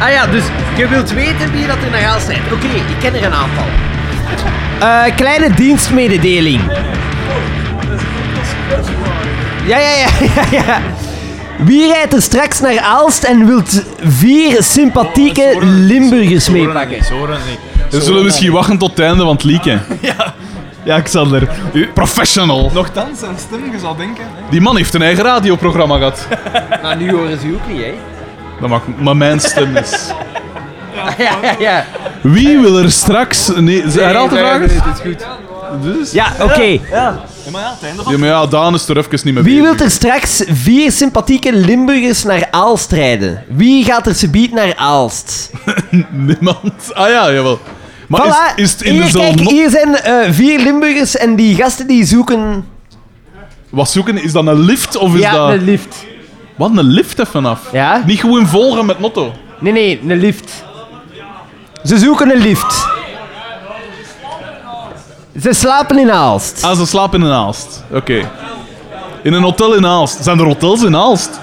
Ah 0.00 0.10
ja, 0.10 0.26
dus 0.26 0.44
je 0.76 0.88
wilt 0.88 1.12
weten 1.12 1.52
wie 1.52 1.66
dat 1.66 1.76
er 1.84 1.90
naar 1.90 2.06
Aalst 2.06 2.28
rijdt. 2.28 2.52
Oké, 2.52 2.66
ik 2.66 2.96
ken 3.00 3.14
er 3.14 3.24
een 3.24 3.34
aantal. 3.34 3.64
Eh, 4.80 5.16
kleine 5.16 5.50
dienstmededeling. 5.54 6.60
Ja, 9.66 9.78
ja, 9.78 9.90
ja, 9.90 10.08
ja, 10.36 10.58
ja. 10.66 10.80
Wie 11.58 11.92
rijdt 11.92 12.12
er 12.12 12.22
straks 12.22 12.60
naar 12.60 12.80
Aalst 12.80 13.22
en 13.24 13.46
wilt 13.46 13.84
vier 14.02 14.62
sympathieke 14.62 15.56
Limburgers 15.60 16.48
meepakken? 16.50 16.98
We 17.90 18.00
zullen 18.00 18.24
misschien 18.24 18.52
wachten 18.52 18.78
tot 18.78 18.90
het 18.90 18.98
einde 18.98 19.22
van 19.22 19.32
het 19.32 19.44
leaken. 19.44 19.82
Ja, 20.00 20.25
Xander. 21.02 21.48
Professional. 21.94 22.70
Nochtans, 22.74 23.18
zijn 23.18 23.36
stem, 23.38 23.72
je 23.72 23.78
zal 23.78 23.96
denken. 23.96 24.24
hè. 24.24 24.50
Die 24.50 24.60
man 24.60 24.76
heeft 24.76 24.94
een 24.94 25.02
eigen 25.02 25.24
radioprogramma 25.24 25.96
gehad. 25.96 26.26
Nou, 26.82 26.96
nu 26.96 27.12
horen 27.12 27.40
ze 27.40 27.46
u 27.46 27.54
ook 27.54 27.72
niet, 27.72 27.82
hè? 27.84 27.94
Dat 28.60 28.68
mag 28.68 28.82
maar 29.00 29.16
mijn 29.16 29.40
stem 29.40 29.76
is. 29.76 29.92
Ja, 31.18 31.36
ja, 31.42 31.54
ja. 31.58 31.84
Wie 32.22 32.58
wil 32.58 32.78
er 32.78 32.90
straks... 32.92 33.50
Nee, 33.56 33.82
herhaal 33.82 34.28
de 34.28 34.36
vraag 34.36 34.60
eens. 34.60 34.72
Het 34.72 34.82
is 34.94 35.00
goed. 35.00 35.26
Dus? 35.82 36.10
Ja, 36.12 36.32
oké. 36.40 36.62
Ja, 36.62 37.20
maar 37.52 37.60
ja, 37.62 37.70
het 37.70 37.82
einde 37.82 38.02
van... 38.02 38.12
Ja, 38.12 38.18
maar 38.18 38.28
ja, 38.28 38.46
Daan 38.46 38.74
is 38.74 38.88
er 38.88 38.96
even 38.96 39.10
niet 39.24 39.34
meer 39.34 39.42
Wie 39.42 39.54
bezig. 39.60 39.62
wilt 39.62 39.80
er 39.80 39.90
straks 39.90 40.42
vier 40.48 40.92
sympathieke 40.92 41.52
Limburgers 41.52 42.22
naar 42.24 42.48
Aalst 42.50 42.92
rijden? 42.92 43.44
Wie 43.48 43.84
gaat 43.84 44.06
er 44.06 44.14
subiet 44.14 44.52
naar 44.52 44.72
Aalst? 44.76 45.50
Niemand. 46.10 46.94
Ah 46.94 47.08
ja, 47.08 47.32
jawel. 47.32 47.60
Maar 48.06 48.20
voilà, 48.20 48.54
is, 48.56 48.62
is 48.62 48.70
het 48.72 48.82
in 48.82 48.92
hier, 48.92 49.02
dezelfde... 49.02 49.34
kijk, 49.34 49.42
no- 49.42 49.50
hier 49.50 49.70
zijn 49.70 49.96
eh, 49.96 50.32
vier 50.32 50.60
Limburgers 50.60 51.16
en 51.16 51.36
die 51.36 51.54
gasten 51.54 51.86
die 51.86 52.04
zoeken... 52.04 52.64
Wat 53.70 53.90
zoeken? 53.90 54.22
Is 54.22 54.32
dat 54.32 54.46
een 54.46 54.60
lift 54.60 54.96
of 54.96 55.14
is 55.14 55.20
ja, 55.20 55.32
dat... 55.32 55.48
een 55.50 55.64
lift. 55.64 56.06
Wat, 56.56 56.70
een 56.76 56.84
lift 56.84 57.18
even 57.18 57.46
af? 57.46 57.60
Ja? 57.72 58.02
Niet 58.06 58.20
gewoon 58.20 58.46
volgen 58.46 58.86
met 58.86 58.98
motto. 58.98 59.32
Nee, 59.58 59.72
nee, 59.72 60.00
een 60.08 60.18
lift. 60.18 60.64
Ze 61.84 61.98
zoeken 61.98 62.30
een 62.30 62.40
lift. 62.40 62.86
Ze 65.40 65.52
slapen 65.52 65.98
in 65.98 66.10
Aalst. 66.10 66.64
Ah, 66.64 66.76
ze 66.76 66.86
slapen 66.86 67.22
in 67.22 67.30
Aalst. 67.30 67.84
Oké. 67.92 68.30
In 69.22 69.32
een 69.32 69.42
hotel 69.42 69.74
in 69.74 69.86
Aalst. 69.86 70.24
Zijn 70.24 70.38
er 70.38 70.44
hotels 70.44 70.82
in 70.82 70.96
Aalst? 70.96 71.40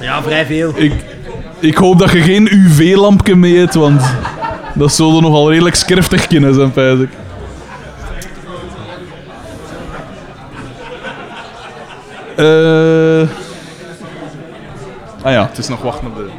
Ja, 0.00 0.22
vrij 0.22 0.46
veel. 0.46 0.72
Ik, 0.74 0.92
ik 1.58 1.76
hoop 1.76 1.98
dat 1.98 2.10
je 2.10 2.20
geen 2.20 2.48
UV-lampje 2.50 3.34
mee 3.34 3.56
hebt, 3.56 3.74
want 3.74 4.02
dat 4.74 4.92
zullen 4.92 5.22
nogal 5.22 5.50
redelijk 5.50 5.74
skerftig 5.74 6.26
kunnen 6.26 6.54
zijn, 6.54 6.72
pijs 6.72 6.98
ik. 6.98 7.10
Eh. 12.36 13.28
Ah 15.22 15.32
ja, 15.32 15.46
het 15.48 15.58
is 15.58 15.68
nog 15.68 15.82
wachten 15.82 16.06
op 16.06 16.16
de... 16.16 16.30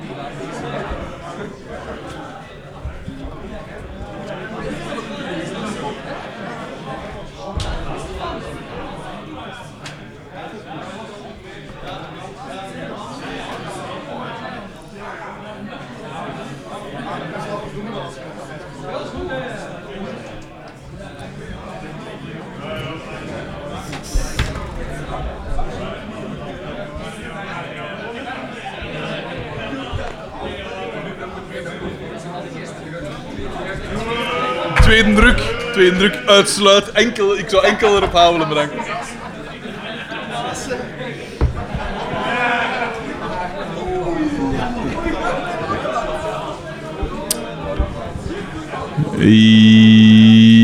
Druk 36.00 36.20
uitsluit. 36.26 36.92
Enkel, 36.92 37.38
ik 37.38 37.50
zou 37.50 37.66
enkel 37.66 37.96
erop 37.96 38.14
houden 38.14 38.48
bedanken. 38.48 38.78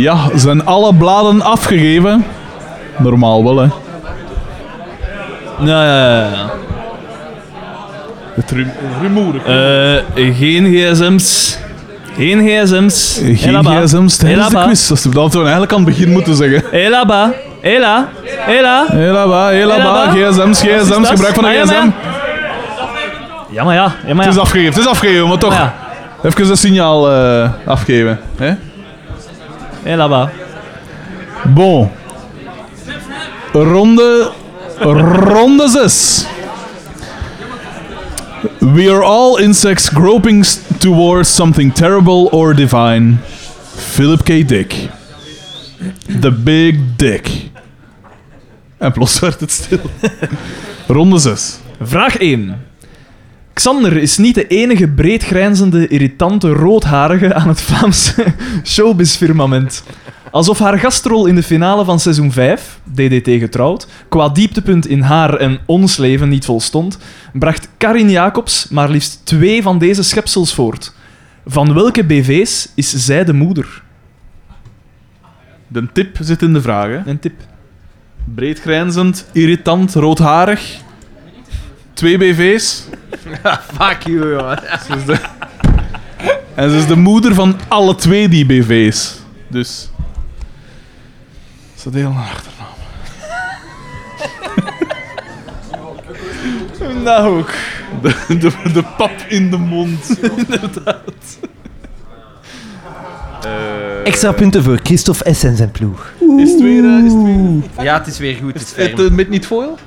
Ja, 0.01 0.37
zijn 0.37 0.65
alle 0.65 0.93
bladen 0.93 1.41
afgegeven? 1.41 2.25
Normaal 2.97 3.43
wel, 3.43 3.57
hè. 3.57 3.67
Ja, 5.59 5.85
ja, 5.85 6.19
ja. 6.19 6.49
Het 8.33 8.51
rum 8.51 8.71
rumoerig. 9.01 9.45
Eh, 9.45 10.35
geen 10.37 10.65
gsm's. 10.65 11.57
Geen 12.17 12.39
gsm's. 12.47 13.19
Geen 13.23 13.65
gsm's 13.65 14.17
tijdens 14.17 14.49
de 14.49 14.63
quiz. 14.65 14.87
Dat 14.87 15.03
hadden 15.13 15.31
we 15.31 15.37
eigenlijk 15.39 15.71
aan 15.71 15.77
het 15.85 15.87
begin 15.87 16.11
moeten 16.11 16.35
zeggen. 16.35 16.63
Hela 16.71 17.05
ba. 17.05 17.31
Hela. 17.61 18.07
Hela. 18.25 18.85
Hela 18.91 19.27
ba, 19.27 19.47
hela 19.49 19.75
ba, 19.77 20.11
Hela 20.11 20.31
ba. 20.31 20.31
gsm's, 20.31 20.61
gsm's, 20.61 21.09
gebruik 21.09 21.35
van 21.35 21.45
Ah, 21.45 21.51
een 21.51 21.57
ja, 21.57 21.65
maar 21.65 21.75
gsm. 21.75 21.89
Ja, 23.53 23.63
maar 23.63 23.75
ja. 23.75 23.91
ja, 24.07 24.13
maar 24.13 24.25
Het 24.25 24.33
is 24.33 24.39
afgegeven, 24.39 24.73
het 24.73 24.81
is 24.83 24.87
afgegeven, 24.87 25.27
maar 25.27 25.37
toch. 25.37 25.53
Ja. 25.53 25.73
Even 26.23 26.49
een 26.49 26.57
signaal 26.57 27.11
eh, 27.11 27.49
afgeven. 27.65 28.19
Hè? 28.37 28.53
Hela 29.83 30.07
ba. 30.07 30.29
Bon. 31.43 31.91
Ronde... 33.53 34.31
Ronde 34.79 35.67
6. 35.69 36.25
We 38.59 38.89
are 38.91 39.03
all 39.03 39.37
insects 39.41 39.89
groping 39.89 40.45
s- 40.45 40.59
towards 40.85 41.33
something 41.33 41.73
terrible 41.73 42.29
or 42.31 42.53
divine. 42.53 43.17
Philip 43.75 44.23
K. 44.23 44.43
Dick. 44.47 44.89
The 46.21 46.31
Big 46.31 46.75
Dick. 46.95 47.49
En 48.77 48.91
plots 48.91 49.19
werd 49.25 49.39
het 49.39 49.51
stil. 49.51 49.79
Ronde 50.87 51.17
6. 51.17 51.57
Vraag 51.81 52.17
1. 52.17 52.55
Xander 53.53 53.97
is 53.97 54.17
niet 54.17 54.35
de 54.35 54.47
enige 54.47 54.87
breedgrijnzende, 54.87 55.87
irritante 55.87 56.49
roodharige 56.49 57.33
aan 57.33 57.47
het 57.47 57.61
Vlaamse 57.61 58.25
showbiz-firmament. 58.73 59.83
Alsof 60.35 60.59
haar 60.59 60.79
gastrol 60.79 61.25
in 61.25 61.35
de 61.35 61.43
finale 61.43 61.85
van 61.85 61.99
seizoen 61.99 62.31
5, 62.31 62.79
DDT 62.93 63.29
getrouwd, 63.39 63.87
qua 64.09 64.29
dieptepunt 64.29 64.87
in 64.87 65.01
haar 65.01 65.33
en 65.33 65.59
ons 65.65 65.97
leven 65.97 66.29
niet 66.29 66.45
volstond, 66.45 66.97
bracht 67.33 67.69
Karin 67.77 68.09
Jacobs 68.09 68.67
maar 68.69 68.89
liefst 68.89 69.25
twee 69.25 69.61
van 69.61 69.77
deze 69.77 70.03
schepsels 70.03 70.53
voort. 70.53 70.93
Van 71.45 71.73
welke 71.73 72.03
BV's 72.03 72.71
is 72.75 72.89
zij 72.89 73.23
de 73.23 73.33
moeder? 73.33 73.83
De 75.67 75.87
tip 75.93 76.17
zit 76.19 76.41
in 76.41 76.53
de 76.53 76.61
vraag. 76.61 76.87
Hè? 76.87 77.01
Een 77.05 77.19
tip. 77.19 77.41
Breedgrijnzend, 78.35 79.29
irritant, 79.31 79.93
roodharig. 79.93 80.77
Twee 81.93 82.17
BV's. 82.17 82.83
Fuck 83.73 84.01
you, 84.03 84.29
jongen. 84.29 84.59
Ze 84.87 84.95
is 84.95 85.05
de... 85.05 85.19
En 86.55 86.69
ze 86.69 86.77
is 86.77 86.87
de 86.87 86.95
moeder 86.95 87.33
van 87.33 87.59
alle 87.67 87.95
twee 87.95 88.29
die 88.29 88.45
BV's. 88.45 89.19
Dus. 89.47 89.89
Ze 91.85 91.91
delen 91.91 92.11
een 92.11 92.17
achternaam. 92.17 92.73
Nou 97.03 97.37
ook. 97.37 97.51
De, 98.01 98.37
de, 98.37 98.51
de 98.73 98.83
pap 98.97 99.11
in 99.27 99.49
de 99.49 99.57
mond. 99.57 100.19
Inderdaad. 100.37 101.37
Extra 104.03 104.31
punten 104.31 104.63
voor 104.63 104.79
Christophe 104.83 105.33
S. 105.33 105.43
en 105.43 105.55
zijn 105.57 105.71
ploeg. 105.71 106.13
Is 106.37 106.51
het 106.51 106.61
weer... 106.61 106.83
eh, 106.83 107.05
is 107.05 107.13
het 107.13 107.23
weer... 107.23 107.85
Ja, 107.85 107.97
het 107.97 108.07
is 108.07 108.17
weer 108.17 108.35
goed. 108.35 108.53
Het 108.53 108.61
is 108.61 108.73
Het 108.75 108.99
uh, 108.99 109.09
met 109.11 109.29
niet 109.29 109.45
foil? 109.45 109.77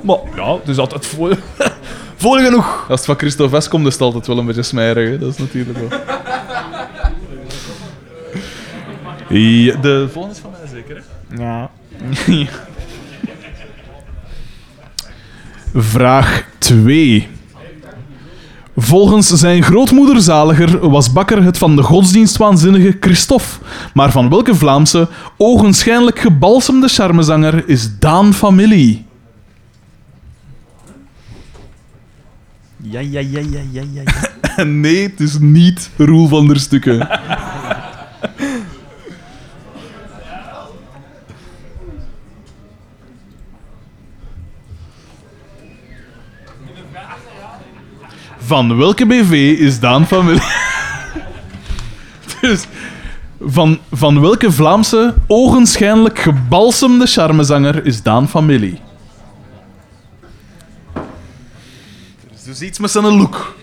Maar 0.00 0.18
ja, 0.36 0.54
het 0.54 0.68
is 0.68 0.78
altijd 0.78 1.06
vol, 1.06 1.30
vol 2.16 2.32
genoeg. 2.44 2.80
Als 2.88 3.00
het 3.00 3.04
van 3.04 3.18
Christophe 3.18 3.60
S 3.60 3.68
komt, 3.68 3.86
is 3.86 3.92
het 3.92 4.02
altijd 4.02 4.26
wel 4.26 4.38
een 4.38 4.46
beetje 4.46 4.62
smerig. 4.62 5.08
Hè? 5.10 5.18
Dat 5.18 5.32
is 5.32 5.38
natuurlijk 5.38 5.78
wel... 5.78 5.88
Ja, 9.28 9.76
de 9.76 10.08
volgende 10.12 10.36
is 10.36 10.40
van? 10.42 10.53
Ja. 11.36 11.70
Vraag 15.74 16.46
2. 16.58 17.28
Volgens 18.76 19.28
zijn 19.28 19.62
grootmoeder 19.62 20.20
Zaliger 20.20 20.90
was 20.90 21.12
Bakker 21.12 21.42
het 21.42 21.58
van 21.58 21.76
de 21.76 21.82
godsdienstwaanzinnige 21.82 22.96
Christophe. 23.00 23.46
Maar 23.94 24.10
van 24.10 24.28
welke 24.28 24.54
Vlaamse, 24.54 25.08
ogenschijnlijk 25.36 26.18
gebalsemde 26.18 26.88
charmezanger 26.88 27.68
is 27.68 27.98
Daan 27.98 28.34
familie? 28.34 29.04
Ja, 32.76 33.00
ja, 33.00 33.20
ja, 33.20 33.40
ja, 33.50 33.60
ja, 33.70 33.82
ja. 33.92 34.02
En 34.56 34.80
nee, 34.80 35.02
het 35.02 35.20
is 35.20 35.38
niet 35.38 35.90
Roel 35.96 36.28
van 36.28 36.46
der 36.46 36.60
Stukken. 36.60 37.08
Van 48.46 48.76
welke 48.76 49.06
BV 49.06 49.58
is 49.58 49.80
Daan 49.80 50.06
familie? 50.06 50.42
dus 52.40 52.66
van, 53.40 53.78
van 53.92 54.20
welke 54.20 54.52
Vlaamse, 54.52 55.14
ogenschijnlijk 55.26 56.18
gebalsemde 56.18 57.06
charmezanger 57.06 57.86
is 57.86 58.02
Daan 58.02 58.28
familie? 58.28 58.80
Er 60.94 61.02
is 62.34 62.42
dus 62.42 62.62
iets 62.62 62.78
met 62.78 62.90
zijn 62.90 63.04
look. 63.04 63.56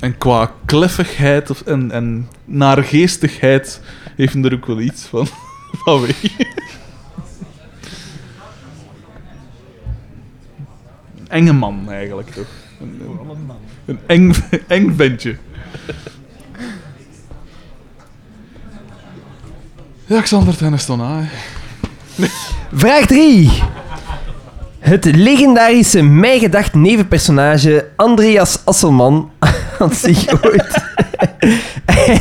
En 0.00 0.18
qua 0.18 0.52
kleffigheid 0.64 1.50
of, 1.50 1.60
en, 1.60 1.90
en 1.90 2.28
naargeestigheid 2.44 3.80
heeft 4.16 4.34
hij 4.34 4.42
er 4.42 4.54
ook 4.54 4.66
wel 4.66 4.80
iets 4.80 5.02
van, 5.02 5.26
van 5.84 6.00
weg. 6.00 6.22
Enge 11.30 11.52
man, 11.52 11.90
eigenlijk, 11.90 12.30
toch? 12.30 12.46
Een, 12.80 13.00
een, 13.28 13.50
een 13.84 13.98
eng, 14.06 14.32
eng 14.76 14.94
ventje. 14.96 15.36
Ja, 20.06 20.20
Xander 20.20 20.56
Tennis 20.56 20.86
dan, 20.86 21.00
hè. 21.00 21.24
Vraag 22.72 23.06
3. 23.06 23.50
Het 24.78 25.04
legendarische 25.04 26.02
mijgedacht 26.02 26.74
nevenpersonage 26.74 27.88
Andreas 27.96 28.64
Asselman 28.64 29.30
had 29.78 29.96
zich 29.96 30.44
ooit 30.44 30.84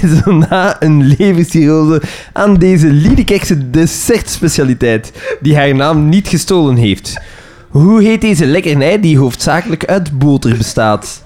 zo 0.23 0.31
na 0.31 0.81
een 0.81 1.03
levenscirrose 1.17 2.01
aan 2.33 2.55
deze 2.55 2.87
Liedekekse 2.87 3.69
dessertspecialiteit, 3.69 5.11
die 5.41 5.55
haar 5.55 5.75
naam 5.75 6.09
niet 6.09 6.27
gestolen 6.27 6.75
heeft. 6.75 7.21
Hoe 7.69 8.03
heet 8.03 8.21
deze 8.21 8.45
lekkernij 8.45 8.99
die 8.99 9.17
hoofdzakelijk 9.17 9.85
uit 9.85 10.19
boter 10.19 10.57
bestaat? 10.57 11.23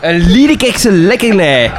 Een 0.00 0.20
Liedekekse 0.30 0.92
lekkernij. 0.92 1.72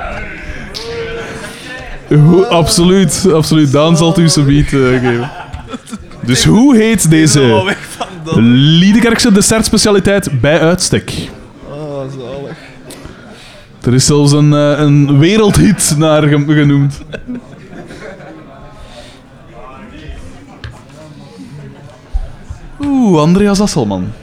Hoe- 2.08 2.46
absoluut, 2.46 3.28
absoluut. 3.34 3.72
Daan 3.72 3.98
zal 3.98 4.08
het 4.08 4.18
u 4.18 4.30
subiet 4.30 4.66
eh, 4.74 4.80
geven. 4.80 5.32
Dus 6.26 6.46
hoe 6.46 6.76
heet 6.76 7.10
deze 7.10 7.74
Liedekerkse 8.80 9.32
dessertspecialiteit 9.32 10.42
bij 10.42 10.60
uitstek? 10.60 11.14
Oh, 11.70 12.00
zalig. 12.20 12.58
Er 13.82 13.94
is 13.94 14.06
zelfs 14.06 14.32
een, 14.32 14.54
eh, 14.54 14.80
een 14.80 15.20
wereldhit 15.20 15.96
naar 15.98 16.24
ge- 16.24 16.44
genoemd. 16.48 17.00
Oeh, 22.80 23.22
Andreas 23.22 23.62
Asselman. 23.62 24.14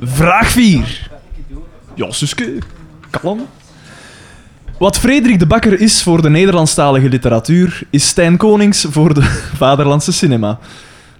Vraag 0.00 0.46
4. 0.50 1.10
Ja, 1.94 2.12
Suske. 2.12 2.58
Kalm. 3.10 3.46
Wat 4.78 4.98
Frederik 4.98 5.38
de 5.38 5.46
Bakker 5.46 5.80
is 5.80 6.02
voor 6.02 6.22
de 6.22 6.30
Nederlandstalige 6.30 7.08
literatuur, 7.08 7.82
is 7.90 8.08
Stijn 8.08 8.36
Konings 8.36 8.86
voor 8.90 9.14
de 9.14 9.22
vaderlandse 9.62 10.12
cinema. 10.12 10.58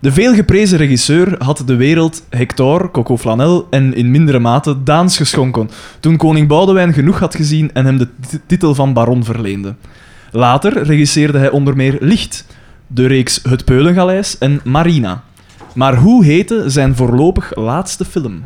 De 0.00 0.12
veelgeprezen 0.12 0.78
regisseur 0.78 1.44
had 1.44 1.62
de 1.66 1.76
wereld 1.76 2.24
Hector, 2.28 2.90
Coco 2.90 3.16
Flanel 3.16 3.66
en 3.70 3.94
in 3.94 4.10
mindere 4.10 4.38
mate 4.38 4.82
Daans 4.82 5.16
geschonken, 5.16 5.70
toen 6.00 6.16
koning 6.16 6.48
Boudewijn 6.48 6.92
genoeg 6.92 7.18
had 7.18 7.34
gezien 7.34 7.70
en 7.72 7.84
hem 7.84 7.98
de 7.98 8.08
tit- 8.28 8.40
titel 8.46 8.74
van 8.74 8.92
baron 8.92 9.24
verleende. 9.24 9.74
Later 10.32 10.82
regisseerde 10.82 11.38
hij 11.38 11.50
onder 11.50 11.76
meer 11.76 11.96
Licht, 12.00 12.46
de 12.86 13.06
reeks 13.06 13.40
Het 13.42 13.64
Peulengaleis 13.64 14.38
en 14.38 14.60
Marina. 14.64 15.22
Maar 15.74 15.96
hoe 15.96 16.24
heette 16.24 16.70
zijn 16.70 16.96
voorlopig 16.96 17.56
laatste 17.56 18.04
film? 18.04 18.42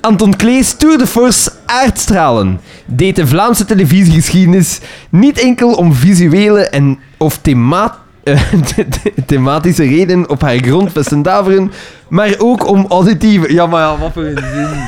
Anton 0.02 0.36
Klees 0.36 0.74
Tour 0.74 0.98
de 0.98 1.08
Force 1.08 1.52
aardstralen 1.72 2.60
deed 2.86 3.16
de 3.16 3.28
Vlaamse 3.28 3.66
televisiegeschiedenis 3.66 4.80
niet 5.10 5.40
enkel 5.40 5.74
om 5.74 5.94
visuele 5.94 6.62
en 6.70 7.00
of 7.18 7.38
thema 7.38 7.98
eh, 8.24 8.42
the- 8.76 8.88
the- 8.88 9.14
thematische 9.26 9.84
redenen 9.84 10.30
op 10.30 10.42
haar 10.42 10.58
grondvesten 10.58 11.22
daveren, 11.22 11.72
maar 12.10 12.36
ook 12.38 12.68
om 12.68 12.86
auditieve... 12.90 13.54
Ja, 13.54 13.66
maar 13.66 13.82
ja, 13.82 13.98
wat 13.98 14.14
voor 14.14 14.24
een 14.24 14.38
zin. 14.54 14.80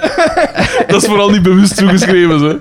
Dat 0.88 1.02
is 1.02 1.08
vooral 1.08 1.30
niet 1.30 1.42
bewust 1.42 1.76
toegeschreven, 1.76 2.40
hè. 2.40 2.56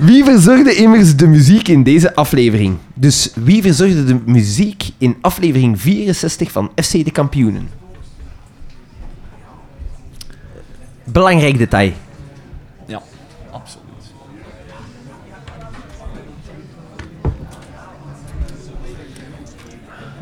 Wie 0.00 0.24
verzorgde 0.24 0.74
immers 0.74 1.16
de 1.16 1.26
muziek 1.26 1.68
in 1.68 1.82
deze 1.82 2.14
aflevering? 2.14 2.76
Dus 2.94 3.30
wie 3.34 3.62
verzorgde 3.62 4.04
de 4.04 4.16
muziek 4.24 4.82
in 4.98 5.16
aflevering 5.20 5.80
64 5.80 6.50
van 6.50 6.70
FC 6.82 6.92
de 7.04 7.10
Kampioenen? 7.10 7.68
Belangrijk 11.06 11.58
detail. 11.58 11.92
Ja, 12.86 13.02
absoluut. 13.50 13.84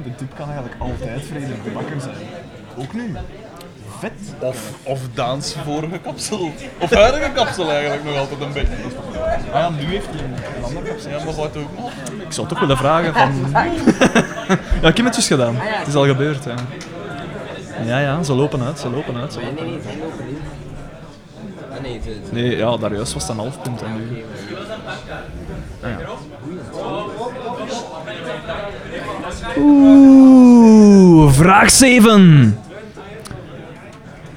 De 0.05 0.15
tip 0.17 0.35
kan 0.37 0.47
eigenlijk 0.47 0.81
altijd 0.81 1.23
Frederik 1.23 1.65
de 1.65 1.71
Bakker 1.71 2.01
zijn. 2.01 2.15
Ook 2.77 2.93
nu. 2.93 3.17
Vet. 3.99 4.13
Of, 4.39 4.73
of 4.83 5.01
Daans 5.15 5.55
vorige 5.65 5.99
kapsel. 5.99 6.53
Of 6.79 6.91
huidige 6.91 7.31
kapsel 7.33 7.71
eigenlijk 7.71 8.05
nog 8.05 8.17
altijd 8.17 8.41
een 8.41 8.53
beetje. 8.53 8.77
Ah 9.53 9.61
ja, 9.61 9.71
nu 9.71 9.85
heeft 9.85 10.07
hij 10.11 10.25
een, 10.25 10.33
een 10.57 10.65
ander 10.65 10.83
kapsel. 10.83 11.11
Ja, 11.11 11.25
maar 11.25 11.35
wat 11.35 11.57
ook 11.57 11.79
nog. 11.79 11.91
Ik 12.27 12.33
zou 12.33 12.49
toch 12.49 12.61
willen 12.61 12.77
vragen 12.77 13.15
van... 13.15 13.51
ja, 14.83 14.89
ik 14.89 14.97
heb 14.97 15.05
het 15.05 15.15
dus 15.15 15.27
gedaan. 15.27 15.55
Het 15.59 15.87
is 15.87 15.95
al 15.95 16.07
gebeurd, 16.07 16.45
ja. 16.45 16.55
Ja, 17.85 17.99
ja, 17.99 18.23
ze 18.23 18.35
lopen 18.35 18.63
uit, 18.63 18.79
ze 18.79 18.91
lopen 18.91 19.17
uit. 19.17 19.33
Ze 19.33 19.41
lopen 19.43 19.67
uit. 19.67 19.85
Ah, 21.77 21.83
nee, 21.83 22.01
ze- 22.05 22.21
Nee, 22.33 22.57
ja, 22.57 22.77
daar 22.77 22.95
juist 22.95 23.13
was 23.13 23.23
het 23.23 23.33
een 23.33 23.39
half 23.39 23.63
punt. 23.63 23.83
En 23.83 23.89
nu... 23.97 24.23
Oeh, 29.57 31.33
vraag 31.33 31.71
7. 31.71 32.59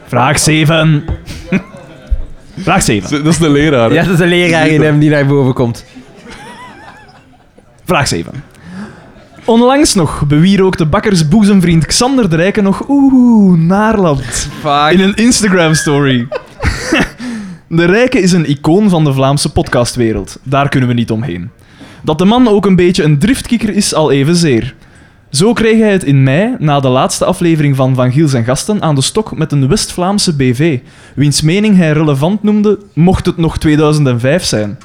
Vraag 0.07 0.39
7. 0.39 1.05
vraag 2.63 2.81
7. 2.81 3.23
Dat 3.23 3.33
is 3.33 3.37
de 3.39 3.49
leraar. 3.49 3.89
hè? 3.89 3.95
Ja, 3.95 4.03
dat 4.03 4.13
is 4.13 4.19
een 4.19 4.27
leraar 4.27 4.67
in 4.67 4.81
hem 4.81 4.99
die 4.99 5.09
naar 5.09 5.25
boven 5.25 5.53
komt. 5.53 5.85
Vraag 7.85 8.07
7. 8.07 8.43
Onlangs 9.45 9.93
nog 9.93 10.23
bewierookte 10.27 10.85
bakkers 10.85 11.27
boezemvriend 11.27 11.85
Xander 11.85 12.29
de 12.29 12.35
Rijken 12.35 12.63
nog 12.63 12.83
oeh, 12.87 13.59
Naarland. 13.59 14.23
Fuck. 14.61 14.89
In 14.91 14.99
een 14.99 15.15
Instagram-story. 15.15 16.27
De 17.67 17.85
Rijke 17.85 18.19
is 18.19 18.31
een 18.31 18.49
icoon 18.49 18.89
van 18.89 19.03
de 19.03 19.13
Vlaamse 19.13 19.51
podcastwereld. 19.51 20.39
Daar 20.43 20.69
kunnen 20.69 20.89
we 20.89 20.95
niet 20.95 21.11
omheen. 21.11 21.49
Dat 22.03 22.17
de 22.17 22.25
man 22.25 22.47
ook 22.47 22.65
een 22.65 22.75
beetje 22.75 23.03
een 23.03 23.19
driftkikker 23.19 23.69
is, 23.75 23.93
al 23.93 24.11
evenzeer. 24.11 24.75
Zo 25.29 25.53
kreeg 25.53 25.79
hij 25.79 25.91
het 25.91 26.03
in 26.03 26.23
mei, 26.23 26.55
na 26.59 26.79
de 26.79 26.87
laatste 26.87 27.25
aflevering 27.25 27.75
van 27.75 27.95
Van 27.95 28.11
Giels 28.11 28.33
en 28.33 28.43
Gasten, 28.43 28.81
aan 28.81 28.95
de 28.95 29.01
stok 29.01 29.37
met 29.37 29.51
een 29.51 29.67
West-Vlaamse 29.67 30.35
BV, 30.35 30.79
wiens 31.15 31.41
mening 31.41 31.77
hij 31.77 31.91
relevant 31.91 32.43
noemde, 32.43 32.79
mocht 32.93 33.25
het 33.25 33.37
nog 33.37 33.57
2005 33.57 34.43
zijn. 34.43 34.77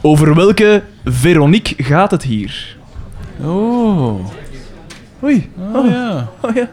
Over 0.00 0.34
welke 0.34 0.82
Veronique 1.04 1.84
gaat 1.84 2.10
het 2.10 2.22
hier? 2.22 2.76
Oh. 3.44 4.26
Oei, 5.24 5.50
Oh 5.74 5.90
ja. 5.90 6.28
oh 6.40 6.54
ja. 6.54 6.68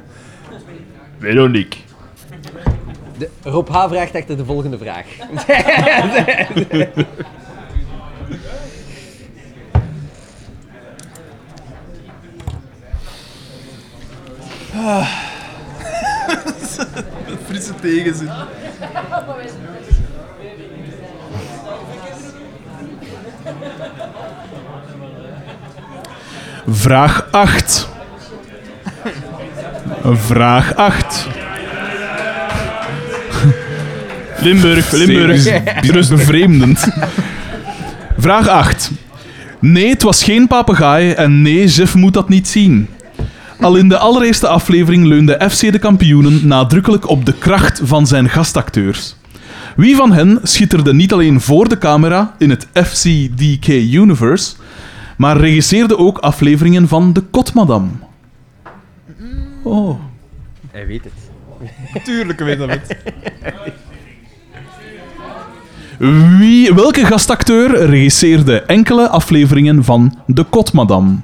Veronique. 1.19 1.79
De, 3.19 3.29
Rob 3.43 3.69
H. 3.69 3.87
vraagt 3.87 4.15
achter 4.15 4.37
de 4.37 4.45
volgende 4.45 4.77
vraag. 4.77 5.05
Frisse 17.47 17.75
tegenzin. 17.75 18.29
Vraag 26.67 27.27
8. 27.31 27.89
Vraag 30.03 30.75
8. 30.75 31.27
Limburg, 34.41 34.91
Limburg. 34.91 35.61
Dus 35.81 36.07
bevreemdend. 36.07 36.87
Vraag 38.17 38.47
8. 38.47 38.91
Nee, 39.59 39.89
het 39.89 40.01
was 40.01 40.23
geen 40.23 40.47
papegaai 40.47 41.11
en 41.11 41.41
nee, 41.41 41.67
Jeff 41.67 41.95
moet 41.95 42.13
dat 42.13 42.29
niet 42.29 42.47
zien. 42.47 42.87
Al 43.59 43.75
in 43.75 43.89
de 43.89 43.97
allereerste 43.97 44.47
aflevering 44.47 45.05
leunde 45.05 45.49
FC 45.51 45.71
de 45.71 45.79
kampioenen 45.79 46.47
nadrukkelijk 46.47 47.09
op 47.09 47.25
de 47.25 47.33
kracht 47.33 47.81
van 47.83 48.07
zijn 48.07 48.29
gastacteurs. 48.29 49.15
Wie 49.75 49.95
van 49.95 50.11
hen 50.11 50.39
schitterde 50.43 50.93
niet 50.93 51.13
alleen 51.13 51.41
voor 51.41 51.69
de 51.69 51.77
camera 51.77 52.35
in 52.37 52.49
het 52.49 52.67
FCDK 52.73 53.67
Universe, 53.67 54.55
maar 55.17 55.37
regisseerde 55.37 55.97
ook 55.97 56.17
afleveringen 56.17 56.87
van 56.87 57.13
De 57.13 57.21
Kotmadam? 57.21 57.99
Oh. 59.63 59.99
Hij 60.71 60.87
weet 60.87 61.03
het. 61.03 61.13
Tuurlijk 62.03 62.39
weet 62.39 62.57
dat 62.57 62.69
het. 62.69 62.97
Wie, 66.39 66.73
welke 66.73 67.05
gastacteur 67.05 67.85
regisseerde 67.85 68.61
enkele 68.61 69.09
afleveringen 69.09 69.83
van 69.83 70.19
De 70.25 70.43
Kotmadam? 70.43 71.23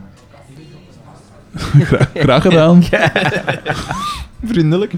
Gra- 1.80 2.10
graag 2.14 2.41
gedaan. 2.41 2.84
Vriendelijk. 4.52 4.93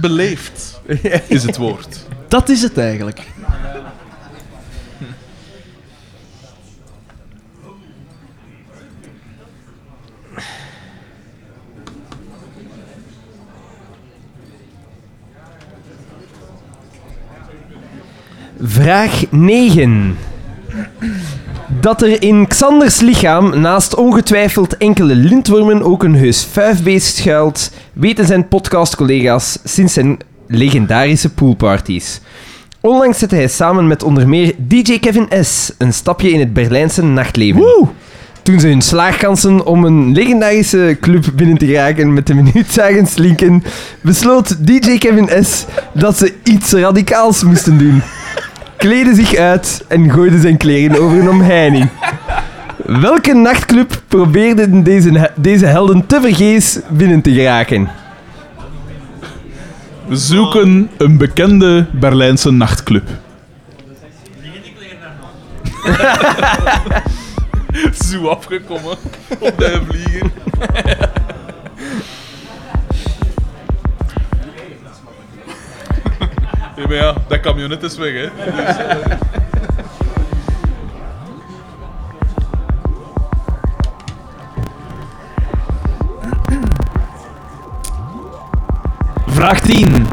Beleefd 0.00 0.80
is 1.28 1.42
het 1.42 1.56
woord. 1.56 2.06
Dat 2.28 2.48
is 2.48 2.62
het 2.62 2.78
eigenlijk. 2.78 3.20
Vraag 18.60 19.24
9. 19.30 20.16
Dat 21.80 22.02
er 22.02 22.22
in 22.22 22.46
Xanders 22.46 23.00
lichaam 23.00 23.60
naast 23.60 23.94
ongetwijfeld 23.94 24.76
enkele 24.76 25.14
lintwormen 25.14 25.82
ook 25.82 26.02
een 26.02 26.14
heus 26.14 26.44
vuifbeest 26.44 27.16
schuilt, 27.16 27.70
weten 27.92 28.26
zijn 28.26 28.48
podcastcollega's 28.48 29.58
sinds 29.64 29.92
zijn 29.92 30.18
legendarische 30.46 31.30
poolparties. 31.30 32.20
Onlangs 32.80 33.18
zette 33.18 33.34
hij 33.34 33.48
samen 33.48 33.86
met 33.86 34.02
onder 34.02 34.28
meer 34.28 34.54
DJ 34.56 34.98
Kevin 34.98 35.28
S. 35.44 35.72
een 35.78 35.92
stapje 35.92 36.30
in 36.30 36.40
het 36.40 36.52
Berlijnse 36.52 37.02
nachtleven. 37.02 37.88
Toen 38.42 38.60
ze 38.60 38.68
hun 38.68 38.82
slaagkansen 38.82 39.66
om 39.66 39.84
een 39.84 40.12
legendarische 40.12 40.96
club 41.00 41.24
binnen 41.34 41.58
te 41.58 41.66
geraken 41.66 42.12
met 42.12 42.26
de 42.26 42.34
minuut 42.34 42.70
zagen 42.70 43.06
slinken, 43.06 43.62
besloot 44.00 44.66
DJ 44.66 44.98
Kevin 44.98 45.44
S. 45.44 45.64
dat 45.94 46.18
ze 46.18 46.34
iets 46.42 46.72
radicaals 46.72 47.42
moesten 47.42 47.78
doen 47.78 48.02
kleedde 48.78 49.14
zich 49.14 49.34
uit 49.34 49.84
en 49.88 50.10
gooide 50.10 50.40
zijn 50.40 50.56
kleren 50.56 51.00
over 51.00 51.18
een 51.18 51.28
omheining. 51.28 51.88
Welke 52.84 53.34
nachtclub 53.34 54.02
probeerden 54.08 54.82
deze, 54.82 55.30
deze 55.36 55.66
helden 55.66 56.06
tevergeefs 56.06 56.78
binnen 56.88 57.20
te 57.20 57.32
geraken? 57.32 57.88
We 60.06 60.16
zoeken 60.16 60.90
een 60.96 61.16
bekende 61.16 61.86
Berlijnse 61.92 62.50
nachtclub. 62.50 63.08
Zo 68.08 68.26
afgekomen 68.26 68.96
op 69.38 69.58
de 69.58 69.80
vlieger. 69.88 70.30
Ja, 76.78 76.86
maar 76.86 76.96
ja, 76.96 77.14
dat 77.28 77.40
camionet 77.40 77.82
is 77.82 77.96
weg, 77.96 78.12
hè. 78.12 78.28
Vraag 89.26 89.60
10. 89.60 90.06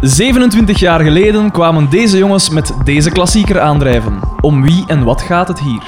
27 0.00 0.78
jaar 0.78 1.00
geleden 1.00 1.50
kwamen 1.50 1.90
deze 1.90 2.18
jongens 2.18 2.50
met 2.50 2.74
deze 2.84 3.10
klassieker 3.10 3.60
aandrijven. 3.60 4.20
Om 4.40 4.62
wie 4.62 4.84
en 4.86 5.04
wat 5.04 5.22
gaat 5.22 5.48
het 5.48 5.60
hier? 5.60 5.82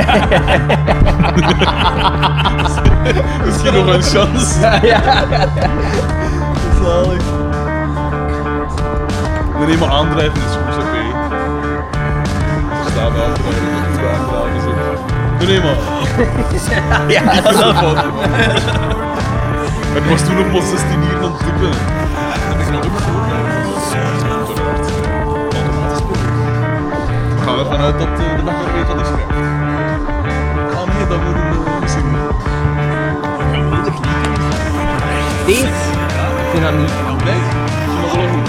Misschien 3.46 3.74
nog 3.74 3.86
een 3.86 4.02
chance. 4.02 4.60
Zalig. 6.82 7.22
Nee, 9.66 9.76
maar 9.78 9.88
aandrijven 9.88 10.36
is 10.36 10.42
goed, 10.56 10.76
oké. 10.84 11.02
Ze 12.84 12.90
staan 12.90 13.12
wel 13.12 13.24
aandrijven, 13.24 13.72
dat 13.72 13.82
is 13.92 13.98
aandrijven 14.18 14.40
is 15.40 15.46
nee, 15.46 15.60
maar. 15.60 15.76
Ja, 17.08 17.22
dat 17.42 17.52
is 17.52 17.58
wel 17.60 17.74
Ik 19.94 20.04
was 20.08 20.24
toen 20.24 20.38
op 20.38 20.46
mijn 20.52 20.62
16 20.62 21.02
hier 21.02 21.16
aan 21.16 21.22
het 21.22 21.38
typen. 21.38 21.70
Dat 22.50 22.60
is 22.60 22.68
nog 22.68 22.84
ook 22.84 22.98
We 27.36 27.42
gaan 27.46 27.58
ervan 27.58 27.80
uit 27.80 27.98
dat 27.98 28.08
eh, 28.08 28.36
de 28.36 28.42
bakker 28.42 28.72
weet 28.72 28.86
wat 28.86 28.96
hij 28.96 29.04
schrijft. 29.04 29.59
Ah 31.10 31.16
dat 31.16 31.24
moet 31.24 31.34
een 31.34 31.72
uh, 31.72 31.80
misschien. 31.80 32.16
Deze? 35.46 35.66
Ik 35.66 36.48
vind 36.52 36.62
dat 36.62 36.74
niet. 36.74 36.92
Nee, 37.24 37.34
ik 37.34 37.42
vind 37.84 38.00
dat 38.02 38.12
wel 38.16 38.28
goed. 38.28 38.48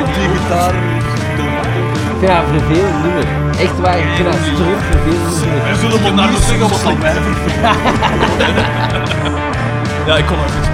Op 0.00 0.14
die 0.14 0.28
gitaar. 0.28 0.74
Ik 0.74 2.18
vind 2.18 2.32
dat 2.32 2.44
vervelend 2.50 3.02
nummer. 3.02 3.26
Echt 3.58 3.80
waar, 3.80 3.98
ik 3.98 4.08
vind 4.14 4.24
dat 4.24 4.34
een 4.34 4.44
stroom 4.54 4.80
vervelend 4.90 5.44
nummer. 5.44 5.70
We 5.70 5.76
zullen 5.80 6.02
maar 6.02 6.14
naar 6.14 6.30
de 6.30 6.36
zeggen 6.36 6.68
wat 6.68 6.82
dan 6.82 6.98
mij 6.98 7.14
Ja, 10.06 10.16
ik 10.16 10.26
kon 10.26 10.36
ook 10.36 10.44
niet 10.44 10.72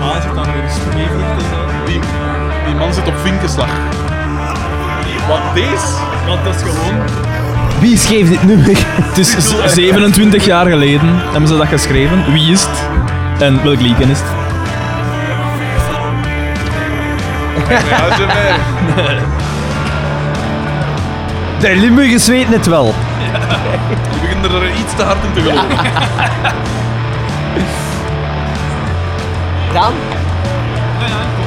Ah, 0.00 0.22
zit 0.22 0.34
dan 0.34 0.44
weer 0.44 0.62
eens 0.62 0.78
Die, 1.86 2.00
die 2.66 2.74
man 2.74 2.94
zit 2.94 3.06
op 3.06 3.18
vinkenslag. 3.22 3.68
Wat, 5.28 5.40
deze? 5.54 5.86
Want 6.26 6.44
dat 6.44 6.54
is 6.54 6.62
gewoon... 6.62 7.45
Wie 7.80 7.96
schreef 7.96 8.28
dit 8.28 8.42
nummer? 8.46 8.68
Het 9.02 9.18
is 9.18 9.30
z- 9.30 9.72
27 9.74 10.44
jaar 10.44 10.66
geleden 10.66 11.08
hebben 11.30 11.48
ze 11.48 11.56
dat 11.56 11.66
geschreven. 11.66 12.32
Wie 12.32 12.52
is 12.52 12.62
het? 12.62 12.88
En 13.42 13.62
welk 13.64 13.80
lied 13.80 14.00
is 14.00 14.08
het? 14.08 14.22
Ja. 17.68 18.04
De 21.60 21.76
Limburgers 21.76 22.26
weten 22.26 22.52
het 22.52 22.66
wel. 22.66 22.94
Ik 23.90 24.20
begin 24.20 24.44
er 24.62 24.70
iets 24.70 24.94
te 24.96 25.02
hard 25.02 25.18
in 25.24 25.32
te 25.32 25.40
geloven. 25.40 25.68
Dan? 29.72 29.92
Je 30.98 31.04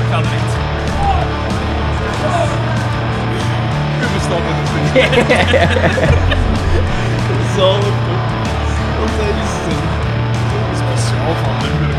met 0.10 0.20
het 0.20 0.30
ding. 0.30 0.59
Zalig 7.56 7.98
toch? 8.06 8.26
Wat 9.00 9.10
is 9.44 9.54
eh, 9.68 9.84
speciaal 10.82 11.34
van 11.44 11.54
Limburg. 11.62 11.98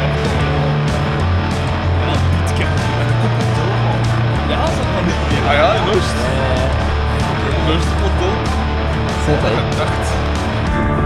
Ja, 2.00 2.12
Pietken. 2.30 2.68
Met 2.98 3.06
de 3.08 3.14
kop 3.20 3.34
op 3.42 3.50
de 3.56 3.62
man. 3.84 4.00
Ja, 4.48 4.60
dat 4.64 4.88
kan 4.94 5.04
niet. 5.04 5.48
Ah 5.48 5.54
ja, 5.54 5.68
in 5.72 5.86
Oost. 5.88 6.16
In 7.56 7.72
Oost 7.72 7.90
dacht. 9.78 10.06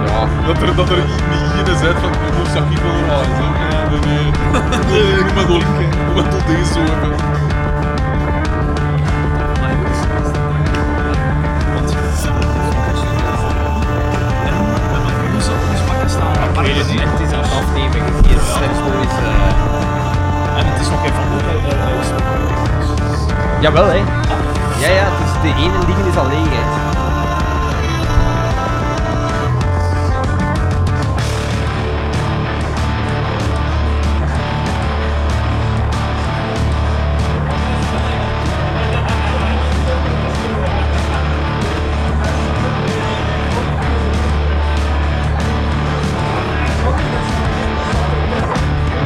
Ja, 0.06 0.28
dat 0.46 0.62
er, 0.62 0.76
dat 0.76 0.90
er 0.90 0.96
niet 0.96 1.42
iedereen 1.58 1.78
zei 1.78 1.94
van, 2.00 2.12
ik 2.12 2.36
moest 2.38 2.54
dat 2.54 2.62
ik 2.70 2.78
wel. 2.78 3.24
Zo, 3.24 3.44
nee, 3.60 3.84
nee, 3.90 4.00
nee. 4.08 4.26
Nee, 4.90 5.18
ik 5.22 5.34
moet 5.34 5.46
wel, 5.46 6.24
ik 6.24 6.46
deze 6.46 6.72
zo 6.72 7.33
Jawel, 23.64 23.86
hè. 23.86 23.96
Ja, 24.80 24.88
ja, 24.88 25.06
is 25.06 25.42
de 25.42 25.62
ene 25.62 25.86
liggen 25.86 26.06
is 26.06 26.16
al 26.16 26.28
leeg, 26.28 26.48
hè. 26.50 26.82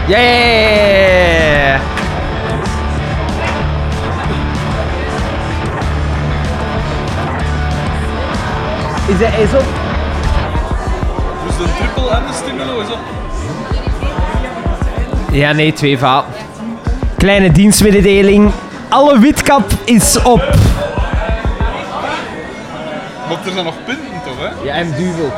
Yeah! 0.08 0.77
Is 9.08 9.16
hij 9.18 9.42
is 9.42 9.52
op? 9.52 9.64
Dus 11.46 11.56
de 11.56 11.64
triple 11.78 12.10
en 12.10 12.22
de 12.26 12.32
stimulo 12.32 12.80
is 12.80 12.90
op. 12.90 12.98
Ja, 15.32 15.52
nee, 15.52 15.72
twee 15.72 15.98
vaten. 15.98 16.32
Kleine 17.16 17.52
dienstmededeling. 17.52 18.52
Alle 18.88 19.18
witkap 19.18 19.70
is 19.84 20.22
op. 20.22 20.38
Want 23.28 23.46
er 23.46 23.52
zijn 23.52 23.64
nog 23.64 23.74
punten 23.84 24.22
toch, 24.24 24.38
hè? 24.38 24.64
Ja, 24.64 24.74
en 24.74 24.92
duvel. 24.92 25.32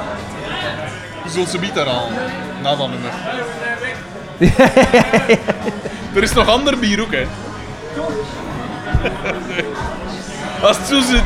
Je 1.25 1.31
zult 1.31 1.49
ze 1.49 1.59
niet 1.59 1.77
eraan. 1.77 2.09
Na 2.63 2.77
dat 2.77 2.89
nummer. 2.89 3.11
er 6.17 6.23
is 6.23 6.33
nog 6.33 6.49
ander 6.49 6.79
bier 6.79 7.01
ook, 7.01 7.13
hè? 7.13 7.27
Als 10.67 10.77
het 10.77 10.87
zo 10.87 11.01
zit. 11.01 11.23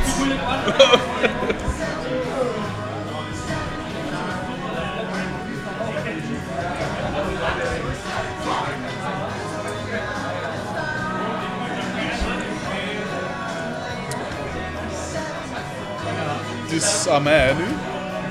Is 16.75 17.09
aan 17.09 17.23
mij, 17.23 17.39
hè, 17.39 17.55
nu. 17.55 17.65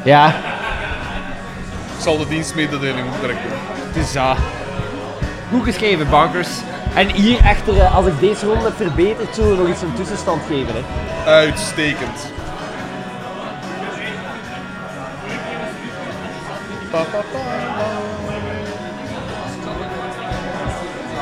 Ja, 0.03 0.27
Ik 1.97 2.01
zal 2.09 2.17
de 2.17 2.27
dienstmededeling 2.27 3.05
direct 3.21 3.39
doen. 3.43 3.57
dus 3.93 4.11
ja. 4.13 4.35
Goed 5.51 5.63
geschreven, 5.63 6.09
bankers. 6.09 6.47
En 6.93 7.07
hier 7.09 7.39
echter, 7.43 7.79
eh, 7.79 7.95
als 7.95 8.05
ik 8.05 8.19
deze 8.19 8.45
ronde 8.45 8.63
heb 8.63 8.75
verbeterd, 8.75 9.35
zullen 9.35 9.51
we 9.51 9.57
nog 9.57 9.67
eens 9.67 9.81
een 9.81 9.93
tussenstand 9.93 10.41
geven. 10.47 10.73
Hè. 10.75 11.31
Uitstekend. 11.31 12.31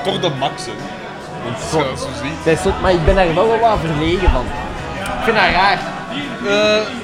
Toch 0.03 0.19
de 0.19 0.29
max, 0.39 0.65
hè. 0.65 0.71
Dat 1.45 1.61
zo 1.71 1.95
ziet. 1.95 2.45
Dat 2.45 2.73
is 2.73 2.81
maar 2.81 2.91
ik 2.91 3.05
ben 3.05 3.15
daar 3.15 3.33
wel 3.35 3.47
wel 3.47 3.59
wat 3.59 3.79
verlegen 3.79 4.29
van. 4.29 4.45
Ik 5.01 5.23
vind 5.23 5.35
dat 5.35 5.45
raar. 5.45 5.79
Eh, 6.47 7.00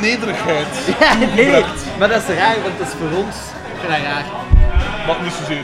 nederigheid. 0.00 0.66
Ja, 1.00 1.14
nee, 1.34 1.46
nee. 1.46 1.64
Maar 1.98 2.08
dat 2.08 2.22
is 2.28 2.36
raar, 2.36 2.56
want 2.62 2.78
dat 2.78 2.86
is 2.86 2.92
voor 2.98 3.18
ons. 3.24 3.36
Dat 3.82 3.90
raar. 3.90 4.24
Wat 5.06 5.22
niet 5.22 5.32
zozeer. 5.40 5.62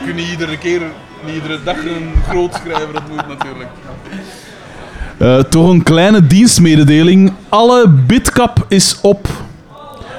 Je 0.00 0.04
kunt 0.04 0.16
niet 0.16 0.28
iedere 0.30 0.58
keer, 0.58 0.80
niet 1.24 1.34
iedere 1.34 1.62
dag 1.64 1.76
een 1.76 2.14
groot 2.28 2.54
schrijver 2.54 2.94
ontmoeten 2.94 3.28
natuurlijk. 3.28 3.68
Eh, 5.18 5.38
toch 5.50 5.68
een 5.70 5.82
kleine 5.82 6.26
dienstmededeling. 6.26 7.32
Alle 7.48 7.88
bitcap 7.88 8.64
is 8.68 8.98
op. 9.02 9.28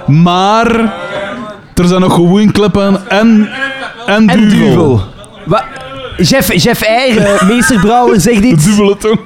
Maar 0.07 0.75
er 1.73 1.85
zijn 1.88 2.01
nog 2.01 2.13
gewoon 2.13 2.51
klippen 2.51 3.09
en, 3.09 3.49
en, 4.05 4.27
En 4.27 4.27
duvel. 4.27 4.49
duvel. 4.49 5.01
Wat? 5.45 5.63
Jeff, 6.17 6.53
Jeff 6.63 6.81
Eyre, 6.81 7.45
meesterbrouwer, 7.45 8.19
zegt 8.21 8.41
De 8.41 8.47
iets. 8.47 8.65
dubbele 8.75 8.97
tong. 8.97 9.19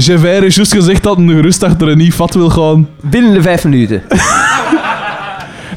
Javert 0.00 0.44
is 0.44 0.54
juist 0.54 0.72
gezegd 0.74 1.02
dat 1.02 1.16
hij 1.16 1.26
gerust 1.26 1.62
achter 1.62 1.88
een 1.88 1.98
nieuw 1.98 2.10
vat 2.10 2.34
wil 2.34 2.50
gaan. 2.50 2.88
Binnen 3.00 3.32
de 3.32 3.42
vijf 3.42 3.64
minuten. 3.64 4.02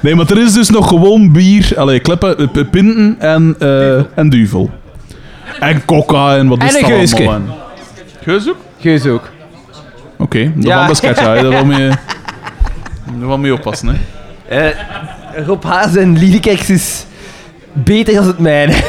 Nee, 0.01 0.15
maar 0.15 0.31
er 0.31 0.37
is 0.43 0.53
dus 0.53 0.69
nog 0.69 0.87
gewoon 0.87 1.31
bier, 1.31 1.71
allee, 1.75 1.99
kleppen, 1.99 2.37
eh, 2.37 2.47
pinten 2.71 3.15
en, 3.19 3.55
eh, 3.59 3.95
en 4.17 4.29
duvel. 4.29 4.71
En 5.59 5.85
coca 5.85 6.35
en 6.37 6.47
wat 6.47 6.63
is 6.63 6.69
En 6.75 6.75
een 6.75 6.99
dat 6.99 7.13
allemaal. 7.19 7.35
en- 7.35 7.49
Geus 8.23 8.49
ook? 8.49 8.57
Geus 8.79 9.05
ook. 9.05 9.29
Oké, 10.17 10.51
dat 10.55 10.63
Ja. 10.63 10.77
van 10.79 10.87
de 10.87 10.95
sketch, 10.95 11.19
ja. 11.19 11.33
Daar 11.33 11.49
wil 11.49 11.65
mee, 11.65 11.89
mee 13.37 13.53
oppassen, 13.53 13.87
hè. 13.87 13.95
Eh, 14.67 14.75
Rob 15.45 15.63
Haas 15.63 15.95
en 15.95 16.17
Liedekeks 16.17 16.69
is 16.69 17.05
beter 17.73 18.13
dan 18.13 18.27
het 18.27 18.39
mijne. 18.39 18.73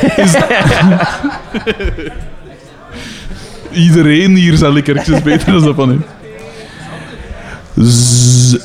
Iedereen 3.74 4.34
hier 4.34 4.56
zijn 4.56 4.72
likkertjes 4.72 5.22
beter 5.22 5.52
dan 5.52 5.62
dat 5.64 5.74
van 5.74 5.90
u. 5.90 6.00
Z- 7.84 8.56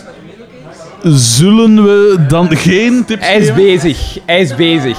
zullen 1.04 1.84
we 1.84 2.26
dan 2.28 2.58
geen 2.58 3.06
tips 3.06 3.26
Hij 3.26 3.38
is 3.38 3.54
bezig. 3.54 4.18
Hij 4.26 4.42
is 4.42 4.56
bezig. 4.56 4.98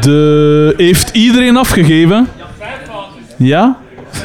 De, 0.00 0.74
heeft 0.76 1.10
iedereen 1.12 1.56
afgegeven? 1.56 2.28
Ja? 3.36 3.76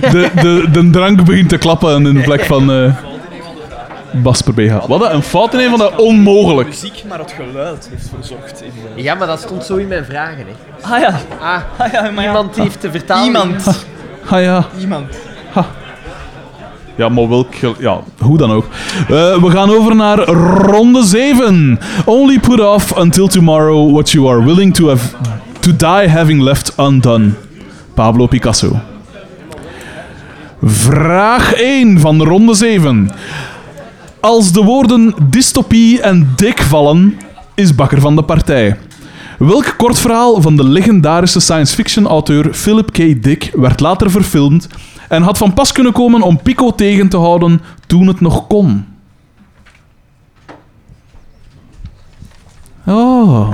De, 0.00 0.30
de, 0.34 0.64
de 0.72 0.90
drank 0.90 1.24
begint 1.24 1.48
te 1.48 1.58
klappen 1.58 2.06
in 2.06 2.14
de 2.14 2.20
plek 2.20 2.44
van 2.44 2.72
eh 2.72 2.94
Basper 4.12 4.54
BH. 4.54 4.86
Wat 4.86 5.12
een 5.12 5.22
fout 5.22 5.54
in 5.54 5.60
een 5.60 5.70
van 5.70 5.78
de 5.78 5.96
onmogelijk. 5.96 6.68
muziek, 6.68 7.02
maar 7.08 7.18
het 7.18 7.32
geluid 7.32 7.88
heeft 7.90 8.10
verzorgd. 8.14 8.62
In 8.62 8.70
de... 8.96 9.02
Ja, 9.02 9.14
maar 9.14 9.26
dat 9.26 9.40
stond 9.40 9.64
zo 9.64 9.76
in 9.76 9.88
mijn 9.88 10.04
vragen. 10.04 10.36
Hè. 10.46 10.92
Ah 10.94 11.00
ja. 11.00 11.20
Ah, 11.40 11.60
Ah 11.78 11.92
ja, 11.92 12.10
maar 12.10 12.24
ja. 12.24 12.30
iemand 12.30 12.56
heeft 12.56 12.82
de 12.82 12.90
vertaling. 12.90 13.26
Iemand. 13.26 13.86
Ah 14.28 14.42
ja. 14.42 14.66
Iemand. 14.80 15.06
Ja, 16.96 17.08
maar 17.08 17.28
welk... 17.28 17.54
Ja, 17.78 18.00
hoe 18.18 18.38
dan 18.38 18.50
ook. 18.50 18.64
Eh, 18.98 19.06
we 19.42 19.50
gaan 19.50 19.70
over 19.70 19.96
naar 19.96 20.18
ronde 20.18 21.02
7. 21.04 21.78
Only 22.04 22.38
put 22.38 22.60
off 22.60 22.98
until 22.98 23.28
tomorrow 23.28 23.92
what 23.92 24.10
you 24.10 24.28
are 24.28 24.44
willing 24.44 24.74
to 24.74 24.88
have 24.88 25.08
to 25.60 25.70
die 25.76 26.08
having 26.08 26.42
left 26.42 26.72
undone. 26.78 27.30
Pablo 27.94 28.26
Picasso. 28.26 28.80
Vraag 30.62 31.52
1 31.54 32.00
van 32.00 32.18
de 32.18 32.24
ronde 32.24 32.54
7. 32.54 33.10
Als 34.22 34.52
de 34.52 34.62
woorden 34.62 35.14
dystopie 35.30 36.00
en 36.00 36.32
dik 36.36 36.60
vallen, 36.60 37.18
is 37.54 37.74
Bakker 37.74 38.00
van 38.00 38.16
de 38.16 38.22
partij. 38.22 38.78
Welk 39.38 39.74
kort 39.76 39.98
verhaal 39.98 40.40
van 40.40 40.56
de 40.56 40.64
legendarische 40.64 41.40
science 41.40 41.74
fiction 41.74 42.06
auteur 42.06 42.54
Philip 42.54 42.92
K. 42.92 43.22
Dick 43.22 43.50
werd 43.54 43.80
later 43.80 44.10
verfilmd 44.10 44.68
en 45.08 45.22
had 45.22 45.38
van 45.38 45.54
pas 45.54 45.72
kunnen 45.72 45.92
komen 45.92 46.22
om 46.22 46.42
Pico 46.42 46.74
tegen 46.74 47.08
te 47.08 47.16
houden 47.16 47.60
toen 47.86 48.06
het 48.06 48.20
nog 48.20 48.46
kon? 48.46 48.84
Oh. 52.86 53.52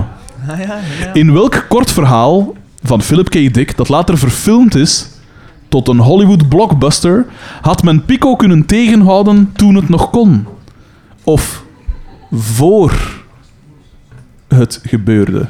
In 1.12 1.32
welk 1.32 1.66
kort 1.68 1.90
verhaal 1.90 2.54
van 2.82 3.02
Philip 3.02 3.28
K. 3.28 3.54
Dick, 3.54 3.76
dat 3.76 3.88
later 3.88 4.18
verfilmd 4.18 4.74
is 4.74 5.08
tot 5.68 5.88
een 5.88 5.98
Hollywood 5.98 6.48
blockbuster, 6.48 7.26
had 7.60 7.82
men 7.82 8.04
Pico 8.04 8.36
kunnen 8.36 8.66
tegenhouden 8.66 9.52
toen 9.56 9.74
het 9.74 9.88
nog 9.88 10.10
kon? 10.10 10.46
Of 11.28 11.64
voor 12.32 13.22
het 14.46 14.80
gebeurde? 14.82 15.46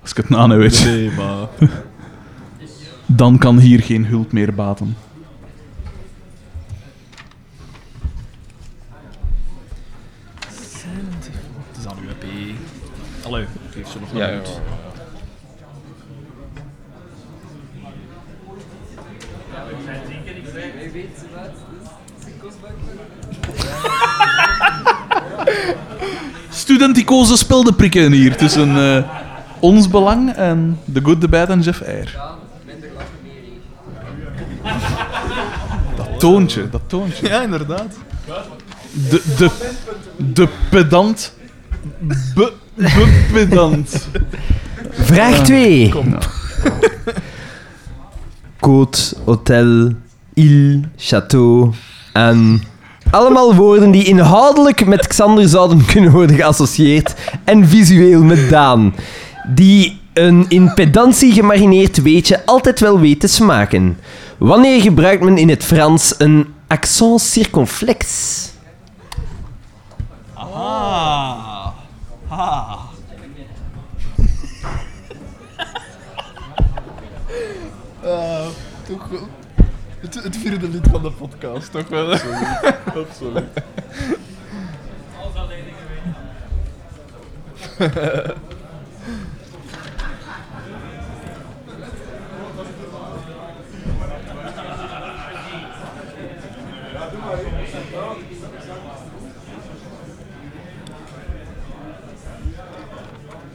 Als 0.00 0.10
ik 0.10 0.16
het 0.16 0.28
na 0.28 0.46
nu 0.46 0.56
weet. 0.56 0.84
Nee, 0.84 1.10
maar... 1.10 1.48
Dan 3.06 3.38
kan 3.38 3.58
hier 3.58 3.82
geen 3.82 4.06
hulp 4.06 4.32
meer 4.32 4.54
baten. 4.54 4.96
Het 10.46 11.76
is 11.78 11.86
aan 11.86 11.96
uw 12.02 12.08
EP. 12.08 12.54
Allee, 13.24 13.46
geef 13.70 13.88
ze 13.88 14.00
nog 14.00 14.10
een 14.12 14.18
Ja, 14.18 14.26
minuut. 14.26 14.60
Studenticoze 26.50 27.36
speldenprikken 27.36 28.12
hier 28.12 28.36
tussen 28.36 28.76
eh, 28.76 29.02
ons 29.60 29.88
belang 29.88 30.34
en 30.34 30.78
The 30.92 31.00
Good, 31.02 31.20
The 31.20 31.28
Bad 31.28 31.48
en 31.48 31.60
Jeff 31.60 31.80
Eyre. 31.80 32.10
Dat 35.96 36.20
toontje, 36.20 36.68
dat 36.68 36.82
toontje. 36.86 37.28
Ja, 37.28 37.42
inderdaad. 37.42 37.96
De, 39.10 39.22
de, 39.36 39.50
de 40.16 40.48
pedant. 40.70 41.32
Be, 42.34 42.52
be 42.74 43.26
pedant. 43.32 44.08
Vraag 44.90 45.42
2. 45.42 45.92
Côte, 48.60 49.16
hotel, 49.24 49.96
île, 50.34 50.80
château 50.96 51.74
en... 52.12 52.60
Allemaal 53.10 53.54
woorden 53.54 53.90
die 53.90 54.04
inhoudelijk 54.04 54.86
met 54.86 55.06
Xander 55.06 55.48
zouden 55.48 55.84
kunnen 55.84 56.10
worden 56.12 56.36
geassocieerd 56.36 57.14
en 57.44 57.68
visueel 57.68 58.22
met 58.22 58.50
Daan. 58.50 58.94
Die 59.54 60.00
een 60.12 60.44
in 60.48 60.74
pedantie 60.74 61.32
gemarineerd 61.32 62.02
weetje 62.02 62.46
altijd 62.46 62.80
wel 62.80 63.00
weet 63.00 63.20
te 63.20 63.26
smaken. 63.26 63.98
Wanneer 64.38 64.80
gebruikt 64.80 65.22
men 65.22 65.38
in 65.38 65.48
het 65.48 65.64
Frans 65.64 66.14
een 66.18 66.54
accent 66.66 67.20
circonflex? 67.20 68.50
Ah. 70.34 71.66
Ah. 72.28 72.72
Ah, 78.04 78.46
toch 78.86 79.08
wel. 79.10 79.37
Het, 80.08 80.22
het 80.22 80.36
vierde 80.36 80.68
lid 80.68 80.88
van 80.90 81.02
de 81.02 81.10
podcast, 81.10 81.70
toch 81.72 81.88
wel? 81.88 82.12
Absoluut. 82.12 82.42
Absoluut. 82.94 83.44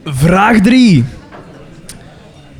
Vraag 0.04 0.60
3. 0.60 1.04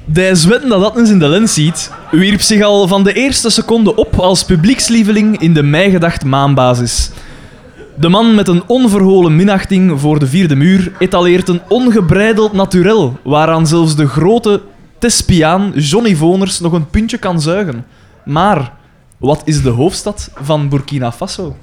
De 0.06 0.34
zwetten 0.34 0.68
dat 0.68 0.84
Atnes 0.84 1.10
in 1.10 1.18
de 1.18 1.28
lens 1.28 1.54
ziet, 1.54 1.90
wierp 2.10 2.40
zich 2.40 2.62
al 2.62 2.88
van 2.88 3.04
de 3.04 3.12
eerste 3.12 3.50
seconde 3.50 3.94
op 3.94 4.18
als 4.18 4.44
publiekslieveling 4.44 5.38
in 5.38 5.54
de 5.54 5.62
mijgedacht 5.62 6.24
maanbasis. 6.24 7.10
De 7.96 8.08
man 8.08 8.34
met 8.34 8.48
een 8.48 8.62
onverholen 8.66 9.36
minachting 9.36 10.00
voor 10.00 10.18
de 10.18 10.26
vierde 10.26 10.56
muur 10.56 10.92
etaleert 10.98 11.48
een 11.48 11.60
ongebreideld 11.68 12.52
naturel, 12.52 13.18
waaraan 13.22 13.66
zelfs 13.66 13.96
de 13.96 14.06
grote 14.06 14.62
thespiaan 14.98 15.72
Johnny 15.74 16.14
Voners 16.14 16.60
nog 16.60 16.72
een 16.72 16.90
puntje 16.90 17.18
kan 17.18 17.40
zuigen. 17.40 17.86
Maar, 18.24 18.72
wat 19.18 19.42
is 19.44 19.62
de 19.62 19.70
hoofdstad 19.70 20.30
van 20.34 20.68
Burkina 20.68 21.12
Faso? 21.12 21.56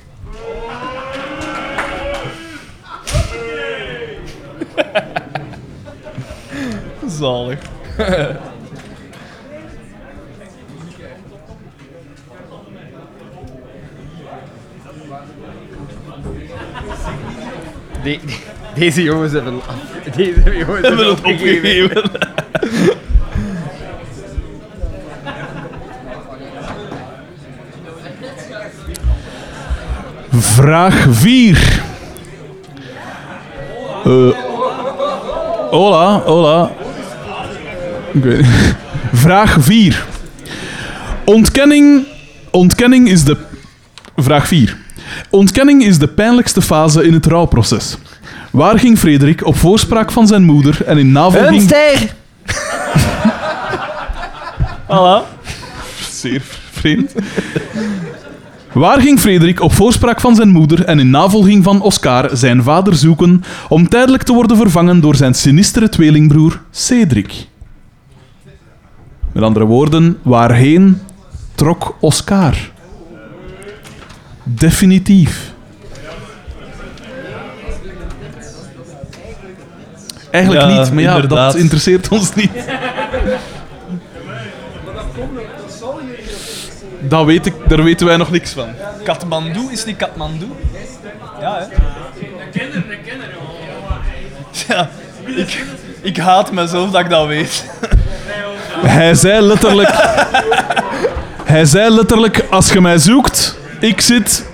Zalig. 7.07 7.59
De- 18.03 18.19
deze 18.76 19.03
jongens 19.03 19.32
hebben, 19.32 19.60
deze 20.15 20.57
jongens 20.57 20.88
hebben 20.88 21.10
opgegeven. 21.11 22.11
Vraag 30.32 31.06
4. 31.10 31.82
Eh 34.06 34.30
hola, 35.72 36.22
hola. 36.26 36.72
Ik 38.11 38.23
weet 38.23 38.38
niet. 38.38 38.75
Vraag 39.13 39.57
4. 39.59 40.05
Ontkenning, 41.25 42.05
ontkenning 42.51 43.09
is 43.09 43.23
de... 43.23 43.38
Vraag 44.15 44.47
4. 44.47 44.77
Ontkenning 45.29 45.83
is 45.83 45.97
de 45.97 46.07
pijnlijkste 46.07 46.61
fase 46.61 47.03
in 47.03 47.13
het 47.13 47.25
rouwproces. 47.25 47.97
Waar 48.51 48.79
ging 48.79 48.99
Frederik 48.99 49.45
op 49.45 49.55
voorspraak 49.55 50.11
van 50.11 50.27
zijn 50.27 50.43
moeder 50.43 50.85
en 50.85 50.97
in 50.97 51.11
navolging... 51.11 51.61
Een 51.61 51.67
ster! 51.67 52.13
Zeer 56.11 56.41
vreemd. 56.71 57.13
Waar 58.71 59.01
ging 59.01 59.19
Frederik 59.19 59.61
op 59.61 59.73
voorspraak 59.73 60.21
van 60.21 60.35
zijn 60.35 60.49
moeder 60.49 60.85
en 60.85 60.99
in 60.99 61.09
navolging 61.09 61.63
van 61.63 61.81
Oscar 61.81 62.29
zijn 62.33 62.63
vader 62.63 62.95
zoeken 62.95 63.43
om 63.69 63.89
tijdelijk 63.89 64.23
te 64.23 64.33
worden 64.33 64.57
vervangen 64.57 64.99
door 64.99 65.15
zijn 65.15 65.33
sinistere 65.33 65.89
tweelingbroer 65.89 66.61
Cedric? 66.71 67.49
Met 69.32 69.44
andere 69.44 69.66
woorden, 69.66 70.20
waarheen 70.22 71.02
trok 71.56 71.95
Oscar? 71.99 72.56
Definitief. 74.44 75.53
Eigenlijk 80.32 80.66
Ja, 80.66 80.80
niet, 80.82 80.94
maar 80.94 81.03
ja, 81.03 81.14
inderdaad. 81.14 81.52
dat 81.52 81.62
interesseert 81.62 82.08
ons 82.08 82.34
niet. 82.36 82.52
Dat 86.99 87.26
weet 87.26 87.45
ik, 87.45 87.53
daar 87.68 87.84
weten 87.84 88.08
wij 88.08 88.18
nog 88.18 88.32
niks 88.32 88.52
van. 88.52 88.68
Kathmandu 89.03 89.60
is 89.72 89.86
niet 89.86 89.95
Kathmandu? 89.98 90.45
Ja, 91.40 91.58
hè? 91.60 91.76
Ja, 94.68 94.90
ik, 95.26 95.64
ik 96.02 96.18
haat 96.18 96.52
mezelf 96.52 96.91
dat 96.91 97.02
ik 97.02 97.10
dat 97.10 97.28
weet. 97.28 97.66
Hij 98.82 99.14
zei 99.16 99.41
letterlijk... 99.41 99.90
hij 101.44 101.66
zei 101.66 101.90
letterlijk, 101.90 102.45
als 102.49 102.72
je 102.72 102.82
mij 102.82 102.98
zoekt, 102.98 103.58
ik 103.80 104.02
zit... 104.02 104.49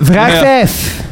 Vraag 0.00 0.32
Ja. 0.32 0.38
5. 0.38 1.04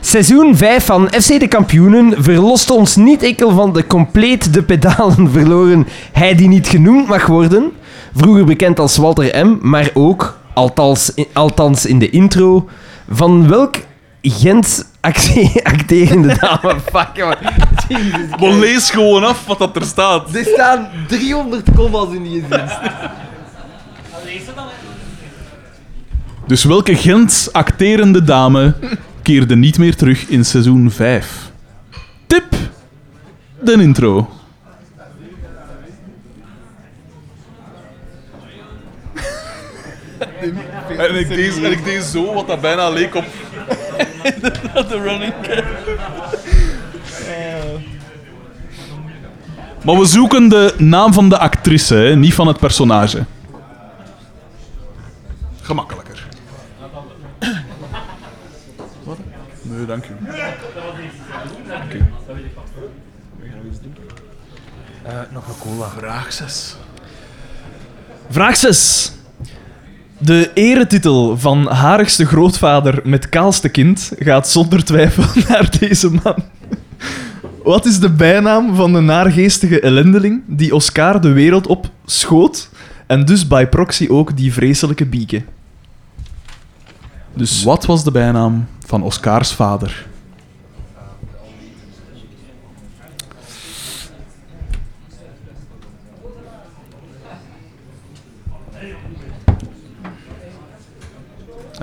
Seizoen 0.00 0.56
5 0.56 0.84
van 0.84 1.08
FC 1.10 1.40
de 1.40 1.48
Kampioenen 1.48 2.22
verlost 2.22 2.70
ons 2.70 2.96
niet 2.96 3.22
enkel 3.22 3.50
van 3.50 3.72
de 3.72 3.86
compleet 3.86 4.52
de 4.52 4.62
pedalen 4.62 5.30
verloren 5.30 5.86
hij 6.12 6.34
die 6.34 6.48
niet 6.48 6.68
genoemd 6.68 7.08
mag 7.08 7.26
worden, 7.26 7.72
vroeger 8.14 8.44
bekend 8.44 8.78
als 8.78 8.96
Walter 8.96 9.46
M., 9.46 9.58
maar 9.60 9.90
ook, 9.94 10.38
althans, 10.54 11.12
althans 11.32 11.86
in 11.86 11.98
de 11.98 12.10
intro, 12.10 12.68
van 13.10 13.48
welk 13.48 13.76
Gent 14.22 14.84
acte- 15.04 15.60
acterende 15.72 16.36
dame... 16.40 16.80
Fuck, 16.92 17.16
man. 17.16 17.36
Jezus 17.88 18.30
Maar 18.40 18.52
lees 18.52 18.90
gewoon 18.90 19.24
af 19.24 19.46
wat 19.46 19.58
dat 19.58 19.76
er 19.76 19.84
staat. 19.84 20.34
Er 20.34 20.44
staan 20.44 20.88
300 21.06 21.74
commas 21.76 22.14
in 22.14 22.22
die 22.22 22.44
zin. 22.50 22.60
Dus 26.46 26.64
welke 26.64 26.96
Gent 26.96 27.48
acterende 27.52 28.24
dame 28.24 28.74
keerde 29.22 29.56
niet 29.56 29.78
meer 29.78 29.96
terug 29.96 30.28
in 30.28 30.44
seizoen 30.44 30.90
5? 30.90 31.50
Tip: 32.26 32.44
de 33.60 33.72
intro. 33.72 34.28
En 40.98 41.14
ik, 41.14 41.28
deed, 41.28 41.62
en 41.62 41.72
ik 41.72 41.84
deed 41.84 42.02
zo 42.02 42.34
wat 42.34 42.46
dat 42.46 42.60
bijna 42.60 42.88
leek 42.90 43.14
op. 43.14 43.24
De 44.88 45.00
running 45.02 45.34
Maar 49.84 49.98
we 49.98 50.04
zoeken 50.04 50.48
de 50.48 50.74
naam 50.78 51.12
van 51.12 51.28
de 51.28 51.38
actrice, 51.38 51.94
hè, 51.94 52.16
niet 52.16 52.34
van 52.34 52.46
het 52.46 52.58
personage. 52.58 53.24
Gemakkelijker. 55.62 56.26
Wat? 59.02 59.18
Nee, 59.62 59.86
dank 59.86 60.04
u. 60.04 60.16
Oké. 61.84 62.06
nog 65.30 65.48
een 65.48 65.58
cola. 65.58 65.88
Vraag 65.88 66.32
6. 66.32 66.76
Vraag 68.28 68.56
6. 68.56 69.12
De 70.24 70.50
eretitel 70.54 71.38
van 71.38 71.66
harigste 71.66 72.26
grootvader 72.26 73.00
met 73.04 73.28
kaalste 73.28 73.68
kind 73.68 74.12
gaat 74.18 74.48
zonder 74.48 74.84
twijfel 74.84 75.24
naar 75.48 75.76
deze 75.78 76.10
man. 76.10 76.34
Wat 77.62 77.86
is 77.86 78.00
de 78.00 78.10
bijnaam 78.10 78.74
van 78.74 78.92
de 78.92 79.00
naargeestige 79.00 79.80
ellendeling 79.80 80.42
die 80.46 80.74
Oscar 80.74 81.20
de 81.20 81.32
wereld 81.32 81.66
op 81.66 81.90
schoot 82.04 82.68
en 83.06 83.24
dus 83.24 83.46
by 83.46 83.66
proxy 83.66 84.06
ook 84.08 84.36
die 84.36 84.52
vreselijke 84.52 85.06
bieken? 85.06 85.44
Dus 87.34 87.64
wat 87.64 87.86
was 87.86 88.04
de 88.04 88.10
bijnaam 88.10 88.66
van 88.86 89.02
Oscars 89.02 89.52
vader? 89.52 90.06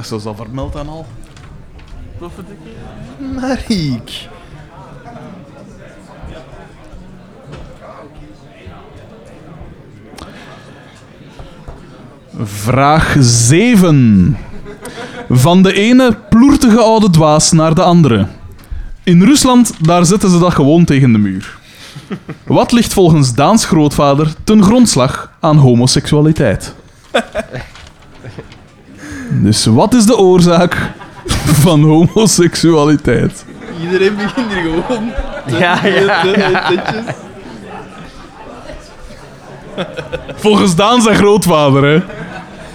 Is 0.01 0.09
dat 0.09 0.25
al 0.25 0.35
vermeld 0.35 0.75
en 0.75 0.87
al? 0.87 1.05
Mariek. 3.39 4.27
Vraag 12.43 13.15
7. 13.19 14.37
Van 15.29 15.63
de 15.63 15.73
ene 15.73 16.17
ploertige 16.29 16.79
oude 16.79 17.09
dwaas 17.09 17.51
naar 17.51 17.75
de 17.75 17.83
andere. 17.83 18.27
In 19.03 19.23
Rusland, 19.23 19.73
daar 19.85 20.05
zetten 20.05 20.29
ze 20.29 20.39
dat 20.39 20.53
gewoon 20.53 20.85
tegen 20.85 21.11
de 21.11 21.17
muur. 21.17 21.57
Wat 22.43 22.71
ligt 22.71 22.93
volgens 22.93 23.33
Daans 23.33 23.65
grootvader 23.65 24.33
ten 24.43 24.63
grondslag 24.63 25.31
aan 25.39 25.57
homoseksualiteit? 25.57 26.73
Dus 29.33 29.65
wat 29.65 29.93
is 29.93 30.05
de 30.05 30.17
oorzaak 30.17 30.91
van 31.63 31.83
homoseksualiteit? 31.83 33.45
Iedereen 33.81 34.15
begint 34.15 34.53
hier 34.53 34.61
gewoon. 34.61 35.11
Ja, 35.59 35.85
ja, 35.85 36.25
ja. 36.25 37.03
Volgens 40.35 40.75
Daan 40.75 41.01
zijn 41.01 41.15
grootvader, 41.15 41.83
hè? 41.83 42.01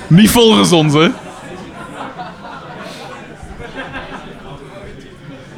Niet 0.06 0.30
volgens 0.30 0.72
ons, 0.72 0.94
hè? 0.94 1.08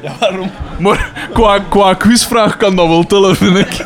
Ja, 0.01 0.11
waarom? 0.19 0.51
Maar 0.79 1.11
qua, 1.33 1.59
qua 1.59 1.93
quizvraag 1.93 2.57
kan 2.57 2.75
dat 2.75 2.87
wel 2.87 3.03
tellen, 3.03 3.35
vind 3.35 3.57
ik. 3.57 3.81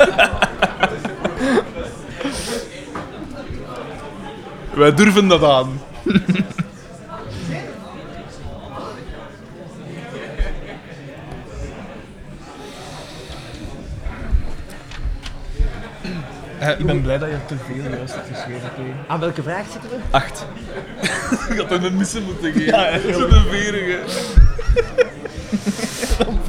Wij 4.74 4.93
durven 4.93 5.27
dat 5.27 5.43
aan. 5.43 5.82
Ik 16.69 16.85
ben 16.85 17.01
blij 17.01 17.17
dat 17.17 17.30
je 17.30 17.35
te 17.45 17.56
veel 17.66 17.92
juist 17.92 18.14
hebt 18.14 18.27
geschreven. 18.33 18.69
Aan 19.08 19.19
welke 19.19 19.43
vraag 19.43 19.66
zitten 19.72 19.90
we? 19.90 19.95
Acht. 20.11 20.45
Ik 21.51 21.58
had 21.58 21.69
hem 21.69 21.83
een 21.83 21.98
missen 21.98 22.24
moeten 22.24 22.53
geven. 22.53 23.14
Zo'n 23.14 23.43
verige. 23.50 24.00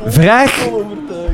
Vraag, 0.07 0.69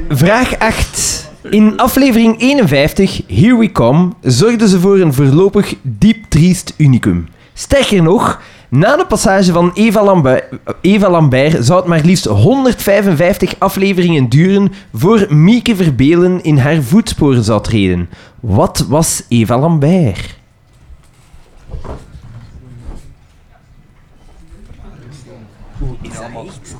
vraag 0.08 0.58
8. 0.58 1.30
In 1.42 1.78
aflevering 1.78 2.40
51, 2.40 3.22
Here 3.26 3.58
We 3.58 3.72
Come, 3.72 4.12
zorgden 4.20 4.68
ze 4.68 4.80
voor 4.80 4.98
een 4.98 5.14
voorlopig 5.14 5.74
diep 5.82 6.24
triest 6.28 6.74
unicum. 6.76 7.28
Sterker 7.52 8.02
nog, 8.02 8.40
na 8.70 8.96
de 8.96 9.06
passage 9.06 9.52
van 9.52 9.70
Eva 9.74 10.04
Lambert, 10.04 10.44
Eva 10.80 11.10
Lambert 11.10 11.64
zou 11.64 11.78
het 11.78 11.88
maar 11.88 12.00
liefst 12.00 12.24
155 12.24 13.54
afleveringen 13.58 14.28
duren 14.28 14.72
voor 14.92 15.26
Mieke 15.28 15.76
Verbelen 15.76 16.42
in 16.42 16.58
haar 16.58 16.82
voetsporen 16.82 17.44
zou 17.44 17.62
treden. 17.62 18.08
Wat 18.40 18.84
was 18.88 19.24
Eva 19.28 19.58
Lambert? 19.58 20.38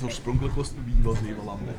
Oorspronkelijk 0.02 0.54
was 0.54 0.72
wie 0.84 0.94
was 1.02 1.16
Eva 1.18 1.44
Lambert? 1.44 1.76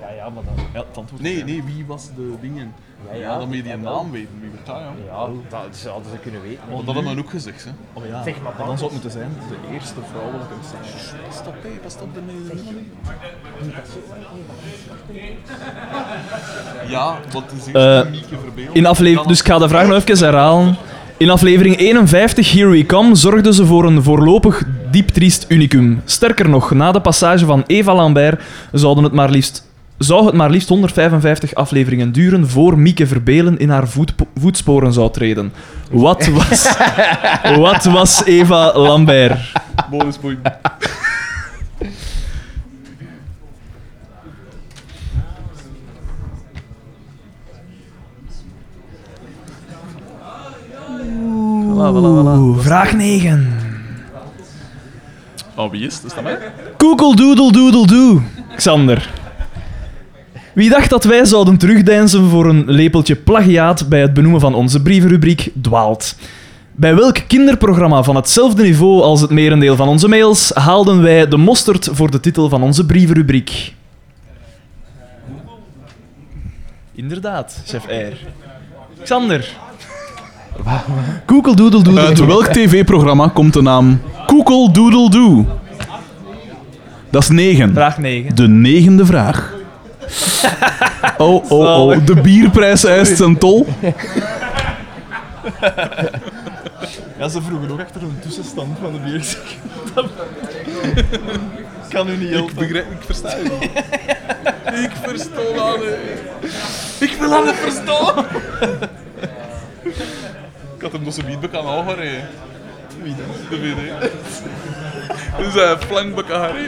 Ja, 0.00 0.10
ja, 0.10 0.28
maar 0.28 0.42
dan... 0.44 0.54
Ja, 0.72 0.84
het 0.88 0.96
antwoord. 0.96 1.22
Nee, 1.22 1.44
nee, 1.44 1.62
wie 1.62 1.84
was 1.86 2.08
de 2.16 2.34
dingen? 2.40 2.72
Ja, 3.10 3.16
ja, 3.18 3.38
dan 3.38 3.46
moet 3.48 3.56
je 3.56 3.62
die 3.62 3.76
naam 3.76 4.10
weten. 4.10 4.28
Wie 4.40 4.50
wordt 4.50 4.66
dat, 4.66 4.76
ja? 4.76 4.92
Ja, 5.06 5.26
dat 5.48 5.76
zouden 5.76 6.10
ze 6.10 6.18
kunnen 6.18 6.42
weten. 6.42 6.62
Want 6.70 6.86
dat 6.86 6.94
hebben 6.94 7.14
we 7.14 7.20
ook 7.20 7.30
gezegd, 7.30 7.64
hè? 7.64 7.70
Oh 7.92 8.06
ja, 8.06 8.22
Zeg 8.22 8.34
maar, 8.42 8.52
dan 8.58 8.78
zou 8.78 8.80
het 8.82 8.92
moeten 8.92 9.10
zijn 9.10 9.30
de 9.48 9.74
eerste 9.74 10.00
vrouwelijke 10.10 10.54
message. 10.60 11.16
Pas 11.28 11.38
op, 11.46 11.54
hé, 11.62 11.68
pas 11.82 11.96
op 12.02 12.14
de. 12.14 12.20
Ja, 16.88 17.18
wat 17.32 17.44
is 17.58 17.72
Eh, 17.72 17.82
eerst 17.96 18.10
Mieke 18.10 18.38
Verbeeld? 18.42 18.76
In 18.76 18.86
aflevering, 18.86 19.28
dus 19.28 19.40
ik 19.40 19.46
ga 19.46 19.58
de 19.58 19.68
vraag 19.68 19.86
nog 19.86 19.96
even 20.04 20.24
herhalen. 20.26 20.76
In 21.16 21.30
aflevering 21.30 21.76
51, 21.78 22.52
Here 22.52 22.68
We 22.68 22.86
Come, 22.86 23.14
zorgden 23.14 23.54
ze 23.54 23.66
voor 23.66 23.84
een 23.84 24.02
voorlopig 24.02 24.62
diep 24.90 25.08
triest 25.08 25.44
unicum. 25.48 26.02
Sterker 26.04 26.48
nog, 26.48 26.70
na 26.70 26.92
de 26.92 27.00
passage 27.00 27.44
van 27.44 27.64
Eva 27.66 27.94
Lambert 27.94 28.42
zouden 28.72 29.04
het 29.04 29.12
maar 29.12 29.30
liefst, 29.30 29.70
zou 30.02 30.26
het 30.26 30.34
maar 30.34 30.50
liefst 30.50 30.68
155 30.68 31.54
afleveringen 31.54 32.12
duren 32.12 32.48
voor 32.48 32.78
Mieke 32.78 33.06
Verbelen 33.06 33.58
in 33.58 33.70
haar 33.70 33.88
voet, 33.88 34.14
voetsporen 34.40 34.92
zou 34.92 35.10
treden. 35.12 35.52
Wat 35.90 36.26
was, 36.38 36.76
wat 37.56 37.84
was 37.84 38.24
Eva 38.24 38.78
Lambert? 38.78 39.38
Bonuspoint. 39.90 40.38
Oeh, 51.84 52.58
vraag 52.58 52.92
9. 52.92 53.60
Oh, 55.54 55.70
wie 55.70 55.86
is 55.86 55.94
het? 55.94 56.04
Is 56.04 56.14
dat 56.14 56.22
mij? 56.22 56.38
Koekeldoedeldoedeldoe, 56.76 58.20
Xander. 58.56 59.21
Wie 60.52 60.70
dacht 60.70 60.90
dat 60.90 61.04
wij 61.04 61.24
zouden 61.24 61.56
terugdeinzen 61.56 62.28
voor 62.28 62.46
een 62.46 62.64
lepeltje 62.66 63.16
plagiaat 63.16 63.88
bij 63.88 64.00
het 64.00 64.14
benoemen 64.14 64.40
van 64.40 64.54
onze 64.54 64.82
brievenrubriek 64.82 65.50
dwaalt? 65.60 66.16
Bij 66.72 66.94
welk 66.94 67.18
kinderprogramma 67.26 68.02
van 68.02 68.16
hetzelfde 68.16 68.62
niveau 68.62 69.02
als 69.02 69.20
het 69.20 69.30
merendeel 69.30 69.76
van 69.76 69.88
onze 69.88 70.08
mails 70.08 70.50
haalden 70.54 71.02
wij 71.02 71.28
de 71.28 71.36
mosterd 71.36 71.88
voor 71.92 72.10
de 72.10 72.20
titel 72.20 72.48
van 72.48 72.62
onze 72.62 72.86
brievenrubriek? 72.86 73.74
Inderdaad, 76.94 77.62
chef 77.66 77.86
R. 77.86 78.16
Xander. 79.02 79.56
Koekeldoedeldoedeldoe. 81.24 82.08
Uit 82.08 82.26
welk 82.26 82.46
tv-programma 82.46 83.28
komt 83.28 83.52
de 83.52 83.62
naam 83.62 84.00
Koekeldoedeldoe? 84.26 85.44
Dat 87.10 87.22
is 87.22 87.28
negen. 87.28 87.72
Vraag 87.72 87.98
9. 87.98 88.34
De 88.34 88.48
negende 88.48 89.06
vraag. 89.06 89.60
Oh, 91.18 91.50
oh, 91.50 91.88
oh. 91.90 92.06
De 92.06 92.20
bierprijs 92.20 92.84
eist 92.84 93.16
zijn 93.16 93.38
tol. 93.38 93.66
Ja, 97.18 97.28
ze 97.28 97.42
vroegen 97.42 97.70
ook 97.70 97.80
achter 97.80 98.02
een 98.02 98.18
tussenstand 98.20 98.78
van 98.82 98.92
de 98.92 98.98
biertje. 98.98 99.38
kan 101.88 102.08
u 102.08 102.16
niet 102.16 102.28
Ik 102.28 102.34
helpen. 102.34 102.54
begrijp, 102.54 102.90
ik 102.90 103.02
versta 103.06 103.36
je 103.36 103.42
niet. 103.60 103.70
Ik 104.84 104.90
versta 105.02 105.34
dat 105.56 105.78
niet. 105.80 106.50
Ik 107.10 107.16
wil 107.18 107.30
dat 107.30 107.44
niet 107.44 107.54
verstaan. 107.54 108.24
Ik 110.76 110.82
had 110.82 110.92
hem 110.92 111.04
dus 111.04 111.16
een 111.16 111.24
bied 111.24 111.40
bekend 111.40 111.64
houden, 111.64 111.98
hè. 111.98 112.18
De 113.50 113.56
VD. 113.58 114.10
Dus 115.38 115.54
hij 115.54 115.76
flank 115.78 116.14
Bakari. 116.14 116.66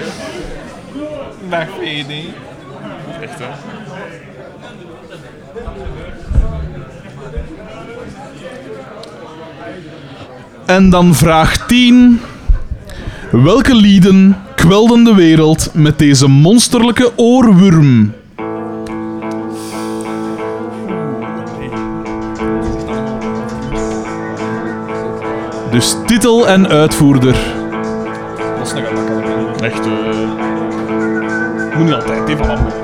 Dag 1.48 1.66
VD. 1.80 2.12
Echt 3.20 3.38
hè. 3.38 3.46
En 10.66 10.90
dan 10.90 11.14
vraag 11.14 11.66
10. 11.66 12.20
Welke 13.30 13.74
lieden 13.74 14.36
kwelden 14.54 15.04
de 15.04 15.14
wereld 15.14 15.70
met 15.72 15.98
deze 15.98 16.28
monsterlijke 16.28 17.12
oorworm? 17.16 18.12
Dus 25.70 25.96
titel 26.06 26.48
en 26.48 26.68
uitvoerder. 26.68 27.36
Dat 28.58 28.66
is 28.66 28.72
nog 28.72 28.92
makkelijk. 28.92 29.60
Echt, 29.60 29.86
eh 29.86 30.44
moet 31.76 31.84
niet 31.84 31.94
altijd 31.94 32.28
even 32.28 32.50
afmaken. 32.50 32.83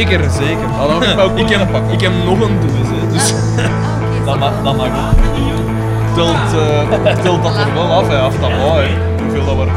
Zeker, 0.00 0.30
zeker. 0.30 0.68
ik, 1.34 1.48
heb, 1.48 1.68
ik 1.92 2.00
heb 2.00 2.12
nog 2.24 2.40
een 2.40 2.60
doos, 2.60 2.88
hè, 2.88 3.12
dus 3.12 3.34
dat, 4.26 4.38
mag, 4.38 4.52
dat 4.62 4.76
mag 4.76 4.86
ook. 4.86 4.92
Telt, 6.14 6.54
eh, 7.06 7.22
telt 7.22 7.42
dat 7.42 7.56
er 7.56 7.74
wel 7.74 7.92
af, 7.92 8.08
hè, 8.08 8.18
af 8.18 8.34
dat 8.34 8.50
wou, 8.50 8.82
hè. 8.82 8.88
Hoeveel 9.22 9.44
dat 9.44 9.56
waren. 9.56 9.74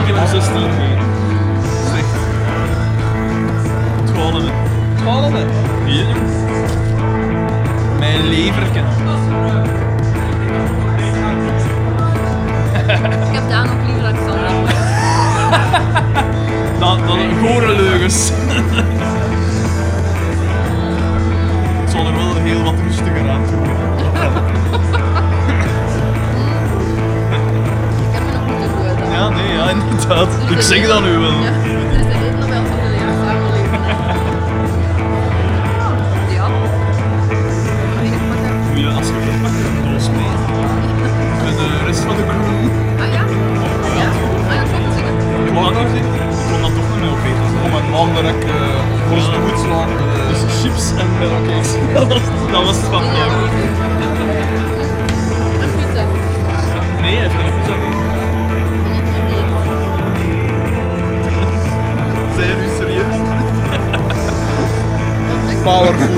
Ik 0.00 0.06
heb 0.06 0.16
er 0.16 0.28
16 0.28 0.52
mee. 0.52 0.96
Zeg. 1.92 2.04
12 4.14 4.32
hè. 4.32 4.38
12 4.96 5.32
hè. 5.32 5.44
Hier. 5.84 6.06
Mijn 7.98 8.26
leverken. 8.26 8.84
Ik 13.28 13.34
heb 13.34 13.48
daar 13.48 13.66
nog 13.66 13.86
liever 13.86 14.04
Alexandra. 14.04 14.50
Dan, 16.80 16.98
dan 17.06 17.18
gore 17.42 17.76
leugens. 17.76 18.32
Heel 22.42 22.62
wat 22.62 22.74
rustiger 22.86 23.30
aan 23.30 23.42
doen. 23.50 23.64
Ik 28.06 28.12
heb 28.16 28.22
me 28.24 28.32
nog 28.32 28.46
moeten 28.48 28.70
gooien. 28.76 29.12
Ja, 29.12 29.28
nee, 29.28 29.52
ja, 29.52 29.70
inderdaad. 29.70 30.28
Ik 30.50 30.60
zeg 30.60 30.86
dat 30.86 31.02
nu 31.02 31.18
wel. 31.18 31.30
Ja, 31.30 31.50
is 31.50 32.04
de 32.06 32.18
reden 32.22 32.48
wel 32.48 32.64
van 32.70 32.78
de 32.84 32.90
jaar 33.00 33.14
samenleven. 33.22 33.78
Ja. 36.38 36.46
Ga 37.94 38.00
je 38.02 38.10
het 38.10 38.28
pakken? 38.28 38.52
Moet 38.68 38.78
je 38.78 38.88
als 38.98 39.06
je 39.06 39.12
het 39.16 39.42
pakt, 39.42 39.58
een 39.66 39.92
doos 39.92 40.06
mee. 40.16 40.32
Met 41.44 41.56
de 41.58 41.68
rest 41.86 42.00
van 42.00 42.16
de 42.16 42.22
crew. 42.26 42.64
Ja? 42.98 43.04
Ja? 44.00 44.08
Ah 44.48 44.54
ja, 44.54 44.62
dat. 44.70 45.88
Ik 48.28 48.44
eh, 48.44 48.52
voor 49.08 49.20
zijn 49.20 49.40
goed 49.48 49.58
slaan. 49.58 50.09
Chips 50.60 50.90
en 50.98 51.06
melkcakes. 51.18 51.72
Dat 51.94 52.06
was, 52.08 52.20
dat 52.52 52.64
was 52.64 52.76
het 52.76 52.84
van 52.86 53.04
Ja, 53.04 53.14
jou. 53.14 53.30
Een 55.60 55.70
pizza. 55.76 56.04
Nee, 57.00 57.16
hij 57.16 57.22
heeft 57.22 57.34
geen 57.34 57.52
pizza. 57.60 57.74
Zijn 62.36 62.48
jullie 62.48 62.70
serieus? 62.78 63.16
Powerful. 65.64 66.16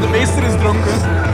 De 0.00 0.08
meester 0.10 0.42
is 0.44 0.52
dronken. 0.60 1.25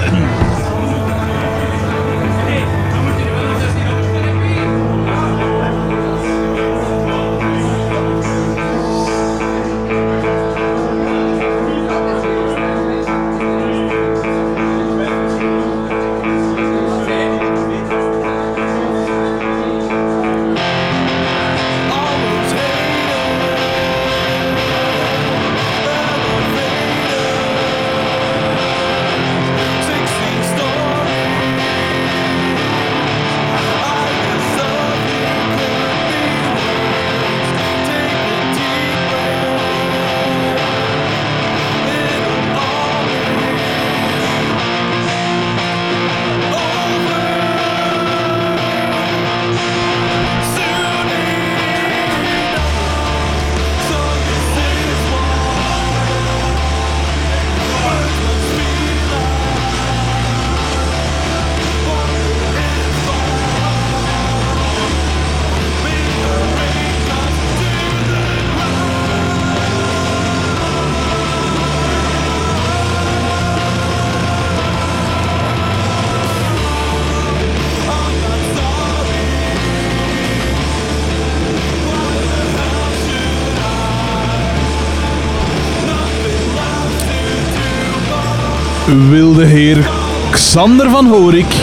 Wil 88.92 89.34
de 89.34 89.44
heer 89.44 89.90
Xander 90.30 90.90
van 90.90 91.06
Horik 91.06 91.54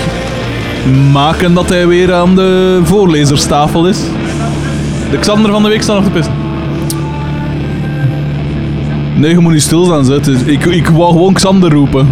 maken 1.12 1.54
dat 1.54 1.70
hij 1.70 1.88
weer 1.88 2.14
aan 2.14 2.36
de 2.36 2.82
voorlezerstafel 2.84 3.88
is? 3.88 4.00
De 5.12 5.18
Xander 5.20 5.52
van 5.52 5.64
de 5.64 5.70
week 5.70 5.82
staat 5.82 5.96
nog 5.96 6.06
te 6.06 6.12
pissen. 6.12 6.34
Nee, 9.16 9.32
je 9.32 9.40
moet 9.40 9.54
niet 9.54 9.62
stilstaan, 9.62 10.06
zet. 10.06 10.28
Ik, 10.48 10.66
ik 10.66 10.88
wou 10.88 11.12
gewoon 11.12 11.34
Xander 11.34 11.72
roepen. 11.72 12.08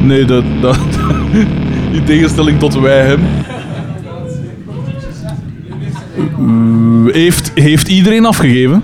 Nee, 0.00 0.24
dat, 0.24 0.44
dat, 0.60 0.78
in 1.92 2.04
tegenstelling 2.04 2.58
tot 2.58 2.74
wij 2.74 3.06
hem. 3.06 3.20
Heeft, 7.12 7.52
heeft 7.54 7.88
iedereen 7.88 8.26
afgegeven? 8.26 8.82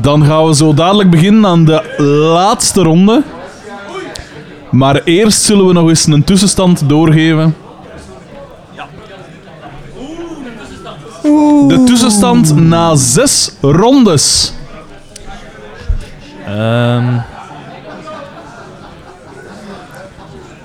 Dan 0.00 0.24
gaan 0.24 0.46
we 0.46 0.54
zo 0.54 0.74
dadelijk 0.74 1.10
beginnen 1.10 1.46
aan 1.46 1.64
de 1.64 2.02
laatste 2.34 2.82
ronde. 2.82 3.22
Maar 4.70 5.00
eerst 5.04 5.42
zullen 5.42 5.66
we 5.66 5.72
nog 5.72 5.88
eens 5.88 6.06
een 6.06 6.24
tussenstand 6.24 6.88
doorgeven. 6.88 7.56
De 11.68 11.82
tussenstand 11.86 12.56
na 12.56 12.94
zes 12.94 13.52
rondes. 13.60 14.52
Ehm, 16.46 17.04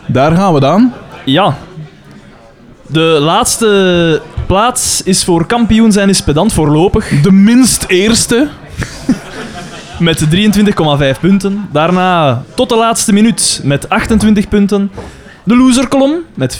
Daar 0.07 0.35
gaan 0.35 0.53
we 0.53 0.59
dan. 0.59 0.91
ja. 1.25 1.57
De 2.87 3.17
laatste 3.21 4.21
plaats 4.47 5.01
is 5.03 5.23
voor 5.23 5.45
kampioen 5.45 5.91
zijn 5.91 6.09
is 6.09 6.21
pedant 6.21 6.53
voorlopig. 6.53 7.21
De 7.21 7.31
minst 7.31 7.85
eerste. 7.87 8.47
Met 9.99 10.25
23,5 11.15 11.19
punten. 11.19 11.67
Daarna 11.71 12.43
tot 12.55 12.69
de 12.69 12.75
laatste 12.75 13.13
minuut 13.13 13.61
met 13.63 13.89
28 13.89 14.47
punten. 14.47 14.91
De 15.43 15.55
loserkolom 15.55 16.13
met 16.33 16.59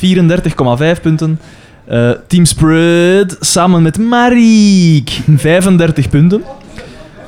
34,5 0.96 1.02
punten. 1.02 1.40
Eh, 1.88 2.10
Team 2.28 2.46
Spread 2.46 3.38
samen 3.40 3.82
met 3.82 3.98
Mariek 3.98 5.20
35 5.38 6.10
punten. 6.10 6.44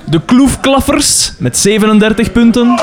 De 0.06 0.22
Kloefklaffers 0.26 1.34
met 1.38 1.58
37 1.58 2.32
punten. 2.32 2.80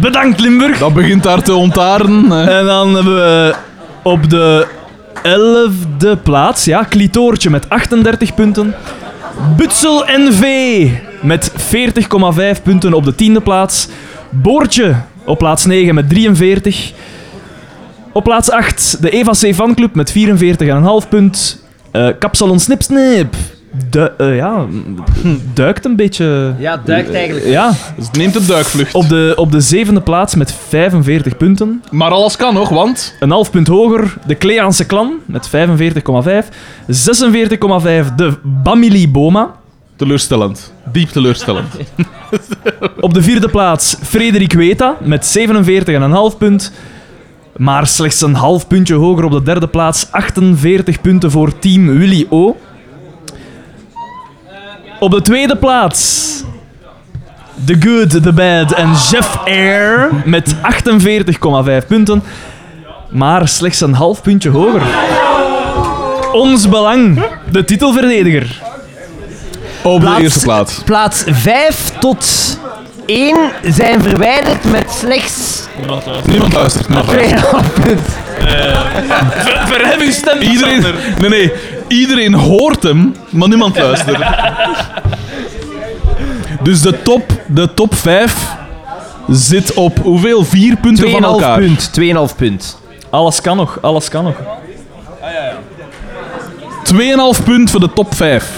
Bedankt 0.00 0.40
Limburg. 0.40 0.78
Dat 0.78 0.94
begint 0.94 1.22
daar 1.22 1.42
te 1.42 1.54
ontaren. 1.54 2.30
hè. 2.30 2.58
En 2.58 2.64
dan 2.64 2.94
hebben 2.94 3.14
we 3.14 3.54
op 4.02 4.30
de 4.30 4.66
11e 5.22 6.22
plaats, 6.22 6.64
ja, 6.64 6.82
Klitoortje 6.82 7.50
met 7.50 7.68
38 7.68 8.34
punten. 8.34 8.74
Butsel 9.56 10.04
NV 10.06 10.88
met 11.22 11.52
40,5 11.52 12.62
punten 12.62 12.92
op 12.92 13.04
de 13.04 13.14
10e 13.14 13.42
plaats. 13.42 13.88
Boortje 14.30 14.94
op 15.24 15.38
plaats 15.38 15.64
9 15.64 15.94
met 15.94 16.08
43. 16.08 16.92
Op 18.12 18.24
plaats 18.24 18.50
8 18.50 18.96
de 19.00 19.10
Eva 19.10 19.32
C. 19.32 19.54
Fanclub 19.54 19.94
met 19.94 20.12
44,5 20.12 21.08
punt. 21.08 21.64
Eh 21.90 22.08
Kapsalon 22.18 22.60
Snip 22.60 22.82
Snip. 22.82 23.34
Du 23.90 24.08
eh, 24.18 24.36
ja, 24.36 24.66
duikt 25.54 25.84
een 25.84 25.96
beetje. 25.96 26.54
Ja, 26.58 26.80
duikt 26.84 27.12
eigenlijk. 27.12 27.46
Ja, 27.46 27.72
Dus 27.96 28.06
het 28.06 28.16
neemt 28.16 28.32
de 28.32 28.46
duikvlucht. 28.46 28.94
op 28.94 29.08
de, 29.08 29.32
op 29.36 29.52
de 29.52 29.60
zevende 29.60 30.00
plaats 30.00 30.34
met 30.34 30.54
45 30.68 31.36
punten. 31.36 31.82
Maar 31.90 32.10
alles 32.10 32.36
kan 32.36 32.54
nog, 32.54 32.68
want... 32.68 33.14
Een 33.20 33.30
half 33.30 33.50
punt 33.50 33.66
hoger, 33.66 34.14
de 34.26 34.34
Kleaanse 34.34 34.86
Klan 34.86 35.12
met 35.26 35.48
45,5. 35.48 35.52
46,5 36.86 38.14
de 38.16 38.32
Bamili 38.42 39.10
Boma. 39.10 39.54
Teleurstellend. 39.96 40.72
Diep 40.92 41.08
teleurstellend. 41.08 41.66
Op 43.00 43.14
de 43.14 43.22
vierde 43.22 43.48
plaats 43.48 43.96
Frederik 44.02 44.52
Weta 44.52 44.96
met 45.00 45.38
47,5 46.32 46.38
punt. 46.38 46.72
Maar 47.56 47.86
slechts 47.86 48.20
een 48.20 48.34
half 48.34 48.66
puntje 48.66 48.94
hoger 48.94 49.24
op 49.24 49.32
de 49.32 49.42
derde 49.42 49.68
plaats. 49.68 50.06
48 50.10 51.00
punten 51.00 51.30
voor 51.30 51.58
team 51.58 51.98
Willy 51.98 52.26
O. 52.30 52.56
Op 55.00 55.10
de 55.10 55.22
tweede 55.22 55.56
plaats 55.56 56.32
The 57.64 57.76
Good, 57.80 58.22
The 58.22 58.32
Bad 58.32 58.72
en 58.72 58.90
Jeff 59.10 59.38
Air 59.44 60.10
met 60.24 60.54
48,5 61.82 61.86
punten. 61.88 62.22
Maar 63.10 63.48
slechts 63.48 63.80
een 63.80 63.94
half 63.94 64.22
puntje 64.22 64.50
hoger. 64.50 64.82
Ons 66.32 66.68
belang, 66.68 67.22
de 67.50 67.64
titelverdediger. 67.64 68.62
Op 69.82 70.00
Plaats- 70.00 70.16
de 70.16 70.22
eerste 70.22 70.40
plaats. 70.40 70.82
Plaats 70.84 71.24
5 71.26 71.92
tot 72.00 72.26
1 73.06 73.36
zijn 73.62 74.02
verwijderd 74.02 74.70
met 74.70 74.90
slechts 74.90 75.62
Niemand 75.78 76.06
luistert. 76.06 76.26
Niemand 76.26 76.52
luistert. 76.52 76.86
2,5 76.86 77.82
punt. 77.84 78.00
Verhef 79.68 79.98
uw 80.00 80.10
stem, 80.10 80.40
Iedereen, 80.40 80.84
nee, 81.20 81.28
nee. 81.28 81.52
Iedereen 81.88 82.34
hoort 82.34 82.82
hem, 82.82 83.14
maar 83.30 83.48
niemand 83.48 83.78
luistert. 83.78 84.24
Dus 86.62 86.80
de 86.80 87.02
top, 87.02 87.24
de 87.46 87.74
top 87.74 87.94
5 87.94 88.56
zit 89.28 89.74
op 89.74 89.98
hoeveel? 89.98 90.44
Vier 90.44 90.76
punten 90.76 91.10
van 91.10 91.22
2,5 91.22 91.26
elkaar. 91.28 91.58
punt. 91.58 91.90
2,5 92.30 92.36
punt. 92.36 92.78
Alles 93.10 93.40
kan 93.40 93.56
nog, 93.56 93.78
alles 93.80 94.08
kan 94.08 94.24
nog. 94.24 94.34
2,5 97.38 97.44
punt 97.44 97.70
voor 97.70 97.80
de 97.80 97.92
top 97.94 98.14
5. 98.14 98.50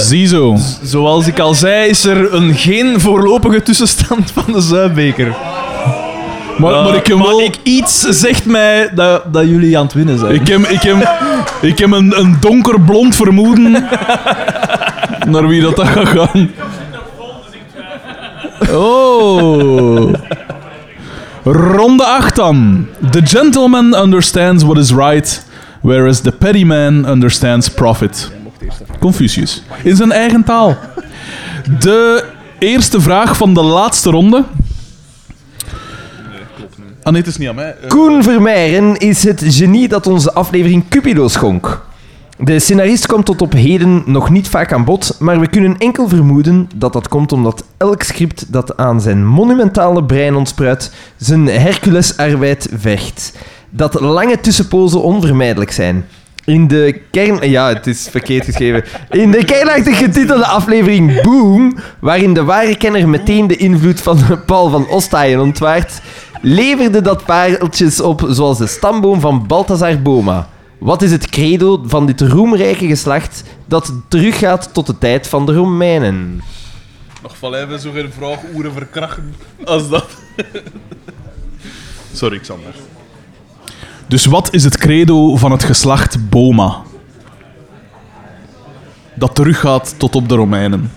Ziezo. 0.00 0.56
Zoals 0.82 1.26
ik 1.26 1.38
al 1.38 1.54
zei, 1.54 1.88
is 1.88 2.04
er 2.04 2.34
een 2.34 2.54
geen 2.54 3.00
voorlopige 3.00 3.62
tussenstand 3.62 4.30
van 4.30 4.52
de 4.52 4.60
Zuidbeker. 4.60 5.36
Maar, 6.58 6.72
maar 6.72 6.94
ik 6.94 7.06
heb 7.06 7.18
wel... 7.18 7.40
ik 7.40 7.56
iets 7.62 8.00
zegt 8.00 8.44
mij 8.44 8.90
dat, 8.94 9.32
dat 9.32 9.48
jullie 9.48 9.78
aan 9.78 9.84
het 9.84 9.94
winnen 9.94 10.18
zijn. 10.18 10.34
Ik 10.34 10.48
heb, 10.48 10.60
ik 10.60 10.82
heb, 10.82 11.20
ik 11.60 11.78
heb 11.78 11.92
een, 11.92 12.20
een 12.20 12.36
donkerblond 12.40 13.16
vermoeden 13.16 13.72
naar 15.32 15.48
wie 15.48 15.62
dat, 15.62 15.76
dat 15.76 15.86
gaat 15.86 16.08
gaan. 16.08 16.50
Oh. 18.70 20.12
Ronde 21.44 22.04
8 22.04 22.36
dan. 22.36 22.86
The 23.10 23.26
gentleman 23.26 23.94
understands 23.94 24.64
what 24.64 24.78
is 24.78 24.92
right, 24.92 25.46
whereas 25.80 26.20
the 26.20 26.32
petty 26.32 26.64
man 26.64 27.08
understands 27.08 27.68
profit. 27.68 28.32
Confucius. 29.00 29.62
In 29.82 29.96
zijn 29.96 30.12
eigen 30.12 30.44
taal. 30.44 30.76
De 31.78 32.24
eerste 32.58 33.00
vraag 33.00 33.36
van 33.36 33.54
de 33.54 33.62
laatste 33.62 34.10
ronde. 34.10 34.44
Ah 37.06 37.16
is 37.26 37.36
niet 37.36 37.48
aan 37.48 37.54
mij. 37.54 37.76
Eh, 37.82 37.88
Koen 37.88 38.22
Vermeijren 38.22 38.96
is 38.96 39.22
het 39.24 39.42
genie 39.44 39.88
dat 39.88 40.06
onze 40.06 40.32
aflevering 40.32 40.88
Cupido 40.88 41.28
schonk. 41.28 41.84
De 42.38 42.58
scenarist 42.58 43.06
kwam 43.06 43.24
tot 43.24 43.42
op 43.42 43.52
heden 43.52 44.02
nog 44.06 44.30
niet 44.30 44.48
vaak 44.48 44.72
aan 44.72 44.84
bod, 44.84 45.16
maar 45.18 45.40
we 45.40 45.48
kunnen 45.48 45.78
enkel 45.78 46.08
vermoeden 46.08 46.68
dat 46.74 46.92
dat 46.92 47.08
komt 47.08 47.32
omdat 47.32 47.64
elk 47.76 48.02
script 48.02 48.52
dat 48.52 48.76
aan 48.76 49.00
zijn 49.00 49.26
monumentale 49.26 50.04
brein 50.04 50.34
ontspruit 50.34 50.92
zijn 51.16 51.46
Herculesarbeid 51.46 52.68
vecht. 52.74 53.32
Dat 53.70 54.00
lange 54.00 54.40
tussenpozen 54.40 55.02
onvermijdelijk 55.02 55.70
zijn. 55.70 56.04
In 56.46 56.68
de 56.68 57.00
kern... 57.10 57.50
Ja, 57.50 57.68
het 57.68 57.86
is 57.86 58.08
verkeerd 58.10 58.44
geschreven. 58.44 58.84
In 59.10 59.30
de 59.30 59.44
kernachtig 59.44 59.98
getitelde 59.98 60.46
aflevering 60.46 61.22
Boom, 61.22 61.78
waarin 62.00 62.34
de 62.34 62.44
ware 62.44 62.76
kenner 62.76 63.08
meteen 63.08 63.46
de 63.46 63.56
invloed 63.56 64.00
van 64.00 64.18
Paul 64.46 64.68
van 64.68 64.88
Ostaaien 64.88 65.40
ontwaart, 65.40 66.00
leverde 66.42 67.00
dat 67.00 67.24
pareltjes 67.24 68.00
op 68.00 68.26
zoals 68.28 68.58
de 68.58 68.66
stamboom 68.66 69.20
van 69.20 69.46
Balthazar 69.46 70.02
Boma. 70.02 70.48
Wat 70.78 71.02
is 71.02 71.10
het 71.10 71.28
credo 71.28 71.82
van 71.86 72.06
dit 72.06 72.20
roemrijke 72.20 72.86
geslacht 72.86 73.42
dat 73.66 73.92
teruggaat 74.08 74.74
tot 74.74 74.86
de 74.86 74.98
tijd 74.98 75.28
van 75.28 75.46
de 75.46 75.54
Romeinen? 75.54 76.42
Nog 77.22 77.36
van 77.36 77.54
even 77.54 77.80
zo 77.80 77.90
geen 77.90 78.12
vraag 78.12 78.38
oeren 78.54 78.72
verkrachten 78.72 79.34
als 79.64 79.88
dat. 79.88 80.06
Sorry, 82.12 82.38
Xander. 82.38 82.74
Dus 84.06 84.24
wat 84.24 84.54
is 84.54 84.64
het 84.64 84.76
credo 84.76 85.36
van 85.36 85.52
het 85.52 85.64
geslacht 85.64 86.30
Boma? 86.30 86.82
Dat 89.14 89.34
teruggaat 89.34 89.94
tot 89.98 90.14
op 90.14 90.28
de 90.28 90.34
Romeinen. 90.34 90.90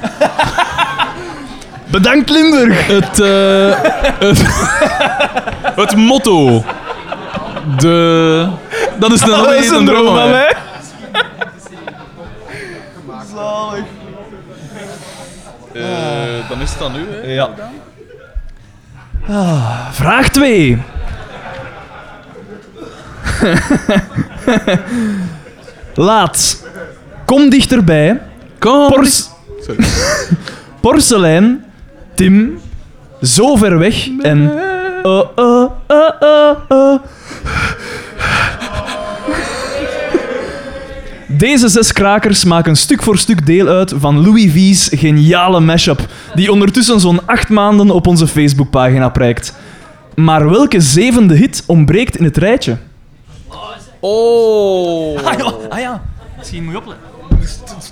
Bedankt 1.90 2.30
Limburg! 2.30 2.86
Het, 2.86 3.20
eh, 3.20 3.82
het, 4.18 4.42
het 5.76 5.96
motto. 5.96 6.64
De... 7.76 8.48
Dat 8.98 9.12
is 9.12 9.20
een, 9.26 9.28
Dat 9.28 9.52
is 9.52 9.70
een 9.70 9.84
droom 9.84 10.06
van 10.06 10.30
mij. 10.30 10.56
Eh, 15.72 16.48
dan 16.48 16.60
is 16.60 16.70
het 16.70 16.78
dan 16.78 16.92
nu, 16.92 17.06
hè? 17.10 17.32
Ja. 17.32 17.50
Ah, 19.28 19.90
vraag 19.90 20.28
2. 20.28 20.82
Laat. 25.94 26.64
Kom 27.24 27.50
dichterbij. 27.50 28.20
Kom. 28.58 28.88
Pors 28.88 29.28
Sorry. 29.60 29.84
porselein. 30.82 31.64
Tim. 32.14 32.60
Zo 33.22 33.56
ver 33.56 33.78
weg. 33.78 34.08
En... 34.22 34.50
Oh, 35.02 35.28
oh, 35.36 35.70
oh, 35.88 36.10
oh, 36.20 36.56
oh. 36.68 37.00
Deze 41.40 41.68
zes 41.68 41.92
krakers 41.92 42.44
maken 42.44 42.76
stuk 42.76 43.02
voor 43.02 43.18
stuk 43.18 43.46
deel 43.46 43.68
uit 43.68 43.94
van 43.96 44.22
Louis 44.24 44.52
V's 44.52 44.88
geniale 44.92 45.60
mashup, 45.60 46.06
die 46.34 46.52
ondertussen 46.52 47.00
zo'n 47.00 47.26
acht 47.26 47.48
maanden 47.48 47.90
op 47.90 48.06
onze 48.06 48.26
Facebookpagina 48.26 49.08
prijkt. 49.08 49.54
Maar 50.14 50.50
welke 50.50 50.80
zevende 50.80 51.34
hit 51.34 51.62
ontbreekt 51.66 52.16
in 52.16 52.24
het 52.24 52.36
rijtje? 52.36 52.76
Oh. 54.00 55.24
Ah 55.24 55.38
ja, 55.38 55.52
ah 55.68 55.78
ja. 55.78 56.02
misschien 56.38 56.64
moet 56.64 56.72
je 56.72 56.78
opletten. 56.78 57.09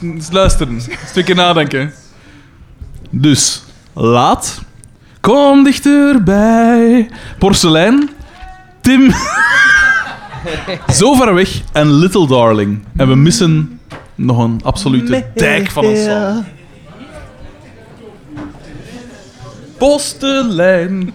Eens 0.02 0.30
luisteren. 0.30 0.74
Een 0.74 0.82
stukje 1.06 1.34
nadenken. 1.34 1.92
Dus, 3.10 3.62
laat. 3.92 4.62
Kom 5.20 5.64
dichterbij. 5.64 7.10
Porselein. 7.38 8.10
Tim. 8.80 9.12
Zo 10.98 11.14
ver 11.14 11.34
weg. 11.34 11.60
En 11.72 11.92
Little 11.92 12.26
Darling. 12.26 12.84
En 12.96 13.08
we 13.08 13.14
missen 13.14 13.80
nog 14.14 14.38
een 14.38 14.60
absolute 14.64 15.26
dijk 15.34 15.70
van 15.70 15.84
een 15.84 15.96
song. 15.96 16.44
Postelijn. 19.78 21.14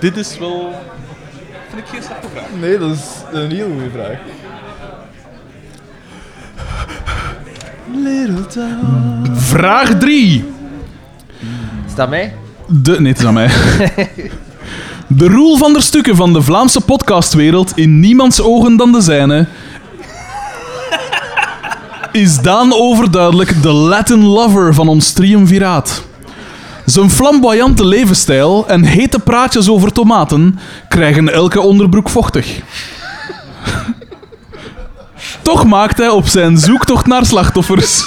Dit 0.00 0.16
is 0.16 0.38
wel... 0.38 0.74
Vind 1.74 1.86
ik 1.86 1.92
geen 1.92 2.02
slechte 2.02 2.28
vraag. 2.34 2.60
Nee, 2.60 2.78
dat 2.78 2.90
is 2.90 3.00
een 3.32 3.50
heel 3.50 3.68
goede 3.72 3.90
vraag. 3.90 4.18
Little 7.94 8.46
town. 8.46 9.36
Vraag 9.36 9.98
3. 9.98 10.44
Is 11.86 11.94
dat 11.94 12.08
mij? 12.08 12.34
De, 12.68 13.00
nee, 13.00 13.12
het 13.12 13.18
is 13.20 13.26
aan 13.26 13.34
mij. 13.34 13.50
De 15.06 15.28
Roel 15.28 15.56
van 15.56 15.72
der 15.72 15.82
Stukken 15.82 16.16
van 16.16 16.32
de 16.32 16.42
Vlaamse 16.42 16.80
podcastwereld 16.80 17.72
in 17.76 18.00
niemands 18.00 18.40
ogen 18.40 18.76
dan 18.76 18.92
de 18.92 19.00
zijne 19.00 19.46
is 22.12 22.40
Daan 22.40 22.72
overduidelijk 22.72 23.62
de 23.62 23.72
Latin 23.72 24.24
lover 24.24 24.74
van 24.74 24.88
ons 24.88 25.12
triumviraat. 25.12 26.04
Zijn 26.84 27.10
flamboyante 27.10 27.86
levensstijl 27.86 28.68
en 28.68 28.84
hete 28.84 29.18
praatjes 29.18 29.68
over 29.68 29.92
tomaten 29.92 30.58
krijgen 30.88 31.32
elke 31.32 31.60
onderbroek 31.60 32.08
vochtig. 32.08 32.60
Toch 35.42 35.66
maakt 35.66 35.98
hij 35.98 36.08
op 36.08 36.26
zijn 36.26 36.58
zoektocht 36.58 37.06
naar 37.06 37.26
slachtoffers 37.26 38.04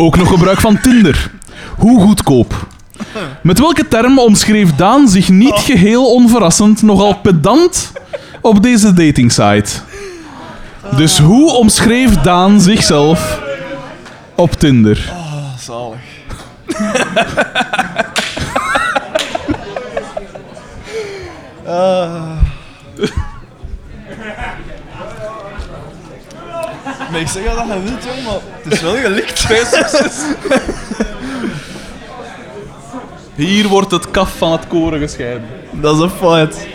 ook 0.00 0.16
nog 0.16 0.28
gebruik 0.28 0.60
van 0.60 0.80
Tinder. 0.80 1.30
Hoe 1.76 2.00
goedkoop. 2.00 2.66
Met 3.42 3.58
welke 3.58 3.88
term 3.88 4.18
omschreef 4.18 4.74
Daan 4.74 5.08
zich 5.08 5.28
niet 5.28 5.58
geheel 5.58 6.12
onverrassend 6.12 6.82
nogal 6.82 7.14
pedant 7.14 7.92
op 8.40 8.62
deze 8.62 8.92
datingsite? 8.92 9.70
Dus 10.96 11.18
hoe 11.18 11.52
omschreef 11.52 12.16
Daan 12.16 12.60
zichzelf 12.60 13.40
op 14.34 14.52
Tinder? 14.52 15.12
Zalig. 15.58 16.09
Ah. 21.66 22.38
Nee, 27.10 27.20
ik 27.20 27.28
zeg 27.28 27.46
al 27.46 27.56
dat 27.56 27.66
je 27.66 27.82
wilt, 27.82 28.04
jong, 28.04 28.24
maar 28.24 28.34
het 28.62 28.72
is 28.72 28.80
wel 28.80 28.96
gelikt. 28.96 29.46
Hier 33.34 33.68
wordt 33.68 33.90
het 33.90 34.10
kaf 34.10 34.36
van 34.36 34.52
het 34.52 34.66
koren 34.66 35.00
gescheiden. 35.00 35.48
Dat 35.70 35.96
is 35.96 36.02
een 36.02 36.10
feit. 36.10 36.66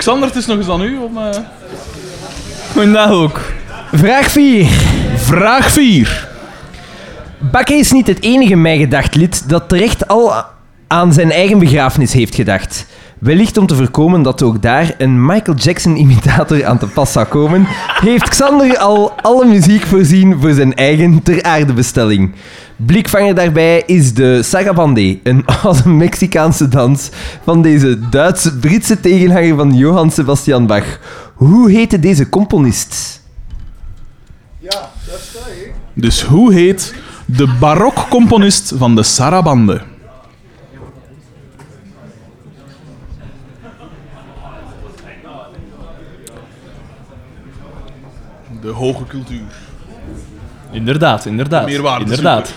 Xander, 0.00 0.28
het 0.28 0.36
is 0.36 0.46
nog 0.46 0.56
eens 0.58 0.68
aan 0.68 0.82
u 0.82 0.98
om... 0.98 1.18
eh, 1.18 1.36
Goedendag 2.72 3.10
ook. 3.10 3.40
Vraag 3.92 4.30
4. 4.30 4.66
Vraag 5.16 5.70
4. 5.70 6.28
Bakke 7.38 7.74
is 7.74 7.92
niet 7.92 8.06
het 8.06 8.22
enige 8.22 8.56
mijgedacht 8.56 9.14
lid 9.14 9.48
dat 9.48 9.68
terecht 9.68 10.08
al 10.08 10.32
aan 10.86 11.12
zijn 11.12 11.30
eigen 11.32 11.58
begrafenis 11.58 12.12
heeft 12.12 12.34
gedacht. 12.34 12.86
Wellicht 13.18 13.56
om 13.56 13.66
te 13.66 13.74
voorkomen 13.74 14.22
dat 14.22 14.42
ook 14.42 14.62
daar 14.62 14.94
een 14.98 15.26
Michael 15.26 15.56
Jackson-imitator 15.56 16.66
aan 16.66 16.78
te 16.78 16.86
pas 16.86 17.12
zou 17.12 17.26
komen, 17.26 17.66
heeft 18.00 18.28
Xander 18.28 18.78
al 18.78 19.12
alle 19.22 19.44
muziek 19.46 19.82
voorzien 19.86 20.40
voor 20.40 20.52
zijn 20.52 20.74
eigen 20.74 21.22
ter 21.22 21.42
aarde 21.42 21.72
bestelling. 21.72 22.32
Blikvanger 22.86 23.34
daarbij 23.34 23.82
is 23.86 24.14
de 24.14 24.42
Sarabande, 24.42 25.18
een 25.22 25.46
oude 25.62 25.88
Mexicaanse 25.88 26.68
dans 26.68 27.10
van 27.42 27.62
deze 27.62 28.08
Duitse-Britse 28.08 29.00
tegenhanger 29.00 29.56
van 29.56 29.74
Johann 29.74 30.10
Sebastian 30.10 30.66
Bach. 30.66 30.98
Hoe 31.34 31.70
heette 31.70 31.98
deze 31.98 32.28
componist? 32.28 33.22
Ja, 34.58 34.90
dat 35.06 35.18
is 35.18 35.32
hè. 35.32 35.70
Dus 35.94 36.22
hoe 36.22 36.52
heet 36.52 36.94
de 37.24 37.56
barokcomponist 37.60 38.72
van 38.76 38.94
de 38.94 39.02
Sarabande? 39.02 39.80
De 48.60 48.68
hoge 48.68 49.04
cultuur. 49.06 49.52
Inderdaad, 50.70 51.26
inderdaad. 51.26 51.64
Meerwaarde 51.64 52.04
Inderdaad. 52.04 52.54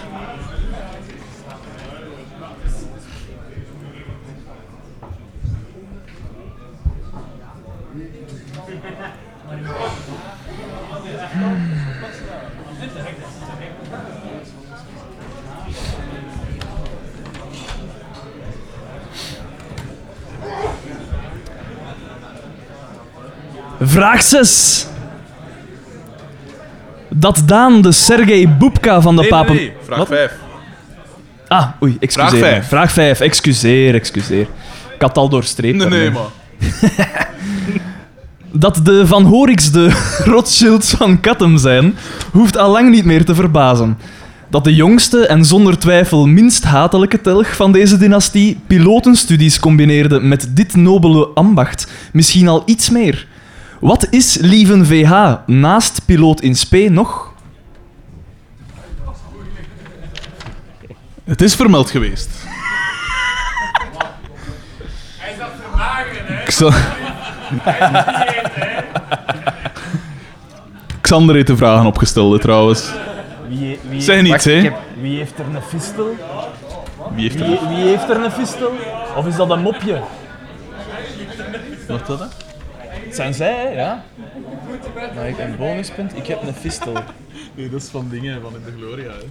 Vraag 23.94 24.22
6. 24.22 24.86
Dat 27.10 27.42
Daan 27.46 27.82
de 27.82 27.92
Sergei 27.92 28.48
Boepka 28.48 29.02
van 29.02 29.16
de 29.16 29.22
Nee, 29.22 29.32
nee, 29.32 29.40
Papen... 29.40 29.56
nee. 29.56 29.74
Vraag 29.84 29.98
Wat? 29.98 30.08
5. 30.08 30.32
Ah, 31.48 31.68
oei, 31.84 31.98
excuseer. 32.00 32.30
Vraag 32.30 32.42
me. 32.42 32.48
vijf. 32.48 32.68
Vraag 32.68 32.92
5, 32.92 33.20
excuseer, 33.20 33.94
excuseer. 33.94 34.48
Ik 34.96 35.02
had 35.02 35.18
al 35.18 35.30
doorstreept. 35.30 35.78
Nee, 35.78 35.88
nee, 35.88 36.12
maar. 36.12 36.22
Dat 38.52 38.80
de 38.84 39.08
Van 39.08 39.24
Horiks 39.24 39.72
de 39.72 39.90
Rothschilds 40.34 40.92
van 40.92 41.20
Kattem 41.20 41.58
zijn, 41.58 41.96
hoeft 42.32 42.58
al 42.58 42.72
lang 42.72 42.90
niet 42.90 43.06
meer 43.06 43.26
te 43.26 43.36
verbazen. 43.36 43.98
Dat 44.50 44.64
de 44.64 44.76
jongste 44.76 45.28
en 45.28 45.46
zonder 45.46 45.80
twijfel 45.80 46.26
minst 46.26 46.64
hatelijke 46.64 47.22
telg 47.22 47.56
van 47.56 47.72
deze 47.72 47.98
dynastie 47.98 48.60
pilotenstudies 48.68 49.60
combineerde 49.60 50.20
met 50.20 50.48
dit 50.56 50.76
nobele 50.76 51.28
ambacht, 51.28 51.92
misschien 52.12 52.48
al 52.48 52.64
iets 52.66 52.90
meer. 52.90 53.28
Wat 53.84 54.08
is 54.10 54.38
Lieven 54.42 54.86
VH 54.86 55.34
naast 55.46 56.06
piloot 56.06 56.42
in 56.42 56.56
spe 56.56 56.90
nog? 56.90 57.34
Het 61.24 61.42
is 61.42 61.56
vermeld 61.56 61.90
geweest. 61.90 62.30
Hij 65.18 65.36
dat 65.38 65.50
vermageren, 65.62 66.26
hè. 66.28 66.44
Xander 71.02 71.36
heeft 71.36 71.48
de 71.48 71.58
vragen 71.58 71.86
opgesteld, 71.86 72.42
trouwens. 72.42 72.90
Wie, 73.48 73.80
wie, 73.90 74.02
Zeg 74.02 74.22
niets, 74.22 74.46
hè? 74.46 74.72
wie 75.02 75.18
heeft 75.18 75.40
er 75.40 75.46
een 75.46 75.62
fistel? 75.62 76.16
Wie 77.16 77.30
heeft 77.30 77.40
er... 77.40 77.48
Wie, 77.48 77.60
wie 77.68 77.88
heeft 77.88 78.10
er 78.10 78.24
een 78.24 78.32
fistel? 78.32 78.72
Of 79.16 79.28
is 79.28 79.36
dat 79.36 79.50
een 79.50 79.62
mopje? 79.62 80.02
Wat 81.88 82.08
dat, 82.08 82.20
hè? 82.20 82.43
Het 83.14 83.22
zijn 83.22 83.34
zij, 83.34 83.54
hè? 83.54 83.68
ja. 83.70 84.04
Maar 85.16 85.28
ik 85.28 85.38
een 85.38 85.56
bonuspunt, 85.58 86.18
ik 86.18 86.28
heb 86.28 86.42
een 86.42 86.54
fistel. 86.54 86.94
Nee, 87.56 87.70
dat 87.70 87.82
is 87.82 87.88
van 87.88 88.08
dingen 88.10 88.42
van 88.42 88.54
in 88.56 88.64
de 88.66 88.72
Gloria, 88.78 89.12
hè. 89.12 89.24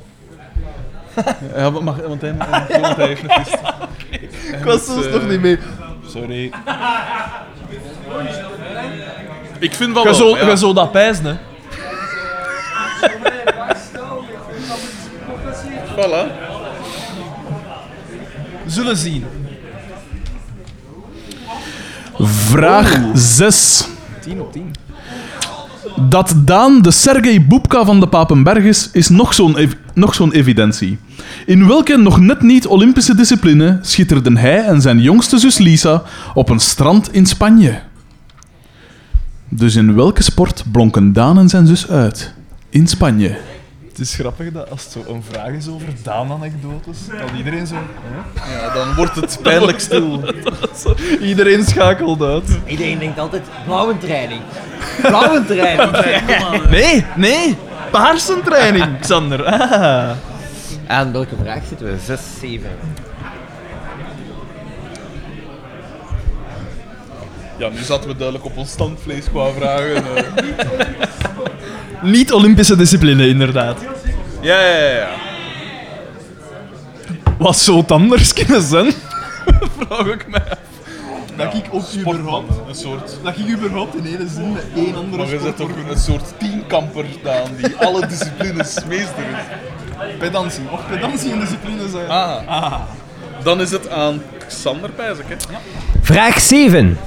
Ja, 1.61 1.71
maar 1.71 1.83
mag, 1.83 1.97
want 1.97 2.21
hij, 2.21 2.37
want 2.37 2.97
hij 2.97 3.07
heeft 3.07 3.23
een 3.23 3.31
fist. 3.31 3.59
Ik 4.53 4.65
was 4.65 4.85
soms 4.85 5.09
nog 5.09 5.29
niet 5.29 5.41
mee. 5.41 5.59
Sorry. 6.07 6.45
Ik 9.59 9.75
vind 9.75 9.95
wel 9.95 10.15
zo, 10.15 10.37
ja. 10.37 10.57
zo 10.57 10.73
dat 10.73 10.93
pijzen, 10.93 11.25
hè. 11.25 11.35
Voilà. 15.97 16.27
Zullen 18.67 18.97
zien. 18.97 19.42
Vraag 22.23 23.01
6. 23.15 23.89
10 24.21 24.41
op 24.41 24.53
10. 24.53 24.71
Dat 26.09 26.35
Daan 26.37 26.83
de 26.83 26.91
Sergei 26.91 27.41
Boepka 27.41 27.85
van 27.85 28.01
de 28.01 28.07
Papenberg 28.09 28.65
is, 28.65 28.89
is 28.93 29.09
nog 29.09 29.35
zo'n 29.35 29.57
ev- 29.57 29.73
nog 29.95 30.15
zo'n 30.15 30.33
evidentie. 30.33 30.99
In 31.47 31.67
welke 31.67 31.97
nog 31.97 32.21
net 32.21 32.43
niet 32.43 32.67
Olympische 32.67 33.15
discipline 33.15 33.79
schitterden 33.83 34.37
hij 34.37 34.65
en 34.65 34.81
zijn 34.81 35.01
jongste 35.01 35.39
zus 35.39 35.59
Lisa 35.59 36.03
op 36.35 36.49
een 36.49 36.61
strand 36.61 37.13
in 37.13 37.27
Spanje? 37.27 37.81
Dus 39.49 39.75
in 39.77 39.95
welke 39.95 40.23
sport 40.23 40.65
blonken 40.73 41.13
Daan 41.13 41.39
en 41.39 41.49
zijn 41.49 41.67
zus 41.67 41.89
uit? 41.89 42.35
In 42.69 42.87
Spanje. 42.87 43.37
Het 43.93 44.01
is 44.01 44.15
grappig 44.15 44.53
dat 44.53 44.71
als 44.71 44.85
het 44.85 44.93
zo 44.93 45.13
een 45.13 45.23
vraag 45.31 45.49
is 45.49 45.69
over 45.69 45.87
Daan-anekdotes, 46.03 46.99
dat 47.07 47.31
iedereen 47.37 47.67
zo... 47.67 47.75
Ja, 48.51 48.75
dan 48.75 48.95
wordt 48.95 49.15
het 49.15 49.39
pijnlijk 49.43 49.81
stil. 49.81 50.21
Iedereen 51.21 51.65
schakelt 51.65 52.23
uit. 52.23 52.59
Iedereen 52.67 52.99
denkt 52.99 53.19
altijd, 53.19 53.43
blauwe 53.65 53.99
training. 53.99 54.41
Blauwe 55.03 55.45
training. 55.45 55.91
Nee, 56.71 57.05
nee. 57.17 57.57
Paarsentraining, 57.91 59.01
Xander. 59.01 59.45
Ah. 59.45 60.11
Aan 60.87 61.13
welke 61.13 61.35
vraag 61.43 61.63
zitten 61.69 61.87
we? 61.87 61.99
6, 62.05 62.21
7. 62.41 62.71
Ja, 67.63 67.69
nu 67.69 67.83
zaten 67.83 68.09
we 68.09 68.17
duidelijk 68.17 68.45
op 68.45 68.57
ons 68.57 68.71
standvlees 68.71 69.25
qua 69.31 69.51
vragen. 69.51 69.95
eh. 70.17 70.23
Niet-Olympische 72.03 72.77
discipline, 72.77 73.29
inderdaad. 73.29 73.81
ja, 74.41 74.61
ja, 74.61 74.77
ja, 74.77 74.91
ja. 74.97 75.09
Wat 77.39 77.57
zou 77.59 77.79
het 77.79 77.91
anders 77.93 78.33
kunnen 78.45 78.63
zijn? 78.63 78.93
Vraag 79.79 80.07
ik 80.07 80.27
mij. 80.29 80.43
Dat 81.37 81.55
ik 81.55 81.65
ook 81.71 81.83
überhaupt... 81.97 82.53
Een 82.69 82.75
soort... 82.75 83.17
Dat 83.23 83.37
ik 83.39 83.49
überhaupt 83.49 83.95
in 83.97 84.07
één 84.07 84.29
zin 84.29 84.53
met 84.53 84.65
één 84.77 84.95
andere 84.97 85.17
Maar 85.23 85.33
je 85.33 85.41
zet 85.43 85.57
toch 85.57 85.69
een 85.91 85.99
soort 85.99 86.33
teamkamper 86.39 87.05
aan 87.27 87.51
die 87.63 87.77
alle 87.77 88.07
disciplines 88.07 88.75
meester 88.89 89.25
is. 89.31 90.17
pedantie. 90.19 90.63
Of 90.71 90.81
pedantie 90.91 91.31
in 91.33 91.41
discipline 91.41 91.89
zijn. 91.89 92.09
Ah. 92.09 92.75
Dan 93.43 93.61
is 93.61 93.71
het 93.71 93.89
aan 93.91 94.23
Xander 94.49 94.91
Pijzik, 94.91 95.25
hè? 95.29 95.37
Vraag 96.03 96.41
7. 96.41 96.99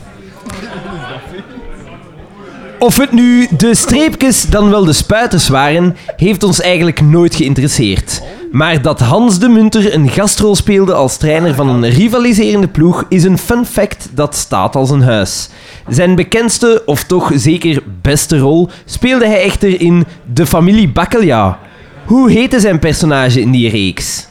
Of 2.80 2.98
het 2.98 3.11
nu 3.11 3.48
de 3.58 3.75
streepjes 3.75 4.45
dan 4.50 4.69
wel 4.69 4.85
de 4.85 4.93
spuiters 4.93 5.48
waren, 5.48 5.95
heeft 6.16 6.43
ons 6.43 6.61
eigenlijk 6.61 7.01
nooit 7.01 7.35
geïnteresseerd. 7.35 8.22
Maar 8.51 8.82
dat 8.82 9.00
Hans 9.00 9.40
de 9.40 9.48
Munter 9.50 9.93
een 9.93 10.09
gastrol 10.09 10.56
speelde 10.56 10.93
als 10.93 11.17
trainer 11.17 11.56
van 11.56 11.69
een 11.69 11.90
rivaliserende 11.90 12.67
ploeg 12.67 13.06
is 13.09 13.24
een 13.24 13.38
fun 13.38 13.66
fact 13.66 14.09
dat 14.14 14.35
staat 14.35 14.75
als 14.75 14.90
een 14.90 15.01
huis. 15.01 15.50
Zijn 15.88 16.16
bekendste, 16.16 16.82
of 16.85 17.03
toch 17.03 17.32
zeker 17.35 17.84
beste 18.01 18.38
rol, 18.38 18.69
speelde 18.85 19.27
hij 19.27 19.43
echter 19.43 19.82
in 19.82 20.06
De 20.34 20.45
Familie 20.45 20.90
Bakkelia. 20.90 21.59
Hoe 22.06 22.32
heette 22.32 22.59
zijn 22.59 22.80
personage 22.80 23.42
in 23.42 23.51
die 23.51 23.69
reeks? 23.69 24.27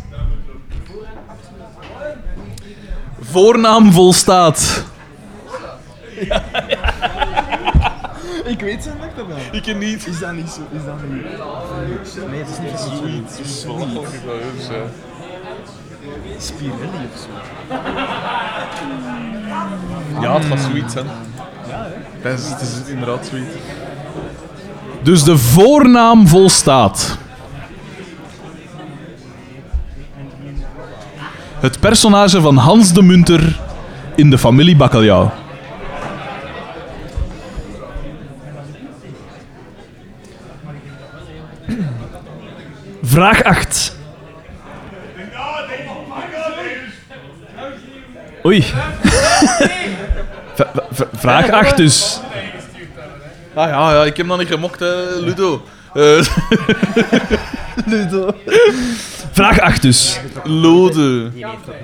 Voornaam 3.21 3.93
volstaat. 3.93 4.85
Ik 8.45 8.61
weet 8.61 8.83
zijn 8.83 8.97
dat 9.17 9.27
wel. 9.27 9.37
Ik 9.53 9.77
niet. 9.79 10.07
Is 10.07 10.19
dat 10.19 10.33
niet 10.33 10.49
zo? 10.49 10.61
Is 10.73 10.85
dat 10.85 10.95
niet? 11.09 11.23
Nee, 12.31 12.39
het 12.41 12.49
is 12.49 12.59
niet 12.59 12.79
zo. 12.79 12.89
Zoiets. 12.97 13.61
Zoiets. 13.61 14.11
Spirelli 16.39 17.09
of 17.13 17.21
zo. 17.21 17.29
Ja, 20.21 20.35
het 20.35 20.45
gaat 20.45 20.61
zoiets 20.61 20.93
zijn. 20.93 21.07
Het 22.21 22.39
is, 22.39 22.49
het 22.49 22.61
is 22.61 22.89
inderdaad 22.89 23.27
zoiets. 23.27 23.55
Dus 25.03 25.25
de 25.25 25.39
voornaam 25.39 26.29
volstaat. 26.29 27.19
Het 31.61 31.81
personage 31.81 32.41
van 32.41 32.57
Hans 32.57 32.93
de 32.93 33.03
Munter 33.03 33.61
in 34.15 34.31
de 34.31 34.39
familie 34.39 34.77
Bakkeljauw. 34.77 35.33
Vraag 43.07 43.45
8. 43.45 43.97
Oei. 48.47 48.65
Vraag 51.13 51.51
8 51.51 51.77
dus. 51.77 52.21
Ah 53.55 53.69
ja, 53.69 53.93
ja, 53.93 54.05
ik 54.05 54.17
heb 54.17 54.29
dat 54.29 54.39
niet 54.39 54.49
gemokt, 54.49 54.81
hè, 54.81 55.21
Ludo. 55.21 55.63
Eh, 55.95 56.23
Vraag 59.33 59.61
8 59.61 59.83
dus. 59.83 60.21
Lode. 60.45 61.31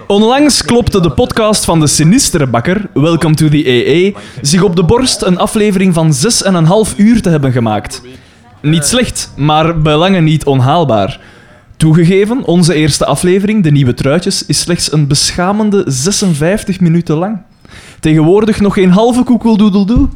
Onlangs 0.07 0.62
klopte 0.65 1.00
de 1.00 1.10
podcast 1.10 1.65
van 1.65 1.81
de 1.81 1.86
sinistere 1.86 2.47
bakker, 2.47 2.89
Welcome 2.94 3.34
to 3.34 3.49
the 3.49 3.65
AA, 3.66 4.20
zich 4.40 4.62
op 4.62 4.76
de 4.76 4.84
borst 4.84 5.23
een 5.23 5.39
aflevering 5.39 5.94
van 5.94 6.12
6,5 6.90 6.97
uur 6.97 7.23
te 7.23 7.28
hebben 7.28 7.52
gemaakt. 7.52 8.02
Niet 8.60 8.84
slecht, 8.84 9.32
maar 9.36 9.80
bij 9.80 9.97
lange 9.97 10.20
niet 10.20 10.44
onhaalbaar. 10.44 11.20
Toegegeven, 11.76 12.44
onze 12.44 12.74
eerste 12.74 13.06
aflevering, 13.06 13.62
De 13.62 13.70
Nieuwe 13.70 13.94
Truitjes, 13.94 14.47
is 14.47 14.60
slechts 14.60 14.92
een 14.92 15.06
beschamende 15.06 15.84
56 15.86 16.80
minuten 16.80 17.16
lang. 17.16 17.39
Tegenwoordig 18.00 18.60
nog 18.60 18.74
geen 18.74 18.90
halve 18.90 19.22
koekeldoedeldoe. 19.22 20.08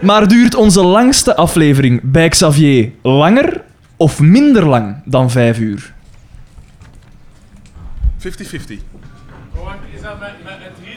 Maar 0.00 0.28
duurt 0.28 0.54
onze 0.54 0.82
langste 0.82 1.36
aflevering 1.36 2.00
bij 2.02 2.28
Xavier 2.28 2.90
langer 3.02 3.62
of 3.96 4.20
minder 4.20 4.66
lang 4.66 4.96
dan 5.04 5.30
5 5.30 5.58
uur? 5.58 5.92
50-50. 8.18 8.26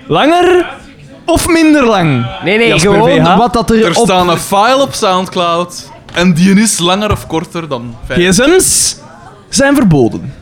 Langer 0.08 0.74
of 1.26 1.48
minder 1.48 1.86
lang? 1.86 2.26
Nee, 2.44 2.58
nee, 2.58 2.68
Jasper 2.68 2.92
gewoon 2.92 3.26
VH. 3.26 3.38
wat 3.38 3.54
dat 3.54 3.70
er, 3.70 3.84
Er 3.84 3.98
op... 3.98 4.06
staat 4.06 4.28
een 4.28 4.38
file 4.38 4.82
op 4.82 4.94
Soundcloud 4.94 5.92
en 6.14 6.34
die 6.34 6.62
is 6.62 6.80
langer 6.80 7.12
of 7.12 7.28
korter 7.28 7.68
dan 7.68 7.96
5. 8.06 8.30
GSM's 8.30 8.98
zijn 9.50 9.76
verboden. 9.76 10.34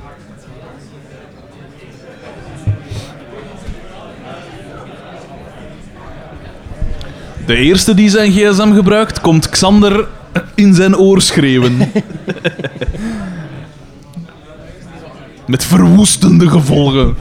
De 7.46 7.56
eerste 7.56 7.94
die 7.94 8.10
zijn 8.10 8.32
gsm 8.32 8.74
gebruikt, 8.74 9.22
komt 9.22 9.50
Xander 9.50 10.08
in 10.56 10.74
zijn 10.74 10.98
oor 10.98 11.22
schreeuwen. 11.22 11.78
Met 15.48 15.66
verwoestende 15.66 16.50
gevolgen. 16.50 17.16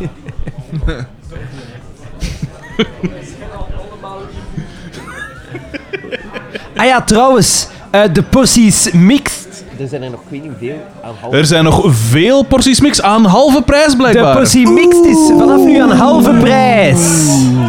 Ah 6.76 6.86
ja, 6.86 7.02
trouwens, 7.02 7.68
eh, 7.90 8.02
de 8.12 8.22
porties 8.22 8.90
mixed. 8.92 9.64
Er 9.80 9.88
zijn 9.88 10.02
er 10.02 10.10
nog, 10.10 10.20
ik 10.20 10.26
weet 10.30 10.42
niet 10.42 10.52
veel, 10.58 10.86
aan 11.04 11.14
halve. 11.20 11.36
Er 11.36 11.46
zijn 11.46 11.64
nog 11.64 11.82
veel 12.10 12.42
porties 12.42 12.80
mix 12.80 13.02
aan 13.02 13.24
halve 13.24 13.62
prijs 13.62 13.90
De 13.90 13.96
blijkbaar. 13.96 14.36
portie 14.36 14.68
mixed 14.68 15.04
is 15.04 15.16
vanaf 15.38 15.60
nu 15.64 15.78
aan 15.80 15.90
halve 15.90 16.30
prijs. 16.30 16.98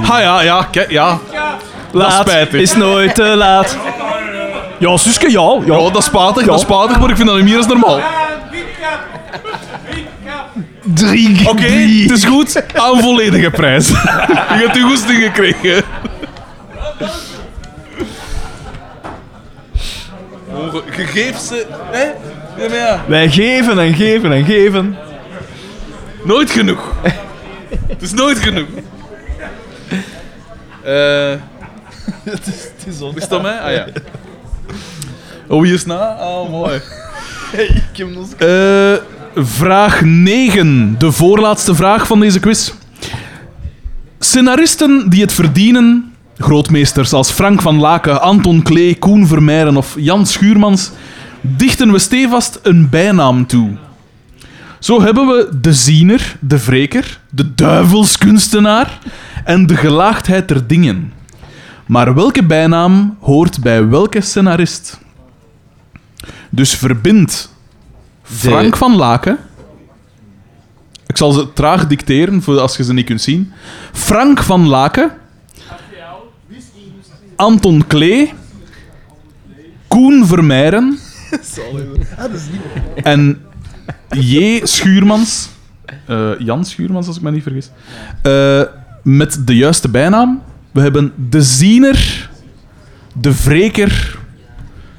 Ha 0.01 0.19
ja, 0.19 0.41
ja, 0.41 0.67
kijk, 0.71 0.91
ja. 0.91 1.07
Dat 1.09 2.01
is 2.07 2.13
Laat 2.13 2.27
spijtig. 2.29 2.61
is 2.61 2.75
nooit 2.75 3.15
te 3.15 3.23
laat. 3.23 3.77
Ja, 4.79 4.97
Suske, 4.97 5.31
ja. 5.31 5.41
ja. 5.65 5.75
Ja, 5.77 5.89
dat 5.89 5.97
is 5.97 6.05
spatig, 6.05 6.45
dat 6.45 6.55
is 6.55 6.61
spatig, 6.61 6.99
maar 6.99 7.09
ik 7.09 7.15
vind 7.15 7.27
dat 7.27 7.37
niet 7.37 7.45
meer 7.45 7.57
als 7.57 7.67
normaal. 7.67 7.99
Drie. 10.83 11.49
Oké, 11.49 11.63
het 11.67 12.11
is 12.11 12.23
goed. 12.25 12.63
Aan 12.75 12.99
volledige 13.01 13.49
prijs. 13.49 13.87
Je 14.57 14.63
hebt 14.65 14.75
je 14.75 14.81
goesting 14.81 15.23
gekregen. 15.23 15.83
Oh, 20.53 20.73
Je 20.97 21.05
geeft 21.05 21.41
ze... 21.41 21.65
Hè? 21.91 22.03
Ja, 22.63 22.69
maar 22.69 22.77
ja. 22.77 23.03
Wij 23.07 23.29
geven 23.29 23.79
en 23.79 23.93
geven 23.93 24.31
en 24.31 24.45
geven. 24.45 24.97
Nooit 26.23 26.51
genoeg. 26.51 26.95
Het 27.87 28.01
is 28.01 28.13
nooit 28.13 28.39
genoeg. 28.39 28.67
Eh... 30.83 31.33
Het 32.23 32.47
is, 32.47 32.63
het 32.63 32.93
is 32.95 33.01
on. 33.01 33.15
is 33.15 33.27
dat 33.27 33.41
mij? 33.41 33.59
Ah 33.59 33.71
ja. 33.71 33.87
Oh, 35.47 35.61
wie 35.61 35.73
is 35.73 35.85
na? 35.85 35.95
Ah, 35.95 36.49
mooi. 36.49 36.81
Ik 37.57 37.97
heb 37.97 38.09
nog... 38.09 38.33
Eh, 38.33 38.93
vraag 39.35 40.01
9. 40.01 40.95
De 40.97 41.11
voorlaatste 41.11 41.75
vraag 41.75 42.07
van 42.07 42.19
deze 42.19 42.39
quiz. 42.39 42.71
Scenaristen 44.19 45.09
die 45.09 45.21
het 45.21 45.33
verdienen, 45.33 46.10
grootmeesters 46.41 47.13
als 47.13 47.31
Frank 47.31 47.61
van 47.61 47.79
Laken, 47.79 48.21
Anton 48.21 48.61
Klee, 48.61 48.95
Koen 48.95 49.27
Vermeijren 49.27 49.77
of 49.77 49.95
Jan 49.97 50.25
Schuurmans, 50.25 50.91
dichten 51.41 51.91
we 51.91 51.99
stevast 51.99 52.59
een 52.63 52.89
bijnaam 52.89 53.47
toe. 53.47 53.77
Zo 54.79 55.01
hebben 55.01 55.27
we 55.27 55.49
de 55.61 55.73
ziener, 55.73 56.37
de 56.39 56.63
wreker, 56.63 57.19
de 57.29 57.55
duivelskunstenaar 57.55 58.99
en 59.43 59.67
de 59.67 59.75
gelaagdheid 59.75 60.47
der 60.47 60.67
dingen. 60.67 61.13
Maar 61.85 62.15
welke 62.15 62.43
bijnaam 62.43 63.17
hoort 63.19 63.61
bij 63.61 63.87
welke 63.87 64.21
scenarist? 64.21 64.99
Dus 66.49 66.75
verbind 66.75 67.53
Frank 68.23 68.77
van 68.77 68.95
Laken. 68.95 69.37
Ik 71.07 71.17
zal 71.17 71.31
ze 71.31 71.53
traag 71.53 71.87
dicteren 71.87 72.41
voor 72.41 72.59
als 72.59 72.77
je 72.77 72.83
ze 72.83 72.93
niet 72.93 73.05
kunt 73.05 73.21
zien. 73.21 73.51
Frank 73.91 74.43
van 74.43 74.67
Laken. 74.67 75.11
Anton 77.41 77.87
Klee. 77.87 78.33
Koen 79.87 80.25
Vermeijren. 80.25 80.97
En 83.03 83.41
J. 84.09 84.59
Schuurmans. 84.63 85.49
eh, 86.05 86.31
Jan 86.39 86.65
Schuurmans, 86.65 87.07
als 87.07 87.15
ik 87.15 87.21
me 87.21 87.31
niet 87.31 87.43
vergis. 87.43 87.69
Eh, 88.21 88.61
met 89.03 89.47
de 89.47 89.55
juiste 89.55 89.89
bijnaam. 89.89 90.41
We 90.71 90.81
hebben 90.81 91.13
de 91.29 91.41
ziener, 91.41 92.29
de 93.13 93.43
wreker, 93.43 94.19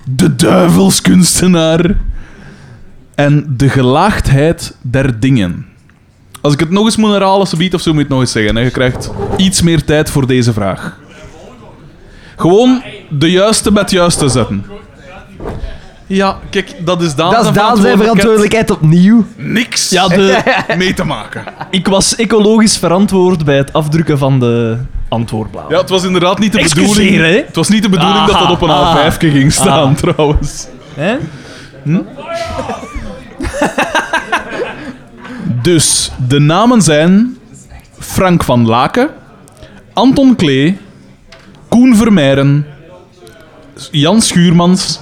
de 0.05 0.37
duivelskunstenaar 0.37 1.97
en 3.15 3.55
de 3.57 3.69
gelaagdheid 3.69 4.77
der 4.81 5.21
dingen. 5.21 5.67
Als 6.41 6.53
ik 6.53 6.61
het 6.61 6.71
nog 6.71 6.85
eens 6.85 6.97
moet 6.97 7.11
herhalen, 7.13 7.41
of 7.41 7.49
zo 7.49 7.57
moet 7.57 7.83
je 7.83 7.99
het 7.99 8.09
nog 8.09 8.21
eens 8.21 8.33
zeggen. 8.33 8.57
Hè. 8.57 8.63
Je 8.63 8.71
krijgt 8.71 9.11
iets 9.37 9.63
meer 9.63 9.85
tijd 9.85 10.11
voor 10.11 10.27
deze 10.27 10.53
vraag. 10.53 11.01
Gewoon 12.37 12.83
de 13.09 13.31
juiste 13.31 13.73
met 13.73 13.91
juiste 13.91 14.29
zetten. 14.29 14.65
Ja, 16.07 16.39
kijk, 16.51 16.75
dat 16.85 17.03
is 17.03 17.15
Daan 17.15 17.31
Dat 17.31 17.45
is 17.47 17.53
Daan 17.53 17.77
zijn 17.77 17.99
verantwoordelijkheid 17.99 18.71
opnieuw. 18.71 19.25
Niks 19.37 19.91
Ja, 19.91 20.09
de, 20.09 20.43
mee 20.77 20.95
te 20.95 21.05
maken. 21.05 21.45
ik 21.71 21.87
was 21.87 22.17
ecologisch 22.17 22.77
verantwoord 22.77 23.45
bij 23.45 23.57
het 23.57 23.73
afdrukken 23.73 24.19
van 24.19 24.41
de 24.41 24.79
antwoordbladen. 25.09 25.71
Ja, 25.71 25.81
het 25.81 25.89
was 25.91 26.05
inderdaad 26.05 26.39
niet 26.39 26.53
de 26.53 26.59
Excuseer, 26.59 26.89
bedoeling... 26.89 27.17
hè? 27.17 27.43
Het 27.47 27.57
was 27.57 27.69
niet 27.69 27.83
de 27.83 27.89
bedoeling 27.89 28.27
dat 28.27 28.39
dat 28.39 28.51
op 28.51 28.63
een 28.63 28.71
Aha, 28.71 29.13
A5 29.13 29.17
ging 29.19 29.53
staan, 29.53 29.95
trouwens. 29.95 30.67
Hè? 30.95 31.17
Dus, 35.63 36.13
de 36.29 36.39
namen 36.39 36.83
zijn 36.83 37.39
Frank 37.99 38.45
van 38.45 38.67
Laken, 38.67 39.11
Anton 39.93 40.37
Klee, 40.37 40.79
Koen 41.73 41.97
Vermeijren, 41.97 42.67
Jan 43.91 44.21
Schuurmans. 44.21 45.01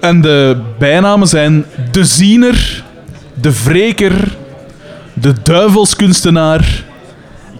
En 0.00 0.20
de 0.20 0.60
bijnamen 0.78 1.28
zijn 1.28 1.64
De 1.90 2.04
Ziener, 2.04 2.84
De 3.34 3.62
Wreker, 3.64 4.36
De 5.14 5.32
Duivelskunstenaar 5.42 6.84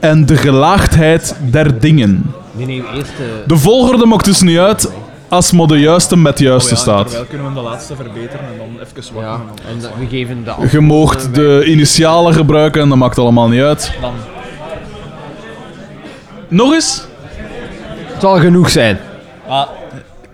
en 0.01 0.27
De 0.27 0.37
Gelaagdheid 0.37 1.37
der 1.51 1.81
Dingen. 1.81 2.33
Nee, 2.53 2.67
nee, 2.67 2.83
eerst... 2.97 3.11
eh, 3.11 3.47
De 3.47 3.57
volgorde 3.57 4.07
maakt 4.07 4.25
dus 4.25 4.41
niet 4.41 4.59
uit 4.59 4.91
als 5.29 5.53
maar 5.53 5.67
de 5.67 5.81
juiste 5.81 6.17
met 6.17 6.37
de 6.37 6.45
juiste 6.45 6.77
staat. 6.77 7.25
kunnen 7.29 7.49
we 7.49 7.55
de 7.55 7.61
laatste 7.61 7.97
verbeteren 7.97 8.41
en 8.47 8.57
dan 8.59 8.87
even 9.03 9.21
ja, 9.21 9.41
en 9.69 9.81
dat- 9.81 9.91
we 9.99 10.07
geven 10.07 10.45
de 10.45 10.53
Je 10.71 10.81
moogt 10.81 11.35
de 11.35 11.65
initialen 11.67 12.35
gebruiken 12.35 12.83
en 12.83 12.89
dat 12.89 12.99
maakt 12.99 13.19
allemaal 13.19 13.49
niet 13.49 13.63
uit. 13.63 13.93
Dan. 14.01 14.13
Nog 16.49 16.73
eens? 16.73 17.05
Het 18.07 18.21
zal 18.21 18.39
genoeg 18.39 18.71
zijn. 18.71 18.99
Ah, 19.49 19.69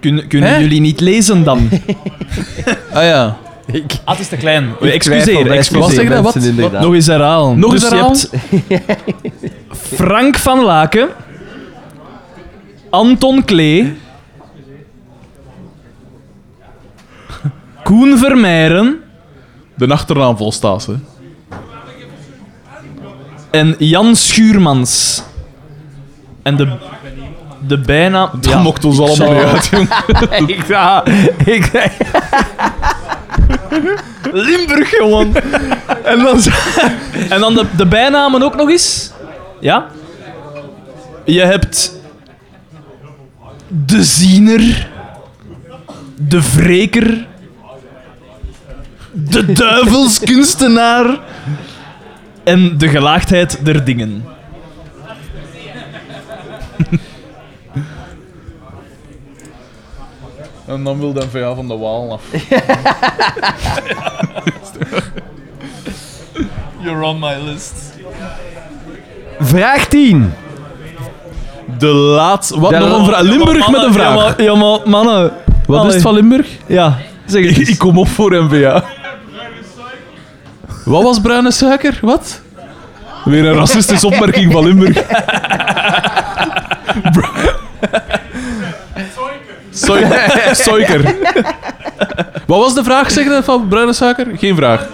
kun, 0.00 0.26
kunnen 0.28 0.50
Hè? 0.50 0.56
jullie 0.56 0.80
niet 0.80 1.00
lezen 1.00 1.44
dan? 1.44 1.68
Ah 2.92 3.02
ja. 3.02 3.36
Ik, 3.72 3.92
Ah, 4.04 4.12
het 4.12 4.20
is 4.20 4.28
te 4.28 4.36
klein. 4.36 4.64
twijfel 4.78 4.88
excuseer, 4.96 5.50
excuseer. 5.50 5.80
Wat 5.80 5.90
zeg 5.90 6.02
je 6.02 6.08
dat? 6.08 6.22
mensen 6.22 6.40
Wat? 6.40 6.50
inderdaad. 6.50 6.82
Nog 6.82 6.94
eens 6.94 7.06
herhalen. 7.06 7.58
Nog 7.58 7.70
dus 7.72 7.82
eens 7.82 7.90
je 7.90 7.96
herhalen? 7.96 8.18
hebt 8.68 9.52
Frank 9.94 10.36
van 10.36 10.64
Laken, 10.64 11.08
Anton 12.90 13.44
Klee, 13.44 13.94
Koen 17.82 18.18
Vermeijren 18.18 19.00
De 19.74 19.88
achternaam 19.88 20.36
volstaat, 20.36 20.86
hè. 20.86 20.94
en 23.50 23.74
Jan 23.78 24.16
Schuurmans. 24.16 25.22
En 26.42 26.56
de, 26.56 26.68
de 27.66 27.78
bijnaam... 27.78 28.30
Dat 28.32 28.52
ja, 28.52 28.62
mocht 28.62 28.84
ons 28.84 28.98
allemaal 28.98 29.32
niet 29.32 29.42
uit, 29.42 29.66
jongen. 29.66 30.48
ik 30.56 30.64
ga... 30.64 31.04
Ik, 31.44 31.70
Limburg 34.32 34.88
gewoon. 34.88 35.36
en 36.04 36.18
dan, 36.18 36.40
en 37.34 37.40
dan 37.40 37.54
de, 37.54 37.64
de 37.76 37.86
bijnamen 37.86 38.42
ook 38.42 38.56
nog 38.56 38.70
eens. 38.70 39.12
Ja? 39.60 39.86
Je 41.24 41.40
hebt 41.40 41.98
de 43.68 44.04
ziener, 44.04 44.88
de 46.16 46.52
wreker, 46.54 47.26
de 49.12 49.52
duivelskunstenaar 49.52 51.18
en 52.44 52.78
de 52.78 52.88
gelaagdheid 52.88 53.64
der 53.64 53.84
dingen. 53.84 54.24
En 60.70 60.84
dan 60.84 60.98
wil 60.98 61.12
de 61.12 61.26
NVA 61.32 61.54
van 61.54 61.68
de 61.68 61.76
Waal 61.76 62.12
af. 62.12 62.22
You're 66.82 67.04
on 67.04 67.18
my 67.18 67.36
list. 67.44 67.74
vraag 69.40 69.88
10. 69.88 70.32
De 71.78 71.86
laatste... 71.86 72.60
Wat, 72.60 72.70
nog 72.70 72.98
een 72.98 73.04
vraag? 73.04 73.20
Limburg 73.20 73.70
met 73.70 73.82
een 73.82 73.92
vraag. 73.92 74.08
Ja, 74.08 74.14
maar, 74.14 74.42
ja, 74.42 74.54
maar 74.54 74.78
mannen. 74.84 75.32
Wat 75.66 75.86
is 75.86 75.92
het 75.92 76.02
van 76.02 76.14
Limburg? 76.14 76.48
Ja, 76.66 76.98
zeg 77.26 77.46
het 77.46 77.58
eens. 77.58 77.68
ik 77.68 77.78
kom 77.78 77.98
op 77.98 78.08
voor 78.08 78.44
NVA. 78.44 78.84
Wat 80.84 81.02
was 81.02 81.20
bruine 81.20 81.50
suiker? 81.50 81.98
Wat? 82.02 82.40
Weer 83.24 83.46
een 83.46 83.54
racistische 83.54 84.06
opmerking 84.06 84.52
van 84.52 84.64
Limburg. 84.64 85.02
Soiker. 89.72 90.54
Soiker. 90.54 91.02
Wat 92.46 92.58
was 92.58 92.74
de 92.74 92.84
vraag, 92.84 93.10
zeg 93.10 93.24
je, 93.24 93.40
van 93.42 93.68
bruine 93.68 93.92
suiker? 93.92 94.26
Geen 94.36 94.56
vraag. 94.56 94.86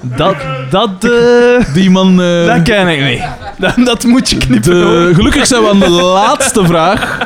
Dat, 0.00 0.36
dat, 0.70 1.04
eh, 1.04 1.74
Die 1.74 1.90
man... 1.90 2.22
eh, 2.22 2.46
dat 2.46 2.62
ken 2.62 2.88
ik 2.88 3.04
niet. 3.04 3.22
Dat, 3.56 3.74
dat 3.90 4.04
moet 4.04 4.30
je 4.30 4.36
knippen. 4.36 4.82
hoor. 4.82 5.06
de, 5.06 5.14
gelukkig 5.14 5.46
zijn 5.46 5.62
we 5.62 5.68
aan 5.68 5.78
de 5.78 5.90
laatste 5.90 6.66
vraag. 6.66 7.18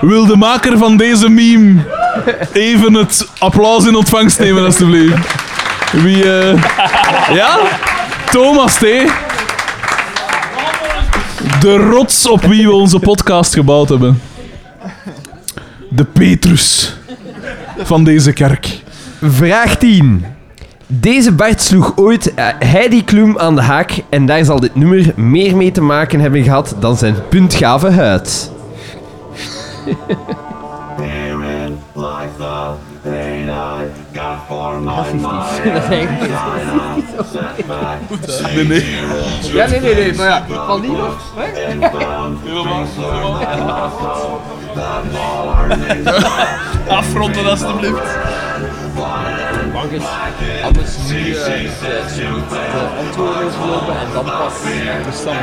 Wil 0.00 0.26
de 0.26 0.36
maker 0.36 0.78
van 0.78 0.96
deze 0.96 1.28
meme 1.28 1.84
even 2.52 2.94
het 2.94 3.28
applaus 3.38 3.86
in 3.86 3.96
ontvangst 3.96 4.38
nemen, 4.38 4.64
alstublieft? 4.64 5.34
Wie, 5.92 6.38
eh... 6.38 6.62
Ja? 7.32 7.58
Thomas 8.30 8.74
T. 8.74 8.86
De 11.60 11.76
rots 11.76 12.28
op 12.28 12.42
wie 12.44 12.66
we 12.66 12.72
onze 12.72 12.98
podcast 12.98 13.54
gebouwd 13.54 13.88
hebben. 13.88 14.20
De 15.88 16.04
Petrus 16.04 16.96
van 17.78 18.04
deze 18.04 18.32
kerk. 18.32 18.82
Vraag 19.22 19.76
10. 19.76 20.24
Deze 20.86 21.32
Bart 21.32 21.62
sloeg 21.62 21.92
ooit 21.96 22.34
eh, 22.34 22.46
Heidi 22.58 23.04
Klum 23.04 23.38
aan 23.38 23.54
de 23.54 23.62
haak 23.62 24.02
en 24.10 24.26
daar 24.26 24.44
zal 24.44 24.60
dit 24.60 24.74
nummer 24.74 25.12
meer 25.14 25.56
mee 25.56 25.72
te 25.72 25.80
maken 25.80 26.20
hebben 26.20 26.42
gehad 26.42 26.76
dan 26.80 26.96
zijn 26.96 27.14
puntgave 27.28 27.90
huid. 27.90 28.50
Dat 37.16 38.28
is 38.28 38.40
eigenlijk... 38.40 38.68
Nee, 38.68 38.80
nee. 38.80 38.84
Ja, 39.52 39.66
nee, 39.66 39.80
nee, 39.80 39.94
nee, 39.94 40.14
maar 40.14 40.26
ja, 40.26 40.44
van 40.66 40.80
die 40.80 40.90
nog? 40.90 41.16
Afronden, 46.88 47.46
alstublieft. 47.46 48.18
Bank 49.72 49.90
is 49.90 50.02
anders 50.64 50.96
nu 51.08 51.34
eh, 51.34 51.44
de, 51.44 51.68
de 52.48 52.88
antwoorden 52.98 53.44
overlopen 53.44 53.98
en 53.98 54.06
dan 54.12 54.24
pas 54.24 54.62
de 54.62 55.12
stand. 55.12 55.40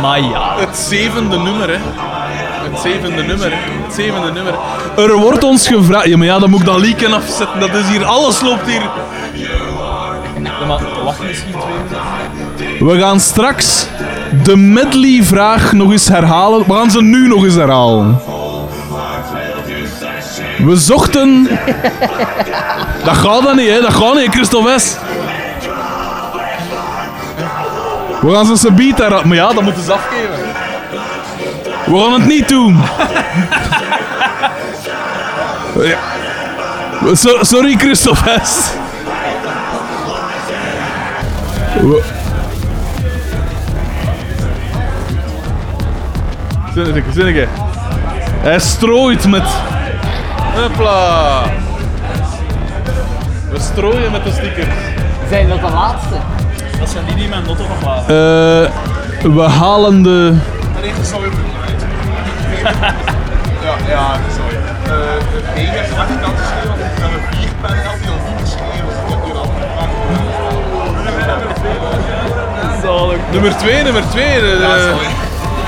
Maar 0.00 0.20
ja. 0.20 0.54
Het 0.58 0.76
zevende 0.76 1.38
nummer, 1.38 1.68
hè. 1.68 1.78
Het 2.70 2.80
zevende 2.80 3.22
nummer, 3.22 3.50
hè. 3.50 3.56
Het 3.84 3.94
zevende 3.94 4.32
nummer. 4.32 4.54
Er 4.96 5.16
wordt 5.16 5.44
ons 5.44 5.68
gevraagd... 5.68 6.06
Ja, 6.06 6.16
maar 6.16 6.26
ja, 6.26 6.38
dan 6.38 6.50
moet 6.50 6.60
ik 6.60 6.66
dat 6.66 6.80
leaken 6.80 7.12
afzetten. 7.12 7.60
Dat 7.60 7.74
is 7.74 7.88
hier... 7.88 8.04
Alles 8.04 8.40
loopt 8.40 8.66
hier... 8.66 8.90
Ja, 10.42 10.66
maar 10.66 10.80
wacht 11.04 11.22
misschien 11.22 11.52
twee 11.52 11.74
minuten. 12.58 12.86
We 12.86 12.98
gaan 12.98 13.20
straks 13.20 13.86
de 14.42 14.56
medley-vraag 14.56 15.72
nog 15.72 15.90
eens 15.90 16.08
herhalen. 16.08 16.66
We 16.66 16.74
gaan 16.74 16.90
ze 16.90 17.02
nu 17.02 17.28
nog 17.28 17.44
eens 17.44 17.54
herhalen. 17.54 18.20
We 20.58 20.76
zochten... 20.76 21.48
Dat 23.04 23.16
gaat 23.16 23.42
dan 23.42 23.56
niet, 23.56 23.68
hè. 23.68 23.80
Dat 23.80 23.92
gaat 23.92 24.14
niet, 24.14 24.30
Christophe 24.30 24.78
S. 24.78 24.96
We 28.26 28.34
gaan 28.34 28.56
ze 28.56 28.72
beat 28.72 28.98
herhalen. 28.98 29.28
Maar 29.28 29.36
ja, 29.36 29.52
dat 29.52 29.62
moeten 29.62 29.82
ze 29.82 29.92
afgeven. 29.92 30.34
We 31.86 31.98
gaan 31.98 32.12
het 32.12 32.26
niet 32.26 32.48
doen. 32.48 32.82
Ja. 35.82 35.98
So- 37.14 37.44
sorry, 37.44 37.74
Christophe 37.76 38.38
S. 38.44 38.70
We- 41.80 42.02
Zinnige. 47.12 47.46
Hij 48.42 48.58
strooit 48.58 49.26
met... 49.28 49.42
Hopla. 50.54 51.42
We 53.50 53.58
strooien 53.60 54.12
met 54.12 54.24
de 54.24 54.30
stickers. 54.32 54.74
Zijn 55.28 55.48
dat 55.48 55.60
de 55.60 55.70
laatste? 55.70 56.16
Dat 56.78 56.88
zijn 56.90 57.04
die 57.06 57.14
die 57.14 57.28
mijn 57.28 57.42
notto 57.46 57.62
nog 57.68 57.84
laten. 57.84 58.14
Eh, 59.22 59.34
we 59.34 59.42
halen 59.42 60.02
de... 60.02 60.36
Ja, 63.66 63.74
ja, 63.88 64.16
sorry. 64.36 64.56
Uh, 64.56 64.90
de 65.32 65.42
P 65.54 65.56
heeft 65.56 65.88
de 65.88 65.94
achterkant 65.96 66.34
geschreven, 66.38 66.68
want 66.68 66.80
ik 66.80 66.86
heb 67.00 67.10
een 67.12 67.38
vier 67.38 67.48
pen 67.60 67.84
had 67.84 67.96
die 68.00 68.06
nog 68.10 68.18
niet 68.28 68.40
geschreven. 68.44 68.86
Dus 68.86 68.96
ik 69.04 69.08
heb 69.08 69.24
hier 69.24 69.34
al 69.34 69.50
Nummer 73.32 73.56
2, 73.58 73.82
nummer 73.82 74.02
2. 74.10 74.24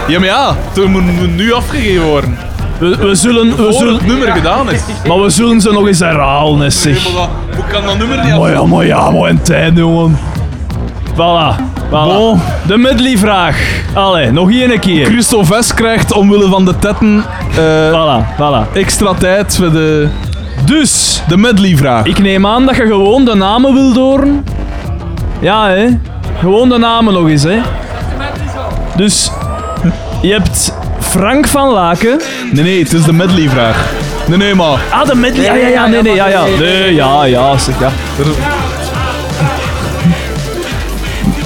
Ja, 0.08 0.18
maar 0.18 0.28
ja, 0.28 0.54
het 0.74 0.86
moet 0.86 1.36
nu 1.36 1.52
afgegeven 1.52 2.04
worden. 2.06 2.38
We, 2.78 2.96
we 2.96 3.14
zullen... 3.14 3.56
We 3.56 3.72
zullen 3.72 3.94
het 3.94 4.06
nummer 4.06 4.32
gedaan 4.32 4.70
is. 4.70 4.80
maar 5.08 5.20
we 5.20 5.30
zullen 5.30 5.60
ze 5.60 5.70
nog 5.72 5.86
eens 5.86 5.98
herhalen, 5.98 6.72
zeg. 6.72 7.04
Nee, 7.04 7.12
dat- 7.14 7.28
Hoe 7.54 7.64
kan 7.72 7.84
dat 7.84 7.98
nummer 7.98 8.24
niet 8.24 8.38
Maar 8.38 8.50
ja, 8.50 8.64
maar 8.64 8.86
ja, 8.86 9.10
maar 9.10 9.30
een 9.30 9.42
tijd, 9.42 9.76
jongen. 9.76 10.18
Voilà. 11.18 11.56
voilà. 11.90 12.14
Bon. 12.14 12.40
De 12.66 12.76
medley-vraag. 12.76 13.82
Allee, 13.94 14.30
nog 14.30 14.50
één 14.50 14.78
keer. 14.80 15.06
Christophe 15.06 15.55
Vest 15.55 15.74
krijgt 15.74 16.12
omwille 16.12 16.48
van 16.48 16.64
de 16.64 16.78
tetten 16.78 17.24
eh, 17.56 17.90
Voilà, 17.90 18.26
voilà. 18.36 18.72
extra 18.72 19.14
tijd 19.14 19.56
voor 19.56 19.72
de, 19.72 20.08
Dus, 20.64 21.22
de 21.28 21.36
medley-vraag. 21.36 22.05
ik 22.05 22.18
neem 22.18 22.47
aan 22.47 22.66
dat 22.66 22.76
je 22.76 22.82
gewoon 22.86 23.24
de 23.24 23.34
namen 23.34 23.74
wil 23.74 23.94
horen. 23.94 24.44
Ja, 25.40 25.68
hè. 25.68 25.86
Gewoon 26.38 26.68
de 26.68 26.78
namen 26.78 27.12
nog 27.14 27.28
eens, 27.28 27.42
hè. 27.42 27.58
Dus, 28.97 29.30
je 30.22 30.32
hebt 30.32 30.74
Frank 31.00 31.47
van 31.47 31.68
Laken. 31.68 32.20
Nee, 32.52 32.64
nee, 32.64 32.82
het 32.82 32.92
is 32.92 33.05
de 33.05 33.12
medley-vraag. 33.12 33.86
Nee, 34.26 34.38
nee, 34.38 34.55
maar... 34.55 34.78
Ah, 34.90 35.05
de 35.06 35.14
medley. 35.14 35.44
Ja, 35.44 35.55
ja, 35.55 35.68
ja, 35.68 35.86
nee, 35.86 36.02
nee, 36.02 36.14
ja, 36.14 36.26
ja. 36.28 36.42
Nee, 36.58 36.94
ja, 36.94 37.24
ja, 37.24 37.58
zeg, 37.58 37.74
ja. 37.80 37.88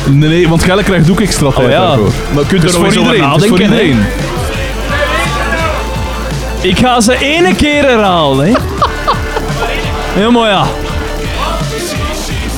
Nee, 0.07 0.29
nee, 0.29 0.49
want 0.49 0.63
Gelle 0.63 0.83
krijgt 0.83 1.11
ook 1.11 1.21
extra 1.21 1.51
tijd 1.51 1.67
Oh 1.67 1.73
ja, 1.73 1.87
daarvoor. 1.87 2.13
maar 2.35 2.45
kunt 2.45 2.63
Het 2.63 2.75
er 2.75 2.81
nog 2.81 2.93
voor 2.93 3.03
iedereen. 3.03 3.21
Voor 3.21 3.29
nadenken, 3.29 3.71
hè. 3.71 3.81
iedereen. 3.81 4.07
Ik 6.61 6.79
ga 6.79 7.01
ze 7.01 7.19
ene 7.19 7.55
keer 7.55 7.83
herhalen, 7.83 8.47
hè. 10.15 10.31
Maar 10.31 10.49
ja. 10.49 10.67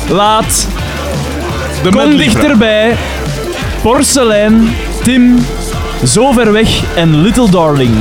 Laat 0.09 0.69
De 1.83 1.89
Kom 1.91 2.17
dichterbij. 2.17 2.97
Porselein, 3.83 4.77
Tim, 5.03 5.47
Zo 6.07 6.33
ver 6.33 6.53
weg 6.53 6.69
en 6.95 7.17
Little 7.21 7.51
Darling. 7.51 7.95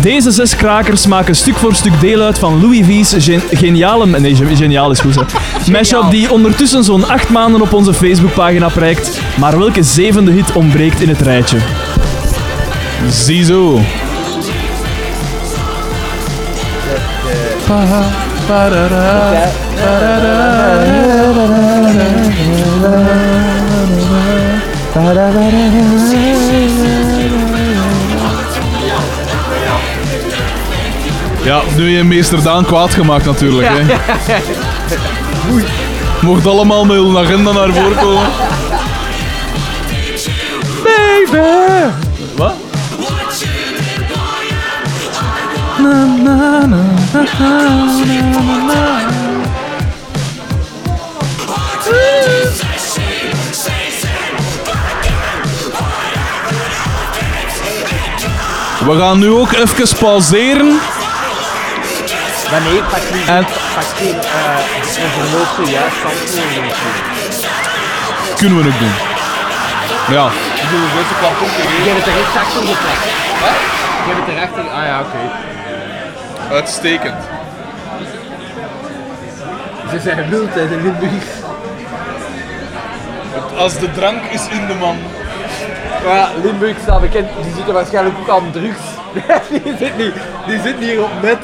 Deze 0.00 0.30
zes 0.30 0.56
krakers 0.56 1.06
maken 1.06 1.34
stuk 1.36 1.56
voor 1.56 1.74
stuk 1.74 2.00
deel 2.00 2.20
uit 2.22 2.38
van 2.38 2.60
Louis 2.60 2.86
V's 2.86 3.24
gen- 3.24 3.42
geniale... 3.50 4.06
Nee, 4.06 4.34
gen- 4.36 4.56
geniaal 4.56 4.90
is 4.90 5.00
goed, 5.00 5.14
hè. 5.14 5.22
Mashup 5.70 6.10
die 6.10 6.32
ondertussen 6.32 6.84
zo'n 6.84 7.08
acht 7.08 7.28
maanden 7.28 7.60
op 7.60 7.72
onze 7.72 7.94
Facebookpagina 7.94 8.68
prijkt, 8.68 9.20
maar 9.38 9.58
welke 9.58 9.82
zevende 9.82 10.30
hit 10.32 10.52
ontbreekt 10.52 11.00
in 11.00 11.08
het 11.08 11.20
rijtje. 11.20 11.58
Ziezo. 13.08 13.80
Ja, 31.44 31.62
nu 31.76 31.90
je 31.90 32.04
meester 32.04 32.42
Daan 32.42 32.64
kwaad 32.64 32.94
gemaakt 32.94 33.24
natuurlijk. 33.24 33.68
Hè. 33.70 33.82
Mocht 36.26 36.46
allemaal 36.46 36.84
met 36.84 36.96
hun 36.96 37.16
agenda 37.16 37.52
naar 37.52 37.72
voren 37.72 37.96
komen. 37.96 38.26
Wat? 42.36 42.54
We 58.84 58.98
gaan 58.98 59.18
nu 59.18 59.28
ook 59.28 59.52
even 59.52 59.98
pauzeren. 59.98 60.80
Wanneer 62.52 62.82
pak 62.82 63.00
je 63.12 63.24
En 63.26 63.44
pak 63.74 63.98
je 63.98 64.10
eh, 64.10 65.02
een 65.02 65.10
verloop 65.10 65.50
zojuist 65.56 66.04
antwoorden? 66.04 66.70
kunnen 68.36 68.62
we 68.62 68.68
ook 68.68 68.78
doen. 68.78 68.94
Ja, 70.14 70.30
Je 71.84 71.90
hebt 71.90 71.98
het 71.98 72.06
er 72.06 72.14
rechts 72.14 72.36
achter 72.36 72.60
geplakt. 72.60 73.04
Hebt 74.06 74.26
het 74.26 74.36
erachter... 74.36 74.70
Ah 74.70 74.84
ja, 74.86 75.00
oké. 75.00 76.54
uitstekend. 76.54 77.14
Ze 79.90 80.00
zijn 80.00 80.28
wild, 80.30 80.54
hè, 80.54 80.68
de 80.68 80.76
Limburgers. 80.76 81.30
Als 83.56 83.78
de 83.78 83.92
drank 83.92 84.22
is 84.30 84.48
in 84.50 84.66
de 84.66 84.74
man. 84.74 84.96
Ja, 86.04 86.30
Limburg 86.42 86.76
staat 86.82 87.00
bekend, 87.00 87.28
die 87.42 87.54
zitten 87.54 87.74
waarschijnlijk 87.74 88.14
ook 88.18 88.28
aan 88.28 88.50
drugs. 88.50 88.84
die, 89.64 89.74
zit 89.78 89.96
niet, 89.96 90.14
die 90.46 90.60
zit 90.60 90.76
hier 90.78 91.02
op 91.02 91.22
net. 91.22 91.38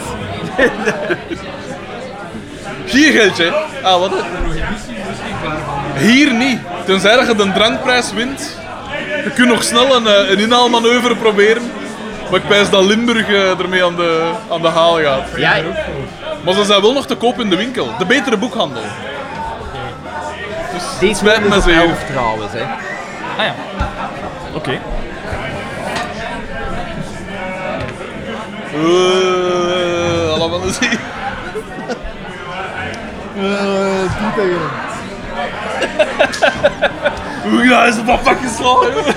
Hier 2.92 3.12
geldje. 3.12 3.52
Ah, 3.82 4.00
wat? 4.00 4.12
Hier 5.96 6.34
niet. 6.34 6.58
Tenzij 6.84 7.16
dat 7.16 7.26
je 7.26 7.34
de 7.34 7.52
drankprijs 7.52 8.12
wint. 8.12 8.58
Je 9.24 9.30
kunt 9.34 9.48
nog 9.48 9.62
snel 9.62 9.96
een, 9.96 10.06
eh, 10.06 10.30
een 10.30 10.38
inhaalmanoeuvre 10.38 11.16
proberen. 11.16 11.62
Maar 12.30 12.40
ik 12.40 12.48
pijs 12.48 12.70
dat 12.70 12.84
Limburg 12.84 13.28
eh, 13.28 13.58
ermee 13.58 13.84
aan 13.84 13.96
de, 13.96 14.30
aan 14.50 14.62
de 14.62 14.68
haal 14.68 15.02
gaat. 15.02 15.28
Ja, 15.36 15.56
Maar 16.44 16.54
ze 16.54 16.64
zijn 16.64 16.80
wel 16.80 16.92
nog 16.92 17.06
te 17.06 17.14
koop 17.14 17.40
in 17.40 17.50
de 17.50 17.56
winkel. 17.56 17.88
De 17.98 18.06
betere 18.06 18.36
boekhandel. 18.36 18.82
deze 21.00 21.14
spijt 21.14 21.48
me 21.48 21.60
zeer. 21.60 21.80
11 21.80 22.04
trouwens, 22.04 22.52
hè. 22.52 22.62
Oké. 24.54 24.78
Uh, 28.74 29.77
allemaal 30.68 30.74
eens 30.74 30.78
zien. 30.78 30.98
Hoe 37.50 37.68
ga 37.68 37.84
je 37.84 38.04
dat 38.04 38.22
pakje 38.22 38.48
slaan, 38.48 38.92
jongen? 38.94 39.14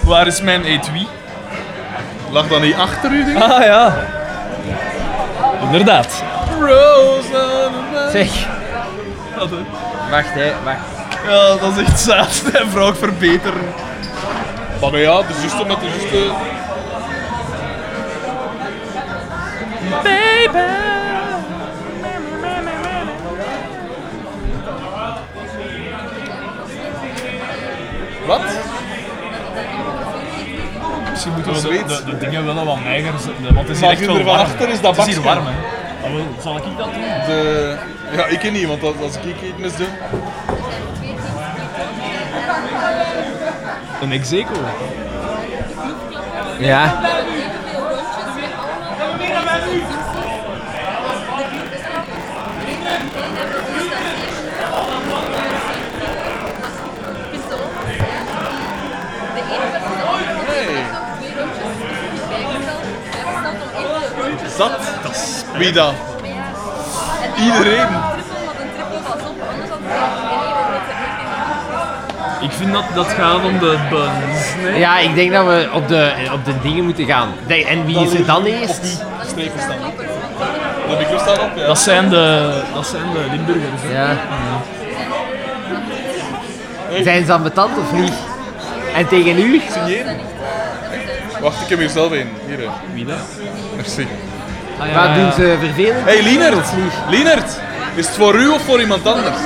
Waar 0.00 0.26
is 0.26 0.40
mijn 0.40 0.64
etui? 0.64 1.08
Lag 2.30 2.48
dat 2.48 2.60
niet 2.60 2.76
achter 2.76 3.10
u, 3.10 3.24
ding? 3.24 3.42
Ah 3.42 3.64
ja. 3.64 3.96
Inderdaad. 5.62 6.22
Rose. 6.60 7.70
Zeg. 8.12 8.46
Wacht, 10.10 10.34
hè, 10.34 10.52
wacht. 10.64 10.78
Ja, 11.26 11.56
dat 11.56 11.76
is 11.76 11.82
echt 11.86 12.00
zaad. 12.00 12.42
En 12.60 12.70
vrouw 12.70 12.94
verbeteren. 12.94 13.74
Maar 14.80 14.98
ja, 14.98 15.18
de 15.18 15.34
zuster 15.42 15.66
met 15.66 15.80
de 15.80 15.88
zuster. 16.00 16.30
Wat? 28.26 28.40
Misschien 31.10 31.32
moeten 31.32 31.52
we 31.52 31.60
de- 31.60 31.84
de- 31.86 32.04
de, 32.04 32.18
dingen 32.18 32.44
wel 32.44 32.64
wat 32.64 32.80
neiger 32.84 33.12
zetten, 33.18 33.54
want 33.54 33.68
het 33.68 33.82
is 33.82 33.98
hier 33.98 34.24
van 34.24 34.38
achter 34.38 34.68
is 34.68 34.80
dat 34.80 34.96
Het 34.96 35.06
is 35.06 35.14
hier 35.14 35.24
warm, 35.24 35.46
hè. 35.46 35.52
Ah, 36.06 36.12
wel, 36.14 36.24
zal 36.42 36.56
ik 36.56 36.62
dat 36.76 36.92
doen? 36.92 37.02
De... 37.26 37.76
Ja, 38.16 38.26
ik 38.26 38.52
niet, 38.52 38.66
want 38.66 38.82
als 38.82 38.94
als 39.02 39.16
ik 39.16 39.24
iets 39.42 39.56
mis 39.58 39.76
doe. 39.76 39.86
Een 44.02 44.12
execo. 44.12 44.52
Ja. 46.58 47.00
Zat? 64.56 64.70
Wie 65.58 65.72
dan? 65.72 65.94
Iedereen. 67.38 67.86
Ik 72.40 72.52
vind 72.52 72.72
dat 72.72 72.84
dat 72.94 73.06
gaat 73.06 73.44
om 73.44 73.58
de 73.58 73.78
buns. 73.90 74.54
Nee? 74.62 74.78
Ja, 74.78 74.98
ik 74.98 75.14
denk 75.14 75.32
dat 75.32 75.46
we 75.46 75.68
op 75.72 75.88
de, 75.88 76.12
op 76.32 76.44
de 76.44 76.60
dingen 76.62 76.84
moeten 76.84 77.06
gaan. 77.06 77.28
Nee, 77.46 77.64
En 77.64 77.86
wie 77.86 77.98
is 77.98 78.14
er 78.14 78.26
dan 78.26 78.44
eerst? 78.44 79.04
Strepen 79.36 79.60
staan. 79.60 79.78
De 80.88 80.96
micro 80.98 81.18
staat 81.18 81.38
op, 81.38 81.50
ja. 81.56 81.66
Dat 81.66 81.78
zijn 81.78 82.08
de, 82.08 82.52
dat 82.74 82.86
zijn 82.86 83.02
de 83.12 83.24
Limburgers. 83.30 83.82
hè. 83.82 83.92
Ja. 83.92 84.16
Zijn 87.02 87.24
ze 87.24 87.32
ambetant 87.32 87.78
of 87.78 87.92
niet? 87.92 88.12
En 88.94 89.08
tegen 89.08 89.38
u? 89.38 89.60
Signeren. 89.72 90.16
Wacht, 91.40 91.62
ik 91.62 91.68
heb 91.68 91.78
hier 91.78 91.88
zelf 91.88 92.10
een. 92.10 92.28
Hier. 92.46 92.58
hè. 92.58 92.66
Wie 92.92 93.04
dat? 93.04 93.16
Merci. 93.76 94.06
Ah, 94.80 94.88
ja, 94.88 95.06
Wat 95.08 95.14
doen 95.14 95.32
ze 95.32 95.56
vervelend? 95.60 96.04
Hey, 96.04 96.22
Lienert. 96.22 96.68
Lienert. 97.10 97.58
Is 97.94 98.06
het 98.06 98.16
voor 98.16 98.34
u 98.34 98.48
of 98.48 98.62
voor 98.62 98.80
iemand 98.80 99.06
anders? 99.06 99.36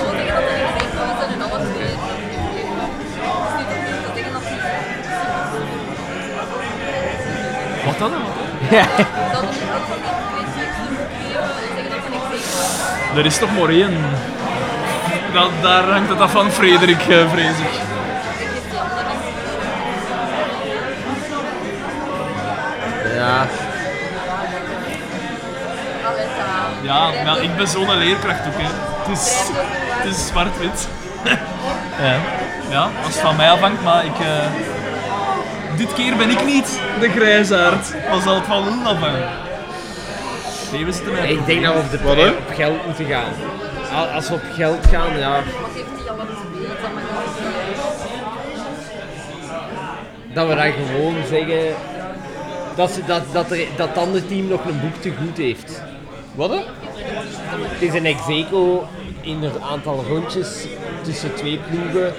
Wat 7.85 7.99
dan? 7.99 8.13
Er 13.17 13.27
is 13.27 13.39
toch 13.39 13.59
maar 13.59 13.69
één. 13.69 13.97
Dat, 15.33 15.51
daar 15.63 15.83
hangt 15.83 16.09
het 16.09 16.21
af 16.21 16.31
van 16.31 16.51
Frederik, 16.51 17.01
eh, 17.01 17.31
vrees 17.31 17.59
ik. 17.59 17.81
Ja. 23.15 23.47
Ja, 26.83 27.11
maar 27.25 27.43
ik 27.43 27.57
ben 27.57 27.69
zo'n 27.69 27.99
leerkracht 27.99 28.47
ook. 28.47 28.55
Hè. 28.57 28.69
Het 29.03 29.19
is, 29.19 29.33
het 29.89 30.17
is 30.17 30.27
zwart-wit. 30.27 30.89
ja. 32.03 32.17
ja, 32.71 32.83
als 33.05 33.15
het 33.15 33.23
van 33.23 33.37
mij 33.37 33.51
afhangt, 33.51 33.83
maar 33.83 34.05
ik... 34.05 34.19
eh, 34.19 34.47
dit 35.77 35.93
keer 35.93 36.17
ben 36.17 36.31
ik 36.31 36.45
niet 36.45 36.81
de 37.01 37.09
grijsaard. 37.09 37.93
Dan 38.11 38.23
zal 38.23 38.35
het 38.35 38.47
van 38.47 38.63
hun 38.63 38.87
afhangen. 38.87 39.29
Nee, 40.73 40.85
we 40.85 40.93
zitten 40.93 41.13
met 41.13 41.23
een 41.23 41.29
Ik 41.31 41.47
denk 41.47 41.63
dat 41.65 41.75
we 41.75 41.81
op, 41.81 41.91
de 41.91 42.03
Wat, 42.03 42.17
hè? 42.17 42.29
op 42.29 42.55
geld 42.55 42.87
moeten 42.87 43.05
gaan. 43.07 43.33
Al- 43.95 44.07
Als 44.07 44.29
we 44.29 44.35
op 44.35 44.43
geld 44.55 44.87
gaan, 44.87 45.19
ja. 45.19 45.43
Dat 50.33 50.49
we 50.49 50.55
dan 50.55 50.73
gewoon 50.73 51.15
zeggen 51.29 51.75
dat, 52.77 52.91
ze, 52.91 53.01
dat, 53.07 53.23
dat, 53.33 53.51
er, 53.51 53.59
dat 53.77 53.89
het 53.89 53.99
andere 53.99 54.27
team 54.27 54.49
nog 54.49 54.65
een 54.65 54.81
boek 54.81 54.95
te 55.01 55.13
goed 55.23 55.37
heeft. 55.37 55.83
Wat? 56.35 56.51
hè? 56.51 56.61
Het 57.63 57.83
is 57.83 57.95
een 57.95 58.07
execo 58.07 58.87
in 59.21 59.43
een 59.43 59.63
aantal 59.71 60.05
rondjes 60.09 60.65
tussen 61.03 61.35
twee 61.35 61.61
ploegen. 61.71 62.13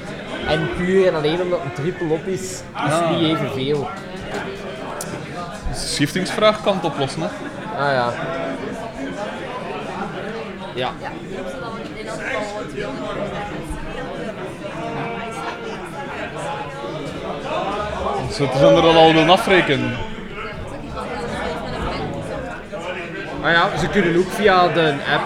En 0.47 0.69
puur 0.77 1.07
en 1.07 1.15
alleen 1.15 1.41
omdat 1.41 1.59
het 1.63 1.77
een 1.77 1.83
triple 1.83 2.13
op 2.13 2.25
is, 2.27 2.41
is 2.41 2.61
het 2.75 3.09
niet 3.09 3.29
evenveel. 3.35 3.87
De 5.71 5.77
schiftingsvraag 5.77 6.61
kan 6.63 6.75
het 6.75 6.83
oplossen, 6.85 7.21
hè? 7.21 7.27
Ah 7.83 7.91
ja. 7.93 8.13
Ja. 10.73 10.91
Ze 18.31 18.49
zijn 18.57 18.75
er 18.75 18.83
al 18.83 19.13
willen 19.13 19.29
afrekenen. 19.29 19.97
Ah 23.43 23.51
ja, 23.51 23.77
ze 23.77 23.87
kunnen 23.87 24.17
ook 24.17 24.31
via 24.31 24.67
de 24.67 24.95
app. 25.13 25.25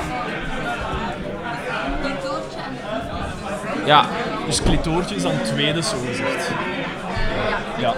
Ja. 3.85 4.05
Dus 4.45 4.61
klitoortje 4.61 5.15
is 5.15 5.21
dan 5.21 5.41
tweede, 5.43 5.83
zo 5.83 5.95
gezegd. 6.07 6.51
Ja. 7.77 7.93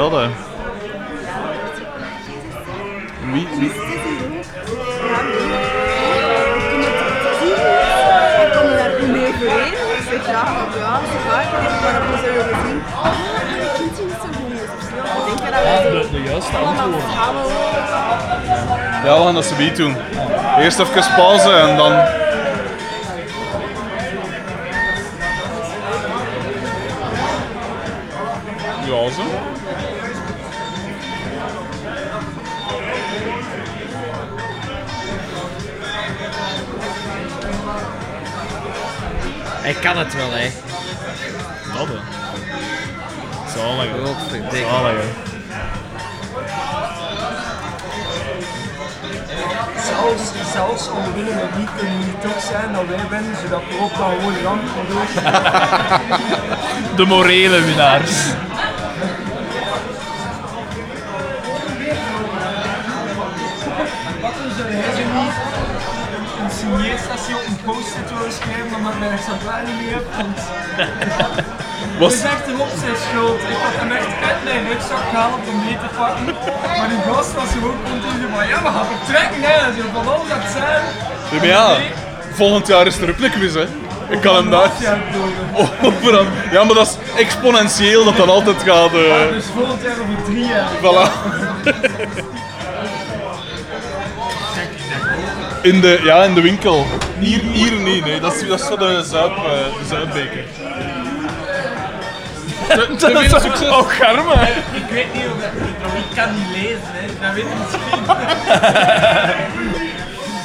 Dat, 0.00 0.12
hè. 0.12 0.28
Wie, 3.32 3.48
wie? 3.58 3.72
Ja, 10.26 10.44
ja, 10.78 11.00
ze 11.06 11.18
maar 11.82 11.92
dat 11.92 12.02
moet 12.08 12.20
je 12.20 12.30
gezien. 12.48 12.82
Ik 13.60 13.70
vind 13.76 13.96
het 13.96 14.06
niet 14.06 14.14
zo 14.20 14.28
goed. 14.32 14.88
Ik 15.18 15.40
denk 15.40 15.52
dat 15.52 15.62
wij 15.62 15.90
De, 15.90 16.08
de 16.10 16.22
juiste 16.22 16.56
antwoord. 16.56 17.02
samen 17.12 17.42
Ja, 19.04 19.18
we 19.18 19.24
gaan 19.24 19.34
dat 19.34 19.44
ze 19.44 19.56
doen. 19.76 19.96
Eerst 20.58 20.78
even 20.78 21.14
pauze 21.16 21.52
en 21.52 21.76
dan... 21.76 21.92
kan 39.80 39.96
het 39.98 40.14
wel, 40.14 40.30
hè. 40.30 40.50
Dat, 41.74 41.86
hè. 41.86 41.98
Zalig. 43.56 43.90
Godverdikke. 44.04 44.56
Zalig, 44.56 44.92
hè. 44.92 45.28
Zelfs, 49.86 50.52
zelfs 50.52 50.88
willen 51.14 51.36
we 51.36 51.58
niet, 51.58 51.68
kunnen 51.76 51.98
we 51.98 52.04
niet 52.04 52.20
toch 52.20 52.42
zijn 52.50 52.72
dat 52.72 52.86
wij 52.86 53.08
winnen, 53.10 53.36
zodat 53.42 53.62
we 53.68 53.78
ook 53.80 53.96
dan 53.96 54.10
gewoon 54.18 54.42
lang 54.42 54.60
van 54.74 54.86
door. 54.88 55.06
De 56.96 57.04
morele 57.04 57.60
winnaars. 57.60 58.10
Exemplaar 69.18 69.62
niet 69.68 69.78
meer 69.82 69.94
heb? 69.98 70.06
Want 70.16 70.38
het 71.90 71.98
Was, 72.02 72.12
is 72.14 72.22
echt 72.34 72.46
een 72.50 72.60
op 72.66 72.72
zijn 72.82 72.98
schuld. 73.06 73.40
Ik 73.54 73.58
had 73.64 73.74
hem 73.82 73.90
echt 74.00 74.12
uit 74.28 74.40
mijn 74.48 74.62
rugzak 74.70 75.04
gehaald 75.10 75.42
om 75.52 75.56
mee 75.64 75.78
te 75.84 75.90
pakken. 76.00 76.24
Maar 76.78 76.88
die 76.94 77.02
gast 77.12 77.32
was 77.34 77.50
gewoon 77.56 77.78
continu 77.90 78.24
van 78.34 78.46
ja, 78.52 78.58
we 78.66 78.70
gaan 78.76 78.88
vertrekken 78.94 79.40
hè. 79.50 79.56
Zo 79.76 79.82
van 79.96 80.06
alles 80.14 80.28
het 80.36 80.50
zijn. 80.58 80.82
Ja, 81.32 81.38
maar 81.38 81.46
ja, 81.46 81.66
volgend 82.32 82.66
jaar 82.66 82.86
is 82.86 82.98
er 82.98 83.08
een 83.08 83.30
quiz, 83.30 83.54
hè. 83.54 83.66
Ik 84.08 84.20
kan 84.20 84.34
hem 84.34 84.50
daar... 84.50 84.62
Aan- 84.86 85.02
Ja, 86.52 86.64
maar 86.64 86.74
dat 86.74 86.86
is 86.86 87.20
exponentieel 87.20 88.04
dat 88.04 88.16
dat 88.16 88.28
altijd 88.28 88.62
gaat... 88.62 88.92
eh 88.94 89.32
Dus 89.32 89.44
volgend 89.56 89.82
jaar 89.82 89.92
over 89.92 90.24
drie 90.24 90.46
jaar. 90.46 90.68
Voilà. 90.82 91.06
In 95.62 95.80
de, 95.80 96.00
ja, 96.04 96.22
in 96.24 96.34
de 96.34 96.40
winkel. 96.40 96.86
Hier, 97.18 97.40
hier 97.40 97.72
niet, 97.72 98.04
nee. 98.04 98.20
Dat 98.20 98.34
is, 98.34 98.48
dat 98.48 98.60
is 98.60 98.66
voor 98.66 98.78
de, 98.78 99.02
zuip, 99.04 99.36
eh, 99.36 99.42
de 99.42 99.86
zuipbeker. 99.88 100.44
Te, 102.68 102.94
te 102.96 103.26
veel 103.28 103.40
succes. 103.40 103.68
Oh, 103.68 103.88
garme, 103.88 104.34
hè. 104.36 104.52
Ik 104.80 104.90
weet 104.90 105.14
niet 105.14 105.24
of 105.24 105.42
dat, 105.42 105.92
ik 105.96 106.16
kan 106.16 106.34
niet 106.34 106.50
lezen, 106.62 106.80
hè. 106.92 107.06
Dat 107.20 107.34
weet 107.34 107.44
ik 107.44 107.50
misschien. 107.58 108.04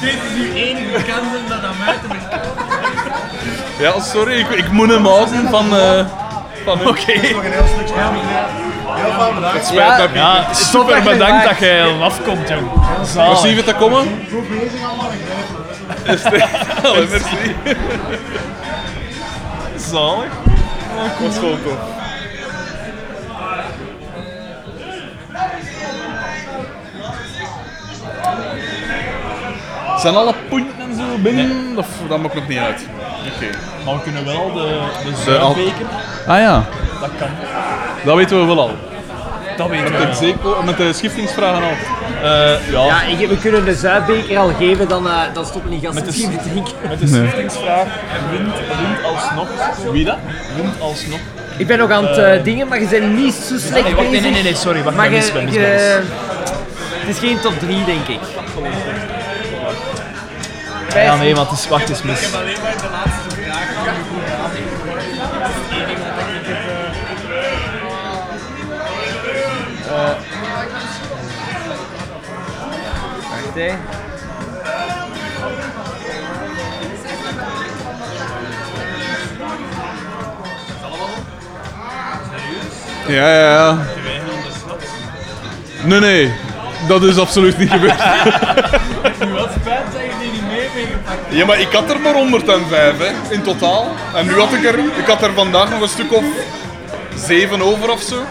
Dit 0.00 0.12
is 0.12 0.46
uw 0.46 0.54
enige 0.54 1.02
kans 1.02 1.36
om 1.36 1.48
dat 1.48 1.62
aan 1.62 1.76
mij 1.78 1.94
te. 2.02 2.08
Ja, 3.82 4.00
sorry, 4.00 4.38
ik, 4.38 4.48
ik 4.48 4.70
moet 4.70 4.88
hem 4.88 5.06
houden 5.06 5.48
van... 5.50 5.76
eh 5.76 6.04
van 6.66 6.86
Oké. 6.86 7.12
Het 8.98 9.66
spijt 9.66 9.96
me, 9.98 10.06
Piet. 10.06 10.14
Ja, 10.16 10.52
super 10.52 11.02
bedankt 11.02 11.44
dat 11.48 11.58
jij 11.58 12.00
afkomt, 12.02 12.48
jong. 12.48 12.68
Zalig. 13.04 13.28
Merci 13.42 13.54
voor 13.54 13.64
te 13.64 13.74
komen. 13.74 14.06
Is 16.04 16.22
het- 16.22 16.84
Allee, 16.84 17.06
merci. 17.06 17.54
Zalig. 19.76 20.32
Dat 20.96 21.26
was 21.28 21.34
gewoon 21.38 21.58
tof. 21.62 21.78
Zijn 29.98 30.14
alle 30.16 30.34
punten 30.48 30.80
en 30.90 30.94
zo 30.96 31.02
binnen? 31.22 31.78
Of 31.78 31.86
dat 32.08 32.18
maakt 32.20 32.34
nog 32.34 32.48
niet 32.48 32.58
uit? 32.58 32.86
Maar 33.84 33.94
we 33.94 34.00
kunnen 34.02 34.24
wel 34.24 34.52
de, 34.54 34.78
de 35.04 35.14
zuipbeker. 35.24 35.86
Ah 36.26 36.38
ja, 36.38 36.64
Dat 37.00 37.10
kan. 37.18 37.28
dat 38.04 38.16
weten 38.16 38.40
we 38.40 38.46
wel 38.46 38.60
al. 38.60 38.70
Dat 39.56 39.68
weten 39.68 39.92
Met 39.92 40.18
we 40.18 40.26
de, 40.42 40.56
met 40.64 40.76
de 40.76 40.92
schiftingsvragen 40.92 41.62
al. 41.62 41.70
Eh, 42.22 42.70
ja, 42.70 42.84
Ja, 42.84 43.02
ik- 43.02 43.28
we 43.28 43.38
kunnen 43.38 43.64
de 43.64 43.74
zuipbeker 43.74 44.38
al 44.38 44.50
geven, 44.58 44.88
dan, 44.88 45.08
eh, 45.08 45.20
dan 45.32 45.46
stoppen 45.46 45.70
die 45.70 45.80
gasten 45.80 46.04
Met 46.04 46.12
de 46.14 46.18
misschien 46.20 46.38
te 46.42 46.48
drinken. 46.50 46.72
met 46.88 47.00
de 47.00 47.06
schiftingsvraag 47.06 47.86
wint, 48.30 48.54
wint 48.54 49.04
alsnog. 49.04 49.46
Wie 49.92 50.04
dat? 50.04 50.16
Wint 50.56 50.80
alsnog. 50.80 51.18
Ik 51.56 51.66
ben 51.66 51.78
nog 51.78 51.90
aan 51.90 52.06
het 52.06 52.18
eh, 52.18 52.44
dingen, 52.44 52.68
maar 52.68 52.80
je 52.80 52.86
bent 52.86 53.16
niet 53.16 53.34
zo 53.34 53.54
slecht 53.58 53.72
Nee, 53.72 53.82
wacht, 53.82 53.96
nee, 53.96 54.06
bezig. 54.08 54.22
nee, 54.22 54.32
nee, 54.32 54.42
nee, 54.42 54.54
sorry. 54.54 54.82
Wacht, 54.82 54.96
Maar 54.96 55.04
je, 55.12 55.30
ben 55.32 55.44
mis, 55.44 55.54
je, 55.54 55.60
ben 55.60 55.72
mis. 55.72 55.82
Het 57.06 57.08
is 57.16 57.18
geen 57.18 57.40
top 57.40 57.58
3, 57.58 57.84
denk 57.84 58.06
ik. 58.08 58.18
Ja, 61.02 61.16
nee, 61.16 61.34
maar 61.34 61.44
het 61.44 61.58
is, 61.58 61.68
wacht 61.68 61.88
eens 61.88 62.02
mis. 62.02 62.34
alleen 62.34 62.56
maar 62.62 62.76
de 62.76 62.88
laatste 62.90 63.36
vraag. 63.36 63.84
Wacht, 73.30 73.54
hè. 73.54 73.74
Ja, 83.08 83.28
ja, 83.30 83.50
ja. 83.50 83.78
Nee, 85.82 86.00
nee. 86.00 86.32
Dat 86.88 87.02
is 87.02 87.18
absoluut 87.18 87.58
niet 87.58 87.70
gebeurd. 87.70 87.98
Wat 89.38 89.50
spijt 89.60 89.92
dat 89.92 90.02
je 90.02 90.25
Ja, 91.28 91.44
maar 91.44 91.60
ik 91.60 91.72
had 91.72 91.90
er 91.90 92.00
maar 92.00 92.14
105 92.14 92.98
hè, 92.98 93.34
in 93.34 93.42
totaal. 93.42 93.94
En 94.14 94.26
nu 94.26 94.38
had 94.38 94.52
ik 94.52 94.64
er, 94.64 94.78
ik 94.78 95.06
had 95.06 95.22
er 95.22 95.32
vandaag 95.32 95.70
nog 95.70 95.80
een 95.80 95.88
stuk 95.88 96.12
of 96.12 96.24
7 97.16 97.62
over 97.62 97.90
of 97.90 98.00
zo. 98.00 98.24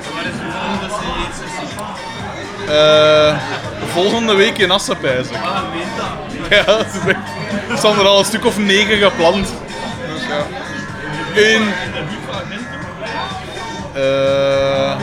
Eh, 2.69 3.37
volgende 3.91 4.33
week 4.33 4.57
in 4.57 4.71
Assen, 4.71 4.97
pijs 4.97 5.27
ik. 5.27 5.37
Ja, 6.49 6.63
dat 6.63 6.85
is 7.77 7.83
er 7.83 8.07
al 8.07 8.19
een 8.19 8.25
stuk 8.25 8.45
of 8.45 8.57
9 8.57 8.97
gepland. 8.97 9.53
Dus 10.13 10.23
ja. 10.27 10.45
Eén. 11.35 11.73
Eh, 13.93 14.95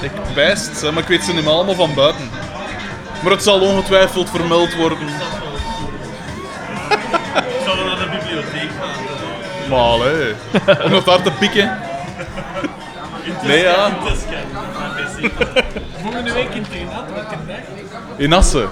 ik 0.00 0.34
bijst, 0.34 0.80
hè, 0.80 0.92
maar 0.92 1.02
ik 1.02 1.08
weet 1.08 1.24
ze 1.24 1.34
niet 1.34 1.46
allemaal 1.46 1.74
van 1.74 1.94
buiten. 1.94 2.30
Maar 3.22 3.32
het 3.32 3.42
zal 3.42 3.60
ongetwijfeld 3.60 4.30
vermeld 4.30 4.74
worden. 4.74 4.98
Zouden 7.64 7.84
we 7.84 7.90
naar 7.90 7.98
de 7.98 8.18
bibliotheek 8.18 8.70
gaan? 8.80 9.68
Maar 9.70 9.78
allee, 9.78 10.34
om 10.84 10.90
dat 10.90 11.04
daar 11.04 11.22
te 11.22 11.30
pikken. 11.30 11.78
Nee, 13.42 13.62
ja. 13.62 13.90
Volgende 16.02 16.32
week 16.32 16.48
in 16.54 16.64
welke 16.92 17.12
dag? 17.46 17.56
In 18.16 18.32
Assen. 18.32 18.68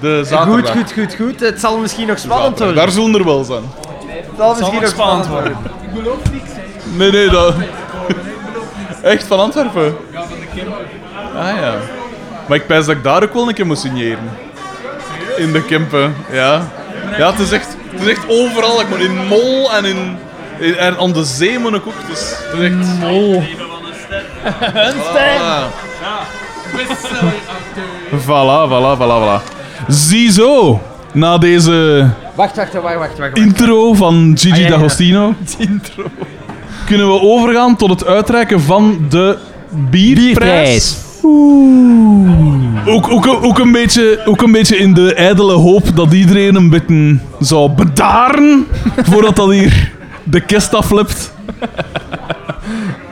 De 0.00 0.16
Goed, 0.18 0.26
zaterdag. 0.26 0.70
goed, 0.70 0.92
goed, 0.92 1.14
goed. 1.14 1.40
Het 1.40 1.60
zal 1.60 1.78
misschien 1.78 2.06
nog 2.06 2.18
spannend 2.18 2.58
worden. 2.58 2.76
Daar 2.76 2.90
zullen 2.90 3.14
er 3.14 3.24
wel 3.24 3.44
zijn. 3.44 3.62
Het 4.06 4.24
zal 4.36 4.54
misschien 4.54 4.80
nog 4.80 4.90
spannend 4.90 5.26
worden. 5.26 5.56
Ik 5.82 6.02
beloof 6.02 6.30
niks, 6.32 6.50
hè. 6.52 6.96
Nee, 6.96 7.10
nee, 7.10 7.28
dat... 7.28 7.54
Echt, 9.02 9.24
van 9.26 9.38
Antwerpen? 9.38 9.96
Ja, 10.12 10.20
van 10.20 10.38
de 10.40 10.46
Kemper. 10.54 10.84
Ah 11.36 11.56
ja. 11.60 11.74
Maar 12.46 12.56
ik 12.56 12.66
pijs 12.66 12.86
dat 12.86 12.96
ik 12.96 13.02
daar 13.02 13.22
ook 13.22 13.32
wel 13.34 13.48
een 13.48 13.54
keer 13.54 13.66
moet 13.66 13.78
signeren. 13.78 14.30
In 15.36 15.52
de 15.52 15.64
Kempen, 15.64 16.14
ja. 16.30 16.62
Ja, 17.18 17.30
het 17.30 17.38
is 17.38 17.50
echt, 17.52 17.76
het 17.90 18.00
is 18.00 18.06
echt 18.08 18.24
overal. 18.28 18.80
Ik 18.80 18.88
moet 18.88 18.98
in 18.98 19.26
Mol 19.28 19.72
en 19.72 19.84
in... 19.84 20.16
in 20.58 20.76
en 20.76 20.98
aan 20.98 21.12
de 21.12 21.24
zee 21.24 21.58
moet 21.58 21.74
ik 21.74 21.86
ook. 21.86 21.94
Het 22.06 22.18
is, 22.18 22.34
het 22.50 22.60
is 22.60 22.64
echt... 22.64 22.98
Mol. 23.00 23.42
Een 24.74 24.94
ster! 25.10 25.40
Voilà, 28.26 28.68
voilà, 28.68 28.96
voilà, 28.96 29.18
voilà. 29.22 29.42
Ziezo, 29.88 30.80
na 31.12 31.38
deze 31.38 32.08
Wacht, 32.34 32.56
wacht, 32.56 32.72
wacht, 32.72 33.18
wacht, 33.18 33.36
intro 33.38 33.94
van 33.94 34.34
Gigi 34.38 34.50
Ah, 34.52 34.58
ja, 34.58 34.64
ja. 34.64 34.70
D'Agostino 34.70 35.34
kunnen 36.86 37.06
we 37.06 37.20
overgaan 37.20 37.76
tot 37.76 37.90
het 37.90 38.06
uitreiken 38.06 38.60
van 38.60 39.06
de 39.08 39.38
bierprijs. 39.70 40.96
Ook, 42.86 43.10
ook, 43.10 43.26
ook, 43.26 43.58
een 43.58 43.72
beetje, 43.72 44.20
ook 44.24 44.42
een 44.42 44.52
beetje 44.52 44.76
in 44.76 44.94
de 44.94 45.14
ijdele 45.14 45.52
hoop 45.52 45.96
dat 45.96 46.12
iedereen 46.12 46.54
een 46.54 46.70
beetje 46.70 47.18
zou 47.40 47.70
bedaren 47.70 48.66
voordat 48.96 49.36
dat 49.36 49.50
hier 49.50 49.92
de 50.24 50.40
kist 50.40 50.74
aflipt. 50.74 51.34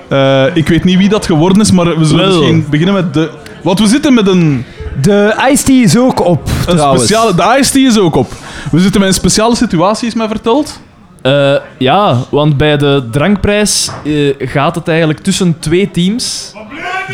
Eh, 0.08 0.44
ik 0.56 0.68
weet 0.68 0.84
niet 0.84 0.98
wie 0.98 1.08
dat 1.08 1.26
geworden 1.26 1.60
is, 1.60 1.70
maar 1.70 1.98
we 1.98 2.04
zullen 2.04 2.28
Wel. 2.28 2.38
misschien 2.38 2.66
beginnen 2.70 2.94
met 2.94 3.14
de... 3.14 3.30
Want 3.62 3.78
we 3.78 3.86
zitten 3.86 4.14
met 4.14 4.26
een, 4.26 4.64
De 5.02 5.34
Ice 5.50 5.64
Tea 5.64 5.82
is 5.82 5.96
ook 5.96 6.24
op, 6.24 6.50
een 6.66 6.74
trouwens. 6.76 7.02
speciale... 7.04 7.34
De 7.34 7.56
Ice 7.60 7.72
Tea 7.72 7.88
is 7.88 7.98
ook 7.98 8.14
op. 8.14 8.32
We 8.70 8.80
zitten 8.80 9.00
met 9.00 9.08
een 9.08 9.14
speciale 9.14 9.56
situatie, 9.56 10.06
is 10.06 10.14
mij 10.14 10.28
verteld. 10.28 10.80
Eh, 11.22 11.54
ja, 11.78 12.16
want 12.30 12.56
bij 12.56 12.76
de 12.76 13.08
drankprijs 13.10 13.90
eh, 14.04 14.34
gaat 14.38 14.74
het 14.74 14.88
eigenlijk 14.88 15.18
tussen 15.18 15.56
twee 15.58 15.90
teams 15.90 16.52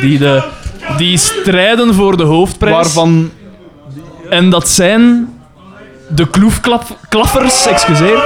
die, 0.01 0.19
de, 0.19 0.43
die 0.97 1.19
strijden 1.19 1.95
voor 1.95 2.17
de 2.17 2.23
hoofdprijs. 2.23 2.75
Waarvan... 2.75 3.31
En 4.29 4.51
dat 4.51 4.69
zijn 4.69 5.35
de 6.09 6.29
kloefklaffers, 6.29 7.67
excuseer. 7.67 8.23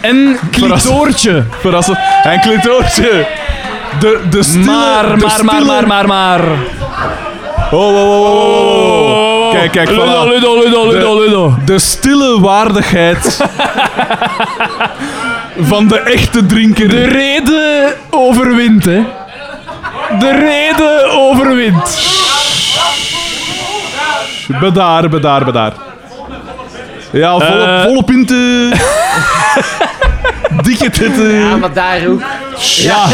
En 0.00 0.38
Klitoortje. 0.50 1.44
Verrassend. 1.60 1.98
En 2.22 2.40
Klitoortje. 2.40 3.26
De, 4.00 4.20
de 4.30 4.42
stille... 4.42 4.64
Maar, 4.64 5.18
maar, 5.18 5.44
maar, 5.44 5.64
maar, 5.64 5.86
maar, 5.86 6.06
maar. 6.06 6.40
Oh, 7.70 7.94
oh, 7.94 8.20
oh. 8.20 9.52
Kijk, 9.52 9.72
kijk, 9.72 9.90
Ludo. 9.90 10.28
Ludo, 10.28 10.58
Ludo, 10.58 10.90
Ludo, 10.90 11.18
Ludo. 11.20 11.54
De 11.64 11.78
stille 11.78 12.40
waardigheid 12.40 13.36
van 15.70 15.88
de 15.88 15.98
echte 15.98 16.46
drinker. 16.46 16.88
De 16.88 17.04
reden 17.04 17.92
overwint, 18.10 18.84
hè. 18.84 19.02
De 20.18 20.30
reden 20.30 21.10
overwint. 21.10 21.98
Bedaar, 24.60 25.08
bedaar, 25.08 25.44
bedaar. 25.44 25.72
Ja, 27.12 27.32
volle, 27.38 27.64
Eh. 27.64 27.82
volle 27.82 28.04
pinten. 28.04 28.72
Dikke 30.64 30.90
titten. 30.90 31.30
Ja, 31.32 31.56
maar 31.56 31.72
daar 31.72 32.06
ook. 32.06 32.22
Ja. 32.58 33.06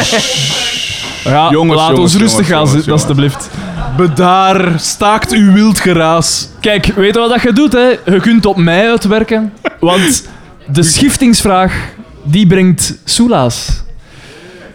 Ja, 1.25 1.51
Jongens, 1.51 1.79
laat 1.81 1.91
jongens, 1.91 2.13
ons 2.15 2.23
rustig 2.23 2.49
jongens, 2.49 2.49
gaan 2.49 2.57
jongens, 2.59 2.73
zitten, 2.73 2.93
alstublieft. 2.93 3.49
Bedaar, 3.97 4.73
staakt 4.77 5.33
uw 5.33 5.53
wild 5.53 5.81
geraas. 5.81 6.49
Kijk, 6.61 6.87
weet 6.87 7.15
je 7.15 7.21
wat 7.21 7.31
dat 7.31 7.43
je 7.43 7.53
doet, 7.53 7.73
hè? 7.73 7.89
Je 8.13 8.21
kunt 8.21 8.47
op 8.47 8.57
mij 8.57 8.89
uitwerken, 8.91 9.53
want 9.81 10.29
de 10.67 10.83
schiftingsvraag, 10.95 11.73
die 12.23 12.47
brengt 12.47 12.95
soelaas. 13.05 13.83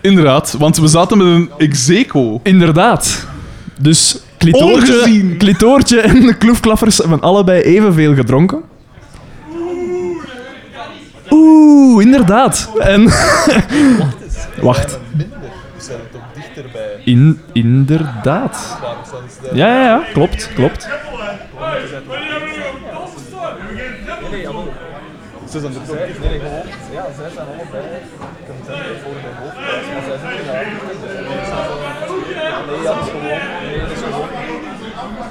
Inderdaad, 0.05 0.55
want 0.57 0.77
we 0.77 0.87
zaten 0.87 1.17
met 1.17 1.27
een 1.27 1.51
execo. 1.57 2.39
Inderdaad. 2.43 3.27
Dus 3.79 4.19
klitoortje, 4.37 4.93
Ongezien. 4.93 5.37
klitoortje 5.37 5.99
en 6.01 6.21
de 6.21 6.37
kloefklaffers 6.37 6.97
hebben 6.97 7.21
allebei 7.21 7.61
evenveel 7.61 8.15
gedronken. 8.15 8.61
Oeh, 11.29 12.05
inderdaad. 12.05 12.69
En... 12.79 13.11
Wacht. 14.61 14.99
In, 17.03 17.39
inderdaad. 17.53 18.77
Ja, 19.53 19.67
ja, 19.67 19.83
ja, 19.83 20.03
klopt, 20.13 20.49
klopt. 20.55 20.87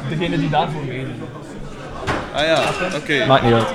Degene 0.09 0.39
die 0.39 0.51
daarvoor 0.51 0.83
meedoen. 0.87 1.13
Ah 2.35 2.45
ja, 2.47 2.63
oké. 2.97 3.27
Maakt 3.27 3.43
niet 3.45 3.53
uit. 3.53 3.67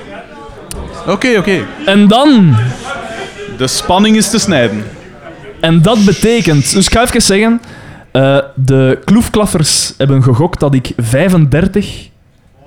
Oké, 1.07 1.37
oké. 1.37 1.65
En 1.85 2.07
dan, 2.07 2.55
De 3.57 3.67
spanning 3.67 4.15
is 4.15 4.29
te 4.29 4.39
snijden. 4.39 4.83
en 5.59 5.81
dat 5.81 6.05
betekent, 6.05 6.73
dus 6.73 6.85
ik 6.85 6.93
ga 6.93 7.01
even 7.03 7.21
zeggen, 7.21 7.61
eh, 8.11 8.37
de 8.55 8.99
kloefklaffers 9.05 9.93
hebben 9.97 10.23
gegokt 10.23 10.59
dat 10.59 10.73
ik 10.73 10.91
35 10.97 12.09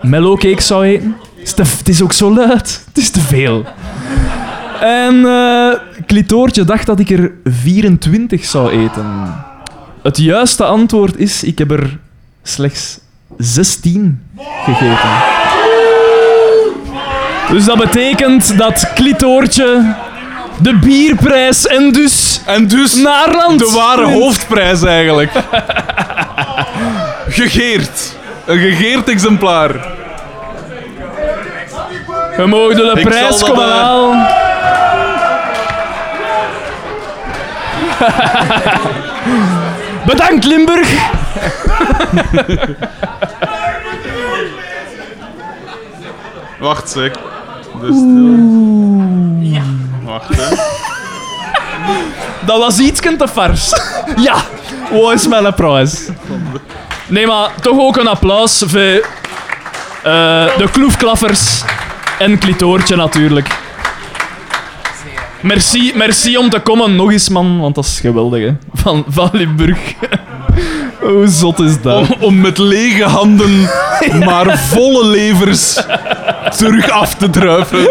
mellowcakes 0.01 0.67
zou 0.67 0.85
eten. 0.85 1.17
Het 1.39 1.43
is, 1.49 1.53
te- 1.55 1.77
het 1.79 1.89
is 1.89 2.03
ook 2.03 2.13
zo 2.13 2.35
luid. 2.35 2.83
Het 2.87 2.99
is 2.99 3.11
te 3.11 3.21
veel. 3.21 3.65
En 4.81 5.25
eh 5.27 5.73
Klitoortje 6.07 6.65
dacht 6.65 6.87
dat 6.87 7.01
ik 7.01 7.11
er 7.11 7.33
24 7.45 8.45
zou 8.45 8.71
eten. 8.71 9.35
Het 10.03 10.17
juiste 10.19 10.65
antwoord 10.65 11.17
is, 11.17 11.45
ik 11.45 11.59
heb 11.59 11.71
er 11.71 11.99
slechts 12.43 13.01
16 13.39 14.23
gegeten. 14.65 15.11
Dus 17.51 17.65
dat 17.65 17.77
betekent 17.79 18.59
dat 18.59 18.93
Klitoortje 18.95 19.95
de 20.59 20.75
bierprijs 20.75 21.67
en 21.67 21.93
dus 21.93 22.41
En 22.47 22.67
dus 22.67 22.95
Naarland 22.95 23.59
de 23.59 23.71
ware 23.75 24.05
hoofdprijs 24.05 24.83
eigenlijk. 24.83 25.31
Gegeerd. 27.29 28.17
Een 28.47 28.59
gegeerd 28.59 29.09
exemplaar. 29.09 29.71
We 32.37 32.47
mogen 32.47 32.77
de 32.77 32.93
Ik 32.95 33.05
prijs 33.05 33.39
zal 33.39 33.39
dat, 33.39 33.49
komen 33.49 33.65
eh, 33.65 33.83
halen. 33.83 34.27
Bedankt, 40.07 40.45
Limburg! 40.45 40.89
Wacht, 46.59 46.91
zeg! 46.91 47.13
Dus 47.81 47.97
ja. 49.41 49.63
Wacht, 50.05 50.37
hè. 50.37 50.57
Dat 52.47 52.59
was 52.59 52.79
iets 52.79 53.01
te 53.01 53.29
farst. 53.29 53.83
ja, 54.17 54.35
wat 54.91 55.13
is 55.13 55.29
mijn 55.29 55.55
prijs? 55.55 56.09
Nee, 57.07 57.27
maar 57.27 57.51
toch 57.61 57.79
ook 57.79 57.97
een 57.97 58.09
applaus 58.09 58.63
voor 58.67 58.81
eh, 60.03 60.57
de 60.57 60.69
kloefklaffers 60.73 61.63
en 62.19 62.39
Klitoortje 62.39 62.97
natuurlijk. 62.97 63.62
Merci, 65.43 65.93
merci 65.95 66.37
om 66.37 66.51
te 66.51 66.61
komen 66.61 66.97
nog 66.97 67.13
eens, 67.13 67.29
man, 67.29 67.61
want 67.61 67.75
dat 67.75 67.85
is 67.85 68.01
geweldig, 68.01 68.43
hè. 68.43 68.53
Van, 68.75 69.05
van 69.09 69.29
Limburg. 69.33 69.79
Hoe 71.01 71.27
zot 71.27 71.61
is 71.61 71.83
dat? 71.83 71.99
Om, 71.99 72.17
om 72.21 72.41
met 72.41 72.59
lege 72.59 73.05
handen, 73.05 73.61
maar 74.27 74.59
volle 74.59 75.07
levers 75.07 75.81
terug 76.57 76.91
af 76.91 77.15
te 77.15 77.31
druiven. 77.31 77.89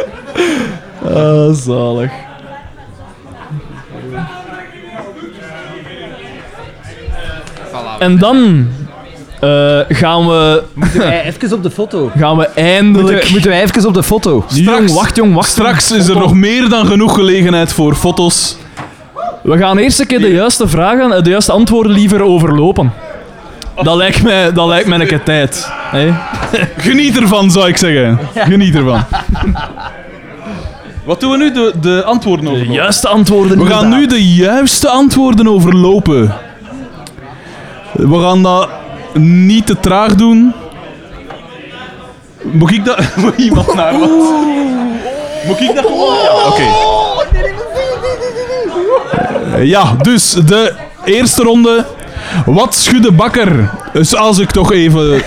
Ah, 1.03 1.53
zalig. 1.53 2.11
En 7.99 8.17
dan 8.17 8.67
eh, 9.41 9.79
gaan, 9.97 10.27
we, 10.27 10.63
Moeten 10.73 10.99
wij 10.99 11.23
even 11.25 11.53
op 11.53 11.63
de 11.63 11.71
foto? 11.71 12.11
gaan 12.17 12.37
we 12.37 12.47
eindelijk... 12.47 13.11
Moeten, 13.11 13.31
moeten 13.31 13.49
wij 13.49 13.61
even 13.61 13.87
op 13.87 13.93
de 13.93 14.03
foto? 14.03 14.45
Jong, 14.47 14.91
wacht 14.93 15.15
jong, 15.15 15.33
wacht. 15.33 15.49
Straks 15.49 15.91
is 15.91 16.07
er 16.07 16.15
nog 16.17 16.33
meer 16.33 16.69
dan 16.69 16.85
genoeg 16.85 17.13
gelegenheid 17.13 17.73
voor 17.73 17.95
foto's. 17.95 18.57
We 19.43 19.57
gaan 19.57 19.77
eerst 19.77 19.99
een 19.99 20.07
keer 20.07 20.19
de 20.19 20.31
juiste 20.33 20.67
vragen, 20.67 21.11
eh, 21.11 21.23
de 21.23 21.29
juiste 21.29 21.51
antwoorden 21.51 21.91
liever 21.91 22.21
overlopen. 22.21 22.93
Dat 23.83 23.95
lijkt 23.95 24.23
mij, 24.23 24.53
dat 24.53 24.67
lijkt 24.67 24.87
mij 24.87 24.99
een 24.99 25.07
keer 25.07 25.23
tijd. 25.23 25.67
hè? 25.71 26.11
Geniet 26.87 27.17
ervan, 27.19 27.51
zou 27.51 27.67
ik 27.67 27.77
zeggen. 27.77 28.19
Geniet 28.35 28.75
ervan. 28.75 29.03
Wat 31.03 31.19
doen 31.19 31.31
we 31.31 31.37
nu? 31.37 31.51
De, 31.51 31.73
de 31.81 32.03
antwoorden 32.03 32.45
De 32.45 32.51
overlopen. 32.51 32.73
juiste 32.75 33.07
antwoorden. 33.07 33.57
We 33.63 33.65
gaan 33.65 33.89
nu 33.89 34.07
de 34.07 34.33
juiste 34.33 34.89
antwoorden 34.89 35.47
overlopen. 35.47 36.33
We 37.91 38.19
gaan 38.21 38.43
dat 38.43 38.69
niet 39.13 39.65
te 39.65 39.79
traag 39.79 40.15
doen. 40.15 40.53
Moet 42.41 42.71
ik 42.71 42.85
dat... 42.85 42.99
Moet 43.21 43.37
iemand 43.37 43.73
naar 43.73 43.99
wat? 43.99 44.09
Moet 45.47 45.59
ik 45.59 45.75
dat 45.75 45.85
gewoon? 45.85 46.15
Ja, 46.15 46.47
oké. 46.47 46.63
Eh, 49.57 49.65
Ja, 49.65 49.95
dus 50.01 50.31
de 50.31 50.73
eerste 51.05 51.43
ronde. 51.43 51.85
Wat 52.45 52.75
schudde 52.75 53.11
bakker? 53.11 53.69
Dus 53.93 54.15
als 54.15 54.39
ik 54.39 54.51
toch 54.51 54.71
even... 54.71 55.21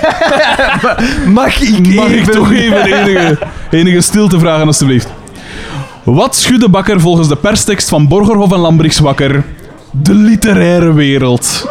Mag 1.26 1.60
ik 1.60 1.94
Mag 1.94 2.08
ik 2.08 2.24
toch 2.24 2.52
even 2.52 2.84
enige, 2.84 3.38
enige 3.70 4.00
stilte 4.00 4.38
vragen, 4.38 4.66
alstublieft? 4.66 5.08
Wat 6.02 6.36
schudde 6.36 6.68
bakker 6.68 7.00
volgens 7.00 7.28
de 7.28 7.36
perstekst 7.36 7.88
van 7.88 8.08
Borgerhof 8.08 8.52
en 8.52 8.58
Lambrichs 8.58 8.98
wakker? 8.98 9.44
De 9.90 10.14
literaire 10.14 10.92
wereld. 10.92 11.68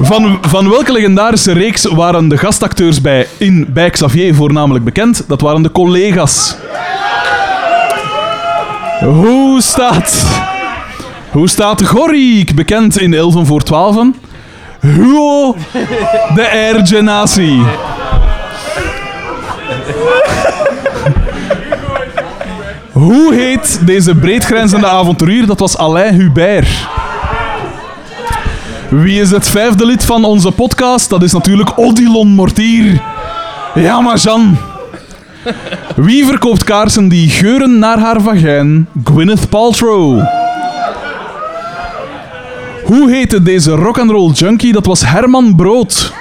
Van, 0.00 0.38
van 0.40 0.68
welke 0.68 0.92
legendarische 0.92 1.52
reeks 1.52 1.84
waren 1.84 2.28
de 2.28 2.38
gastacteurs 2.38 3.00
bij, 3.00 3.26
in, 3.36 3.66
bij 3.68 3.90
Xavier 3.90 4.34
voornamelijk 4.34 4.84
bekend? 4.84 5.24
Dat 5.28 5.40
waren 5.40 5.62
de 5.62 5.72
collega's. 5.72 6.56
Hoe 9.00 9.62
staat... 9.62 10.26
Hoe 11.30 11.48
staat 11.48 11.82
Gorriek 11.82 12.54
bekend 12.54 13.00
in 13.00 13.14
Elven 13.14 13.46
voor 13.46 13.62
12? 13.62 14.06
Huo 14.80 15.56
de 16.34 16.50
Air 16.50 16.86
Genasi. 16.86 17.62
Hoe 22.92 23.34
heet 23.34 23.80
deze 23.86 24.14
breedgrenzende 24.14 24.86
avonturier? 24.86 25.46
Dat 25.46 25.58
was 25.58 25.76
Alain 25.76 26.14
Hubert. 26.14 26.68
Wie 28.88 29.20
is 29.20 29.30
het 29.30 29.48
vijfde 29.48 29.86
lid 29.86 30.04
van 30.04 30.24
onze 30.24 30.50
podcast? 30.50 31.10
Dat 31.10 31.22
is 31.22 31.32
natuurlijk 31.32 31.78
Odilon 31.78 32.28
Mortier. 32.28 33.02
Ja, 33.74 34.00
maar 34.00 34.18
Jan. 34.18 34.56
Wie 35.96 36.24
verkoopt 36.26 36.64
kaarsen 36.64 37.08
die 37.08 37.28
geuren 37.28 37.78
naar 37.78 37.98
haar 37.98 38.20
vagijn? 38.20 38.88
Gwyneth 39.04 39.48
Paltrow. 39.48 40.22
Hoe 42.84 43.10
heette 43.10 43.42
deze 43.42 43.70
rock'n'roll 43.70 44.32
junkie? 44.32 44.72
Dat 44.72 44.86
was 44.86 45.06
Herman 45.06 45.54
Brood. 45.56 46.12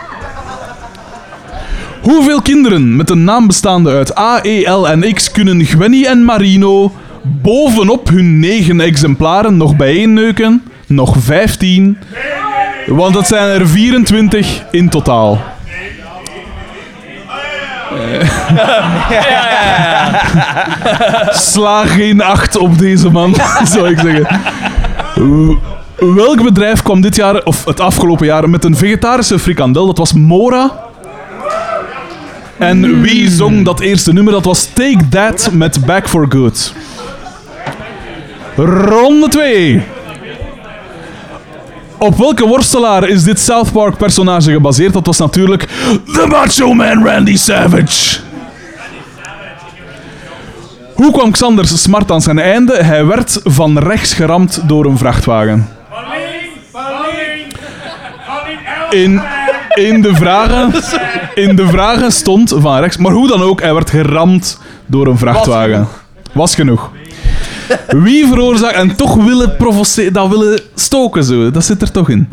Hoeveel 2.02 2.42
kinderen 2.42 2.96
met 2.96 3.10
een 3.10 3.24
naam 3.24 3.48
bestaande 3.48 3.92
uit 3.92 4.18
A, 4.18 4.40
E, 4.44 4.70
L 4.70 4.88
en 4.88 5.14
X 5.14 5.32
kunnen 5.32 5.66
Gwenny 5.66 6.06
en 6.06 6.24
Marino 6.24 6.92
bovenop 7.24 8.10
hun 8.10 8.40
negen 8.40 8.80
exemplaren 8.82 9.58
nog 9.58 9.76
bijeenneuken? 9.76 10.64
Nog 10.88 11.16
15. 11.20 11.98
Want 12.88 13.14
dat 13.14 13.28
zijn 13.28 13.60
er 13.60 13.68
24 13.68 14.64
in 14.72 14.90
totaal. 14.90 15.42
Sla 21.52 21.86
geen 21.86 22.22
acht 22.22 22.58
op 22.58 22.78
deze 22.78 23.10
man, 23.10 23.36
zou 23.74 23.90
ik 23.90 24.00
zeggen. 24.00 24.28
Welk 26.16 26.44
bedrijf 26.44 26.82
kwam 26.82 27.02
dit 27.02 27.16
jaar, 27.16 27.44
of 27.44 27.66
het 27.66 27.80
afgelopen 27.80 28.26
jaar, 28.26 28.50
met 28.50 28.64
een 28.64 28.76
vegetarische 28.76 29.40
frikandel? 29.40 29.86
Dat 29.86 29.98
was 29.98 30.14
Mora. 30.14 30.72
En 32.58 33.02
wie 33.02 33.30
zong 33.30 33.66
dat 33.66 33.80
eerste 33.80 34.14
nummer? 34.14 34.34
Dat 34.34 34.46
was 34.46 34.66
Take 34.74 35.08
That 35.10 35.50
met 35.52 35.86
Back 35.86 36.10
for 36.10 36.26
Good. 36.30 36.74
Ronde 38.56 39.28
2. 39.28 39.84
Op 42.00 42.18
welke 42.18 42.48
worstelaar 42.48 43.10
is 43.10 43.24
dit 43.24 43.40
South 43.40 43.72
Park 43.72 43.98
personage 43.98 44.52
gebaseerd? 44.52 44.94
Dat 44.94 45.06
was 45.06 45.18
natuurlijk 45.18 45.68
The 46.06 46.26
Macho 46.30 46.74
Man 46.74 47.06
Randy 47.06 47.38
Savage. 47.38 48.20
Hoe 50.94 51.12
kwam 51.12 51.32
Xanders 51.32 51.82
smart 51.82 52.12
aan 52.12 52.22
zijn 52.22 52.40
einde? 52.40 52.84
Hij 52.84 53.06
werd 53.06 53.40
van 53.44 53.78
rechts 53.78 54.14
geramd 54.14 54.62
door 54.68 54.86
een 54.86 54.98
vrachtwagen. 54.98 55.70
In, 58.90 59.22
in, 59.74 60.02
de 60.02 60.16
vragen, 60.16 60.74
in 61.36 61.56
de 61.56 61.68
vragen 61.68 62.12
stond 62.12 62.54
van 62.58 62.80
rechts, 62.80 62.98
maar 62.98 63.12
hoe 63.12 63.28
dan 63.28 63.42
ook, 63.42 63.62
hij 63.62 63.74
werd 63.74 63.90
geramd 63.90 64.60
door 64.86 65.08
een 65.08 65.18
vrachtwagen. 65.18 65.88
Was 66.34 66.56
genoeg. 66.56 66.92
Wie 67.88 68.28
veroorzaakt, 68.28 68.76
en 68.76 68.96
toch 68.96 69.16
willen 69.16 69.56
provoceren, 69.56 70.14
dat 70.14 70.30
willen 70.30 70.60
stoken 70.76 71.24
zo, 71.24 71.52
dat 71.52 71.66
zit 71.66 71.82
er 71.82 71.92
toch 71.92 72.10
in. 72.10 72.30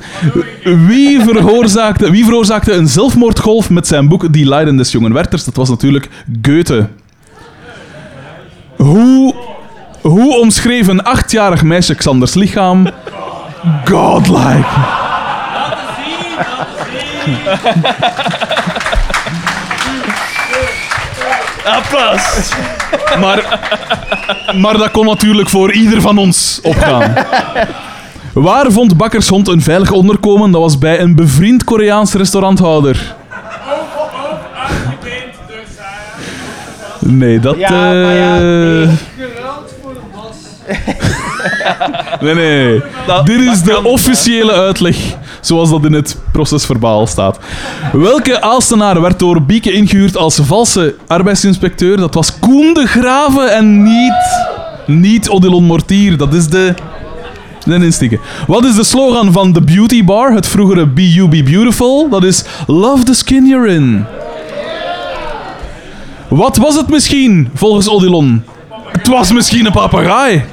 Wie 0.62 1.20
veroorzaakte, 1.20 2.10
wie 2.10 2.24
veroorzaakte 2.24 2.72
een 2.72 2.88
zelfmoordgolf 2.88 3.70
met 3.70 3.86
zijn 3.86 4.08
boek 4.08 4.32
Die 4.32 4.48
Leiden 4.48 4.76
des 4.76 4.92
Jongen 4.92 5.12
Werthers? 5.12 5.44
Dat 5.44 5.56
was 5.56 5.68
natuurlijk 5.68 6.08
Goethe. 6.42 6.88
Hoe, 8.76 9.34
hoe 10.00 10.38
omschreef 10.38 10.86
een 10.86 11.02
achtjarig 11.02 11.62
meisje 11.62 11.94
Xanders 11.94 12.34
lichaam? 12.34 12.88
Godlike. 13.84 14.66
Applaus. 21.64 22.52
Maar, 23.20 23.60
maar 24.60 24.76
dat 24.76 24.90
kon 24.90 25.06
natuurlijk 25.06 25.48
voor 25.48 25.72
ieder 25.72 26.00
van 26.00 26.18
ons 26.18 26.60
opgaan. 26.62 27.14
Waar 28.32 28.72
vond 28.72 28.96
Bakkershond 28.96 29.48
een 29.48 29.62
veilig 29.62 29.90
onderkomen? 29.90 30.50
Dat 30.50 30.60
was 30.60 30.78
bij 30.78 31.00
een 31.00 31.14
bevriend 31.14 31.64
Koreaans 31.64 32.12
restauranthouder. 32.12 33.14
Nee, 36.98 37.40
dat... 37.40 37.56
Ja, 37.56 37.70
maar 37.70 38.14
ja, 38.14 38.36
eh, 38.36 38.88
Nee, 42.20 42.34
nee. 42.34 42.82
Dit 43.24 43.40
is 43.40 43.62
de 43.62 43.82
officiële 43.82 44.52
uitleg, 44.52 44.96
zoals 45.46 45.70
dat 45.70 45.84
in 45.84 45.92
het 45.92 46.18
procesverbaal 46.32 47.06
staat. 47.06 47.38
Welke 47.92 48.40
Aalstenaar 48.40 49.00
werd 49.00 49.18
door 49.18 49.42
Bieke 49.42 49.72
ingehuurd 49.72 50.16
als 50.16 50.38
valse 50.42 50.94
arbeidsinspecteur? 51.06 51.96
Dat 51.96 52.14
was 52.14 52.38
Koen 52.38 52.74
de 52.74 52.86
Graven 52.86 53.54
en 53.54 53.82
niet, 53.82 54.46
niet 54.86 55.28
Odilon 55.28 55.64
Mortier. 55.64 56.16
Dat 56.16 56.34
is 56.34 56.48
de... 56.48 56.74
De 57.64 57.74
instikken. 57.74 58.20
Wat 58.46 58.64
is 58.64 58.74
de 58.74 58.84
slogan 58.84 59.32
van 59.32 59.52
The 59.52 59.60
Beauty 59.60 60.04
Bar, 60.04 60.32
het 60.32 60.46
vroegere 60.46 60.88
You 60.94 61.28
Be 61.28 61.42
Beautiful? 61.42 62.08
Dat 62.08 62.24
is 62.24 62.44
Love 62.66 63.04
the 63.04 63.14
skin 63.14 63.46
you're 63.46 63.68
in. 63.68 64.06
Wat 66.28 66.56
was 66.56 66.76
het 66.76 66.88
misschien, 66.88 67.48
volgens 67.54 67.88
Odilon? 67.88 68.44
Het 68.86 69.08
was 69.08 69.32
misschien 69.32 69.66
een 69.66 69.72
papegaai. 69.72 70.44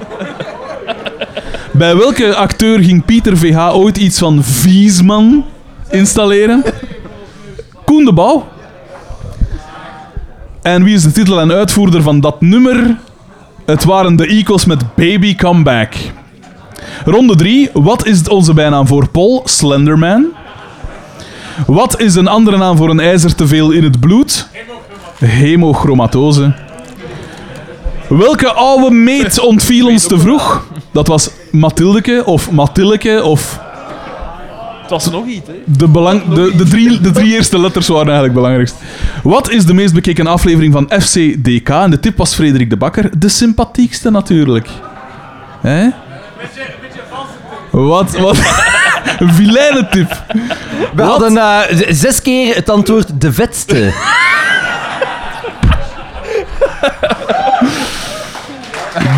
Bij 1.82 1.98
welke 1.98 2.36
acteur 2.36 2.84
ging 2.84 3.06
Pieter 3.06 3.38
VH 3.38 3.76
ooit 3.76 3.98
iets 3.98 4.20
van 4.20 4.44
Viesman 4.44 5.46
installeren? 5.90 6.64
Koen 7.86 8.06
de 8.06 8.14
Bouw. 8.14 8.48
En 10.62 10.84
wie 10.84 10.94
is 10.94 11.04
de 11.04 11.12
titel 11.12 11.40
en 11.40 11.52
uitvoerder 11.52 12.02
van 12.02 12.20
dat 12.20 12.42
nummer? 12.42 12.98
Het 13.66 13.84
waren 13.84 14.16
de 14.16 14.28
Eagles 14.28 14.66
met 14.66 14.96
Baby 14.96 15.36
Come 15.36 15.64
Back. 15.64 15.94
Ronde 17.06 17.36
3. 17.36 17.70
Wat 17.74 18.06
is 18.06 18.28
onze 18.28 18.54
bijnaam 18.54 18.88
voor 18.88 19.10
Paul? 19.10 19.42
Slenderman. 19.46 20.26
Wat 21.68 22.00
is 22.00 22.16
een 22.16 22.28
andere 22.28 22.58
naam 22.58 22.78
voor 22.78 22.90
een 22.90 23.00
ijzer 23.00 23.36
te 23.36 23.48
veel 23.48 23.72
in 23.72 23.84
het 23.84 24.00
bloed? 24.00 24.48
Hemochromatose. 25.18 26.54
Welke 28.08 28.52
oude 28.52 28.96
meet 28.96 29.40
ontviel 29.40 29.88
ons 29.88 30.08
te 30.08 30.20
vroeg? 30.20 30.66
Dat 30.92 31.08
was 31.08 31.30
Mathildeke 31.52 32.22
of 32.26 32.52
Mathilleke 32.52 33.24
of... 33.24 33.60
Het 34.82 34.90
was 34.90 35.12
nog 35.12 35.26
iets, 35.26 35.48
hè? 35.48 35.54
De, 35.66 35.88
belang, 35.88 36.34
de, 36.34 36.54
de, 36.58 36.64
drie, 36.64 37.02
de 37.02 37.12
drie 37.12 37.34
eerste 37.34 37.60
letters 37.60 37.88
waren 37.88 38.06
eigenlijk 38.06 38.34
belangrijkst. 38.34 38.76
Wat 39.24 39.50
is 39.50 39.66
de 39.66 39.74
meest 39.74 39.94
bekeken 39.94 40.28
aflevering 40.28 40.74
van 40.74 40.92
FCDK? 41.02 41.70
En 41.70 41.90
de 41.90 42.00
tip 42.00 42.18
was 42.18 42.36
Frederik 42.36 42.70
de 42.70 42.78
Bakker. 42.78 43.20
De 43.20 43.30
sympathiekste 43.30 44.10
natuurlijk. 44.10 44.68
Hè? 45.62 45.88
Wat? 47.72 48.18
Wat? 48.18 48.38
Een 49.20 49.34
vilijne 49.34 49.88
tip. 49.92 50.24
We 50.96 51.02
hadden 51.02 51.38
eh, 51.38 51.60
zes 51.90 52.22
keer 52.22 52.56
het 52.56 52.70
antwoord 52.70 53.22
de 53.22 53.34
vetste. 53.34 53.94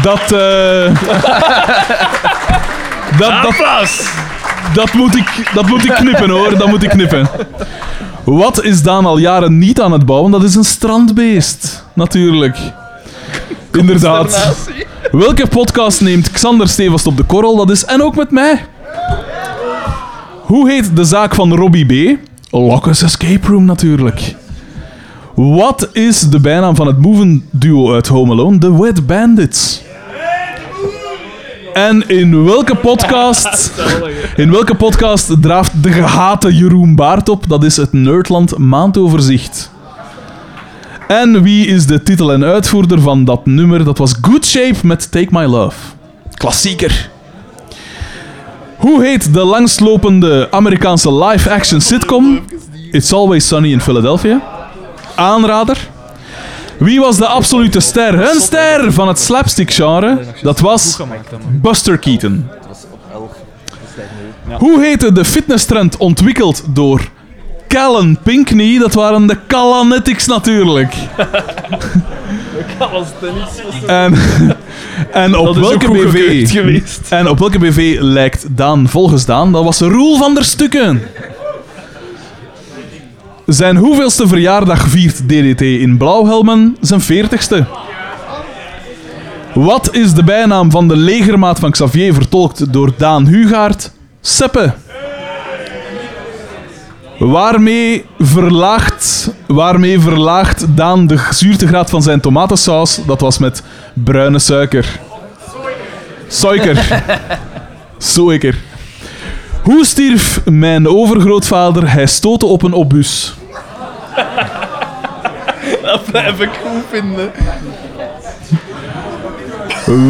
Dat, 0.02 0.22
eh 0.22 0.30
dat, 3.20 3.42
dat, 3.42 3.56
dat, 4.74 4.94
moet 4.94 5.16
ik, 5.16 5.52
dat 5.54 5.68
moet 5.68 5.86
ik 5.86 5.94
knippen 5.94 6.30
hoor, 6.30 6.58
dat 6.58 6.68
moet 6.68 6.84
ik 6.84 6.90
knippen. 6.90 7.30
Wat 8.24 8.64
is 8.64 8.82
Daan 8.82 9.06
al 9.06 9.18
jaren 9.18 9.58
niet 9.58 9.82
aan 9.82 9.92
het 9.92 10.06
bouwen? 10.06 10.32
Dat 10.32 10.44
is 10.44 10.56
een 10.56 10.64
strandbeest, 10.64 11.86
natuurlijk. 11.94 12.58
Inderdaad. 13.72 14.58
Welke 15.12 15.48
podcast 15.48 16.02
neemt 16.02 16.32
Xander 16.32 16.68
Stevast 16.68 17.08
op 17.08 17.18
de 17.18 17.24
korrel? 17.24 17.56
Dat 17.56 17.70
is 17.70 17.86
En 17.86 18.04
ook 18.04 18.16
met 18.16 18.32
mij. 18.32 18.66
Hoe 20.42 20.70
heet 20.70 20.96
de 20.96 21.04
zaak 21.04 21.36
van 21.36 21.56
Robbie 21.56 21.86
B? 21.86 22.18
Locke's 22.50 23.02
Escape 23.02 23.48
Room 23.48 23.66
natuurlijk. 23.66 24.36
Wat 25.36 25.90
is 25.92 26.20
de 26.20 26.40
bijnaam 26.40 26.76
van 26.76 26.88
het 26.88 26.98
movenduo 26.98 27.94
uit 27.94 28.08
Home 28.08 28.32
Alone? 28.32 28.58
The 28.58 28.82
Wet 28.82 29.08
Bandits. 29.08 29.82
En 31.74 32.08
in 32.08 32.44
welke 32.44 32.76
podcast, 32.76 33.72
in 34.36 34.52
welke 34.52 34.76
podcast 34.76 35.42
draaft 35.42 35.84
de 35.84 35.92
gehate 35.92 36.56
Jeroen 36.56 36.96
Baart 36.96 37.30
op? 37.30 37.48
Dat 37.48 37.64
is 37.64 37.78
het 37.78 37.94
Nerdland 37.94 38.58
maandoverzicht. 38.58 39.72
En 41.08 41.42
wie 41.42 41.68
is 41.68 41.86
de 41.86 42.04
titel 42.04 42.34
en 42.34 42.44
uitvoerder 42.44 43.02
van 43.02 43.26
dat 43.26 43.46
nummer? 43.46 43.84
Dat 43.84 43.98
was 43.98 44.14
Good 44.22 44.46
Shape 44.46 44.78
met 44.84 45.12
Take 45.12 45.28
My 45.30 45.44
Love. 45.46 45.78
Klassieker. 46.34 47.10
Hoe 48.78 49.04
heet 49.04 49.34
de 49.34 49.44
langslopende 49.44 50.48
Amerikaanse 50.52 51.14
live-action 51.14 51.82
sitcom? 51.82 52.40
It's 52.92 53.14
Always 53.14 53.48
Sunny 53.48 53.72
in 53.72 53.82
Philadelphia. 53.82 54.53
Aanrader. 55.16 55.78
Wie 56.78 57.00
was 57.00 57.18
de 57.18 57.26
absolute 57.28 57.80
ster? 57.80 58.30
Een 58.30 58.42
ster 58.42 58.94
van 58.94 59.08
het 59.08 59.20
slapstick-genre. 59.20 60.18
Dat 60.42 60.60
was 60.60 61.00
Buster 61.62 61.98
Keaton. 61.98 62.50
Hoe 64.58 64.84
heette 64.84 65.12
de 65.12 65.26
fitnesstrend 65.26 65.98
ontwikkeld 65.98 66.64
door 66.68 67.02
Callan 67.68 68.18
Pinkney? 68.24 68.78
Dat 68.80 68.94
waren 68.94 69.28
de 69.28 69.38
Calanetics 69.48 70.26
natuurlijk. 70.26 70.94
En, 73.88 74.16
en 75.12 75.36
op 75.38 75.56
welke 75.56 75.92
BV. 75.92 76.50
En 77.10 77.30
op 77.30 77.40
welke 77.40 77.60
BV 77.60 77.98
lijkt 78.00 78.46
Daan 78.50 78.90
volgens 78.90 79.26
Daan? 79.26 79.52
Dat 79.52 79.64
was 79.64 79.80
Roel 79.80 80.18
van 80.18 80.34
der 80.34 80.44
Stukken. 80.44 81.02
Zijn 83.46 83.76
hoeveelste 83.76 84.28
verjaardag 84.28 84.88
viert 84.88 85.18
DDT 85.18 85.62
in 85.62 85.98
Blauwhelmen? 85.98 86.78
Zijn 86.82 87.02
veertigste. 87.02 87.66
Wat 89.54 89.96
is 89.96 90.14
de 90.14 90.24
bijnaam 90.24 90.72
van 90.72 90.88
de 90.88 90.96
legermaat 90.96 91.60
van 91.60 91.72
Xavier 91.72 92.14
vertolkt 92.14 92.74
door 92.74 92.92
Daan 92.98 93.28
Hugaard? 93.28 93.92
Seppe. 94.22 94.74
Waarmee 97.20 98.06
verlaagt, 98.20 99.34
waarmee 99.48 100.00
verlaagt 100.00 100.66
Daan 100.76 101.08
de 101.08 101.28
zuurtegraad 101.30 101.90
van 101.90 102.02
zijn 102.02 102.22
tomatensaus? 102.22 103.00
Dat 103.06 103.22
was 103.22 103.38
met 103.38 103.64
bruine 103.94 104.40
suiker. 104.40 105.00
Suiker. 106.28 107.04
Suiker. 107.98 108.58
Hoe 109.64 109.86
stierf 109.86 110.42
mijn 110.46 110.88
overgrootvader? 110.88 111.92
Hij 111.92 112.06
stootte 112.06 112.46
op 112.46 112.64
een 112.64 112.74
obus. 112.74 113.34
Dat 115.82 116.06
blijf 116.12 116.40
ik 116.40 116.50
goed 116.66 116.84
vinden. 116.90 117.32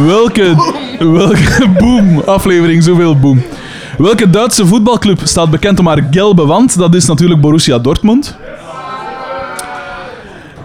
Welke, 0.06 0.56
welke 1.00 1.70
boom 1.80 2.20
aflevering, 2.20 2.84
zoveel 2.84 3.20
boom. 3.20 3.44
Welke 3.98 4.30
Duitse 4.30 4.66
voetbalclub 4.66 5.20
staat 5.24 5.50
bekend 5.50 5.80
om 5.80 5.88
haar 5.88 6.08
gelbe 6.12 6.46
wand? 6.46 6.78
Dat 6.78 6.96
is 6.96 7.06
natuurlijk 7.06 7.42
Borussia 7.42 7.80
Dortmund. 7.80 8.38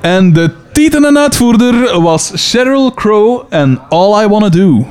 En 0.00 0.32
de 0.32 0.50
titel 0.72 1.04
en 1.04 1.18
uitvoerder 1.18 2.00
was 2.00 2.32
Sheryl 2.36 2.92
Crow 2.94 3.42
en 3.48 3.80
All 3.88 4.24
I 4.24 4.28
Wanna 4.28 4.48
Do. 4.48 4.86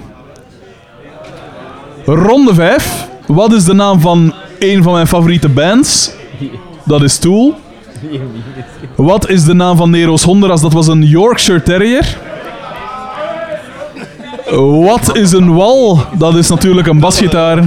Ronde 2.06 2.54
5. 2.54 3.08
Wat 3.28 3.54
is 3.54 3.64
de 3.64 3.74
naam 3.74 4.00
van 4.00 4.34
een 4.60 4.84
van 4.84 4.94
mijn 4.94 5.08
favoriete 5.08 5.50
bands? 5.50 6.12
Dat 6.84 7.02
is 7.02 7.18
Tool. 7.18 7.56
Wat 8.96 9.30
is 9.30 9.44
de 9.44 9.54
naam 9.54 9.78
van 9.78 9.90
Nero's 9.90 10.24
Honduras? 10.24 10.62
Dat 10.62 10.74
was 10.74 10.88
een 10.88 11.04
Yorkshire 11.04 11.64
Terrier. 11.64 12.18
Wat 14.86 15.16
is 15.16 15.32
een 15.32 15.54
wal? 15.54 16.00
Dat 16.18 16.36
is 16.36 16.50
natuurlijk 16.50 16.88
een 16.88 17.00
basgitaar. 17.00 17.64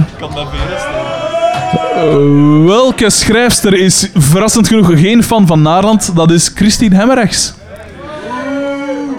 Welke 2.65 3.09
schrijfster 3.09 3.73
is 3.73 4.09
verrassend 4.13 4.67
genoeg 4.67 4.99
geen 4.99 5.23
fan 5.23 5.47
van 5.47 5.61
Naarland? 5.61 6.15
Dat 6.15 6.31
is 6.31 6.51
Christine 6.55 6.95
Hemmerrechts. 6.95 7.53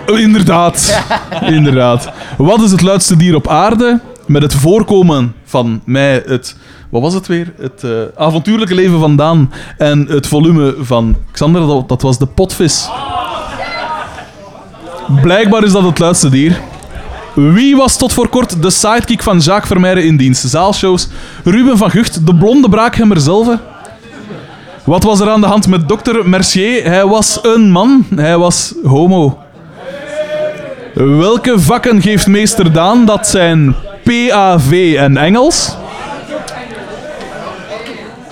Inderdaad. 0.07 1.05
Inderdaad. 1.47 2.11
Wat 2.37 2.61
is 2.63 2.71
het 2.71 2.83
luidste 2.83 3.17
dier 3.17 3.35
op 3.35 3.49
aarde? 3.49 4.01
Met 4.27 4.43
het 4.43 4.55
voorkomen 4.55 5.35
van 5.53 5.81
mij, 5.85 6.23
het... 6.27 6.57
Wat 6.91 7.03
was 7.03 7.15
het 7.15 7.27
weer? 7.27 7.53
Het 7.59 7.85
eh, 7.85 7.91
avontuurlijke 8.17 8.75
leven 8.75 9.01
van 9.01 9.17
Daan 9.17 9.53
en 9.79 10.07
het 10.09 10.27
volume 10.27 10.75
van 10.81 11.17
Xander, 11.33 11.87
dat, 11.87 12.03
was 12.03 12.19
de 12.19 12.27
potvis. 12.27 12.89
Blijkbaar 15.23 15.65
is 15.65 15.73
dat 15.73 15.83
het 15.83 15.99
luidste 15.99 16.29
dier. 16.29 16.61
Wie 17.35 17.77
was 17.77 17.97
tot 17.97 18.13
voor 18.13 18.29
kort 18.29 18.63
de 18.63 18.71
sidekick 18.71 19.23
van 19.23 19.39
Jacques 19.39 19.67
Vermeijren 19.67 20.05
in 20.05 20.17
dienst? 20.17 20.49
Zaalshows. 20.49 21.09
Ruben 21.45 21.79
van 21.79 21.91
Gucht, 21.91 22.27
de 22.27 22.35
blonde 22.35 22.69
braakhemmer 22.69 23.21
zelf. 23.21 23.59
Wat 24.85 25.03
was 25.03 25.21
er 25.21 25.31
aan 25.31 25.41
de 25.41 25.47
hand 25.47 25.69
met 25.69 25.89
dokter 25.89 26.29
Mercier? 26.29 26.85
Hij 26.85 27.07
was 27.07 27.39
een 27.43 27.71
man. 27.71 28.07
Hij 28.15 28.39
was 28.39 28.75
homo. 28.85 29.39
Welke 30.95 31.61
vakken 31.61 32.03
geeft 32.03 32.27
meester 32.27 32.73
Daan? 32.73 33.05
Dat 33.05 33.27
zijn 33.27 33.75
PAV 34.03 34.95
en 34.97 35.17
Engels. 35.17 35.77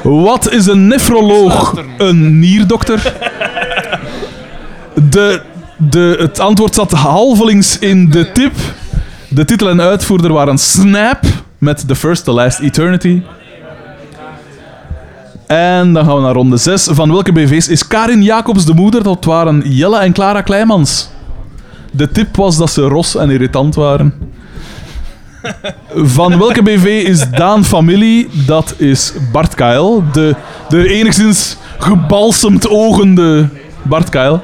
Wat 0.02 0.52
is 0.52 0.66
een 0.66 0.86
nefroloog? 0.86 1.84
Een 1.98 2.38
nierdokter. 2.38 3.14
De, 5.10 5.42
de, 5.76 6.16
het 6.18 6.40
antwoord 6.40 6.74
zat 6.74 6.92
halvelings 6.92 7.78
in 7.78 8.10
de 8.10 8.32
tip. 8.32 8.52
De 9.28 9.44
titel 9.44 9.68
en 9.68 9.80
uitvoerder 9.80 10.32
waren 10.32 10.58
Snap 10.58 11.24
met 11.58 11.88
The 11.88 11.96
First, 11.96 12.24
The 12.24 12.32
Last 12.32 12.58
Eternity. 12.58 13.22
En 15.46 15.92
dan 15.92 16.04
gaan 16.04 16.14
we 16.14 16.20
naar 16.20 16.34
ronde 16.34 16.56
6. 16.56 16.88
Van 16.90 17.12
welke 17.12 17.32
BV's 17.32 17.68
is 17.68 17.86
Karin 17.86 18.22
Jacobs 18.22 18.64
de 18.64 18.74
moeder? 18.74 19.02
Dat 19.02 19.24
waren 19.24 19.62
Jelle 19.64 19.98
en 19.98 20.12
Clara 20.12 20.40
Kleimans. 20.40 21.10
De 21.90 22.10
tip 22.10 22.36
was 22.36 22.56
dat 22.56 22.70
ze 22.70 22.82
ros 22.82 23.16
en 23.16 23.30
irritant 23.30 23.74
waren. 23.74 24.29
Van 25.94 26.38
welke 26.38 26.62
BV 26.62 26.84
is 27.06 27.30
Daan 27.30 27.64
familie? 27.64 28.28
Dat 28.46 28.74
is 28.76 29.12
Bart 29.32 29.54
Kail. 29.54 30.04
De, 30.12 30.36
de 30.68 30.88
enigszins 30.88 31.56
gebalsemd 31.78 32.68
ogende 32.68 33.48
Bart 33.82 34.08
Kail. 34.08 34.42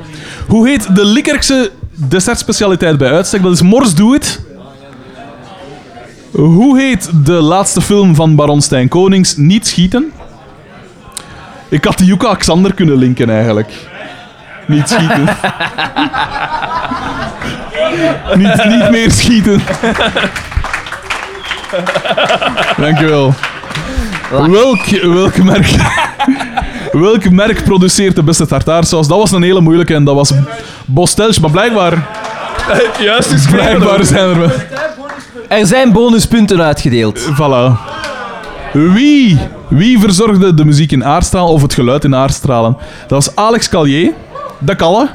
Hoe 0.48 0.68
heet 0.68 0.94
de 0.94 1.04
Likkerkse 1.04 1.70
dessertspecialiteit 1.94 2.98
bij 2.98 3.12
uitstek? 3.12 3.42
Dat 3.42 3.52
is 3.52 3.62
Mors 3.62 3.94
Doe 3.94 4.14
It. 4.14 4.44
Hoe 6.32 6.78
heet 6.78 7.10
de 7.24 7.32
laatste 7.32 7.80
film 7.80 8.14
van 8.14 8.34
Baron 8.34 8.62
Stijn 8.62 8.88
Konings? 8.88 9.36
Niet 9.36 9.66
schieten. 9.66 10.12
Ik 11.68 11.84
had 11.84 11.98
die 11.98 12.06
Yuka 12.06 12.26
Alexander 12.26 12.74
kunnen 12.74 12.96
linken 12.96 13.30
eigenlijk. 13.30 13.88
Niet 14.66 14.88
schieten. 14.88 15.24
niet, 18.42 18.64
niet 18.64 18.90
meer 18.90 19.10
schieten. 19.10 19.60
Dankjewel. 22.82 23.34
Welk, 24.30 24.86
welk 24.86 25.42
merk... 25.42 25.70
welk 27.06 27.30
merk 27.30 27.64
produceert 27.64 28.16
de 28.16 28.22
beste 28.22 28.46
tartaarsaus? 28.46 29.08
Dat 29.08 29.18
was 29.18 29.32
een 29.32 29.42
hele 29.42 29.60
moeilijke 29.60 29.94
en 29.94 30.04
dat 30.04 30.14
was 30.14 30.32
Bostelch, 30.86 31.40
maar 31.40 31.50
blijkbaar... 31.50 32.06
Juist 33.00 33.30
is 33.30 33.46
Blijkbaar 33.46 34.04
zijn 34.04 34.28
er 34.28 34.38
wel... 34.38 34.50
Er 35.48 35.66
zijn 35.66 35.92
bonuspunten 35.92 36.62
uitgedeeld. 36.62 37.20
Voilà. 37.20 37.94
Wie, 38.72 39.38
wie 39.68 39.98
verzorgde 39.98 40.54
de 40.54 40.64
muziek 40.64 40.92
in 40.92 41.04
Aardstralen 41.04 41.52
of 41.52 41.62
het 41.62 41.74
geluid 41.74 42.04
in 42.04 42.14
Aardstralen? 42.14 42.76
Dat 43.00 43.24
was 43.24 43.36
Alex 43.36 43.68
Callier, 43.68 44.12
de 44.58 44.76
Kalle. 44.76 45.08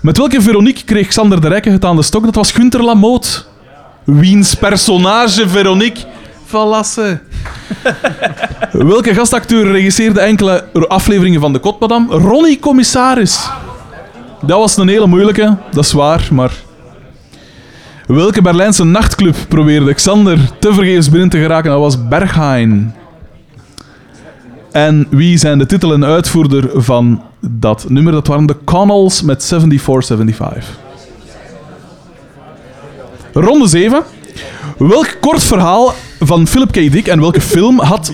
Met 0.00 0.16
welke 0.16 0.40
Veronique 0.40 0.84
kreeg 0.84 1.06
Xander 1.06 1.40
de 1.40 1.48
Rijke 1.48 1.70
het 1.70 1.84
aan 1.84 1.96
de 1.96 2.02
stok? 2.02 2.24
Dat 2.24 2.34
was 2.34 2.52
Gunther 2.52 2.82
Lamoot. 2.82 3.48
Wiens 4.18 4.54
personage 4.54 5.48
Veronique 5.48 6.04
Valasse. 6.44 7.20
welke 8.72 9.14
gastacteur 9.14 9.72
regisseerde 9.72 10.20
enkele 10.20 10.64
afleveringen 10.88 11.40
van 11.40 11.52
De 11.52 11.58
Kotmadam? 11.58 12.10
Ronnie 12.10 12.58
Commissaris. 12.58 13.50
Dat 14.40 14.58
was 14.58 14.76
een 14.76 14.88
hele 14.88 15.06
moeilijke, 15.06 15.56
dat 15.70 15.84
is 15.84 15.92
waar, 15.92 16.28
maar... 16.32 16.52
Welke 18.06 18.42
Berlijnse 18.42 18.84
nachtclub 18.84 19.36
probeerde 19.48 19.94
Xander 19.94 20.38
tevergeefs 20.58 21.10
binnen 21.10 21.28
te 21.28 21.38
geraken? 21.38 21.70
Dat 21.70 21.80
was 21.80 22.08
Berghain. 22.08 22.94
En 24.72 25.06
wie 25.10 25.38
zijn 25.38 25.58
de 25.58 25.66
titel 25.66 25.92
en 25.92 26.04
uitvoerder 26.04 26.82
van 26.82 27.22
dat 27.40 27.84
nummer? 27.88 28.12
Dat 28.12 28.26
waren 28.26 28.46
de 28.46 28.56
Connells 28.64 29.22
met 29.22 29.42
7475. 29.42 30.79
Ronde 33.32 33.66
7. 33.66 34.02
Welk 34.78 35.16
kort 35.20 35.42
verhaal 35.42 35.94
van 36.20 36.46
Philip 36.46 36.70
K. 36.70 36.92
Dick 36.92 37.06
en 37.06 37.20
welke 37.20 37.40
film 37.40 37.80
had... 37.80 38.12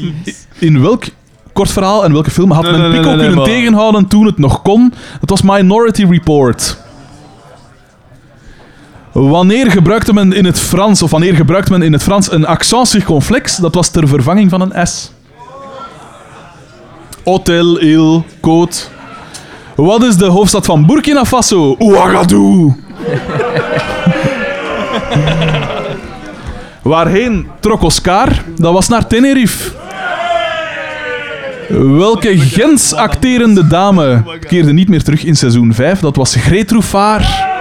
In 0.59 0.83
welk 0.83 1.05
kort 1.53 1.71
verhaal 1.71 2.05
en 2.05 2.13
welke 2.13 2.31
film 2.31 2.51
had 2.51 2.71
men 2.71 2.91
Pico 2.91 3.17
kunnen 3.17 3.45
tegenhouden 3.45 4.07
toen 4.07 4.27
het 4.27 4.39
nog 4.39 4.63
kon? 4.63 4.93
Dat 5.21 5.31
was 5.31 5.43
Minority 5.43 6.05
Report. 6.05 6.79
Wanneer 9.13 9.71
gebruikte 9.71 10.13
men 10.13 10.33
in 10.33 10.45
het 10.45 10.59
Frans, 10.59 11.03
of 11.03 11.11
wanneer 11.11 11.35
gebruikte 11.35 11.71
men 11.71 11.83
in 11.83 11.93
het 11.93 12.03
Frans 12.03 12.33
een 12.33 12.47
accent 12.47 12.89
circonflex? 12.89 13.57
Dat 13.57 13.75
was 13.75 13.89
ter 13.89 14.09
vervanging 14.09 14.51
van 14.51 14.61
een 14.61 14.87
S. 14.87 15.13
Hotel, 17.25 17.79
il, 17.79 18.25
côte. 18.41 18.77
Wat 19.75 20.03
is 20.03 20.17
de 20.17 20.27
hoofdstad 20.27 20.67
van 20.67 20.87
Burkina 20.87 21.25
Faso? 21.25 21.77
Ouagadougou. 21.79 22.75
Waarheen 26.83 27.47
trok 27.61 27.83
Oscar? 27.83 28.29
Dat 28.57 28.73
was 28.73 28.89
naar 28.89 29.07
Tenerife. 29.07 29.71
Welke 31.69 32.39
Gens 32.39 32.95
acterende 32.95 33.67
dame 33.67 34.23
keerde 34.41 34.73
niet 34.73 34.89
meer 34.89 35.03
terug 35.03 35.25
in 35.25 35.37
seizoen 35.37 35.75
5? 35.75 36.01
Dat 36.01 36.17
was 36.17 36.35
Greet 36.35 36.71
Roefaar. 36.71 37.55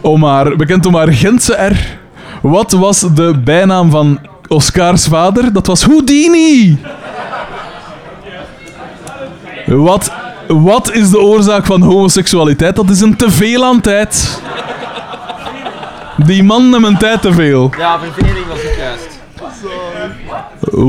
Om 0.00 0.20
bekend 0.56 0.86
om 0.86 0.94
haar 0.94 1.12
Gentse 1.12 1.52
R. 1.52 1.98
Wat 2.42 2.72
was 2.72 3.00
de 3.00 3.40
bijnaam 3.44 3.90
van 3.90 4.18
Oscars 4.48 5.06
vader? 5.06 5.52
Dat 5.52 5.66
was 5.66 5.82
Houdini. 5.82 6.78
Wat, 9.66 10.12
wat 10.48 10.92
is 10.92 11.10
de 11.10 11.20
oorzaak 11.20 11.66
van 11.66 11.82
homoseksualiteit? 11.82 12.76
Dat 12.76 12.90
is 12.90 13.00
een 13.00 13.16
teveel 13.16 13.64
aan 13.64 13.80
tijd. 13.80 14.42
Die 16.16 16.42
man 16.42 16.70
neemt 16.70 16.84
een 16.84 16.98
tijd 16.98 17.22
te 17.22 17.32
veel. 17.32 17.72
Ja, 17.78 17.98
verveling 17.98 18.46
was 18.46 18.58
het 18.62 18.76
juist. 18.78 19.22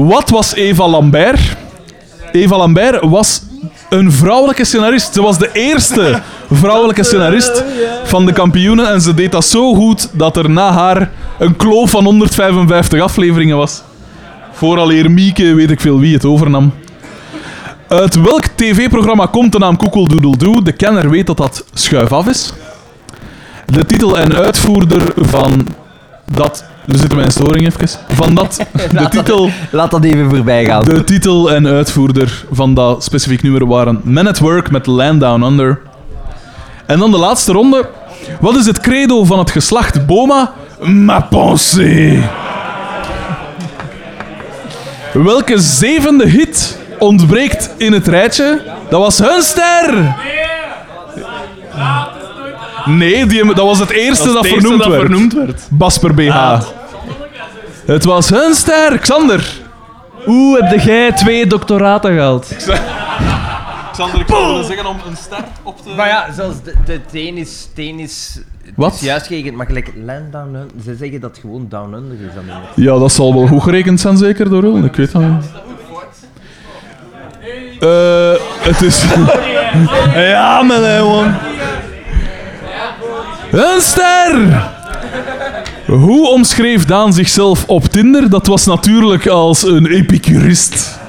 Wat 0.09 0.29
was 0.29 0.55
Eva 0.55 0.87
Lambert? 0.87 1.39
Eva 2.31 2.57
Lambert 2.57 3.03
was 3.03 3.41
een 3.89 4.11
vrouwelijke 4.11 4.65
scenarist. 4.65 5.13
Ze 5.13 5.21
was 5.21 5.37
de 5.37 5.49
eerste 5.53 6.21
vrouwelijke 6.51 7.03
scenarist 7.03 7.63
van 8.03 8.25
de 8.25 8.33
kampioenen. 8.33 8.89
En 8.89 9.01
ze 9.01 9.13
deed 9.13 9.31
dat 9.31 9.45
zo 9.45 9.73
goed 9.73 10.09
dat 10.11 10.37
er 10.37 10.49
na 10.49 10.71
haar 10.71 11.11
een 11.39 11.55
kloof 11.55 11.89
van 11.89 12.03
155 12.03 13.01
afleveringen 13.01 13.57
was. 13.57 13.81
Vooraleer 14.51 15.11
Mieke, 15.11 15.53
weet 15.53 15.71
ik 15.71 15.81
veel 15.81 15.99
wie, 15.99 16.13
het 16.13 16.25
overnam. 16.25 16.73
Uit 17.87 18.15
welk 18.15 18.45
tv-programma 18.55 19.25
komt 19.25 19.51
de 19.51 19.59
naam 19.59 19.77
Koekeldoedeldoe? 19.77 20.63
De 20.63 20.71
kenner 20.71 21.09
weet 21.09 21.27
dat 21.27 21.37
dat 21.37 21.65
schuif 21.73 22.11
af 22.11 22.27
is. 22.27 22.53
De 23.65 23.85
titel 23.85 24.19
en 24.19 24.35
uitvoerder 24.35 25.13
van 25.15 25.67
dat... 26.31 26.65
We 26.85 26.97
zitten 26.97 27.17
met 27.17 27.25
een 27.25 27.31
storing 27.31 27.65
even. 27.65 27.99
Van 28.07 28.35
dat... 28.35 28.65
De 28.91 29.07
titel... 29.09 29.49
Laat 29.71 29.91
dat 29.91 30.03
even 30.03 30.29
voorbij 30.29 30.65
gaan. 30.65 30.83
De 30.83 31.03
titel 31.03 31.51
en 31.51 31.67
uitvoerder 31.67 32.45
van 32.51 32.73
dat 32.73 33.03
specifiek 33.03 33.43
nummer 33.43 33.67
waren 33.67 34.01
Men 34.03 34.27
at 34.27 34.39
Work 34.39 34.71
met 34.71 34.85
Land 34.85 35.19
Down 35.19 35.43
Under. 35.43 35.81
En 36.85 36.99
dan 36.99 37.11
de 37.11 37.17
laatste 37.17 37.51
ronde. 37.51 37.89
Wat 38.39 38.55
is 38.55 38.65
het 38.65 38.79
credo 38.79 39.23
van 39.23 39.39
het 39.39 39.51
geslacht 39.51 40.05
Boma? 40.05 40.53
Ma 40.79 41.19
pensée. 41.19 42.23
Welke 45.13 45.59
zevende 45.59 46.27
hit 46.27 46.79
ontbreekt 46.99 47.69
in 47.77 47.93
het 47.93 48.07
rijtje? 48.07 48.61
Dat 48.89 48.99
was 48.99 49.19
hun 49.19 49.41
ster! 49.41 50.15
Nee, 52.85 53.25
die, 53.25 53.45
dat 53.45 53.65
was 53.65 53.79
het 53.79 53.89
eerste 53.89 54.33
dat, 54.33 54.47
vernoemd, 54.47 54.85
werd. 54.85 55.33
werd. 55.33 55.67
Basper 55.69 56.13
BH. 56.13 56.59
Het 57.85 58.03
was 58.03 58.29
hun 58.29 58.53
ster, 58.53 58.97
Xander. 58.97 59.63
Oeh, 60.27 60.59
heb 60.69 60.79
jij 60.79 61.11
twee 61.11 61.47
doctoraten 61.47 62.13
gehaald? 62.13 62.55
Xander, 63.91 64.19
ik 64.19 64.27
zou 64.27 64.47
willen 64.47 64.65
zeggen 64.65 64.85
om 64.85 64.97
een 65.07 65.17
ster 65.17 65.43
op 65.63 65.81
te... 65.81 65.89
Maar 65.95 66.07
ja, 66.07 66.33
zelfs 66.33 66.55
de, 66.63 66.73
de 66.85 67.01
tennis, 67.11 67.67
tennis... 67.73 68.39
Wat? 68.75 68.91
Het 68.91 69.01
is 69.01 69.07
juist 69.07 69.27
gerekend, 69.27 69.55
maar 69.55 69.65
gelijk 69.65 69.91
land 70.05 70.31
down 70.31 70.47
under, 70.47 70.67
ze 70.83 70.95
zeggen 70.95 71.21
dat 71.21 71.29
het 71.29 71.39
gewoon 71.39 71.65
down 71.69 71.93
under 71.93 72.17
is. 72.27 72.33
Dan. 72.33 72.43
Ja, 72.75 72.99
dat 72.99 73.11
zal 73.11 73.33
wel 73.33 73.47
goed 73.47 73.63
gerekend 73.63 73.99
zijn, 73.99 74.17
zeker, 74.17 74.49
door 74.49 74.63
Ul. 74.63 74.83
Ik 74.83 74.95
weet 74.95 75.11
dat 75.11 75.21
niet. 75.21 75.45
Eh, 77.79 78.33
het 78.59 78.81
is... 78.81 79.05
Ja, 80.15 80.61
man, 80.61 80.81
man. 80.81 81.33
Een 83.55 83.81
ster! 83.81 84.63
Hoe 85.85 86.29
omschreef 86.29 86.85
Daan 86.85 87.13
zichzelf 87.13 87.63
op 87.67 87.85
Tinder? 87.85 88.29
Dat 88.29 88.47
was 88.47 88.65
natuurlijk 88.65 89.27
als 89.27 89.63
een 89.63 89.85
epicurist. 89.85 90.99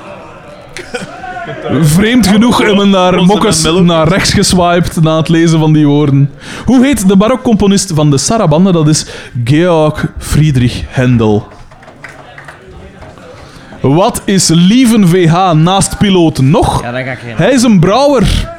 Vreemd 1.81 2.27
genoeg 2.27 2.59
hebben 2.59 2.91
daar 2.91 3.25
mokkes 3.25 3.63
naar 3.63 4.09
rechts 4.09 4.33
geswiped 4.33 5.03
na 5.03 5.17
het 5.17 5.29
lezen 5.29 5.59
van 5.59 5.73
die 5.73 5.87
woorden. 5.87 6.31
Hoe 6.65 6.85
heet 6.85 7.09
de 7.09 7.17
barokcomponist 7.17 7.93
van 7.95 8.11
de 8.11 8.19
Sarabande? 8.19 8.73
Dat 8.73 8.89
is 8.89 9.07
Georg 9.45 10.07
Friedrich 10.19 10.83
Händel. 10.89 11.49
Wat 13.81 14.23
is 14.25 14.49
Lieven 14.49 15.09
VH 15.09 15.53
naast 15.53 15.99
piloot 15.99 16.39
nog? 16.39 16.83
Ja, 16.83 16.93
dan 16.93 17.05
ga 17.05 17.11
ik 17.11 17.19
geen... 17.19 17.37
Hij 17.37 17.53
is 17.53 17.63
een 17.63 17.81
brouwer. 17.81 18.55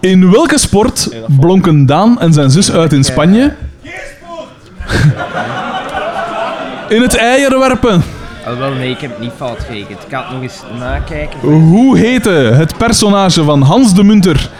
In 0.00 0.30
welke 0.30 0.58
sport 0.58 1.08
blonken 1.40 1.86
Daan 1.86 2.20
en 2.20 2.32
zijn 2.32 2.50
zus 2.50 2.72
uit 2.72 2.92
in 2.92 3.04
Spanje? 3.04 3.52
In 6.88 7.02
het 7.02 7.16
eierwerpen. 7.16 8.02
Oh, 8.48 8.58
wel, 8.58 8.72
nee, 8.72 8.90
ik 8.90 8.98
heb 8.98 9.10
het 9.10 9.20
niet 9.20 9.32
fout 9.36 9.58
gerekend. 9.58 10.02
Ik 10.02 10.06
ga 10.08 10.22
het 10.22 10.32
nog 10.32 10.42
eens 10.42 10.62
nakijken. 10.78 11.38
Hoe 11.40 11.98
heette 11.98 12.30
het 12.30 12.76
personage 12.76 13.44
van 13.44 13.62
Hans 13.62 13.94
de 13.94 14.02
Munter 14.04 14.50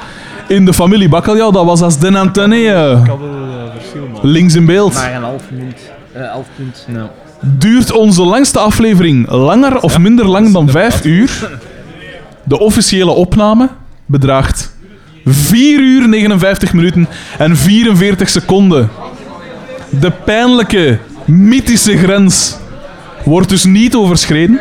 in 0.49 0.65
de 0.65 0.73
familie 0.73 1.09
Bakkeljauw? 1.09 1.51
Dat 1.51 1.65
was 1.65 1.83
als 1.83 1.99
Den 1.99 2.17
uh, 2.73 3.03
verschil, 3.77 4.09
man. 4.13 4.21
Links 4.23 4.55
in 4.55 4.67
beeld. 4.67 4.95
Maar 4.95 5.15
een 5.15 5.23
half 5.23 5.43
punt. 5.49 5.81
eh 6.13 6.47
punt. 6.57 6.87
Nou. 6.89 7.09
Duurt 7.41 7.93
onze 7.93 8.23
langste 8.23 8.59
aflevering 8.59 9.31
langer 9.31 9.81
of 9.81 9.99
minder 9.99 10.27
lang 10.29 10.53
dan 10.53 10.69
vijf 10.69 11.05
uur? 11.05 11.49
De 12.45 12.59
officiële 12.59 13.11
opname 13.11 13.69
bedraagt 14.13 14.73
4 15.25 15.81
uur 15.81 16.09
59 16.09 16.73
minuten 16.73 17.09
en 17.39 17.57
44 17.57 18.29
seconden. 18.29 18.91
De 20.01 20.11
pijnlijke, 20.11 20.99
mythische 21.25 21.97
grens 21.97 22.57
wordt 23.25 23.49
dus 23.49 23.65
niet 23.65 23.95
overschreden. 23.95 24.61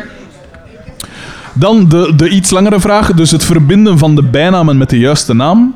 Dan 1.52 1.88
de, 1.88 2.12
de 2.16 2.28
iets 2.28 2.50
langere 2.50 2.80
vraag, 2.80 3.12
dus 3.14 3.30
het 3.30 3.44
verbinden 3.44 3.98
van 3.98 4.14
de 4.14 4.22
bijnamen 4.22 4.76
met 4.76 4.90
de 4.90 4.98
juiste 4.98 5.34
naam. 5.34 5.74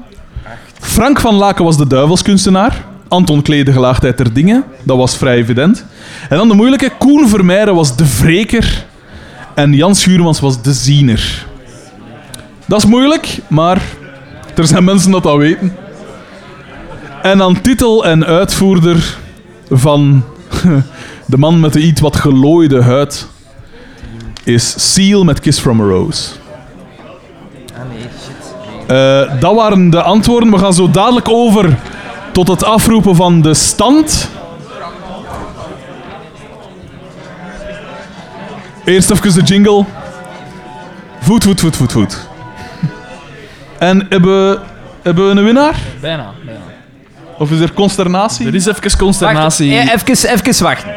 Frank 0.81 1.21
van 1.21 1.35
Laken 1.35 1.65
was 1.65 1.77
de 1.77 1.87
duivelskunstenaar. 1.87 2.85
Anton 3.09 3.43
Klee 3.43 3.65
de 3.65 3.73
gelaagdheid 3.73 4.17
ter 4.17 4.33
dingen. 4.33 4.65
Dat 4.83 4.97
was 4.97 5.17
vrij 5.17 5.37
evident. 5.37 5.85
En 6.29 6.37
dan 6.37 6.49
de 6.49 6.55
moeilijke. 6.55 6.93
Koen 6.99 7.29
Vermeijren 7.29 7.75
was 7.75 7.97
de 7.97 8.17
wreker. 8.21 8.87
En 9.55 9.73
Jan 9.73 9.95
Schuurmans 9.95 10.41
was 10.41 10.63
de 10.63 10.73
ziener. 10.73 11.46
Dat 12.67 12.79
is 12.79 12.87
moeilijk, 12.87 13.39
maar 13.49 13.83
er 14.55 14.67
zijn 14.67 14.85
mensen 14.85 15.11
dat 15.11 15.23
dat 15.23 15.37
weten. 15.37 15.77
En 17.23 17.43
aan 17.43 17.61
titel 17.61 18.07
en 18.07 18.25
uitvoerder 18.25 19.19
van 19.71 20.25
de 21.27 21.39
man 21.39 21.61
met 21.61 21.73
de 21.73 21.81
iets 21.81 22.01
wat 22.01 22.17
gelooide 22.17 22.83
huid 22.83 23.27
is 24.45 24.95
Seal 24.95 25.25
met 25.25 25.41
Kiss 25.41 25.61
from 25.61 25.81
a 25.81 25.85
Rose. 25.85 26.31
Ah. 28.87 29.23
Eh, 29.23 29.41
dat 29.41 29.55
waren 29.55 29.91
de 29.91 30.03
antwoorden. 30.03 30.51
We 30.51 30.59
gaan 30.59 30.75
zo 30.75 30.91
dadelijk 30.91 31.29
over 31.29 31.79
tot 32.33 32.49
het 32.49 32.65
afroepen 32.65 33.17
van 33.17 33.43
de 33.43 33.55
stand. 33.55 34.29
Eerst 38.85 39.11
even 39.11 39.35
de 39.35 39.43
jingle. 39.43 39.85
Voet, 41.21 41.45
voet, 41.45 41.61
voet, 41.61 41.77
voet, 41.77 41.93
voet. 41.93 42.35
En 43.79 44.07
hebben 44.09 44.51
we, 44.51 44.59
hebben 45.03 45.25
we 45.29 45.31
een 45.39 45.45
winnaar? 45.45 45.75
Bijna, 46.01 46.33
bijna. 46.45 46.61
Of 47.39 47.51
is 47.51 47.61
er 47.61 47.73
consternatie? 47.73 48.47
Er 48.47 48.55
is 48.55 48.67
even 48.67 48.99
consternatie. 48.99 49.75
Wacht, 49.75 50.25
eh, 50.25 50.33
even, 50.33 50.45
even 50.49 50.65
wachten. 50.65 50.95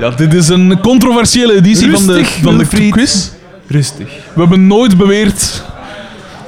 Ja, 0.00 0.10
dit 0.10 0.34
is 0.34 0.48
een 0.48 0.80
controversiële 0.80 1.54
editie 1.54 1.90
van 1.90 2.06
de, 2.06 2.24
van 2.42 2.58
de 2.58 2.88
quiz. 2.90 3.28
Rustig. 3.68 4.08
We 4.34 4.40
hebben 4.40 4.66
nooit 4.66 4.96
beweerd 4.96 5.62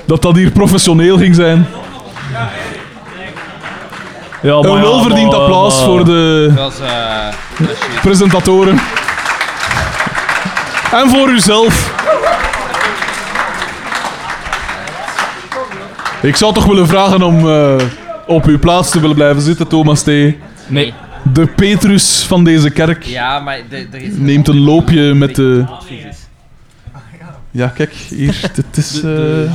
dat 0.06 0.22
dat 0.22 0.36
hier 0.36 0.50
professioneel 0.50 1.18
ging 1.18 1.34
zijn. 1.34 1.66
Ja, 4.42 4.52
Een 4.52 4.80
welverdiend 4.80 5.34
applaus 5.34 5.82
voor 5.82 6.04
de 6.04 6.52
Dat 6.54 6.72
is... 6.72 6.78
eh 6.80 7.26
presentatoren. 8.02 8.78
En 10.92 11.08
voor 11.10 11.28
uzelf. 11.28 11.94
Ik 16.22 16.36
zou 16.36 16.54
toch 16.54 16.64
willen 16.66 16.86
vragen 16.86 17.22
om 17.22 17.48
eh, 17.48 17.74
op 18.26 18.44
uw 18.44 18.58
plaats 18.58 18.90
te 18.90 19.00
willen 19.00 19.16
blijven 19.16 19.42
zitten, 19.42 19.66
Thomas 19.66 20.02
T. 20.02 20.06
Nee. 20.66 20.94
De 21.32 21.46
Petrus 21.46 22.22
van 22.22 22.44
deze 22.44 22.70
kerk 22.70 23.02
ja, 23.04 23.40
maar 23.40 23.58
de- 23.68 23.86
er 23.92 24.00
is... 24.02 24.10
neemt 24.16 24.48
een 24.48 24.58
loopje 24.60 25.14
met 25.14 25.34
de... 25.34 25.64
Ja, 27.50 27.66
kijk, 27.68 27.92
hier. 27.92 28.40
Dit 28.54 28.76
is... 28.76 29.02
eh, 29.02 29.10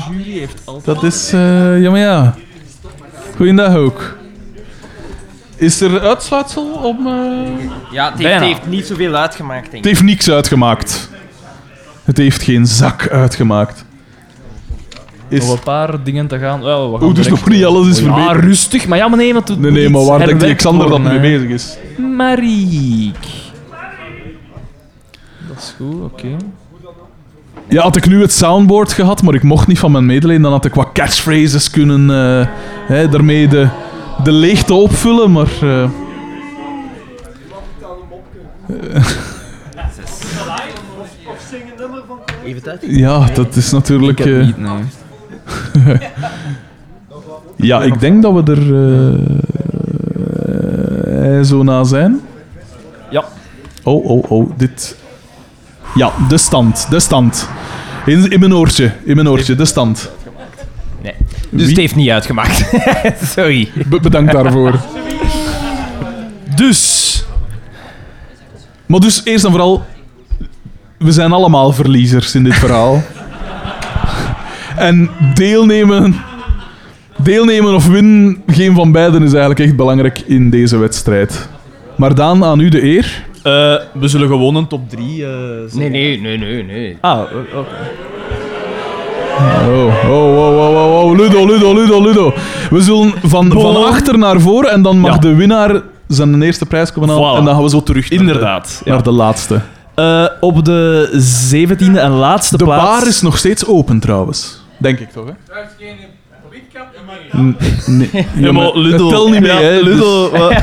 jury 0.09 0.39
heeft 0.39 0.61
altijd... 0.65 0.85
dat 0.85 1.03
is... 1.03 1.33
eh, 1.33 1.81
ja, 1.81 1.89
maar 1.89 1.99
ja. 1.99 2.35
Goeiedag 3.35 3.75
ook. 3.75 4.17
Is 5.55 5.81
er 5.81 5.99
uitsluitsel 6.01 6.63
om... 6.71 7.07
eh, 7.07 7.13
Ja, 7.91 8.05
het 8.11 8.13
heeft, 8.17 8.29
Bijna. 8.29 8.45
het 8.45 8.55
heeft 8.55 8.67
niet 8.67 8.85
zoveel 8.85 9.15
uitgemaakt, 9.15 9.61
denk 9.71 9.83
Het 9.83 9.85
ik. 9.85 9.91
heeft 9.91 10.03
niks 10.03 10.29
uitgemaakt. 10.29 11.09
Het 12.03 12.17
heeft 12.17 12.41
geen 12.43 12.65
zak 12.65 13.09
uitgemaakt. 13.09 13.85
Is... 15.31 15.45
Nog 15.45 15.53
een 15.53 15.63
paar 15.63 16.03
dingen 16.03 16.27
te 16.27 16.37
gaan. 16.39 16.61
Wel, 16.61 16.91
we 16.91 16.97
gaan 16.97 17.05
Oeh, 17.07 17.15
dus 17.15 17.25
direct- 17.25 17.45
nog 17.45 17.55
niet 17.55 17.65
alles 17.65 17.87
is 17.87 17.99
Ja, 17.99 18.03
verbeterd. 18.03 18.43
rustig. 18.43 18.87
Maar 18.87 18.97
ja, 18.97 19.07
maar 19.07 19.17
nee, 19.17 19.33
want 19.33 19.47
het 19.47 19.59
Nee, 19.59 19.71
nee, 19.71 19.89
maar 19.89 20.05
waar 20.05 20.25
denkt 20.25 20.43
Alexander 20.43 20.89
dat 20.89 21.01
mee 21.01 21.19
bezig 21.19 21.49
is? 21.49 21.77
Mariek. 22.17 23.17
Dat 25.47 25.57
is 25.57 25.73
goed, 25.77 26.03
oké. 26.03 26.27
Ja, 27.67 27.81
had 27.81 27.95
ik 27.95 28.07
nu 28.07 28.21
het 28.21 28.31
soundboard 28.31 28.93
gehad, 28.93 29.21
maar 29.21 29.33
ik 29.33 29.43
mocht 29.43 29.67
niet 29.67 29.79
van 29.79 29.91
mijn 29.91 30.05
medelijden, 30.05 30.43
dan 30.43 30.51
had 30.51 30.65
ik 30.65 30.73
wat 30.73 30.89
catchphrases 30.93 31.69
kunnen 31.69 32.09
eh, 32.09 32.47
hè, 32.87 33.09
daarmee 33.09 33.47
de, 33.47 33.67
de 34.23 34.31
leegte 34.31 34.73
opvullen, 34.73 35.31
maar... 35.31 35.51
eh, 35.61 35.89
Even 42.45 42.61
tijd. 42.63 42.79
ja, 42.87 43.27
dat 43.33 43.55
is 43.55 43.71
natuurlijk... 43.71 44.19
Ik 44.19 44.25
heb 44.25 44.39
eh, 44.39 44.45
niet, 44.45 44.57
nee. 44.57 44.83
ja, 47.55 47.81
ik 47.81 47.99
denk 47.99 48.21
dat 48.21 48.33
we 48.33 48.51
er 48.51 48.75
eh, 51.15 51.37
eh, 51.37 51.43
zo 51.45 51.63
na 51.63 51.83
zijn. 51.83 52.19
Ja. 53.09 53.23
Oh, 53.83 54.05
oh, 54.05 54.31
oh, 54.31 54.51
dit... 54.57 54.95
Ja, 55.95 56.11
de 56.27 56.37
stand, 56.37 56.87
de 56.89 56.99
stand. 56.99 57.49
In, 58.05 58.29
in 58.31 58.39
mijn 58.39 58.53
oortje, 58.53 58.91
in 59.03 59.15
mijn 59.15 59.29
oortje, 59.29 59.55
de 59.55 59.65
stand. 59.65 60.11
Nee. 61.01 61.13
Dus 61.49 61.59
Wie- 61.59 61.67
het 61.67 61.77
heeft 61.77 61.95
niet 61.95 62.09
uitgemaakt. 62.09 62.69
Sorry. 63.35 63.69
Be- 63.87 63.99
bedankt 63.99 64.31
daarvoor. 64.31 64.79
Dus... 66.55 67.09
Maar 68.85 68.99
dus 68.99 69.21
eerst 69.23 69.45
en 69.45 69.51
vooral, 69.51 69.85
we 70.97 71.11
zijn 71.11 71.31
allemaal 71.31 71.73
verliezers 71.73 72.35
in 72.35 72.43
dit 72.43 72.53
verhaal. 72.53 73.03
En 74.81 75.09
deelnemen, 75.35 76.15
deelnemen 77.17 77.73
of 77.73 77.87
winnen, 77.87 78.43
geen 78.47 78.75
van 78.75 78.91
beiden 78.91 79.21
is 79.23 79.31
eigenlijk 79.31 79.59
echt 79.59 79.75
belangrijk 79.75 80.19
in 80.19 80.49
deze 80.49 80.77
wedstrijd. 80.77 81.49
Maar 81.95 82.15
Daan, 82.15 82.43
aan 82.45 82.59
u 82.59 82.69
de 82.69 82.83
eer. 82.83 83.25
eh, 83.43 83.75
we 83.93 84.07
zullen 84.07 84.27
gewoon 84.27 84.55
een 84.55 84.67
top 84.67 84.89
3 84.89 85.25
eh 85.25 85.29
Nee, 85.73 85.89
nee, 85.89 86.21
nee, 86.21 86.37
nee, 86.37 86.63
nee. 86.63 86.97
Ah, 87.01 87.19
eh, 87.19 87.57
oké. 87.59 87.67
Oh, 89.39 90.09
oh, 90.09 90.37
oh, 90.37 90.57
oh, 90.57 90.75
oh, 90.75 91.03
oh, 91.03 91.17
Ludo, 91.17 91.45
Ludo, 91.45 91.73
Ludo, 91.73 92.01
Ludo. 92.01 92.33
We 92.69 92.81
zullen 92.81 93.13
van, 93.23 93.51
van 93.51 93.85
achter 93.85 94.17
naar 94.17 94.39
voren 94.41 94.71
en 94.71 94.81
dan 94.81 94.99
mag 94.99 95.13
Ja. 95.13 95.17
de 95.19 95.35
winnaar 95.35 95.81
zijn 96.07 96.41
eerste 96.41 96.65
prijs 96.65 96.93
komen 96.93 97.09
halen. 97.09 97.33
Voilà. 97.33 97.37
En 97.37 97.45
dan 97.45 97.53
gaan 97.53 97.63
we 97.63 97.69
zo 97.69 97.83
terug 97.83 98.09
naar 98.09 98.19
de- 98.19 98.25
Inderdaad. 98.25 98.81
ja. 98.85 98.91
naar 98.93 99.03
de 99.03 99.11
laatste. 99.11 99.61
Eh, 99.95 100.25
op 100.39 100.65
de 100.65 101.09
zeventiende 101.17 101.99
en 101.99 102.11
laatste 102.11 102.57
De 102.57 102.63
plaats... 102.63 102.99
bar 102.99 103.07
is 103.07 103.21
nog 103.21 103.37
steeds 103.37 103.65
open 103.65 103.99
trouwens. 103.99 104.60
Denk 104.81 104.99
ik 104.99 105.11
toch, 105.11 105.25
hè? 105.25 105.31
Nee. 107.85 108.27
Ja, 108.45 108.51
maar 108.51 108.77
Ludo... 108.77 108.97
Het 108.97 109.09
telt 109.09 109.31
niet 109.31 109.41
mee, 109.41 109.51
Ja, 109.51 109.59
hè. 109.59 109.79
Ludo 109.81 110.29
Dus 110.29 110.57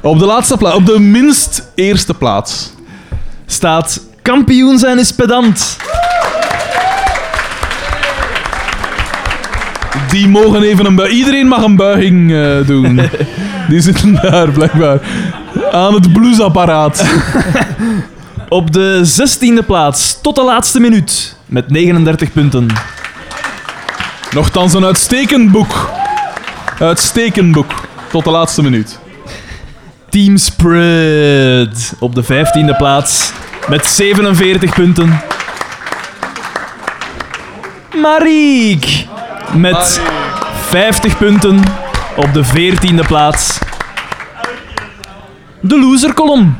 op 0.12 0.18
de 0.18 0.24
laatste 0.24 0.56
plaats, 0.56 0.76
op 0.76 0.86
de 0.86 0.98
minst 1.00 1.70
eerste 1.74 2.14
plaats. 2.14 2.72
staat... 3.46 4.10
Kampioen 4.22 4.78
zijn 4.78 4.98
is 4.98 5.12
pedant. 5.12 5.76
Die 10.10 10.28
mogen 10.28 10.62
even 10.62 10.86
een 10.86 10.94
buiging... 10.94 11.18
Iedereen 11.18 11.46
mag 11.46 11.62
een 11.62 11.76
buiging 11.76 12.32
eh, 12.32 12.66
doen. 12.66 13.00
Die 13.68 13.80
zitten 13.80 14.14
daar, 14.14 14.50
blijkbaar. 14.50 15.00
Aan 15.72 15.94
het 15.94 16.12
bluesapparaat. 16.12 17.04
Op 18.48 18.72
de 18.72 19.00
zestiende 19.02 19.62
plaats, 19.62 20.20
tot 20.20 20.34
de 20.34 20.44
laatste 20.44 20.80
minuut, 20.80 21.36
met 21.46 21.70
39 21.70 22.32
punten. 22.32 22.66
Nochtans 24.34 24.74
een 24.74 24.84
uitstekend 24.84 25.50
boek. 25.50 25.90
Uitstekend 26.78 27.52
boek. 27.52 27.72
Tot 28.10 28.24
de 28.24 28.30
laatste 28.30 28.62
minuut. 28.62 28.98
Team 30.08 30.36
Spread 30.36 31.94
op 31.98 32.14
de 32.14 32.22
vijftiende 32.22 32.76
plaats, 32.76 33.32
met 33.68 33.86
47 33.86 34.74
punten. 34.74 35.20
Mariek 37.94 39.06
met 39.54 40.00
50 40.68 41.18
punten 41.18 41.62
op 42.16 42.32
de 42.32 42.44
veertiende 42.44 43.04
plaats. 43.04 43.58
De 45.60 45.80
loser 45.80 46.14
column 46.14 46.58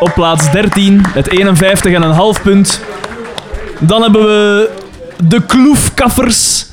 op 0.00 0.12
plaats 0.14 0.50
13 0.50 1.04
met 1.14 1.28
51,5 2.36 2.42
punt. 2.42 2.80
Dan 3.78 4.02
hebben 4.02 4.22
we 4.22 4.70
de 5.28 5.42
kloefkaffers, 5.46 6.66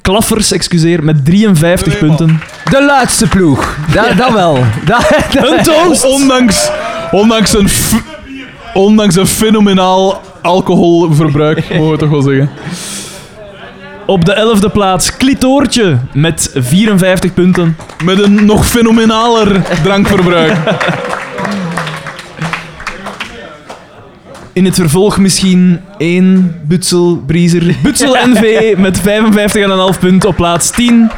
klaffers, 0.00 0.52
excuseer, 0.52 1.04
met 1.04 1.24
53 1.24 1.98
punten. 1.98 2.40
De 2.70 2.84
laatste 2.84 3.26
ploeg. 3.26 3.76
Dat, 3.94 4.16
dat 4.16 4.32
wel. 4.32 4.54
Dat- 4.84 5.04
Een 5.36 5.62
toast! 5.62 6.04
Ondanks, 6.04 6.70
ondanks, 7.10 7.54
een, 7.54 7.68
ondanks 8.74 9.16
een 9.16 9.26
fenomenaal 9.26 10.20
alcoholverbruik, 10.42 11.68
mogen 11.78 11.90
we 11.90 11.96
toch 11.98 12.10
wel 12.10 12.22
zeggen. 12.22 12.50
Op 14.06 14.24
de 14.24 14.32
elfde 14.32 14.68
plaats 14.70 15.16
Klitoortje 15.16 15.98
met 16.12 16.50
54 16.54 17.34
punten. 17.34 17.76
Met 18.04 18.22
een 18.22 18.44
nog 18.44 18.66
fenomenaler 18.66 19.62
drankverbruik. 19.82 20.56
In 24.52 24.64
het 24.64 24.74
vervolg 24.74 25.18
misschien 25.18 25.80
één 25.98 26.60
Butsel 26.62 27.22
Briezer. 27.26 27.74
Butsel 27.82 28.16
NV 28.26 28.74
met 28.76 28.98
55,5 29.94 29.98
punten 30.00 30.28
op 30.28 30.36
plaats 30.36 30.70
10. 30.70 31.10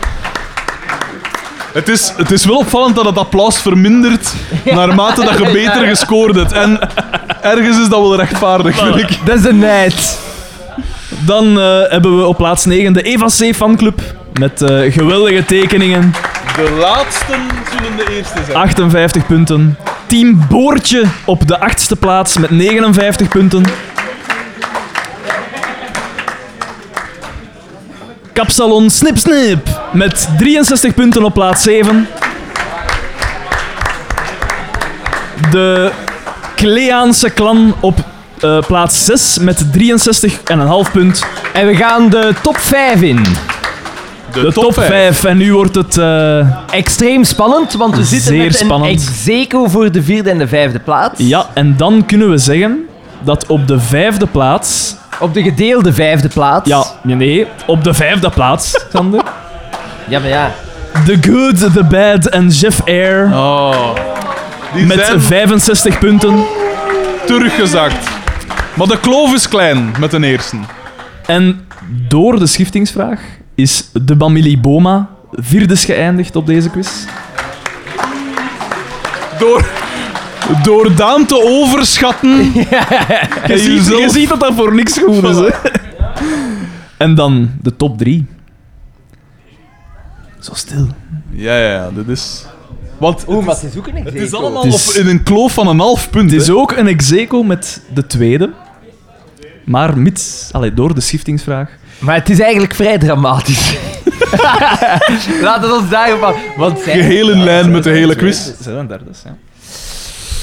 Het 1.72 1.88
is, 1.88 2.12
het 2.16 2.30
is 2.30 2.44
wel 2.44 2.56
opvallend 2.56 2.96
dat 2.96 3.04
het 3.04 3.18
applaus 3.18 3.58
vermindert 3.58 4.34
naarmate 4.64 5.24
dat 5.24 5.38
je 5.38 5.52
beter 5.52 5.86
gescoord 5.86 6.34
hebt. 6.34 6.52
En 6.52 6.78
ergens 7.40 7.78
is 7.78 7.88
dat 7.88 8.00
wel 8.00 8.16
rechtvaardig, 8.16 8.78
vind 8.78 8.96
ik. 8.96 9.18
dat 9.24 9.36
is 9.36 9.42
de 9.42 9.52
nijd. 9.52 10.18
Dan 11.18 11.60
eh, 11.60 11.80
hebben 11.88 12.16
we 12.18 12.26
op 12.26 12.36
plaats 12.36 12.64
9 12.64 12.92
de 12.92 13.02
Eva 13.02 13.26
C 13.26 13.54
fanclub 13.54 14.00
met 14.32 14.62
eh, 14.62 14.92
geweldige 14.92 15.44
tekeningen. 15.44 16.14
De 16.56 16.76
laatsten 16.80 17.40
zullen 17.72 17.96
de 17.96 18.16
eerste 18.16 18.38
zijn. 18.44 18.56
58 18.56 19.26
punten. 19.26 19.76
Team 20.10 20.46
Boortje 20.48 21.04
op 21.24 21.48
de 21.48 21.60
achtste 21.60 21.96
plaats 21.96 22.38
met 22.38 22.50
59 22.50 23.28
punten. 23.28 23.64
Kapsalon 28.32 28.90
Snip 28.90 29.18
Snip 29.18 29.68
met 29.92 30.28
63 30.38 30.94
punten 30.94 31.24
op 31.24 31.34
plaats 31.34 31.62
7. 31.62 32.08
De 35.50 35.90
Kleaanse 36.54 37.32
clan 37.32 37.74
op 37.80 38.04
eh, 38.40 38.58
plaats 38.66 39.04
6 39.04 39.38
met 39.38 39.64
63,5 39.64 40.92
punt. 40.92 41.24
En 41.52 41.66
we 41.66 41.74
gaan 41.76 42.08
de 42.08 42.34
top 42.42 42.56
5 42.56 43.02
in. 43.02 43.22
De, 44.32 44.52
top 44.52 44.74
5. 44.74 45.24
En 45.24 45.36
nu 45.36 45.52
wordt 45.54 45.74
het... 45.74 45.98
eh, 45.98 46.46
Extreem 46.74 47.24
spannend, 47.24 47.72
want 47.72 47.96
we 47.96 48.04
zitten 48.04 48.28
Zeer 48.34 48.44
met 48.44 48.56
spannend. 48.56 48.90
een 49.00 49.06
ex-eco 49.06 49.66
voor 49.68 49.92
de 49.92 50.02
vierde 50.02 50.30
en 50.30 50.38
de 50.38 50.48
vijfde 50.48 50.78
plaats. 50.78 51.20
ja, 51.20 51.46
en 51.54 51.74
dan 51.76 52.06
kunnen 52.06 52.30
we 52.30 52.38
zeggen 52.38 52.78
dat 53.22 53.46
op 53.46 53.66
de 53.66 53.80
vijfde 53.80 54.26
plaats... 54.26 54.96
Op 55.20 55.34
de 55.34 55.42
gedeelde 55.42 55.92
vijfde 55.92 56.28
plaats. 56.28 56.68
Ja, 56.68 56.84
nee, 57.02 57.16
nee, 57.16 57.46
op 57.66 57.84
de 57.84 57.94
vijfde 57.94 58.30
plaats, 58.30 58.84
Sander. 58.92 59.22
Ja, 60.08 60.18
maar 60.18 60.28
ja. 60.28 60.52
The 61.04 61.18
Good, 61.20 61.72
The 61.72 61.84
Bad 61.84 62.26
en 62.26 62.48
Jeff 62.48 62.80
Air 62.86 63.30
Oh. 63.34 63.94
Die 64.74 64.86
met 64.86 65.04
zijn 65.06 65.20
65 65.20 65.98
punten. 65.98 66.44
teruggezakt. 67.26 68.08
Maar 68.74 68.86
de 68.86 69.00
kloof 69.00 69.34
is 69.34 69.48
klein 69.48 69.94
met 69.98 70.10
de 70.10 70.26
eerste. 70.26 70.56
En 71.26 71.66
door 72.08 72.38
de 72.38 72.46
schiftingsvraag 72.46 73.20
is 73.54 73.88
de 74.04 74.16
Bamili 74.16 74.58
Boma 74.60 75.08
vierdes 75.32 75.84
geëindigd 75.84 76.36
op 76.36 76.46
deze 76.46 76.70
quiz. 76.70 76.88
Door, 79.38 79.68
door 80.62 80.94
Daan 80.94 81.26
te 81.26 81.42
overschatten. 81.44 82.36
Je 82.52 83.58
ziet, 83.58 83.66
jezelf- 83.66 84.00
je 84.00 84.08
ziet 84.10 84.28
dat 84.28 84.40
dat 84.40 84.54
voor 84.54 84.74
niks 84.74 84.98
goed 84.98 85.22
is. 85.24 85.36
Hè? 85.36 85.48
En 86.96 87.14
dan 87.14 87.50
de 87.62 87.76
top 87.76 87.98
3. 87.98 88.26
Zo 90.40 90.52
stil. 90.54 90.88
Ja, 91.30 91.56
ja, 91.58 91.70
ja, 91.72 91.90
dit 91.90 92.08
is... 92.08 92.44
Want 92.98 93.24
Oeh, 93.28 93.46
maar 93.46 93.54
het 93.54 93.64
is 93.64 93.76
ook 93.78 93.86
een 93.86 94.04
het 94.04 94.14
is 94.14 94.34
allemaal 94.34 94.64
Het 94.64 94.74
is- 94.74 94.88
op, 94.88 94.94
in 95.04 95.06
een 95.08 95.22
kloof 95.22 95.52
van 95.52 95.68
een 95.68 95.78
half 95.78 96.10
punt. 96.10 96.30
Het 96.30 96.40
is 96.40 96.46
hè. 96.46 96.52
ook 96.54 96.72
een 96.72 96.86
execo 96.86 97.42
met 97.42 97.82
de 97.94 98.06
tweede. 98.06 98.50
Maar 99.64 99.98
mits, 99.98 100.48
allee, 100.52 100.74
door 100.74 100.94
de 100.94 101.00
schiftingsvraag. 101.00 101.70
Maar 102.00 102.14
het 102.14 102.30
is 102.30 102.40
eigenlijk 102.40 102.74
vrij 102.74 102.98
dramatisch. 102.98 103.76
Laten 105.42 105.68
we 105.68 105.74
ons 105.80 105.88
daarop 105.90 106.22
af. 106.22 106.34
Want 106.56 106.78
zij- 106.80 106.92
Geheel 106.94 107.30
in 107.30 107.44
lijn 107.44 107.70
met 107.70 107.84
de 107.84 107.90
hele 107.90 108.14
quiz. 108.16 108.50
Zijn 108.60 108.76
een 108.76 108.86
derdes, 108.86 109.22
ja. 109.24 109.36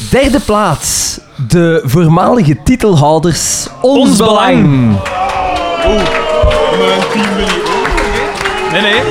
Derde 0.09 0.39
plaats. 0.39 1.19
De 1.47 1.81
voormalige 1.85 2.57
titelhouders 2.63 3.67
Ons, 3.81 4.07
Ons 4.09 4.17
Belang. 4.17 4.65
Nee, 8.71 8.81
nee. 8.81 9.01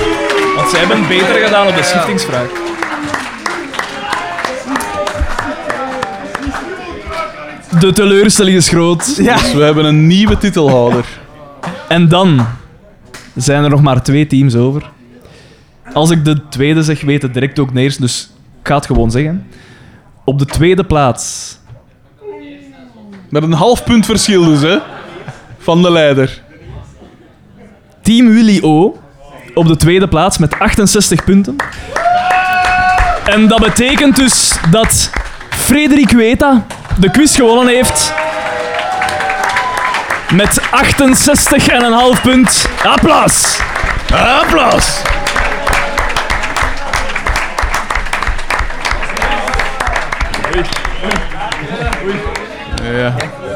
Want 0.57 0.71
zij 0.71 0.79
hebben 0.81 1.09
beter 1.09 1.35
gedaan 1.45 1.67
op 1.67 1.77
de 1.77 1.83
schiftingsvraag. 1.83 2.47
De 7.79 7.93
teleurstelling 7.93 8.57
is 8.57 8.69
groot. 8.69 9.17
Dus 9.17 9.53
we 9.53 9.63
hebben 9.63 9.85
een 9.85 10.07
nieuwe 10.07 10.39
titelhouder. 10.39 11.05
En 11.89 12.09
dan 12.09 12.47
zijn 13.35 13.65
er 13.65 13.71
nog 13.71 13.83
maar 13.83 14.03
twee 14.03 14.27
teams 14.27 14.55
over. 14.55 14.91
Als 15.93 16.11
ik 16.11 16.25
de 16.25 16.49
tweede 16.49 16.83
zeg, 16.83 17.01
weet 17.01 17.23
het 17.23 17.35
direct 17.35 17.59
ook 17.59 17.73
neers, 17.73 17.97
dus 17.97 18.31
ik 18.61 18.67
ga 18.67 18.75
het 18.75 18.87
gewoon 18.87 19.11
zeggen. 19.11 19.47
Op 20.25 20.39
de 20.39 20.45
tweede 20.45 20.85
plaats 20.85 21.59
Met 23.31 23.43
een 23.43 23.53
half 23.53 23.85
punt 23.85 24.07
verschil 24.07 24.45
dus, 24.45 24.61
hè. 24.61 24.79
Van 25.59 25.83
de 25.83 25.91
leider. 25.91 26.43
Team 28.03 28.29
Willy 28.29 28.61
O 28.63 29.01
op 29.55 29.67
de 29.67 29.77
tweede 29.77 30.09
plaats 30.09 30.39
met 30.39 30.59
68 30.59 31.25
punten. 31.25 31.57
En 33.25 33.49
dat 33.49 33.61
betekent 33.61 34.17
dus 34.17 34.59
dat 34.71 35.11
Frederik 35.51 36.11
Weta 36.11 36.67
de 37.01 37.11
quiz 37.11 37.37
gewonnen 37.37 37.75
heeft. 37.75 38.13
Met 40.33 40.61
68,5 42.17 42.23
punt. 42.23 42.69
Applaus! 42.85 43.59
Applaus! 44.41 45.03
Ja. 52.83 53.15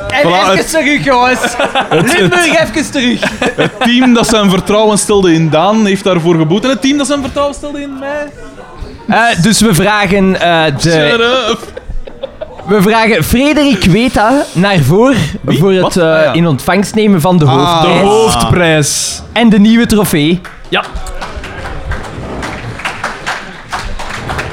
En 0.08 0.22
Voilà, 0.22 0.42
even 0.42 0.56
het- 0.56 0.70
terug, 0.70 1.04
jongens. 1.04 1.40
Limburg, 2.12 2.68
even 2.68 2.90
terug. 2.90 3.20
Het 3.56 3.72
team 3.80 4.14
dat 4.14 4.28
zijn 4.28 4.50
vertrouwen 4.50 4.98
stelde 4.98 5.32
in 5.32 5.48
Daan 5.48 5.86
heeft 5.86 6.04
daarvoor 6.04 6.34
geboet. 6.34 6.64
En 6.64 6.70
het 6.70 6.80
team 6.82 6.98
dat 6.98 7.06
zijn 7.06 7.20
vertrouwen 7.22 7.54
stelde 7.54 7.80
in 7.80 7.98
mij... 7.98 8.26
Eh, 9.08 9.42
dus 9.42 9.60
we 9.60 9.74
vragen, 9.74 10.40
eh, 10.40 10.64
de, 10.82 10.90
Shut 10.90 11.20
up. 11.20 11.80
We 12.70 12.82
vragen 12.82 13.24
Frederik 13.24 13.84
Weta 13.84 14.44
naar 14.52 14.78
voren 14.78 15.16
voor 15.46 15.72
het 15.72 15.96
eh, 15.96 16.04
Ah, 16.04 16.22
ja. 16.22 16.32
in 16.32 16.46
ontvangst 16.46 16.94
nemen 16.94 17.20
van 17.20 17.38
de 17.38 17.44
Ah. 17.44 17.82
De 17.82 17.88
hoofdprijs 17.88 18.02
hoofdprijs. 18.02 19.22
en 19.32 19.48
de 19.48 19.58
nieuwe 19.58 19.86
trofee. 19.86 20.40
Ja. 20.68 20.84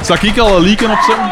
Zal 0.02 0.18
ik 0.22 0.38
al 0.38 0.58
een 0.58 0.64
leaken 0.64 0.90
opzetten? 0.92 1.26